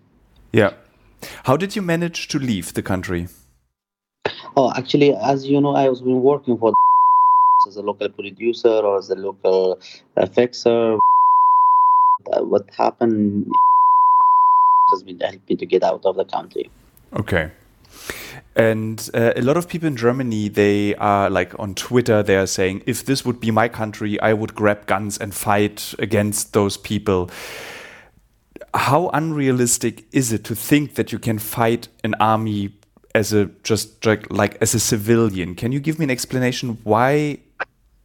Yeah. 0.53 0.73
How 1.45 1.57
did 1.57 1.77
you 1.77 1.83
manage 1.83 2.29
to 2.29 2.39
leave 2.39 2.75
the 2.75 2.83
country? 2.83 3.29
Oh, 4.57 4.73
actually, 4.77 5.15
as 5.15 5.47
you 5.47 5.61
know, 5.61 5.75
I 5.75 5.89
was 5.89 6.01
been 6.01 6.23
working 6.23 6.57
for 6.59 6.73
as 7.69 7.77
a 7.77 7.83
local 7.83 8.09
producer 8.09 8.69
or 8.69 8.99
as 8.99 9.11
a 9.11 9.15
local 9.15 9.81
fixer. 10.33 10.99
What 12.27 12.69
happened 12.77 13.51
has 14.93 15.03
been 15.03 15.21
helping 15.21 15.57
to 15.57 15.67
get 15.67 15.83
out 15.83 16.05
of 16.05 16.17
the 16.17 16.25
country. 16.25 16.71
Okay. 17.15 17.51
And 18.57 19.11
uh, 19.15 19.33
a 19.35 19.43
lot 19.43 19.57
of 19.57 19.69
people 19.69 19.89
in 19.89 19.97
Germany, 19.97 20.49
they 20.49 20.95
are 20.97 21.29
like 21.29 21.59
on 21.59 21.75
Twitter, 21.75 22.23
they 22.23 22.37
are 22.37 22.47
saying, 22.47 22.83
if 22.87 23.05
this 23.05 23.25
would 23.25 23.41
be 23.41 23.51
my 23.51 23.69
country, 23.69 24.21
I 24.21 24.33
would 24.33 24.55
grab 24.55 24.87
guns 24.87 25.19
and 25.19 25.35
fight 25.35 25.95
against 25.99 26.53
those 26.53 26.77
people. 26.77 27.31
How 28.75 29.09
unrealistic 29.11 30.05
is 30.13 30.33
it 30.33 30.45
to 30.45 30.55
think 30.55 30.97
that 30.97 31.13
you 31.13 31.19
can 31.19 31.39
fight 31.39 31.89
an 32.03 32.15
army 32.19 32.75
as 33.15 33.33
a 33.33 33.47
just 33.63 34.05
like 34.31 34.59
as 34.61 34.75
a 34.75 34.81
civilian? 34.81 35.55
Can 35.55 35.71
you 35.71 35.81
give 35.81 35.99
me 35.99 36.05
an 36.05 36.11
explanation 36.11 36.79
why 36.83 37.39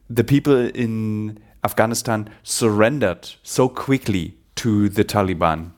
the 0.09 0.23
people 0.23 0.55
in 0.55 1.39
Afghanistan 1.63 2.29
surrendered 2.43 3.29
so 3.41 3.67
quickly 3.67 4.37
to 4.55 4.89
the 4.89 5.03
Taliban? 5.03 5.71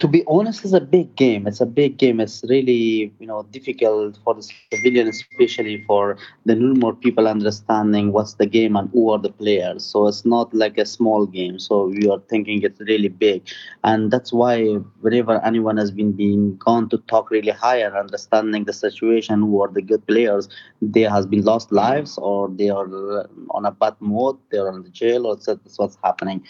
To 0.00 0.08
be 0.08 0.22
honest, 0.26 0.64
it's 0.64 0.72
a 0.74 0.80
big 0.80 1.14
game. 1.16 1.46
It's 1.46 1.60
a 1.60 1.66
big 1.66 1.98
game. 1.98 2.20
It's 2.20 2.44
really 2.48 3.12
you 3.18 3.26
know 3.26 3.42
difficult 3.50 4.18
for 4.24 4.34
the 4.34 4.42
civilian, 4.42 5.08
especially 5.08 5.82
for 5.86 6.16
the 6.44 6.54
normal 6.54 6.94
people 6.94 7.26
understanding 7.26 8.12
what's 8.12 8.34
the 8.34 8.46
game 8.46 8.76
and 8.76 8.88
who 8.90 9.10
are 9.10 9.18
the 9.18 9.30
players. 9.30 9.84
So 9.84 10.06
it's 10.06 10.24
not 10.24 10.52
like 10.54 10.78
a 10.78 10.84
small 10.86 11.26
game. 11.26 11.58
So 11.58 11.86
we 11.86 12.08
are 12.08 12.20
thinking 12.28 12.62
it's 12.62 12.80
really 12.80 13.08
big, 13.08 13.42
and 13.84 14.10
that's 14.10 14.32
why 14.32 14.64
whenever 15.00 15.44
anyone 15.44 15.76
has 15.76 15.90
been 15.90 16.12
being 16.12 16.56
gone 16.56 16.88
to 16.90 16.98
talk 17.08 17.30
really 17.30 17.52
higher, 17.52 17.96
understanding 17.96 18.64
the 18.64 18.72
situation, 18.72 19.40
who 19.40 19.62
are 19.62 19.68
the 19.68 19.82
good 19.82 20.06
players, 20.06 20.48
there 20.80 21.10
has 21.10 21.26
been 21.26 21.42
lost 21.44 21.72
lives 21.72 22.18
or 22.18 22.48
they 22.48 22.68
are 22.70 23.26
on 23.50 23.64
a 23.66 23.72
bad 23.72 23.94
mode, 24.00 24.36
they 24.50 24.58
are 24.58 24.68
in 24.74 24.82
the 24.82 24.90
jail, 24.90 25.26
or 25.26 25.36
that's 25.36 25.78
what's 25.78 25.98
happening 26.02 26.42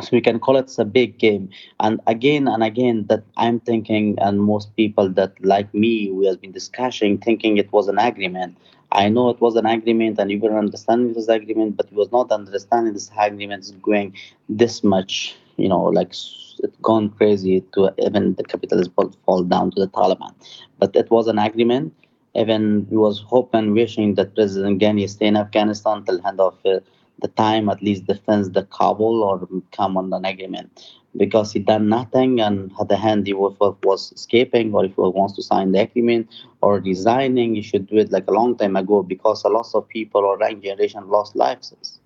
so 0.00 0.08
we 0.12 0.20
can 0.20 0.38
call 0.38 0.56
it 0.56 0.70
a 0.78 0.84
big 0.84 1.18
game. 1.18 1.48
And 1.80 2.00
again 2.06 2.48
and 2.48 2.62
again 2.62 3.06
that 3.08 3.22
i'm 3.36 3.60
thinking 3.60 4.16
and 4.18 4.40
most 4.40 4.74
people 4.76 5.08
that 5.10 5.32
like 5.44 5.72
me 5.74 6.10
we 6.10 6.26
have 6.26 6.40
been 6.40 6.52
discussing 6.52 7.18
thinking 7.18 7.56
it 7.58 7.72
was 7.72 7.88
an 7.88 7.98
agreement. 7.98 8.56
I 8.92 9.08
know 9.08 9.28
it 9.30 9.40
was 9.40 9.56
an 9.56 9.66
agreement 9.66 10.18
and 10.18 10.30
you 10.30 10.38
were 10.40 10.56
understanding 10.58 11.12
this 11.14 11.28
agreement 11.28 11.76
but 11.76 11.90
you 11.90 11.98
was 11.98 12.12
not 12.12 12.30
understanding 12.30 12.92
this 12.94 13.10
agreement 13.18 13.64
is 13.64 13.72
going 13.72 14.14
this 14.48 14.82
much 14.84 15.36
you 15.56 15.68
know 15.68 15.82
like 15.84 16.08
it's 16.10 16.76
gone 16.82 17.08
crazy 17.10 17.62
to 17.74 17.90
even 17.98 18.34
the 18.34 18.44
capitalism 18.44 18.92
fall 19.24 19.42
down 19.42 19.70
to 19.72 19.80
the 19.80 19.88
taliban. 19.88 20.32
But 20.78 20.94
it 20.96 21.10
was 21.10 21.26
an 21.28 21.38
agreement. 21.38 21.92
Even 22.34 22.86
we 22.90 22.96
was 22.96 23.20
hoping 23.28 23.72
wishing 23.74 24.14
that 24.14 24.34
president 24.34 24.80
ghani 24.80 25.08
stay 25.08 25.26
in 25.26 25.36
afghanistan 25.36 26.04
till 26.04 26.18
end 26.26 26.40
of 26.40 26.54
uh, 26.64 26.80
the 27.20 27.28
time 27.28 27.68
at 27.68 27.82
least 27.82 28.06
defends 28.06 28.50
the 28.50 28.64
Kabul 28.64 29.22
or 29.22 29.48
come 29.72 29.96
on 29.96 30.12
an 30.12 30.24
agreement 30.24 30.84
because 31.16 31.52
he 31.52 31.60
done 31.60 31.88
nothing 31.88 32.40
and 32.40 32.72
at 32.80 32.88
the 32.88 32.96
hand 32.96 33.26
he 33.26 33.32
was, 33.32 33.54
was 33.82 34.12
escaping 34.12 34.74
or 34.74 34.84
if 34.84 34.90
he 34.94 35.00
wants 35.00 35.34
to 35.34 35.42
sign 35.42 35.72
the 35.72 35.80
agreement 35.80 36.28
or 36.60 36.80
resigning 36.80 37.54
he 37.54 37.62
should 37.62 37.86
do 37.86 37.96
it 37.96 38.10
like 38.10 38.26
a 38.28 38.32
long 38.32 38.56
time 38.56 38.76
ago 38.76 39.02
because 39.02 39.44
a 39.44 39.48
lot 39.48 39.66
of 39.74 39.88
people 39.88 40.22
or 40.22 40.38
young 40.40 40.60
generation 40.60 41.08
lost 41.08 41.36
lives. 41.36 42.00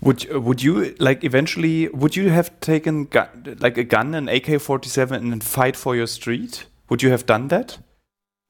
Would 0.00 0.32
would 0.32 0.62
you 0.62 0.94
like 1.00 1.24
eventually 1.24 1.88
would 1.88 2.14
you 2.14 2.30
have 2.30 2.60
taken 2.60 3.06
gun, 3.06 3.56
like 3.58 3.76
a 3.76 3.82
gun 3.82 4.14
an 4.14 4.28
AK-47 4.28 5.32
and 5.32 5.42
fight 5.42 5.74
for 5.74 5.96
your 5.96 6.06
street? 6.06 6.66
Would 6.88 7.02
you 7.02 7.10
have 7.10 7.26
done 7.26 7.48
that? 7.48 7.78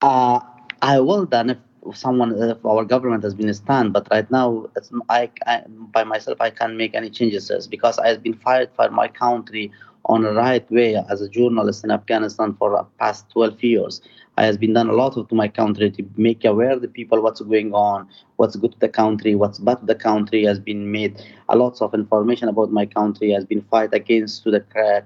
Uh 0.02 0.40
I 0.82 1.00
will 1.00 1.24
done 1.24 1.50
if 1.50 1.58
someone 1.94 2.40
uh, 2.42 2.54
our 2.64 2.84
government 2.84 3.22
has 3.22 3.34
been 3.34 3.52
stand 3.52 3.92
but 3.92 4.06
right 4.10 4.30
now 4.30 4.66
I, 5.08 5.30
I, 5.46 5.62
by 5.68 6.04
myself 6.04 6.40
i 6.40 6.50
can't 6.50 6.76
make 6.76 6.94
any 6.94 7.10
changes 7.10 7.50
because 7.66 7.98
i 7.98 8.08
have 8.08 8.22
been 8.22 8.34
fired 8.34 8.70
for 8.76 8.90
my 8.90 9.08
country 9.08 9.72
on 10.08 10.22
the 10.22 10.32
right 10.32 10.68
way 10.70 10.96
as 11.10 11.20
a 11.20 11.28
journalist 11.28 11.84
in 11.84 11.90
afghanistan 11.90 12.54
for 12.58 12.86
past 12.98 13.28
12 13.30 13.62
years. 13.62 14.00
I 14.38 14.44
has 14.44 14.56
been 14.56 14.72
done 14.72 14.88
a 14.88 14.92
lot 14.92 15.14
to 15.14 15.34
my 15.34 15.48
country 15.48 15.90
to 15.90 16.04
make 16.16 16.44
aware 16.44 16.78
the 16.78 16.88
people 16.88 17.20
what's 17.20 17.40
going 17.40 17.74
on 17.74 18.08
what's 18.36 18.54
good 18.56 18.72
to 18.72 18.78
the 18.78 18.88
country 18.88 19.34
what's 19.34 19.58
bad 19.58 19.80
to 19.80 19.86
the 19.86 19.96
country 19.96 20.44
has 20.44 20.58
been 20.60 20.90
made. 20.92 21.20
A 21.48 21.56
lot 21.56 21.82
of 21.82 21.92
information 21.92 22.48
about 22.48 22.70
my 22.70 22.86
country 22.86 23.30
has 23.32 23.44
been 23.44 23.62
fight 23.62 23.92
against 23.92 24.44
to 24.44 24.50
the 24.52 24.60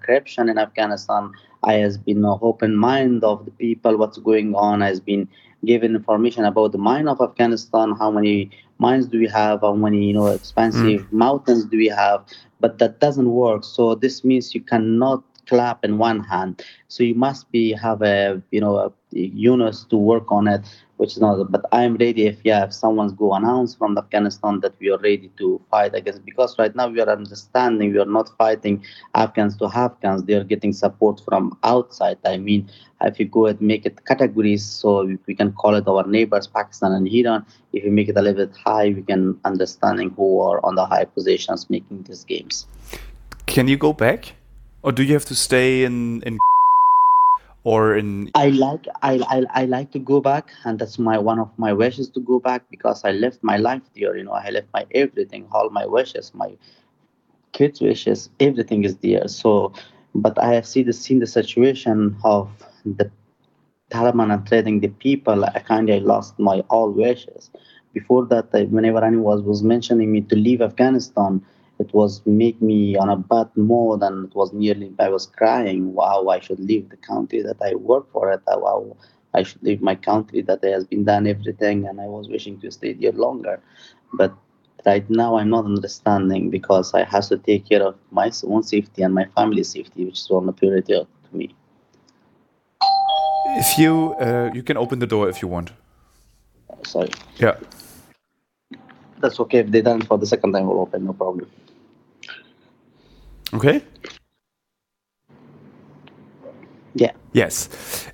corruption 0.04 0.48
in 0.50 0.58
afghanistan. 0.58 1.32
I 1.64 1.74
has 1.74 1.96
been 1.96 2.24
open 2.24 2.76
mind 2.76 3.24
of 3.24 3.44
the 3.46 3.52
people 3.52 3.96
what's 3.96 4.18
going 4.18 4.54
on 4.54 4.82
has 4.82 5.00
been 5.00 5.28
given 5.64 5.94
information 5.94 6.44
about 6.44 6.72
the 6.72 6.78
mine 6.78 7.08
of 7.08 7.20
Afghanistan, 7.20 7.94
how 7.98 8.10
many 8.10 8.50
mines 8.78 9.06
do 9.06 9.18
we 9.18 9.28
have, 9.28 9.60
how 9.60 9.74
many 9.74 10.04
you 10.06 10.12
know 10.12 10.26
expensive 10.26 11.02
mm. 11.02 11.12
mountains 11.12 11.64
do 11.64 11.76
we 11.76 11.88
have, 11.88 12.24
but 12.60 12.78
that 12.78 13.00
doesn't 13.00 13.30
work. 13.30 13.64
So 13.64 13.94
this 13.94 14.24
means 14.24 14.54
you 14.54 14.60
cannot 14.60 15.22
clap 15.46 15.84
in 15.84 15.98
one 15.98 16.20
hand. 16.20 16.64
So 16.88 17.02
you 17.02 17.14
must 17.14 17.50
be 17.50 17.72
have 17.72 18.02
a 18.02 18.42
you 18.50 18.60
know 18.60 18.76
a 18.76 18.92
unit 19.12 19.76
to 19.90 19.96
work 19.96 20.30
on 20.30 20.48
it. 20.48 20.62
Which 21.02 21.14
is 21.14 21.20
not. 21.20 21.50
But 21.50 21.64
I'm 21.72 21.96
ready 21.96 22.26
if 22.26 22.38
yeah, 22.44 22.62
if 22.66 22.72
someone's 22.72 23.12
go 23.12 23.34
announce 23.34 23.74
from 23.74 23.98
Afghanistan 23.98 24.60
that 24.60 24.74
we 24.78 24.88
are 24.94 24.98
ready 24.98 25.28
to 25.38 25.60
fight 25.68 25.96
against 25.96 26.24
because 26.24 26.56
right 26.60 26.74
now 26.76 26.86
we 26.86 27.00
are 27.00 27.10
understanding 27.10 27.92
we 27.92 27.98
are 27.98 28.12
not 28.18 28.30
fighting 28.38 28.84
Afghans 29.16 29.56
to 29.56 29.66
Afghans. 29.66 30.22
They 30.22 30.34
are 30.34 30.44
getting 30.44 30.72
support 30.72 31.20
from 31.26 31.58
outside. 31.64 32.18
I 32.24 32.36
mean, 32.36 32.70
if 33.00 33.18
you 33.18 33.26
go 33.26 33.46
and 33.46 33.60
make 33.60 33.84
it 33.84 34.04
categories, 34.04 34.64
so 34.64 34.90
we 35.26 35.34
can 35.34 35.50
call 35.52 35.74
it 35.74 35.88
our 35.88 36.06
neighbors, 36.06 36.46
Pakistan 36.46 36.92
and 36.92 37.08
Iran. 37.08 37.44
If 37.72 37.82
you 37.82 37.90
make 37.90 38.08
it 38.08 38.16
a 38.16 38.22
little 38.22 38.46
bit 38.46 38.56
high, 38.56 38.90
we 38.90 39.02
can 39.02 39.40
understanding 39.44 40.10
who 40.16 40.40
are 40.40 40.64
on 40.64 40.76
the 40.76 40.86
high 40.86 41.06
positions 41.16 41.68
making 41.68 42.04
these 42.04 42.22
games. 42.24 42.66
Can 43.46 43.66
you 43.66 43.76
go 43.76 43.92
back, 43.92 44.34
or 44.82 44.92
do 44.92 45.02
you 45.02 45.14
have 45.18 45.26
to 45.34 45.34
stay 45.34 45.82
in 45.82 46.22
in? 46.22 46.38
Or 47.64 47.96
in 47.96 48.30
i 48.34 48.48
like 48.48 48.86
I, 49.02 49.12
I 49.34 49.44
i 49.62 49.64
like 49.66 49.90
to 49.92 49.98
go 49.98 50.20
back 50.20 50.50
and 50.64 50.78
that's 50.78 50.98
my 50.98 51.18
one 51.18 51.38
of 51.38 51.50
my 51.58 51.72
wishes 51.72 52.08
to 52.10 52.20
go 52.20 52.38
back 52.38 52.62
because 52.70 53.04
i 53.04 53.12
left 53.12 53.42
my 53.42 53.56
life 53.56 53.82
there 53.94 54.16
you 54.16 54.24
know 54.24 54.32
i 54.32 54.50
left 54.50 54.68
my 54.72 54.86
everything 54.94 55.46
all 55.52 55.70
my 55.70 55.86
wishes 55.86 56.32
my 56.34 56.50
kids 57.52 57.80
wishes 57.80 58.30
everything 58.40 58.84
is 58.84 58.96
there. 58.98 59.26
So 59.28 59.72
but 60.14 60.38
i 60.38 60.52
have 60.54 60.66
seen 60.66 60.86
the 60.86 60.92
seen 60.92 61.18
the 61.20 61.26
situation 61.26 62.16
of 62.24 62.48
the 62.84 63.10
taliban 63.90 64.32
and 64.32 64.46
trading 64.46 64.80
the 64.80 64.88
people 64.88 65.44
i 65.44 65.58
kind 65.60 65.88
of 65.90 66.02
lost 66.02 66.38
my 66.38 66.60
all 66.70 66.90
wishes. 66.90 67.50
Before 67.92 68.24
that 68.26 68.52
whenever 68.70 69.04
anyone 69.04 69.24
was 69.24 69.42
was 69.42 69.62
mentioning 69.62 70.10
me 70.12 70.20
to 70.22 70.36
leave 70.36 70.60
afghanistan 70.62 71.42
it 71.82 71.92
was 71.92 72.22
make 72.24 72.58
me 72.70 72.96
on 73.02 73.08
a 73.08 73.16
bad 73.32 73.48
mood 73.56 74.02
and 74.02 74.16
it 74.28 74.34
was 74.40 74.52
nearly 74.52 74.88
i 75.06 75.08
was 75.16 75.24
crying 75.38 75.82
wow 75.98 76.18
i 76.36 76.38
should 76.44 76.62
leave 76.70 76.86
the 76.88 77.00
country 77.10 77.40
that 77.48 77.60
i 77.68 77.74
work 77.74 78.04
for 78.12 78.24
it. 78.32 78.42
Wow 78.64 78.96
i 79.38 79.42
should 79.42 79.62
leave 79.68 79.82
my 79.90 79.96
country 80.10 80.40
that 80.48 80.60
has 80.64 80.84
been 80.92 81.04
done 81.04 81.26
everything 81.34 81.78
and 81.88 82.00
i 82.00 82.08
was 82.16 82.28
wishing 82.28 82.60
to 82.60 82.70
stay 82.70 82.92
there 82.92 83.12
longer. 83.26 83.56
But 84.20 84.32
right 84.86 85.08
now 85.08 85.36
i'm 85.38 85.50
not 85.56 85.64
understanding 85.64 86.50
because 86.50 86.92
i 87.00 87.02
have 87.04 87.26
to 87.32 87.38
take 87.48 87.68
care 87.70 87.82
of 87.90 87.94
my 88.10 88.28
own 88.52 88.62
safety 88.62 89.02
and 89.02 89.14
my 89.20 89.26
family's 89.36 89.70
safety 89.76 90.04
which 90.04 90.20
is 90.20 90.30
one 90.30 90.48
of 90.48 90.56
priority 90.56 90.94
to 90.94 91.36
me. 91.40 91.54
If 93.62 93.78
you 93.78 94.14
uh, 94.26 94.50
you 94.54 94.62
can 94.62 94.76
open 94.76 94.98
the 94.98 95.06
door 95.06 95.28
if 95.28 95.42
you 95.42 95.48
want. 95.48 95.72
Sorry. 96.84 97.10
Yeah. 97.36 97.56
That's 99.22 99.38
okay. 99.40 99.58
If 99.58 99.70
they 99.70 99.82
done 99.82 100.02
for 100.02 100.18
the 100.18 100.26
second 100.26 100.52
time 100.52 100.66
we'll 100.66 100.80
open 100.80 101.04
no 101.04 101.12
problem 101.12 101.48
Okay. 103.54 103.82
Yeah. 106.94 107.12
Yes. 107.32 107.68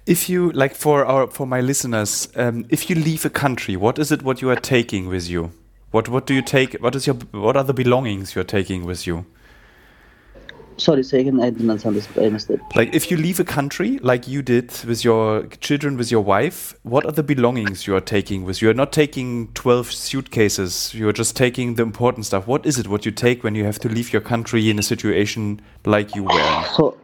If 0.07 0.29
you 0.29 0.53
like 0.53 0.75
for 0.75 1.05
our 1.05 1.27
for 1.27 1.47
my 1.47 1.61
listeners, 1.61 2.29
um, 2.37 2.65
if 2.69 2.89
you 2.89 2.97
leave 2.97 3.25
a 3.25 3.31
country, 3.31 3.77
what 3.77 3.99
is 3.99 4.13
it 4.13 4.23
what 4.23 4.41
you 4.41 4.51
are 4.51 4.57
taking 4.57 5.09
with 5.09 5.29
you? 5.29 5.53
What 5.91 6.09
what 6.09 6.27
do 6.27 6.35
you 6.35 6.43
take? 6.43 6.75
What 6.75 6.95
is 6.95 7.07
your 7.07 7.17
what 7.33 7.57
are 7.57 7.65
the 7.65 7.75
belongings 7.75 8.35
you're 8.35 8.45
taking 8.45 8.85
with 8.85 9.07
you? 9.07 9.27
Sorry, 10.79 11.03
say 11.03 11.21
again. 11.21 11.41
I 11.41 11.51
didn't 11.51 11.71
understand. 11.71 12.61
Like, 12.77 12.95
if 12.95 13.11
you 13.11 13.17
leave 13.17 13.41
a 13.41 13.45
country, 13.45 13.99
like 13.99 14.29
you 14.29 14.43
did 14.43 14.73
with 14.85 15.05
your 15.05 15.47
children, 15.47 15.97
with 15.97 16.11
your 16.11 16.21
wife, 16.21 16.75
what 16.85 17.05
are 17.05 17.11
the 17.11 17.25
belongings 17.25 17.87
you 17.87 17.97
are 17.97 18.01
taking 18.01 18.45
with 18.45 18.63
you? 18.63 18.69
You're 18.69 18.75
not 18.75 18.93
taking 18.93 19.49
12 19.55 19.93
suitcases. 19.93 20.95
You're 20.95 21.13
just 21.13 21.37
taking 21.37 21.75
the 21.75 21.83
important 21.83 22.27
stuff. 22.27 22.47
What 22.47 22.65
is 22.65 22.79
it 22.79 22.87
what 22.87 23.05
you 23.05 23.11
take 23.11 23.43
when 23.43 23.57
you 23.57 23.65
have 23.65 23.81
to 23.81 23.89
leave 23.89 24.13
your 24.13 24.23
country 24.23 24.71
in 24.71 24.79
a 24.79 24.83
situation 24.83 25.61
like 25.85 26.15
you 26.15 26.23
were? 26.23 26.65
So, 26.77 26.97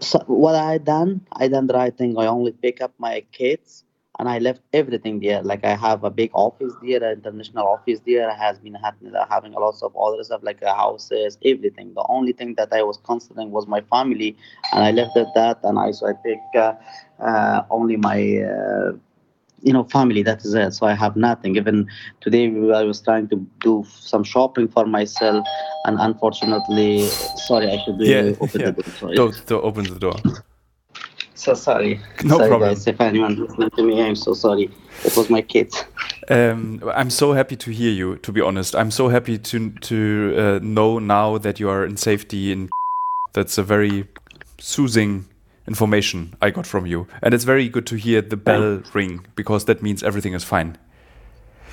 so 0.00 0.18
what 0.26 0.56
I 0.56 0.78
done, 0.78 1.20
I 1.32 1.46
done 1.46 1.68
the 1.68 1.74
right 1.74 1.96
thing. 1.96 2.18
I 2.18 2.26
only 2.26 2.52
pick 2.52 2.80
up 2.80 2.92
my 2.98 3.22
kids 3.30 3.83
and 4.18 4.28
I 4.28 4.38
left 4.38 4.60
everything 4.72 5.20
there. 5.20 5.42
Like 5.42 5.64
I 5.64 5.74
have 5.74 6.04
a 6.04 6.10
big 6.10 6.30
office 6.34 6.72
there, 6.82 7.02
an 7.02 7.18
international 7.18 7.66
office 7.66 8.00
there. 8.06 8.30
I 8.30 8.34
has 8.34 8.58
been 8.58 8.76
having 9.28 9.54
a 9.54 9.58
lot 9.58 9.74
of 9.82 9.96
other 9.96 10.22
stuff 10.22 10.42
like 10.42 10.62
uh, 10.62 10.74
houses, 10.74 11.38
everything. 11.44 11.92
The 11.94 12.04
only 12.08 12.32
thing 12.32 12.54
that 12.54 12.72
I 12.72 12.82
was 12.82 12.98
considering 13.04 13.50
was 13.50 13.66
my 13.66 13.80
family, 13.82 14.36
and 14.72 14.84
I 14.84 14.92
left 14.92 15.16
at 15.16 15.34
that. 15.34 15.58
And 15.64 15.78
I 15.78 15.90
so 15.90 16.06
I 16.06 16.12
pick 16.12 16.38
uh, 16.54 16.74
uh, 17.20 17.64
only 17.70 17.96
my. 17.96 18.38
Uh, 18.38 18.92
you 19.62 19.72
know, 19.72 19.84
family. 19.84 20.22
That 20.22 20.44
is 20.44 20.52
it. 20.52 20.72
So 20.74 20.86
I 20.86 20.92
have 20.92 21.16
nothing. 21.16 21.56
Even 21.56 21.88
today, 22.20 22.48
I 22.74 22.82
was 22.82 23.00
trying 23.00 23.28
to 23.28 23.36
do 23.60 23.82
some 23.88 24.22
shopping 24.22 24.68
for 24.68 24.84
myself, 24.84 25.46
and 25.86 25.98
unfortunately, 25.98 27.08
sorry, 27.48 27.70
I 27.70 27.82
should 27.82 27.98
yeah, 27.98 28.34
open 28.42 28.60
yeah. 28.60 28.70
the 28.70 28.82
door. 28.82 28.92
Sorry. 29.00 29.16
Don't, 29.16 29.46
don't 29.46 29.64
open 29.64 29.84
the 29.84 29.98
door. 29.98 30.16
So 31.34 31.54
sorry. 31.54 32.00
No 32.22 32.38
sorry, 32.38 32.48
problem. 32.48 32.70
Guys, 32.70 32.86
if 32.86 33.00
anyone 33.00 33.36
listening 33.36 33.70
to 33.70 33.82
me, 33.82 34.02
I'm 34.02 34.14
so 34.14 34.34
sorry. 34.34 34.70
It 35.04 35.16
was 35.16 35.28
my 35.28 35.42
kids. 35.42 35.84
Um, 36.28 36.82
I'm 36.94 37.10
so 37.10 37.32
happy 37.32 37.56
to 37.56 37.70
hear 37.70 37.90
you. 37.90 38.16
To 38.18 38.32
be 38.32 38.40
honest, 38.40 38.74
I'm 38.76 38.90
so 38.90 39.08
happy 39.08 39.38
to 39.38 39.70
to 39.70 40.34
uh, 40.36 40.58
know 40.62 40.98
now 40.98 41.38
that 41.38 41.58
you 41.58 41.68
are 41.68 41.84
in 41.84 41.96
safety. 41.96 42.52
And 42.52 42.70
that's 43.32 43.58
a 43.58 43.62
very 43.62 44.06
soothing 44.58 45.26
information 45.66 46.34
I 46.40 46.50
got 46.50 46.66
from 46.66 46.86
you, 46.86 47.06
and 47.22 47.34
it's 47.34 47.44
very 47.44 47.68
good 47.68 47.86
to 47.86 47.96
hear 47.96 48.22
the 48.22 48.36
bell 48.36 48.82
ring 48.92 49.26
because 49.34 49.64
that 49.64 49.82
means 49.82 50.02
everything 50.02 50.34
is 50.34 50.44
fine. 50.44 50.78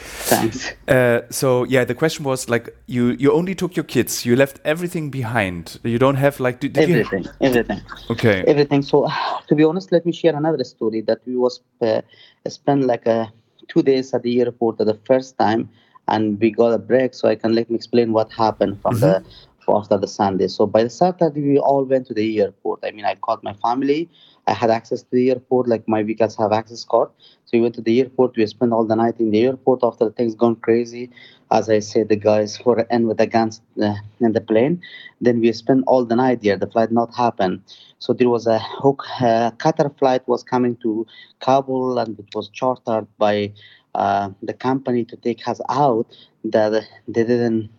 Thanks. 0.02 0.72
Uh, 0.88 1.22
so 1.30 1.64
yeah, 1.66 1.84
the 1.86 1.96
question 1.96 2.24
was 2.26 2.50
like 2.50 2.76
you 2.88 3.12
you 3.20 3.32
only 3.32 3.56
took 3.56 3.76
your 3.76 3.84
kids. 3.84 4.26
You 4.26 4.36
left 4.36 4.60
everything 4.64 5.10
behind. 5.10 5.80
You 5.84 6.00
don't 6.00 6.16
have 6.16 6.40
like 6.40 6.60
did, 6.60 6.74
did 6.74 6.90
everything. 6.90 7.24
You... 7.24 7.32
Everything. 7.42 7.82
Okay. 8.10 8.44
Everything. 8.48 8.82
So 8.82 9.08
to 9.48 9.56
be 9.56 9.64
honest, 9.64 9.92
let 9.92 10.06
me 10.06 10.12
share 10.12 10.36
another 10.36 10.64
story 10.64 11.02
that 11.02 11.20
we 11.26 11.36
was 11.36 11.62
uh, 11.82 12.02
spent 12.48 12.86
like 12.86 13.08
uh, 13.08 13.28
two 13.68 13.84
days 13.84 14.14
at 14.14 14.24
the 14.24 14.42
airport 14.42 14.78
the 14.78 15.00
first 15.06 15.38
time, 15.38 15.70
and 16.08 16.40
we 16.40 16.52
got 16.52 16.74
a 16.74 16.80
break. 16.80 17.14
So 17.14 17.28
I 17.28 17.36
can 17.36 17.54
let 17.54 17.70
me 17.70 17.76
explain 17.76 18.14
what 18.14 18.32
happened 18.32 18.82
from 18.82 18.96
mm-hmm. 18.96 19.24
the 19.24 19.26
after 19.74 19.98
the 19.98 20.08
Sunday. 20.08 20.48
So 20.48 20.66
by 20.66 20.84
the 20.84 20.90
Saturday, 20.90 21.42
we 21.42 21.58
all 21.58 21.86
went 21.86 22.08
to 22.08 22.14
the 22.14 22.42
airport. 22.42 22.82
I 22.84 22.92
mean, 22.92 23.06
I 23.06 23.16
called 23.16 23.44
my 23.44 23.54
family. 23.54 24.10
I 24.48 24.54
had 24.54 24.70
access 24.72 25.02
to 25.04 25.10
the 25.12 25.30
airport, 25.30 25.68
like 25.68 25.88
my 25.88 26.04
vehicles 26.04 26.36
have 26.38 26.52
access 26.52 26.84
card. 26.84 27.10
So 27.46 27.52
we 27.54 27.62
went 27.62 27.76
to 27.76 27.82
the 27.82 28.00
airport. 28.00 28.36
We 28.36 28.46
spent 28.48 28.74
all 28.74 28.86
the 28.86 28.96
night 28.96 29.20
in 29.20 29.32
the 29.32 29.42
airport. 29.46 29.84
After 29.84 30.10
things 30.10 30.36
gone 30.36 30.56
crazy, 30.56 31.10
as 31.52 31.70
I 31.70 31.80
said, 31.80 32.10
the 32.10 32.16
guys 32.16 32.60
were 32.66 32.82
in 32.90 33.08
with 33.08 33.18
the 33.18 33.28
guns 33.28 33.62
uh, 33.82 33.96
in 34.20 34.34
the 34.34 34.42
plane. 34.42 34.82
Then 35.22 35.40
we 35.42 35.52
spent 35.54 35.84
all 35.88 36.06
the 36.06 36.16
night 36.16 36.42
there. 36.42 36.58
The 36.58 36.68
flight 36.68 36.92
not 36.92 37.14
happen. 37.16 37.64
So 38.00 38.14
there 38.14 38.30
was 38.30 38.48
a 38.48 38.60
hook, 38.60 39.04
uh, 39.22 39.52
Qatar 39.52 39.96
flight 40.00 40.28
was 40.28 40.44
coming 40.44 40.76
to 40.78 41.06
Kabul, 41.40 42.00
and 42.00 42.18
it 42.18 42.34
was 42.34 42.50
chartered 42.50 43.08
by 43.18 43.54
uh, 43.94 44.30
the 44.42 44.54
company 44.54 45.06
to 45.06 45.16
take 45.18 45.48
us 45.48 45.62
out. 45.70 46.08
That 46.44 46.84
they 47.08 47.24
didn't 47.24 47.70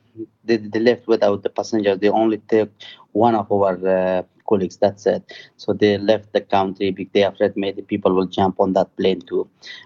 they, 0.45 0.57
they 0.57 0.79
left 0.81 1.07
without 1.07 1.43
the 1.43 1.51
passengers. 1.51 1.99
They 1.99 2.09
only 2.09 2.39
took 2.49 2.71
one 3.13 3.35
of 3.35 3.51
our 3.51 3.77
uh, 3.87 4.23
colleagues. 4.53 4.79
That's 4.85 5.07
it. 5.07 5.23
So 5.57 5.73
they 5.73 5.93
left 5.99 6.33
the 6.33 6.41
country 6.57 6.91
because 6.91 7.13
they 7.15 7.25
afraid 7.31 7.57
maybe 7.57 7.83
people 7.83 8.13
will 8.15 8.31
jump 8.39 8.61
on 8.61 8.73
that 8.79 8.95
plane 8.97 9.23
too. 9.33 9.43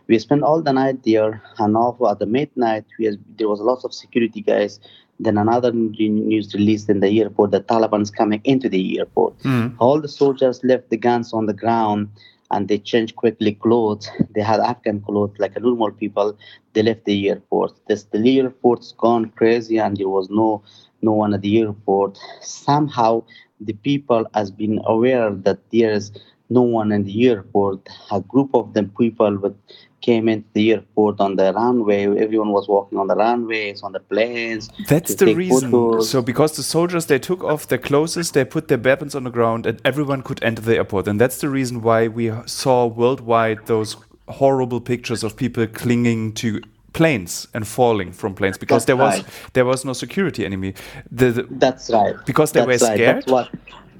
We 0.09 0.19
spent 0.19 0.43
all 0.43 0.63
the 0.63 0.73
night 0.83 1.03
there, 1.05 1.43
and 1.59 1.77
off 1.77 1.97
at 2.11 2.19
the 2.19 2.31
midnight, 2.39 2.85
we 2.99 3.17
there 3.39 3.51
was 3.55 3.61
lots 3.71 3.85
of 3.85 3.95
security 4.05 4.43
guys. 4.53 4.81
Then 5.19 5.39
another 5.39 5.73
news 5.73 6.55
released 6.59 6.89
in 6.95 7.01
the 7.01 7.11
airport: 7.21 7.51
the 7.51 7.61
Taliban 7.73 8.03
is 8.07 8.11
coming 8.23 8.41
into 8.55 8.69
the 8.77 8.83
airport. 8.99 9.39
Mm. 9.51 9.75
All 9.79 10.01
the 10.01 10.15
soldiers 10.21 10.63
left 10.73 10.91
the 10.91 11.03
guns 11.09 11.33
on 11.33 11.47
the 11.47 11.59
ground 11.63 12.09
and 12.51 12.69
they 12.69 12.79
changed 12.79 13.17
quickly 13.17 13.53
clothes. 13.55 14.09
They 14.35 14.43
had 14.43 14.61
Afghan 14.61 15.01
clothes 15.01 15.39
like 15.39 15.57
a 15.57 15.61
normal 15.61 15.91
people. 15.91 16.37
They 16.73 16.83
left 16.83 17.05
the 17.05 17.29
airport. 17.31 17.73
This 17.89 18.05
the 18.05 18.41
airport's 18.41 18.93
gone 18.93 19.31
crazy, 19.41 19.79
and 19.79 19.97
there 19.97 20.09
was 20.19 20.29
no 20.31 20.63
no 21.03 21.13
one 21.13 21.35
at 21.35 21.43
the 21.43 21.59
airport. 21.61 22.19
Somehow, 22.41 23.25
the 23.61 23.73
people 23.73 24.27
has 24.35 24.51
been 24.51 24.81
aware 24.85 25.31
that 25.31 25.59
there's 25.73 26.13
no 26.49 26.63
one 26.63 26.93
in 26.93 27.05
the 27.05 27.29
airport. 27.29 27.89
A 28.11 28.21
group 28.21 28.51
of 28.55 28.75
them 28.75 28.93
people 28.99 29.37
with 29.39 29.57
came 30.03 30.29
into 30.29 30.47
the 30.53 30.73
airport 30.73 31.21
on 31.21 31.37
the 31.37 31.53
runway. 31.53 32.05
Everyone 32.05 32.53
was 32.53 32.69
walking 32.69 32.99
on 32.99 33.09
the 33.09 33.17
runways, 33.17 33.83
on 33.83 33.93
the 33.93 34.01
planes. 34.01 34.71
That's 34.89 35.15
the 35.17 35.35
reason. 35.35 35.71
Photos. 35.71 36.11
So 36.11 36.23
because 36.23 36.55
the 36.57 36.63
soldiers 36.63 37.07
they 37.07 37.19
took 37.19 37.43
off 37.43 37.67
their 37.67 37.79
clothes, 37.79 38.31
they 38.31 38.45
put 38.45 38.69
their 38.69 38.79
weapons 38.79 39.15
on 39.15 39.25
the 39.25 39.31
ground, 39.31 39.67
and 39.67 39.81
everyone 39.85 40.23
could 40.23 40.43
enter 40.45 40.63
the 40.63 40.77
airport. 40.77 41.09
And 41.09 41.21
that's 41.21 41.39
the 41.41 41.49
reason 41.49 41.83
why 41.83 42.09
we 42.09 42.31
saw 42.47 42.87
worldwide 42.87 43.67
those 43.67 43.97
horrible 44.29 44.81
pictures 44.81 45.25
of 45.25 45.37
people 45.37 45.67
clinging 45.67 46.35
to 46.35 46.61
planes 46.97 47.47
and 47.55 47.67
falling 47.67 48.13
from 48.13 48.35
planes 48.35 48.59
because 48.59 48.85
that's 48.85 48.87
there 48.87 48.97
was 48.97 49.19
right. 49.19 49.53
there 49.53 49.65
was 49.65 49.85
no 49.85 49.93
security 49.93 50.45
anymore. 50.45 50.73
The, 51.11 51.31
the, 51.31 51.47
that's 51.51 51.91
right. 51.91 52.17
Because 52.25 52.53
they 52.53 52.61
that's 52.61 52.83
were 52.83 52.95
scared. 52.95 53.01
Right. 53.01 53.15
That's 53.15 53.33
what 53.33 53.51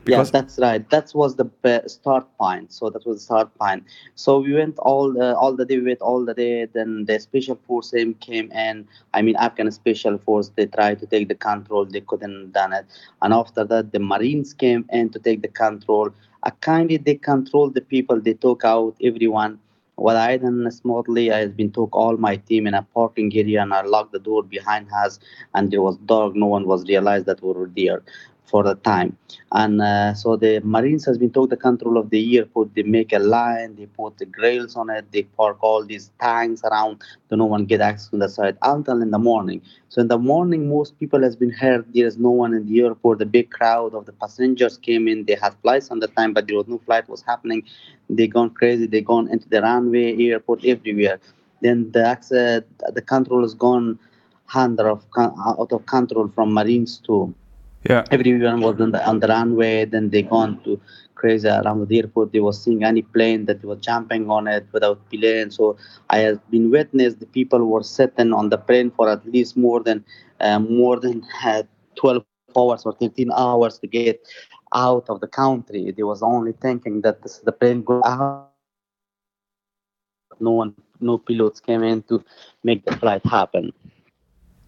because 0.07 0.29
yeah, 0.29 0.41
that's 0.41 0.59
right. 0.59 0.89
That 0.91 1.11
was 1.15 1.35
the 1.35 1.49
start 1.89 2.27
point. 2.39 2.73
So 2.73 2.89
that 2.91 3.05
was 3.05 3.17
the 3.19 3.25
start 3.25 3.59
point. 3.59 3.83
So 4.15 4.39
we 4.39 4.55
went 4.55 4.79
all 4.79 5.13
the, 5.13 5.37
all 5.37 5.55
the 5.55 5.65
day. 5.65 5.79
We 5.79 5.87
went 5.87 6.01
all 6.01 6.25
the 6.25 6.33
day. 6.33 6.67
Then 6.67 7.07
the 7.07 7.19
special 7.19 7.59
force 7.67 7.93
came 8.21 8.53
in. 8.53 8.87
I 9.15 9.23
mean, 9.23 9.35
Afghan 9.37 9.71
special 9.73 10.17
force. 10.19 10.53
They 10.55 10.67
tried 10.67 11.01
to 11.01 11.07
take 11.07 11.27
the 11.27 11.35
control. 11.35 11.85
They 11.87 12.03
couldn't 12.03 12.53
done 12.53 12.73
it. 12.73 12.87
And 13.21 13.35
after 13.35 13.65
that, 13.65 13.91
the 13.91 13.99
Marines 13.99 14.55
came 14.55 14.87
in 14.91 15.11
to 15.11 15.19
take 15.19 15.43
the 15.43 15.49
control. 15.49 16.11
A 16.45 16.53
kindly 16.53 16.99
they 16.99 17.17
controlled 17.17 17.75
the 17.75 17.81
people. 17.81 18.21
They 18.21 18.35
took 18.35 18.65
out 18.65 18.95
everyone. 19.03 19.59
What 19.97 20.17
I 20.17 20.37
done 20.37 20.71
smoothly, 20.71 21.33
I 21.33 21.39
have 21.41 21.57
been 21.57 21.73
took 21.73 21.95
all 21.95 22.17
my 22.17 22.37
team 22.37 22.67
in 22.67 22.75
a 22.75 22.83
parking 22.83 23.33
area 23.37 23.63
and 23.63 23.73
I 23.75 23.83
locked 23.83 24.13
the 24.13 24.19
door 24.19 24.43
behind 24.43 24.89
us 24.93 25.19
and 25.55 25.71
there 25.71 25.83
was 25.83 25.97
dark. 25.99 26.35
No 26.37 26.47
one 26.47 26.67
was 26.67 26.87
realized 26.89 27.27
that 27.27 27.43
we 27.43 27.53
were 27.53 27.71
there 27.77 28.03
for 28.47 28.63
the 28.63 28.75
time. 28.77 29.17
And 29.53 29.83
uh, 29.83 30.15
so 30.15 30.37
the 30.37 30.61
Marines 30.61 31.05
has 31.05 31.19
been 31.19 31.31
took 31.31 31.51
the 31.51 31.57
control 31.57 31.99
of 31.99 32.11
the 32.11 32.39
airport. 32.39 32.75
They 32.75 32.83
make 32.83 33.13
a 33.13 33.19
line, 33.19 33.77
they 33.77 33.87
put 33.87 34.19
the 34.19 34.27
grills 34.27 34.77
on 34.77 34.89
it, 34.91 35.11
they 35.13 35.25
park 35.25 35.59
all 35.61 35.85
these 35.85 36.11
tanks 36.21 36.63
around, 36.65 37.03
so 37.29 37.37
no 37.37 37.45
one 37.45 37.65
get 37.67 37.81
access 37.81 38.09
to 38.11 38.17
the 38.17 38.29
site 38.29 38.57
until 38.63 39.03
in 39.03 39.11
the 39.11 39.19
morning. 39.19 39.61
So 39.89 40.01
in 40.01 40.09
the 40.09 40.19
morning, 40.19 40.69
most 40.69 40.99
people 40.99 41.23
has 41.23 41.37
been 41.37 41.51
heard. 41.51 41.87
There 41.93 42.07
is 42.07 42.19
no 42.19 42.31
one 42.31 42.55
in 42.55 42.67
the 42.67 42.81
airport. 42.81 43.19
The 43.19 43.27
big 43.27 43.51
crowd 43.51 43.95
of 43.95 44.07
the 44.07 44.13
passengers 44.13 44.79
came 44.79 45.09
in. 45.09 45.25
They 45.25 45.35
had 45.35 45.55
flights 45.63 45.91
on 45.91 46.01
the 46.01 46.09
time, 46.09 46.33
but 46.33 46.47
there 46.47 46.57
was 46.57 46.69
no 46.69 46.79
flight 46.79 47.09
was 47.09 47.23
happening. 47.23 47.63
They 48.09 48.27
gone 48.27 48.51
crazy. 48.51 48.87
They 48.87 49.01
gone 49.01 49.29
into 49.29 49.49
the 49.49 49.63
runway, 49.63 50.17
airport, 50.29 50.65
everywhere. 50.65 51.19
Then 51.63 51.91
the 51.93 52.07
access, 52.07 52.63
the 52.93 53.03
control 53.03 53.45
is 53.45 53.55
gone 53.55 53.99
under 54.55 54.89
of 54.89 55.05
out 55.19 55.73
of 55.73 55.87
control 55.87 56.29
from 56.29 56.53
Marines 56.53 56.99
too. 56.99 57.35
Yeah. 57.89 58.07
Everyone 58.11 58.61
was 58.61 58.81
on 58.81 58.93
the, 58.93 59.07
on 59.07 59.21
the 59.21 59.27
runway. 59.29 59.85
Then 59.85 60.11
they 60.11 60.23
gone 60.23 60.61
to 60.65 60.81
crazy 61.15 61.49
around 61.49 61.89
the 61.89 61.99
airport. 61.99 62.33
They 62.33 62.41
was 62.41 62.63
seeing 62.63 62.85
any 62.85 63.03
plane 63.03 63.47
that 63.47 63.63
was 63.65 63.79
jumping 63.81 64.31
on 64.31 64.47
it 64.47 64.67
without 64.73 64.99
plane. 65.11 65.51
So 65.51 65.77
I 66.11 66.19
have 66.19 66.41
been 66.51 66.71
witness 66.71 67.15
the 67.15 67.27
people 67.27 67.65
were 67.67 67.83
sitting 67.83 68.33
on 68.33 68.51
the 68.51 68.59
plane 68.59 68.91
for 68.91 69.09
at 69.11 69.25
least 69.27 69.57
more 69.57 69.81
than 69.83 70.05
uh, 70.41 70.59
more 70.61 70.99
than 71.01 71.25
uh, 71.45 71.63
12 71.97 72.25
hours 72.57 72.85
or 72.87 72.93
13 72.93 73.31
hours 73.33 73.79
to 73.79 73.87
get 73.87 74.21
out 74.75 75.05
of 75.09 75.21
the 75.21 75.29
country. 75.29 75.93
They 75.97 76.03
was 76.03 76.23
only 76.23 76.53
thinking 76.53 77.01
that 77.03 77.23
this, 77.23 77.39
the 77.39 77.53
plane 77.53 77.83
go 77.83 78.03
out. 78.03 78.43
No 80.41 80.51
one, 80.51 80.75
no 81.01 81.19
pilots 81.19 81.61
came 81.61 81.83
in 81.83 82.03
to 82.05 82.23
make 82.63 82.85
the 82.85 82.97
flight 82.97 83.25
happen. 83.25 83.73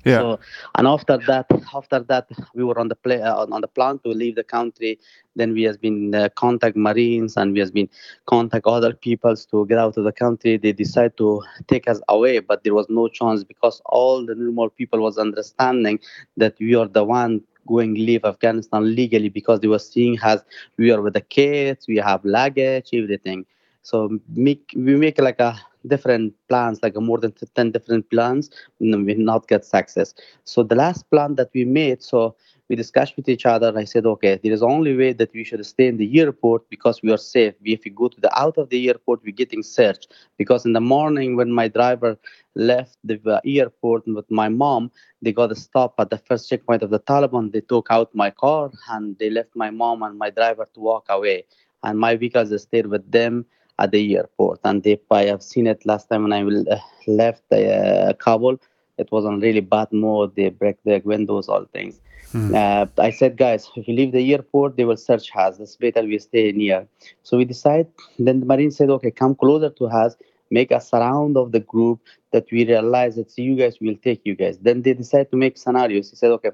Yeah. 0.08 0.24
So, 0.24 0.38
and 0.76 0.86
after 0.86 1.18
that, 1.26 1.46
after 1.74 2.00
that, 2.00 2.28
we 2.54 2.64
were 2.64 2.78
on 2.78 2.88
the 2.88 2.96
play 2.96 3.20
uh, 3.22 3.46
on 3.46 3.60
the 3.60 3.68
plan 3.68 3.98
to 4.00 4.08
leave 4.10 4.36
the 4.36 4.44
country. 4.44 4.98
Then 5.36 5.52
we 5.52 5.62
has 5.64 5.76
been 5.76 6.14
uh, 6.14 6.28
contact 6.36 6.76
Marines 6.76 7.36
and 7.36 7.52
we 7.52 7.60
has 7.60 7.70
been 7.70 7.88
contact 8.26 8.66
other 8.66 8.92
peoples 8.94 9.46
to 9.46 9.66
get 9.66 9.78
out 9.78 9.96
of 9.96 10.04
the 10.04 10.12
country. 10.12 10.56
They 10.56 10.72
decide 10.72 11.16
to 11.18 11.42
take 11.66 11.88
us 11.88 12.00
away, 12.08 12.38
but 12.40 12.64
there 12.64 12.74
was 12.74 12.86
no 12.88 13.08
chance 13.08 13.44
because 13.44 13.80
all 13.86 14.24
the 14.24 14.34
normal 14.34 14.70
people 14.70 15.00
was 15.00 15.18
understanding 15.18 16.00
that 16.36 16.54
we 16.58 16.74
are 16.74 16.88
the 16.88 17.04
one 17.04 17.42
going 17.66 17.94
leave 17.94 18.24
Afghanistan 18.24 18.94
legally 18.94 19.28
because 19.28 19.60
they 19.60 19.68
were 19.68 19.78
seeing 19.78 20.18
as 20.22 20.44
we 20.78 20.90
are 20.90 21.00
with 21.02 21.14
the 21.14 21.20
kids, 21.20 21.86
we 21.86 21.96
have 21.96 22.24
luggage, 22.24 22.90
everything. 22.92 23.44
So 23.82 24.18
make 24.34 24.72
we 24.76 24.96
make 24.96 25.18
like 25.20 25.40
a 25.40 25.58
different 25.86 26.34
plans, 26.48 26.80
like 26.82 26.94
more 26.96 27.18
than 27.18 27.32
10 27.54 27.70
different 27.70 28.10
plans, 28.10 28.50
we 28.80 29.14
not 29.14 29.46
get 29.48 29.64
success. 29.64 30.14
So 30.44 30.62
the 30.62 30.74
last 30.74 31.08
plan 31.10 31.34
that 31.36 31.50
we 31.54 31.64
made, 31.64 32.02
so 32.02 32.34
we 32.68 32.76
discussed 32.76 33.16
with 33.16 33.28
each 33.28 33.46
other. 33.46 33.72
I 33.76 33.84
said, 33.84 34.06
okay, 34.06 34.38
there 34.42 34.52
is 34.52 34.62
only 34.62 34.96
way 34.96 35.12
that 35.12 35.32
we 35.32 35.44
should 35.44 35.64
stay 35.64 35.86
in 35.86 35.96
the 35.96 36.20
airport 36.20 36.68
because 36.68 37.02
we 37.02 37.10
are 37.12 37.16
safe. 37.18 37.54
If 37.64 37.84
we 37.84 37.90
go 37.90 38.08
to 38.08 38.20
the 38.20 38.38
out 38.38 38.58
of 38.58 38.68
the 38.68 38.88
airport, 38.88 39.22
we're 39.24 39.34
getting 39.34 39.62
searched. 39.62 40.12
Because 40.36 40.64
in 40.66 40.72
the 40.72 40.80
morning 40.80 41.36
when 41.36 41.50
my 41.52 41.68
driver 41.68 42.16
left 42.54 42.96
the 43.04 43.20
uh, 43.26 43.40
airport 43.46 44.04
with 44.06 44.30
my 44.30 44.48
mom, 44.48 44.90
they 45.22 45.32
got 45.32 45.50
a 45.52 45.56
stop 45.56 45.94
at 45.98 46.10
the 46.10 46.18
first 46.18 46.48
checkpoint 46.48 46.82
of 46.82 46.90
the 46.90 47.00
Taliban. 47.00 47.52
They 47.52 47.60
took 47.60 47.86
out 47.90 48.14
my 48.14 48.30
car 48.30 48.70
and 48.90 49.16
they 49.18 49.30
left 49.30 49.54
my 49.54 49.70
mom 49.70 50.02
and 50.02 50.18
my 50.18 50.30
driver 50.30 50.66
to 50.74 50.80
walk 50.80 51.06
away. 51.08 51.44
And 51.82 51.98
my 51.98 52.16
vehicles 52.16 52.60
stayed 52.62 52.86
with 52.86 53.10
them 53.10 53.46
at 53.78 53.90
the 53.92 54.16
airport. 54.16 54.60
And 54.64 54.86
if 54.86 55.00
I 55.10 55.24
have 55.24 55.42
seen 55.42 55.66
it 55.66 55.84
last 55.86 56.08
time 56.08 56.24
when 56.24 56.32
I 56.32 56.42
uh, 56.42 56.78
left 57.08 57.42
uh, 57.52 58.12
Kabul. 58.18 58.60
It 58.98 59.10
was 59.10 59.24
on 59.24 59.40
really 59.40 59.60
bad 59.60 59.92
mode. 59.92 60.34
They 60.36 60.50
break 60.50 60.76
the 60.84 61.00
windows, 61.04 61.48
all 61.48 61.64
things. 61.72 62.00
Mm. 62.32 62.54
Uh, 62.54 62.86
I 63.00 63.10
said, 63.10 63.36
guys, 63.36 63.70
if 63.76 63.88
you 63.88 63.94
leave 63.94 64.12
the 64.12 64.32
airport, 64.32 64.76
they 64.76 64.84
will 64.84 64.96
search 64.96 65.30
us. 65.34 65.58
It's 65.58 65.76
better 65.76 66.02
we 66.02 66.18
stay 66.18 66.52
near. 66.52 66.86
So 67.22 67.38
we 67.38 67.44
decide. 67.44 67.86
Then 68.18 68.40
the 68.40 68.46
Marine 68.46 68.70
said, 68.70 68.90
okay, 68.90 69.10
come 69.10 69.34
closer 69.34 69.70
to 69.70 69.86
us, 69.86 70.16
make 70.50 70.70
a 70.70 70.80
surround 70.80 71.36
of 71.36 71.52
the 71.52 71.60
group 71.60 72.00
that 72.32 72.46
we 72.52 72.66
realize 72.66 73.16
that 73.16 73.36
you 73.38 73.56
guys 73.56 73.78
will 73.80 73.96
take 74.02 74.20
you 74.24 74.34
guys. 74.34 74.58
Then 74.58 74.82
they 74.82 74.92
decide 74.92 75.30
to 75.30 75.36
make 75.36 75.56
scenarios. 75.56 76.10
He 76.10 76.16
said, 76.16 76.32
okay, 76.32 76.50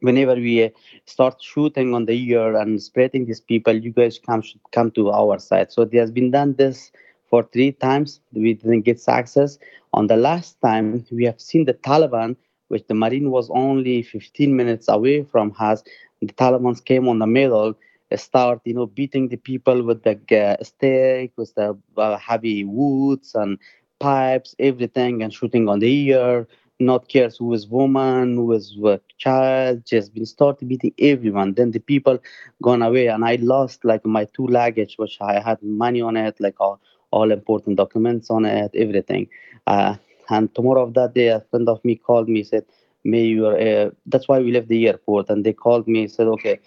whenever 0.00 0.34
we 0.34 0.64
uh, 0.64 0.68
start 1.06 1.40
shooting 1.42 1.94
on 1.94 2.06
the 2.06 2.34
air 2.34 2.56
and 2.56 2.82
spreading 2.82 3.26
these 3.26 3.40
people, 3.40 3.74
you 3.74 3.90
guys 3.92 4.18
come 4.18 4.42
should 4.42 4.60
come 4.72 4.90
to 4.92 5.10
our 5.10 5.38
side. 5.38 5.72
So 5.72 5.82
it 5.82 5.94
has 5.94 6.10
been 6.10 6.30
done 6.30 6.54
this 6.56 6.92
for 7.28 7.42
three 7.52 7.72
times. 7.72 8.20
We 8.32 8.54
didn't 8.54 8.82
get 8.82 9.00
success. 9.00 9.58
On 9.94 10.06
the 10.06 10.16
last 10.16 10.60
time, 10.62 11.00
we 11.10 11.24
have 11.24 11.34
seen 11.40 11.64
the 11.64 11.74
Taliban, 11.74 12.36
which 12.68 12.86
the 12.86 12.94
Marine 12.94 13.30
was 13.30 13.50
only 13.50 14.02
15 14.02 14.56
minutes 14.56 14.88
away 14.88 15.22
from 15.24 15.54
us. 15.58 15.82
The 16.20 16.28
Taliban 16.28 16.82
came 16.84 17.08
on 17.08 17.18
the 17.18 17.26
middle, 17.26 17.74
start 18.16 18.60
you 18.64 18.74
know 18.74 18.86
beating 18.86 19.28
the 19.28 19.36
people 19.36 19.82
with 19.82 20.02
the 20.02 20.16
uh, 20.36 20.62
stick, 20.62 21.32
with 21.36 21.54
the 21.54 21.76
uh, 21.96 22.16
heavy 22.18 22.64
woods 22.64 23.34
and 23.34 23.58
pipes, 24.00 24.54
everything, 24.58 25.22
and 25.22 25.32
shooting 25.32 25.68
on 25.68 25.80
the 25.80 26.12
air 26.12 26.46
not 26.80 27.08
cares 27.08 27.36
who 27.36 27.52
is 27.54 27.68
woman, 27.68 28.34
who 28.36 28.52
is 28.52 28.76
child, 29.18 29.84
just 29.86 30.14
been 30.14 30.26
started 30.26 30.68
beating 30.68 30.92
everyone. 30.98 31.54
Then 31.54 31.70
the 31.72 31.80
people 31.80 32.18
gone 32.62 32.82
away, 32.82 33.06
and 33.08 33.24
I 33.24 33.36
lost 33.36 33.84
like 33.84 34.04
my 34.06 34.24
two 34.36 34.46
luggage, 34.46 34.96
which 34.98 35.18
I 35.20 35.40
had 35.40 35.62
money 35.62 36.00
on 36.00 36.16
it, 36.16 36.40
like 36.40 36.60
all, 36.60 36.80
all 37.10 37.30
important 37.30 37.76
documents 37.76 38.30
on 38.30 38.44
it, 38.44 38.70
everything. 38.74 39.28
Uh, 39.66 39.96
and 40.30 40.54
tomorrow 40.54 40.82
of 40.82 40.94
that 40.94 41.14
day, 41.14 41.28
a 41.28 41.40
friend 41.50 41.68
of 41.68 41.84
me 41.84 41.96
called 41.96 42.28
me, 42.28 42.42
said, 42.42 42.64
"May 43.04 43.24
you." 43.24 43.46
Uh, 43.46 43.90
that's 44.06 44.28
why 44.28 44.38
we 44.40 44.52
left 44.52 44.68
the 44.68 44.86
airport, 44.88 45.28
and 45.30 45.44
they 45.44 45.52
called 45.52 45.86
me, 45.88 46.06
said, 46.08 46.26
"Okay." 46.28 46.58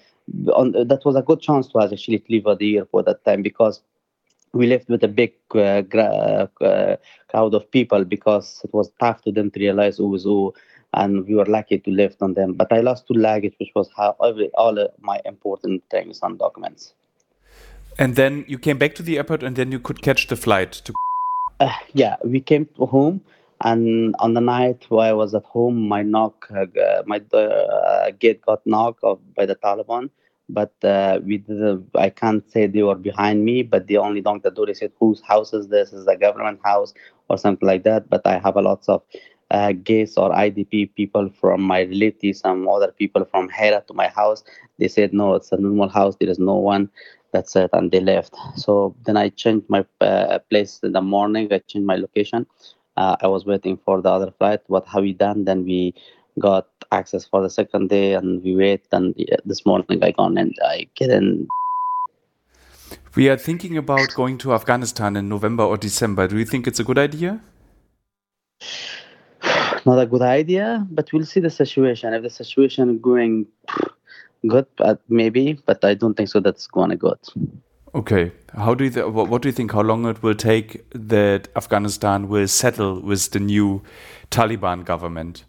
On, 0.54 0.72
that 0.72 1.02
was 1.06 1.16
a 1.16 1.22
good 1.22 1.42
chance 1.42 1.68
to 1.70 1.80
us 1.80 1.92
actually 1.92 2.20
to 2.20 2.26
leave 2.32 2.48
at 2.48 2.60
the 2.60 2.78
airport 2.78 3.06
that 3.06 3.24
time 3.26 3.42
because 3.42 3.82
we 4.54 4.68
left 4.68 4.88
with 4.88 5.04
a 5.04 5.08
big 5.08 5.34
uh, 5.56 5.82
gra- 5.82 6.50
uh, 6.62 6.96
crowd 7.28 7.54
of 7.54 7.70
people 7.72 8.06
because 8.06 8.62
it 8.64 8.74
was 8.74 8.92
tough 9.00 9.22
to 9.24 9.32
them 9.32 9.50
to 9.52 9.60
realize 9.60 9.98
who 9.98 10.08
was 10.08 10.24
who, 10.24 10.54
and 10.94 11.26
we 11.28 11.36
were 11.36 11.46
lucky 11.46 11.80
to 11.80 11.92
live 11.92 12.16
on 12.22 12.36
them. 12.36 12.54
But 12.54 12.72
I 12.72 12.82
lost 12.82 13.08
two 13.08 13.16
luggage, 13.16 13.56
which 13.60 13.72
was 13.76 13.90
how 13.98 14.16
every, 14.24 14.50
all 14.54 14.88
my 15.02 15.20
important 15.26 15.84
things 15.90 16.20
and 16.22 16.38
documents. 16.38 16.94
And 17.98 18.16
then 18.16 18.46
you 18.48 18.60
came 18.60 18.78
back 18.78 18.96
to 18.96 19.04
the 19.04 19.18
airport, 19.18 19.44
and 19.44 19.56
then 19.56 19.72
you 19.72 19.80
could 19.80 20.02
catch 20.02 20.28
the 20.28 20.36
flight 20.36 20.72
to. 20.72 20.94
Uh, 21.60 21.74
yeah, 21.94 22.16
we 22.24 22.40
came 22.40 22.70
home, 22.78 23.22
and 23.62 24.16
on 24.20 24.34
the 24.36 24.42
night 24.42 24.86
while 24.90 25.10
I 25.10 25.14
was 25.14 25.34
at 25.34 25.44
home, 25.46 25.88
my 25.88 26.04
knock, 26.04 26.48
uh, 26.52 27.04
my 27.06 27.22
uh, 27.34 28.12
gate 28.20 28.42
got 28.42 28.66
knocked 28.68 29.02
by 29.36 29.46
the 29.46 29.56
Taliban 29.56 30.10
but 30.54 30.74
uh, 30.84 31.20
did, 31.20 31.48
I 31.96 32.10
can't 32.10 32.50
say 32.52 32.68
they 32.68 32.84
were 32.84 32.96
behind 32.96 33.46
me, 33.46 33.64
but 33.64 33.88
the 33.88 33.98
only 33.98 34.22
knocked 34.22 34.44
the 34.44 34.52
door. 34.52 34.68
They 34.68 34.74
said, 34.74 34.92
"Whose 35.00 35.22
house 35.22 35.54
is 35.54 35.68
this? 35.70 35.94
Is 35.94 36.08
a 36.08 36.18
government 36.18 36.60
house 36.64 36.94
or 37.30 37.38
something 37.38 37.68
like 37.68 37.84
that?" 37.84 38.10
But 38.10 38.22
I 38.26 38.40
have 38.40 38.58
a 38.58 38.62
lots 38.62 38.90
of 38.90 39.02
uh, 39.52 39.74
gays 39.74 40.18
or 40.18 40.32
IDP 40.32 40.96
people 40.96 41.30
from 41.42 41.62
my 41.64 41.84
relatives, 41.84 42.40
some 42.42 42.68
other 42.70 42.92
people 42.92 43.26
from 43.26 43.50
Herat 43.50 43.88
to 43.88 43.94
my 43.94 44.08
house. 44.08 44.44
They 44.80 44.88
said, 44.90 45.14
"No, 45.14 45.36
it's 45.36 45.52
a 45.52 45.58
normal 45.58 45.90
house. 45.90 46.16
There 46.20 46.30
is 46.30 46.40
no 46.40 46.56
one." 46.56 46.90
That's 47.34 47.56
it, 47.56 47.72
and 47.74 47.92
they 47.92 48.00
left. 48.00 48.36
So 48.56 48.96
then 49.06 49.18
I 49.18 49.30
changed 49.30 49.68
my 49.70 49.86
uh, 50.02 50.40
place 50.50 50.80
in 50.84 50.94
the 50.94 51.02
morning. 51.02 51.52
I 51.52 51.60
changed 51.60 51.88
my 51.88 51.96
location. 51.98 52.46
Uh, 52.96 53.16
I 53.22 53.28
was 53.28 53.46
waiting 53.46 53.78
for 53.86 54.02
the 54.02 54.10
other 54.12 54.32
flight. 54.38 54.62
What 54.68 54.88
have 54.88 55.04
we 55.04 55.14
done? 55.14 55.46
Then 55.46 55.66
we 55.66 55.96
got 56.40 56.68
access 56.92 57.26
for 57.26 57.42
the 57.42 57.50
second 57.50 57.90
day 57.90 58.14
and 58.14 58.44
we 58.44 58.56
wait 58.56 58.86
and 58.92 59.16
this 59.46 59.66
morning 59.66 60.04
I 60.04 60.12
gone 60.12 60.38
and 60.38 60.54
I 60.64 60.88
get 60.96 61.10
in. 61.10 61.48
We 63.16 63.30
are 63.30 63.38
thinking 63.38 63.78
about 63.78 64.14
going 64.16 64.38
to 64.40 64.54
Afghanistan 64.54 65.16
in 65.16 65.30
November 65.30 65.64
or 65.64 65.78
December. 65.78 66.28
Do 66.28 66.38
you 66.38 66.46
think 66.46 66.68
it's 66.68 66.80
a 66.80 66.84
good 66.84 66.98
idea? 66.98 67.42
Not 69.86 70.00
a 70.00 70.06
good 70.06 70.22
idea, 70.22 70.88
but 70.90 71.12
we'll 71.12 71.26
see 71.26 71.40
the 71.40 71.50
situation. 71.50 72.14
If 72.14 72.24
the 72.24 72.30
situation 72.30 73.00
going 73.00 73.48
good, 74.48 74.66
but 74.78 75.02
maybe, 75.10 75.60
but 75.66 75.84
I 75.84 75.94
don't 75.94 76.16
think 76.16 76.30
so. 76.30 76.40
That's 76.40 76.68
going 76.68 76.92
to 76.92 76.96
good. 76.96 77.20
Okay. 77.96 78.32
How 78.56 78.74
do 78.74 78.86
you 78.86 79.10
what 79.10 79.42
do 79.42 79.50
you 79.50 79.54
think? 79.54 79.74
How 79.74 79.82
long 79.82 80.06
it 80.06 80.24
will 80.24 80.36
take 80.36 80.90
that 80.92 81.50
Afghanistan 81.56 82.28
will 82.28 82.48
settle 82.48 83.02
with 83.02 83.32
the 83.32 83.40
new 83.40 83.84
Taliban 84.32 84.86
government? 84.86 85.44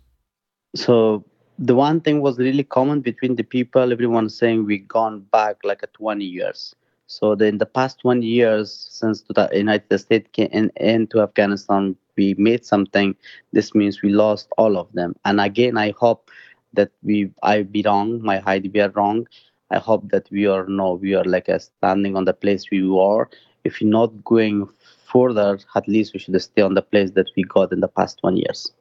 So 0.74 1.24
the 1.58 1.74
one 1.74 2.00
thing 2.00 2.20
was 2.20 2.38
really 2.38 2.62
common 2.64 3.00
between 3.00 3.36
the 3.36 3.42
people 3.44 3.92
everyone 3.92 4.28
saying 4.28 4.64
we 4.64 4.78
gone 4.78 5.20
back 5.32 5.56
like 5.64 5.82
a 5.82 5.86
20 5.88 6.24
years. 6.24 6.74
So 7.06 7.34
the, 7.34 7.46
in 7.46 7.58
the 7.58 7.66
past 7.66 8.00
20 8.00 8.26
years 8.26 8.86
since 8.90 9.22
the 9.28 9.48
united 9.52 9.98
states 9.98 10.28
came 10.32 10.48
in, 10.52 10.70
into 10.76 11.20
afghanistan 11.20 11.96
we 12.16 12.34
made 12.38 12.64
something. 12.64 13.14
This 13.52 13.74
means 13.74 14.02
we 14.02 14.10
lost 14.10 14.48
all 14.58 14.76
of 14.76 14.92
them. 14.92 15.14
And 15.24 15.40
again 15.40 15.76
i 15.76 15.92
hope 15.98 16.30
that 16.72 16.90
we 17.02 17.30
i 17.42 17.62
be 17.62 17.82
wrong 17.84 18.20
my 18.22 18.38
height 18.38 18.70
be 18.72 18.80
wrong. 18.80 19.26
I 19.70 19.78
hope 19.78 20.08
that 20.10 20.28
we 20.30 20.46
are 20.46 20.66
no 20.66 20.94
we 20.94 21.14
are 21.14 21.24
like 21.24 21.48
a 21.48 21.60
standing 21.60 22.16
on 22.16 22.24
the 22.24 22.34
place 22.34 22.70
we 22.70 22.88
were. 22.88 23.28
If 23.64 23.80
you're 23.80 23.90
not 23.90 24.24
going 24.24 24.68
further, 25.12 25.58
at 25.74 25.88
least 25.88 26.12
we 26.14 26.20
should 26.20 26.40
stay 26.42 26.62
on 26.62 26.74
the 26.74 26.82
place 26.82 27.10
that 27.12 27.30
we 27.36 27.44
got 27.44 27.72
in 27.72 27.80
the 27.80 27.88
past 27.88 28.18
20 28.20 28.40
years. 28.40 28.72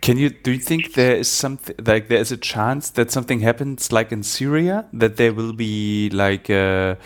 Can 0.00 0.16
you 0.16 0.30
do 0.30 0.52
you 0.52 0.58
think 0.58 0.94
there 0.94 1.16
is 1.16 1.28
something 1.28 1.76
like 1.84 2.08
there 2.08 2.18
is 2.20 2.32
a 2.32 2.36
chance 2.36 2.90
that 2.90 3.10
something 3.10 3.40
happens 3.40 3.92
like 3.92 4.12
in 4.12 4.22
Syria 4.22 4.86
that 4.94 5.16
there 5.16 5.34
will 5.34 5.52
be 5.52 6.08
like 6.10 6.48
a 6.48 6.96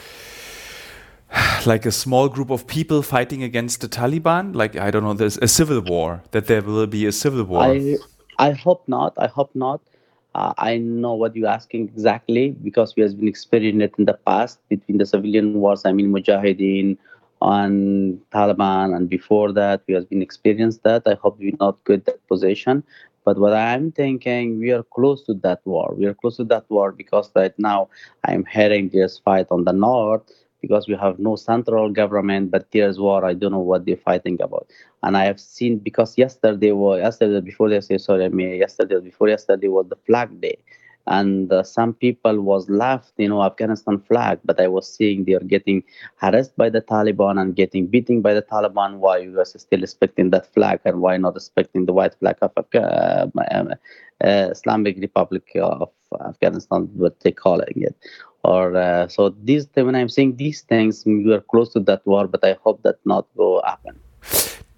like 1.66 1.86
a 1.86 1.90
small 1.92 2.28
group 2.28 2.50
of 2.50 2.66
people 2.66 3.02
fighting 3.02 3.42
against 3.42 3.80
the 3.80 3.88
Taliban? 3.88 4.54
Like 4.54 4.76
I 4.76 4.90
don't 4.90 5.02
know 5.02 5.14
there's 5.14 5.38
a 5.38 5.48
civil 5.48 5.80
war 5.80 6.22
that 6.30 6.46
there 6.46 6.62
will 6.62 6.86
be 6.86 7.06
a 7.06 7.12
civil 7.12 7.42
war. 7.44 7.62
I 7.62 7.96
I 8.38 8.52
hope 8.52 8.84
not 8.86 9.14
I 9.18 9.26
hope 9.26 9.50
not. 9.54 9.80
Uh, 10.34 10.52
I 10.58 10.78
know 10.78 11.14
what 11.14 11.36
you're 11.36 11.48
asking 11.48 11.84
exactly 11.84 12.50
because 12.50 12.96
we 12.96 13.04
have 13.04 13.16
been 13.16 13.28
experiencing 13.28 13.80
it 13.82 13.92
in 13.98 14.04
the 14.04 14.14
past 14.26 14.58
between 14.68 14.98
the 14.98 15.06
civilian 15.06 15.54
wars 15.54 15.84
I 15.84 15.92
mean 15.92 16.12
Mujahideen 16.12 16.96
on 17.44 18.18
Taliban, 18.32 18.96
and 18.96 19.08
before 19.08 19.52
that, 19.52 19.82
we 19.86 19.94
have 19.94 20.08
been 20.08 20.22
experienced 20.22 20.82
that. 20.84 21.02
I 21.06 21.14
hope 21.14 21.38
we 21.38 21.54
not 21.60 21.84
get 21.84 22.06
that 22.06 22.26
position. 22.26 22.82
But 23.24 23.38
what 23.38 23.52
I'm 23.54 23.92
thinking, 23.92 24.58
we 24.58 24.70
are 24.72 24.82
close 24.82 25.22
to 25.24 25.34
that 25.44 25.60
war. 25.66 25.94
We 25.96 26.06
are 26.06 26.14
close 26.14 26.36
to 26.38 26.44
that 26.44 26.64
war 26.70 26.92
because 26.92 27.30
right 27.36 27.56
now 27.58 27.88
I'm 28.24 28.44
hearing 28.46 28.88
this 28.88 29.18
fight 29.18 29.46
on 29.50 29.64
the 29.64 29.72
north 29.72 30.22
because 30.62 30.88
we 30.88 30.94
have 30.96 31.18
no 31.18 31.36
central 31.36 31.90
government, 31.90 32.50
but 32.50 32.66
there's 32.72 32.98
war. 32.98 33.24
I 33.24 33.34
don't 33.34 33.52
know 33.52 33.58
what 33.72 33.84
they're 33.84 33.96
fighting 34.10 34.40
about. 34.40 34.70
And 35.02 35.16
I 35.16 35.24
have 35.24 35.40
seen 35.40 35.78
because 35.78 36.16
yesterday 36.16 36.72
was 36.72 37.00
yesterday 37.00 37.40
before 37.40 37.68
yesterday, 37.70 37.98
sorry, 37.98 38.24
I 38.24 38.28
mean 38.30 38.56
yesterday 38.56 39.00
before 39.00 39.28
yesterday 39.28 39.68
was 39.68 39.86
the 39.88 39.96
flag 40.06 40.40
day 40.40 40.58
and 41.06 41.52
uh, 41.52 41.62
some 41.62 41.93
people 41.93 42.40
was 42.40 42.68
left 42.68 43.12
you 43.18 43.28
know 43.28 43.43
afghanistan 43.43 43.98
flag 43.98 44.39
but 44.44 44.60
i 44.60 44.66
was 44.66 44.86
seeing 44.97 45.24
they 45.24 45.35
are 45.35 45.48
getting 45.55 45.82
harassed 46.16 46.56
by 46.56 46.68
the 46.68 46.81
taliban 46.81 47.40
and 47.40 47.56
getting 47.56 47.86
beaten 47.86 48.20
by 48.22 48.32
the 48.35 48.43
taliban. 48.43 48.98
Why 48.98 49.18
you 49.18 49.35
guys 49.36 49.55
still 49.59 49.81
respecting 49.81 50.31
that 50.31 50.52
flag 50.55 50.81
and 50.85 51.01
why 51.01 51.16
not 51.16 51.35
respecting 51.35 51.86
the 51.86 51.93
white 51.93 52.14
flag 52.14 52.36
of 52.43 52.52
uh, 52.74 53.26
uh, 53.40 54.48
islamic 54.56 54.97
republic 54.98 55.44
of 55.56 55.90
afghanistan 56.26 56.89
what 56.94 57.20
they 57.20 57.32
calling 57.32 57.74
it? 57.76 57.94
Or 58.44 58.76
uh, 58.76 59.09
so 59.09 59.35
these 59.43 59.68
when 59.74 59.94
i'm 59.94 60.09
saying 60.09 60.36
these 60.36 60.62
things 60.62 61.05
we 61.06 61.32
are 61.32 61.40
close 61.40 61.72
to 61.74 61.81
that 61.81 62.06
war 62.06 62.26
but 62.26 62.44
i 62.44 62.56
hope 62.64 62.82
that 62.82 62.97
not 63.05 63.26
go 63.36 63.60
happen 63.64 63.94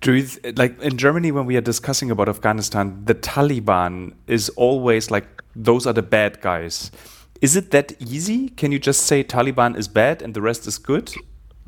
do 0.06 0.14
you, 0.14 0.28
like 0.54 0.80
in 0.80 0.96
Germany 0.96 1.32
when 1.32 1.46
we 1.46 1.56
are 1.56 1.66
discussing 1.72 2.12
about 2.12 2.28
Afghanistan, 2.28 3.02
the 3.06 3.14
Taliban 3.16 4.14
is 4.28 4.48
always 4.50 5.10
like 5.10 5.26
those 5.56 5.84
are 5.84 5.92
the 5.92 6.02
bad 6.02 6.40
guys. 6.40 6.92
Is 7.40 7.56
it 7.56 7.72
that 7.72 7.92
easy? 8.00 8.50
Can 8.50 8.70
you 8.70 8.78
just 8.78 9.02
say 9.02 9.24
Taliban 9.24 9.76
is 9.76 9.88
bad 9.88 10.22
and 10.22 10.32
the 10.32 10.40
rest 10.40 10.64
is 10.68 10.78
good? 10.78 11.12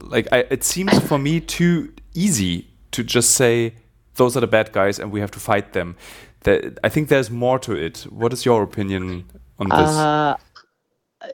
Like 0.00 0.28
I, 0.30 0.44
it 0.50 0.62
seems 0.62 0.96
for 1.00 1.18
me 1.18 1.40
too 1.40 1.92
easy 2.14 2.68
to 2.92 3.02
just 3.02 3.32
say 3.32 3.74
those 4.14 4.36
are 4.36 4.40
the 4.40 4.46
bad 4.46 4.70
guys 4.70 5.00
and 5.00 5.10
we 5.10 5.18
have 5.18 5.32
to 5.32 5.40
fight 5.40 5.72
them. 5.72 5.96
That 6.44 6.78
I 6.84 6.88
think 6.90 7.08
there's 7.08 7.32
more 7.32 7.58
to 7.58 7.72
it. 7.72 8.06
What 8.08 8.32
is 8.32 8.44
your 8.44 8.62
opinion 8.62 9.24
on 9.58 9.68
this? 9.68 9.90
Uh, 9.96 10.36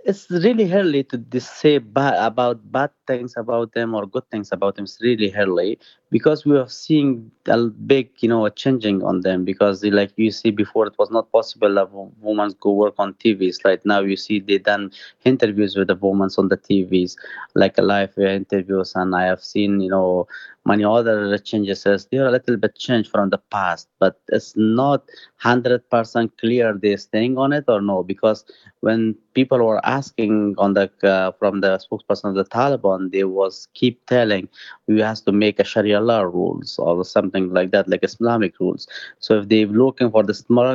it's 0.04 0.30
really 0.30 0.72
early 0.72 1.04
to 1.04 1.40
say 1.40 1.78
bad 1.78 2.14
about 2.14 2.72
bad 2.72 2.90
things 3.06 3.34
about 3.36 3.74
them 3.74 3.94
or 3.94 4.06
good 4.06 4.28
things 4.30 4.50
about 4.52 4.76
them. 4.76 4.84
It's 4.84 4.98
really 5.02 5.34
early 5.34 5.78
because 6.14 6.46
we 6.46 6.56
are 6.56 6.68
seeing 6.68 7.28
a 7.48 7.58
big, 7.66 8.08
you 8.20 8.28
know, 8.28 8.46
a 8.46 8.50
changing 8.50 9.02
on 9.02 9.22
them. 9.22 9.44
Because 9.44 9.82
like 9.84 10.12
you 10.14 10.30
see 10.30 10.52
before, 10.52 10.86
it 10.86 10.94
was 10.96 11.10
not 11.10 11.32
possible 11.32 11.74
that 11.74 11.88
women 12.20 12.54
go 12.60 12.72
work 12.72 12.94
on 12.98 13.14
TVs. 13.14 13.64
Like 13.64 13.84
now, 13.84 14.00
you 14.00 14.16
see 14.16 14.38
they 14.38 14.58
done 14.58 14.92
interviews 15.24 15.74
with 15.76 15.88
the 15.88 15.96
women 15.96 16.30
on 16.38 16.48
the 16.48 16.56
TVs, 16.56 17.16
like 17.56 17.76
live 17.78 18.16
interviews, 18.16 18.92
and 18.94 19.16
I 19.16 19.24
have 19.24 19.42
seen, 19.42 19.80
you 19.80 19.90
know, 19.90 20.28
many 20.64 20.84
other 20.84 21.36
changes. 21.38 21.84
They 21.84 22.18
are 22.18 22.28
a 22.28 22.30
little 22.30 22.56
bit 22.56 22.76
changed 22.76 23.10
from 23.10 23.30
the 23.30 23.38
past, 23.38 23.88
but 23.98 24.20
it's 24.28 24.54
not 24.56 25.02
hundred 25.36 25.88
percent 25.90 26.38
clear 26.38 26.72
they're 26.80 26.96
staying 26.96 27.38
on 27.38 27.52
it 27.52 27.64
or 27.68 27.80
no. 27.80 28.04
Because 28.04 28.44
when 28.80 29.16
people 29.34 29.58
were 29.58 29.84
asking 29.84 30.54
on 30.58 30.74
the 30.74 30.90
uh, 31.02 31.32
from 31.32 31.60
the 31.60 31.78
spokesperson 31.78 32.30
of 32.30 32.34
the 32.36 32.44
Taliban, 32.44 33.10
they 33.10 33.24
was 33.24 33.68
keep 33.74 34.06
telling 34.06 34.48
we 34.86 35.00
has 35.00 35.20
to 35.22 35.32
make 35.32 35.58
a 35.60 35.64
Sharia 35.64 36.00
law 36.04 36.22
rules 36.22 36.78
or 36.78 37.04
something 37.04 37.52
like 37.52 37.70
that, 37.72 37.88
like 37.88 38.04
Islamic 38.04 38.58
rules. 38.60 38.88
So 39.20 39.38
if 39.38 39.48
they're 39.48 39.66
looking 39.66 40.10
for 40.10 40.22
the 40.24 40.32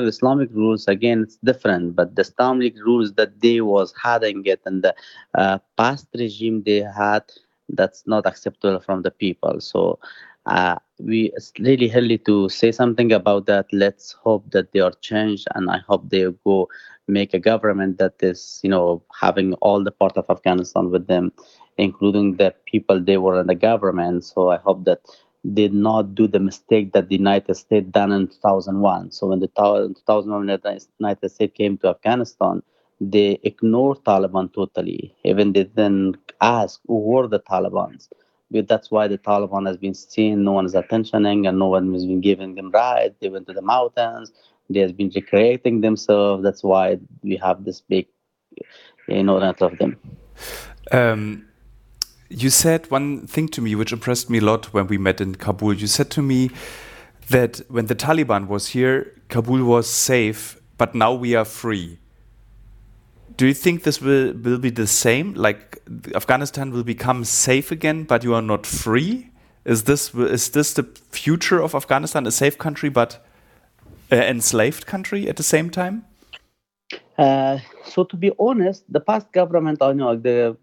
Islamic 0.07 0.49
rules, 0.53 0.87
again, 0.87 1.21
it's 1.23 1.37
different. 1.43 1.95
But 1.95 2.15
the 2.15 2.21
Islamic 2.21 2.75
rules 2.83 3.13
that 3.13 3.39
they 3.41 3.61
was 3.61 3.93
having 4.03 4.43
it 4.45 4.61
in 4.65 4.81
the 4.81 4.93
uh, 5.37 5.59
past 5.77 6.07
regime 6.15 6.63
they 6.65 6.79
had 6.97 7.23
that's 7.69 8.03
not 8.07 8.25
acceptable 8.25 8.79
from 8.79 9.01
the 9.03 9.11
people. 9.11 9.59
So 9.59 9.99
uh, 10.45 10.75
we 10.99 11.31
it's 11.35 11.51
really 11.59 11.91
early 11.93 12.17
to 12.19 12.49
say 12.49 12.71
something 12.71 13.11
about 13.11 13.45
that. 13.47 13.65
Let's 13.71 14.13
hope 14.13 14.51
that 14.51 14.71
they 14.73 14.79
are 14.79 14.93
changed, 15.01 15.47
and 15.55 15.69
I 15.69 15.79
hope 15.87 16.09
they 16.09 16.25
go 16.43 16.67
make 17.07 17.33
a 17.33 17.39
government 17.39 17.97
that 17.99 18.13
is, 18.21 18.59
you 18.63 18.69
know, 18.69 19.03
having 19.19 19.53
all 19.55 19.83
the 19.83 19.91
part 19.91 20.17
of 20.17 20.25
Afghanistan 20.29 20.89
with 20.91 21.07
them, 21.07 21.31
including 21.79 22.35
the 22.35 22.53
people 22.65 22.99
they 22.99 23.17
were 23.17 23.39
in 23.39 23.47
the 23.47 23.55
government. 23.55 24.25
So 24.25 24.49
I 24.49 24.57
hope 24.57 24.83
that 24.85 25.01
did 25.53 25.73
not 25.73 26.15
do 26.15 26.27
the 26.27 26.39
mistake 26.39 26.91
that 26.93 27.07
the 27.07 27.15
United 27.15 27.55
States 27.55 27.87
done 27.89 28.11
in 28.11 28.27
2001. 28.27 29.11
So 29.11 29.27
when 29.27 29.39
the 29.39 29.47
2001 29.47 30.41
United 30.99 31.29
States 31.29 31.53
came 31.55 31.77
to 31.77 31.89
Afghanistan, 31.89 32.61
they 32.99 33.39
ignored 33.43 33.99
Taliban 34.03 34.53
totally. 34.53 35.15
Even 35.23 35.53
they 35.53 35.63
didn't 35.63 36.17
ask 36.41 36.81
who 36.87 36.99
were 36.99 37.27
the 37.27 37.39
Taliban's. 37.39 38.09
But 38.51 38.67
that's 38.67 38.91
why 38.91 39.07
the 39.07 39.17
Taliban 39.17 39.67
has 39.67 39.77
been 39.77 39.93
seen, 39.93 40.43
no 40.43 40.53
one 40.53 40.65
is 40.65 40.75
attentioning, 40.75 41.47
and 41.47 41.59
no 41.59 41.67
one 41.67 41.93
has 41.93 42.05
been 42.05 42.19
giving 42.19 42.55
them 42.55 42.71
rights. 42.71 43.15
They 43.21 43.29
went 43.29 43.47
to 43.47 43.53
the 43.53 43.61
mountains. 43.61 44.31
They 44.69 44.79
have 44.79 44.97
been 44.97 45.11
recreating 45.15 45.81
themselves. 45.81 46.43
That's 46.43 46.63
why 46.63 46.99
we 47.23 47.37
have 47.37 47.63
this 47.63 47.81
big, 47.81 48.07
you 49.07 49.23
know, 49.23 49.37
of 49.37 49.77
them. 49.77 49.97
Um, 50.91 51.48
you 52.29 52.49
said 52.49 52.89
one 52.91 53.27
thing 53.27 53.47
to 53.49 53.61
me 53.61 53.75
which 53.75 53.91
impressed 53.91 54.29
me 54.29 54.37
a 54.37 54.41
lot 54.41 54.73
when 54.73 54.87
we 54.87 54.97
met 54.97 55.19
in 55.21 55.35
Kabul. 55.35 55.73
You 55.73 55.87
said 55.87 56.09
to 56.11 56.21
me 56.21 56.51
that 57.29 57.61
when 57.69 57.87
the 57.87 57.95
Taliban 57.95 58.47
was 58.47 58.69
here, 58.69 59.13
Kabul 59.29 59.63
was 59.63 59.89
safe, 59.89 60.59
but 60.77 60.95
now 60.95 61.13
we 61.13 61.35
are 61.35 61.45
free 61.45 61.99
do 63.39 63.47
you 63.47 63.53
think 63.53 63.83
this 63.83 64.01
will 64.01 64.33
will 64.33 64.59
be 64.59 64.69
the 64.69 64.85
same? 64.85 65.33
Like 65.33 65.81
Afghanistan 66.13 66.71
will 66.71 66.83
become 66.83 67.23
safe 67.23 67.71
again, 67.71 68.03
but 68.03 68.23
you 68.25 68.33
are 68.35 68.41
not 68.41 68.67
free? 68.67 69.31
Is 69.63 69.83
this 69.83 70.13
is 70.13 70.49
this 70.49 70.73
the 70.73 70.83
future 71.11 71.61
of 71.63 71.73
Afghanistan? 71.73 72.27
A 72.27 72.31
safe 72.31 72.57
country, 72.57 72.89
but 72.89 73.25
an 74.11 74.23
enslaved 74.23 74.85
country 74.85 75.29
at 75.29 75.37
the 75.37 75.43
same 75.43 75.69
time? 75.69 76.03
Uh, 77.17 77.59
so 77.85 78.03
to 78.03 78.17
be 78.17 78.31
honest, 78.39 78.83
the 78.89 78.99
past 78.99 79.31
government, 79.31 79.81
I 79.81 79.93
know 79.93 80.17
the 80.17 80.57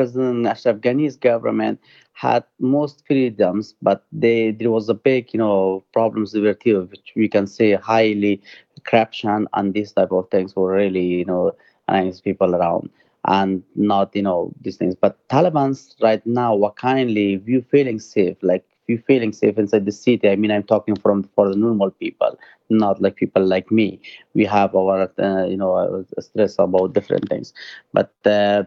President 0.00 0.46
Ashraf 0.46 0.76
Ghani's 0.80 1.16
government 1.16 1.80
had 2.12 2.44
most 2.60 3.06
freedoms, 3.06 3.74
but 3.82 4.04
they 4.12 4.50
there 4.52 4.70
was 4.70 4.88
a 4.88 4.94
big, 4.94 5.32
you 5.34 5.38
know, 5.38 5.84
problems 5.92 6.32
too, 6.32 6.88
which 6.90 7.12
we 7.16 7.28
can 7.28 7.46
say 7.46 7.72
highly 7.74 8.42
corruption 8.84 9.46
and 9.54 9.74
these 9.74 9.92
type 9.92 10.12
of 10.12 10.28
things 10.30 10.56
were 10.56 10.72
really, 10.72 11.04
you 11.04 11.24
know, 11.24 11.52
nice 11.88 12.20
people 12.20 12.54
around 12.54 12.90
and 13.26 13.62
not 13.74 14.14
you 14.14 14.22
know 14.22 14.52
these 14.62 14.76
things. 14.76 14.94
But 14.94 15.16
taliban's 15.28 15.96
right 16.02 16.24
now 16.26 16.62
are 16.64 16.72
kindly 16.72 17.40
you 17.46 17.62
feeling 17.70 17.98
safe 17.98 18.36
like 18.42 18.64
you 18.88 18.98
feeling 19.06 19.32
safe 19.32 19.58
inside 19.58 19.84
the 19.86 19.92
city 19.92 20.28
i 20.28 20.36
mean 20.36 20.50
i'm 20.50 20.62
talking 20.64 20.96
from 20.96 21.22
for 21.34 21.48
the 21.48 21.56
normal 21.56 21.90
people 21.90 22.36
not 22.70 23.00
like 23.00 23.16
people 23.16 23.44
like 23.44 23.70
me. 23.70 24.00
We 24.34 24.44
have 24.46 24.74
our 24.74 25.10
uh, 25.18 25.44
you 25.46 25.56
know 25.56 25.74
uh, 25.74 26.20
stress 26.20 26.56
about 26.58 26.94
different 26.94 27.28
things. 27.28 27.52
But 27.92 28.12
uh, 28.26 28.64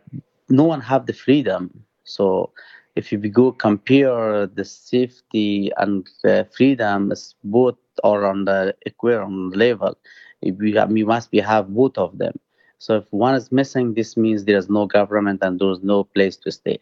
no 0.59 0.65
one 0.73 0.81
have 0.81 1.03
the 1.05 1.17
freedom 1.25 1.61
so 2.15 2.25
if 2.95 3.11
you 3.11 3.17
go 3.17 3.51
compare 3.51 4.45
the 4.59 4.65
safety 4.65 5.71
and 5.77 6.07
the 6.23 6.47
freedom 6.55 7.11
is 7.11 7.35
both 7.43 7.77
are 8.03 8.25
on 8.31 8.45
the 8.45 8.59
equivalent 8.85 9.55
level 9.55 9.93
we, 10.41 10.73
have, 10.73 10.89
we 10.91 11.03
must 11.03 11.31
be 11.31 11.39
have 11.39 11.65
both 11.69 11.97
of 11.97 12.17
them 12.17 12.35
so 12.83 12.97
if 12.97 13.05
one 13.11 13.33
is 13.35 13.49
missing, 13.49 13.93
this 13.93 14.17
means 14.17 14.43
there 14.43 14.57
is 14.57 14.69
no 14.69 14.85
government 14.85 15.39
and 15.41 15.57
there 15.57 15.71
is 15.71 15.81
no 15.81 16.03
place 16.03 16.35
to 16.43 16.51
stay. 16.51 16.79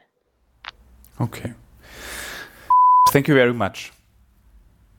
Okay. 1.20 1.54
Thank 3.10 3.28
you 3.28 3.36
very 3.36 3.54
much. 3.54 3.94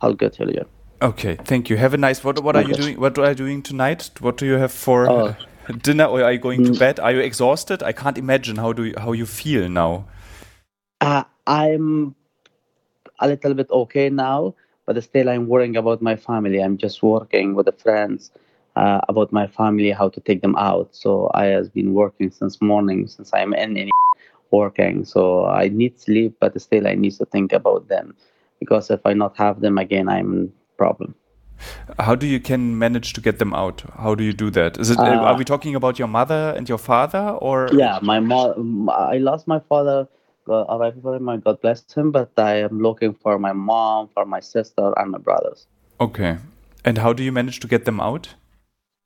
I'll 0.01 0.15
get 0.15 0.39
you. 0.39 0.65
Okay, 1.03 1.35
thank 1.45 1.69
you. 1.69 1.77
Have 1.77 1.93
a 1.95 1.97
nice. 1.97 2.23
What 2.23 2.45
What 2.45 2.55
are 2.55 2.63
you 2.63 2.75
doing? 2.75 3.01
What 3.01 3.19
are 3.19 3.31
you 3.31 3.35
doing 3.35 3.63
tonight? 3.63 4.11
What 4.21 4.37
do 4.37 4.47
you 4.47 4.59
have 4.59 4.71
for 4.71 5.11
oh. 5.11 5.37
dinner, 5.83 6.05
or 6.07 6.23
are 6.23 6.33
you 6.33 6.39
going 6.39 6.65
to 6.65 6.71
mm. 6.71 6.79
bed? 6.79 7.01
Are 7.01 7.13
you 7.13 7.21
exhausted? 7.21 7.83
I 7.83 7.93
can't 7.93 8.19
imagine 8.19 8.57
how 8.57 8.73
do 8.73 8.85
you, 8.85 8.95
how 8.99 9.13
you 9.13 9.27
feel 9.27 9.69
now. 9.69 10.07
Uh, 11.01 11.25
I'm 11.47 12.15
a 13.21 13.29
little 13.29 13.55
bit 13.55 13.71
okay 13.71 14.11
now, 14.11 14.55
but 14.87 15.03
still 15.03 15.29
I'm 15.29 15.49
worrying 15.49 15.77
about 15.77 16.03
my 16.03 16.17
family. 16.17 16.63
I'm 16.63 16.77
just 16.77 17.03
working 17.03 17.55
with 17.55 17.67
the 17.67 17.73
friends 17.73 18.31
uh, 18.77 19.01
about 19.09 19.33
my 19.33 19.47
family, 19.47 19.91
how 19.91 20.09
to 20.09 20.21
take 20.21 20.43
them 20.43 20.57
out. 20.57 20.95
So 20.95 21.31
I 21.35 21.47
has 21.47 21.69
been 21.69 21.93
working 21.95 22.31
since 22.31 22.61
morning, 22.61 23.07
since 23.07 23.31
I'm 23.35 23.53
in, 23.55 23.77
in 23.77 23.91
working. 24.51 25.05
So 25.05 25.47
I 25.47 25.69
need 25.69 25.99
sleep, 25.99 26.37
but 26.41 26.61
still 26.61 26.87
I 26.87 26.95
need 26.95 27.13
to 27.13 27.25
think 27.27 27.53
about 27.53 27.89
them 27.89 28.15
because 28.61 28.91
if 28.91 29.01
I 29.05 29.13
not 29.13 29.37
have 29.37 29.61
them 29.61 29.79
again, 29.79 30.09
I'm 30.09 30.53
problem. 30.77 31.15
How 31.99 32.15
do 32.15 32.27
you 32.27 32.41
can 32.41 32.79
manage 32.79 33.13
to 33.15 33.21
get 33.21 33.39
them 33.39 33.55
out? 33.55 33.83
How 33.97 34.15
do 34.15 34.25
you 34.25 34.33
do 34.33 34.51
that? 34.51 34.79
Is 34.79 34.91
it 34.91 34.99
uh, 34.99 35.03
are 35.03 35.37
we 35.37 35.45
talking 35.45 35.75
about 35.75 35.99
your 35.99 36.09
mother 36.09 36.55
and 36.57 36.69
your 36.69 36.79
father 36.79 37.37
or? 37.41 37.69
Yeah, 37.77 37.99
my 38.03 38.21
mom. 38.21 38.89
I 38.91 39.19
lost 39.19 39.47
my 39.47 39.61
father. 39.61 40.09
God, 40.47 40.67
God 41.45 41.61
bless 41.61 41.93
him. 41.93 42.11
But 42.11 42.31
I 42.37 42.57
am 42.57 42.81
looking 42.81 43.15
for 43.15 43.39
my 43.39 43.53
mom, 43.53 44.09
for 44.15 44.25
my 44.25 44.41
sister, 44.41 44.93
and 44.97 45.13
my 45.13 45.19
brothers. 45.19 45.67
Okay, 46.01 46.39
and 46.85 46.99
how 46.99 47.13
do 47.13 47.23
you 47.23 47.33
manage 47.33 47.61
to 47.61 47.69
get 47.69 47.85
them 47.85 48.01
out? 48.01 48.35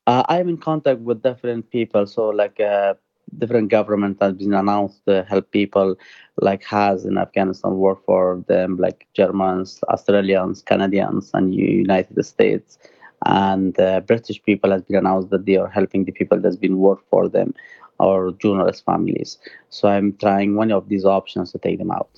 Uh, 0.07 0.23
I'm 0.29 0.49
in 0.49 0.57
contact 0.57 1.01
with 1.01 1.23
different 1.23 1.71
people. 1.71 2.07
So 2.07 2.29
like 2.29 2.61
uh, 2.61 2.95
different 3.39 3.71
government 3.71 4.19
has 4.21 4.35
been 4.35 4.55
announced 4.55 5.05
to 5.07 5.25
help 5.29 5.51
people 5.51 5.97
like 6.41 6.65
has 6.65 7.05
in 7.05 7.19
Afghanistan 7.19 7.77
work 7.77 8.05
for 8.05 8.45
them 8.49 8.77
like 8.77 9.07
Germans, 9.15 9.81
Australians, 9.89 10.63
Canadians, 10.63 11.31
and 11.35 11.55
United 11.55 12.25
States. 12.25 12.79
And 13.25 13.79
uh, 13.81 14.01
British 14.01 14.43
people 14.43 14.71
has 14.71 14.83
been 14.83 14.97
announced 14.97 15.31
that 15.31 15.47
they 15.47 15.57
are 15.57 15.69
helping 15.69 16.05
the 16.05 16.13
people 16.13 16.41
that's 16.41 16.57
been 16.57 16.79
work 16.79 17.01
for 17.11 17.29
them 17.29 17.55
or 17.99 18.33
journalist 18.33 18.85
families. 18.85 19.39
So 19.71 19.89
I'm 19.89 20.17
trying 20.17 20.57
one 20.57 20.71
of 20.73 20.89
these 20.89 21.05
options 21.05 21.53
to 21.53 21.59
take 21.59 21.79
them 21.79 21.91
out. 21.91 22.09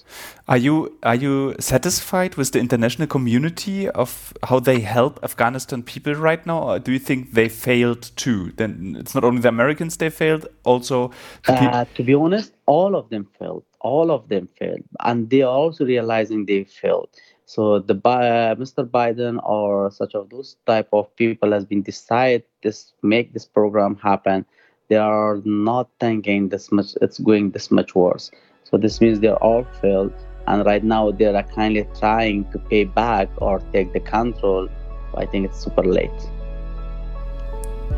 Are 0.49 0.57
you 0.57 0.97
are 1.03 1.15
you 1.15 1.55
satisfied 1.59 2.37
with 2.37 2.53
the 2.53 2.59
international 2.59 3.09
community 3.09 3.89
of 3.89 4.33
how 4.45 4.61
they 4.61 4.81
help 4.81 5.21
Afghanistan 5.23 5.83
people 5.83 6.15
right 6.15 6.45
now, 6.47 6.63
or 6.63 6.79
do 6.79 6.93
you 6.93 6.99
think 6.99 7.33
they 7.33 7.49
failed 7.49 8.11
too? 8.17 8.53
Then 8.57 8.97
it's 8.99 9.15
not 9.15 9.25
only 9.25 9.41
the 9.41 9.49
Americans 9.49 9.97
they 9.97 10.11
failed, 10.11 10.47
also. 10.65 11.11
the 11.47 11.53
Uh, 11.53 11.85
to 11.95 12.03
be 12.03 12.15
honest, 12.15 12.53
all 12.67 12.95
of 12.95 13.09
them 13.11 13.27
failed. 13.39 13.65
All 13.81 14.11
of 14.11 14.29
them 14.29 14.49
failed, 14.59 14.85
and 15.01 15.31
they 15.31 15.43
are 15.43 15.55
also 15.55 15.85
realizing 15.85 16.47
they 16.47 16.65
failed. 16.65 17.09
So 17.49 17.79
the 17.79 17.95
uh, 17.95 18.55
Mr. 18.57 18.87
Biden 18.87 19.41
or 19.43 19.91
such 19.91 20.15
of 20.15 20.29
those 20.29 20.57
type 20.67 20.91
of 20.93 21.15
people 21.17 21.53
has 21.53 21.65
been 21.65 21.81
decided 21.81 22.43
this 22.63 22.93
make 23.03 23.33
this 23.33 23.47
program 23.47 23.97
happen 23.97 24.45
they 24.89 24.97
are 24.97 25.41
not 25.45 25.89
thinking 26.01 26.49
this 26.49 26.71
much 26.73 26.97
it's 27.03 27.19
going 27.19 27.51
this 27.51 27.71
much 27.71 27.95
worse. 27.95 28.31
So 28.65 28.77
this 28.77 29.01
means 29.01 29.21
they're 29.21 29.43
all 29.43 29.65
failed 29.81 30.13
and 30.47 30.65
right 30.65 30.85
now 30.85 31.11
they 31.11 31.27
are 31.27 31.43
kindly 31.43 31.87
trying 31.99 32.51
to 32.53 32.59
pay 32.59 32.85
back 32.85 33.29
or 33.39 33.61
take 33.73 33.93
the 33.93 34.01
control. 34.01 34.69
I 35.15 35.27
think 35.27 35.47
it's 35.47 35.63
super 35.63 35.83
late. 35.83 36.21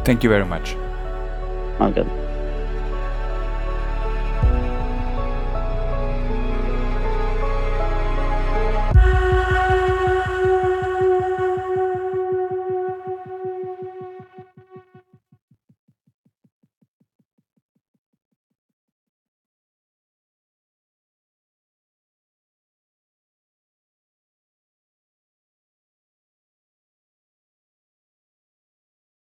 Thank 0.04 0.22
you 0.22 0.30
very 0.30 0.44
much. 0.44 0.74
Okay 1.80 2.29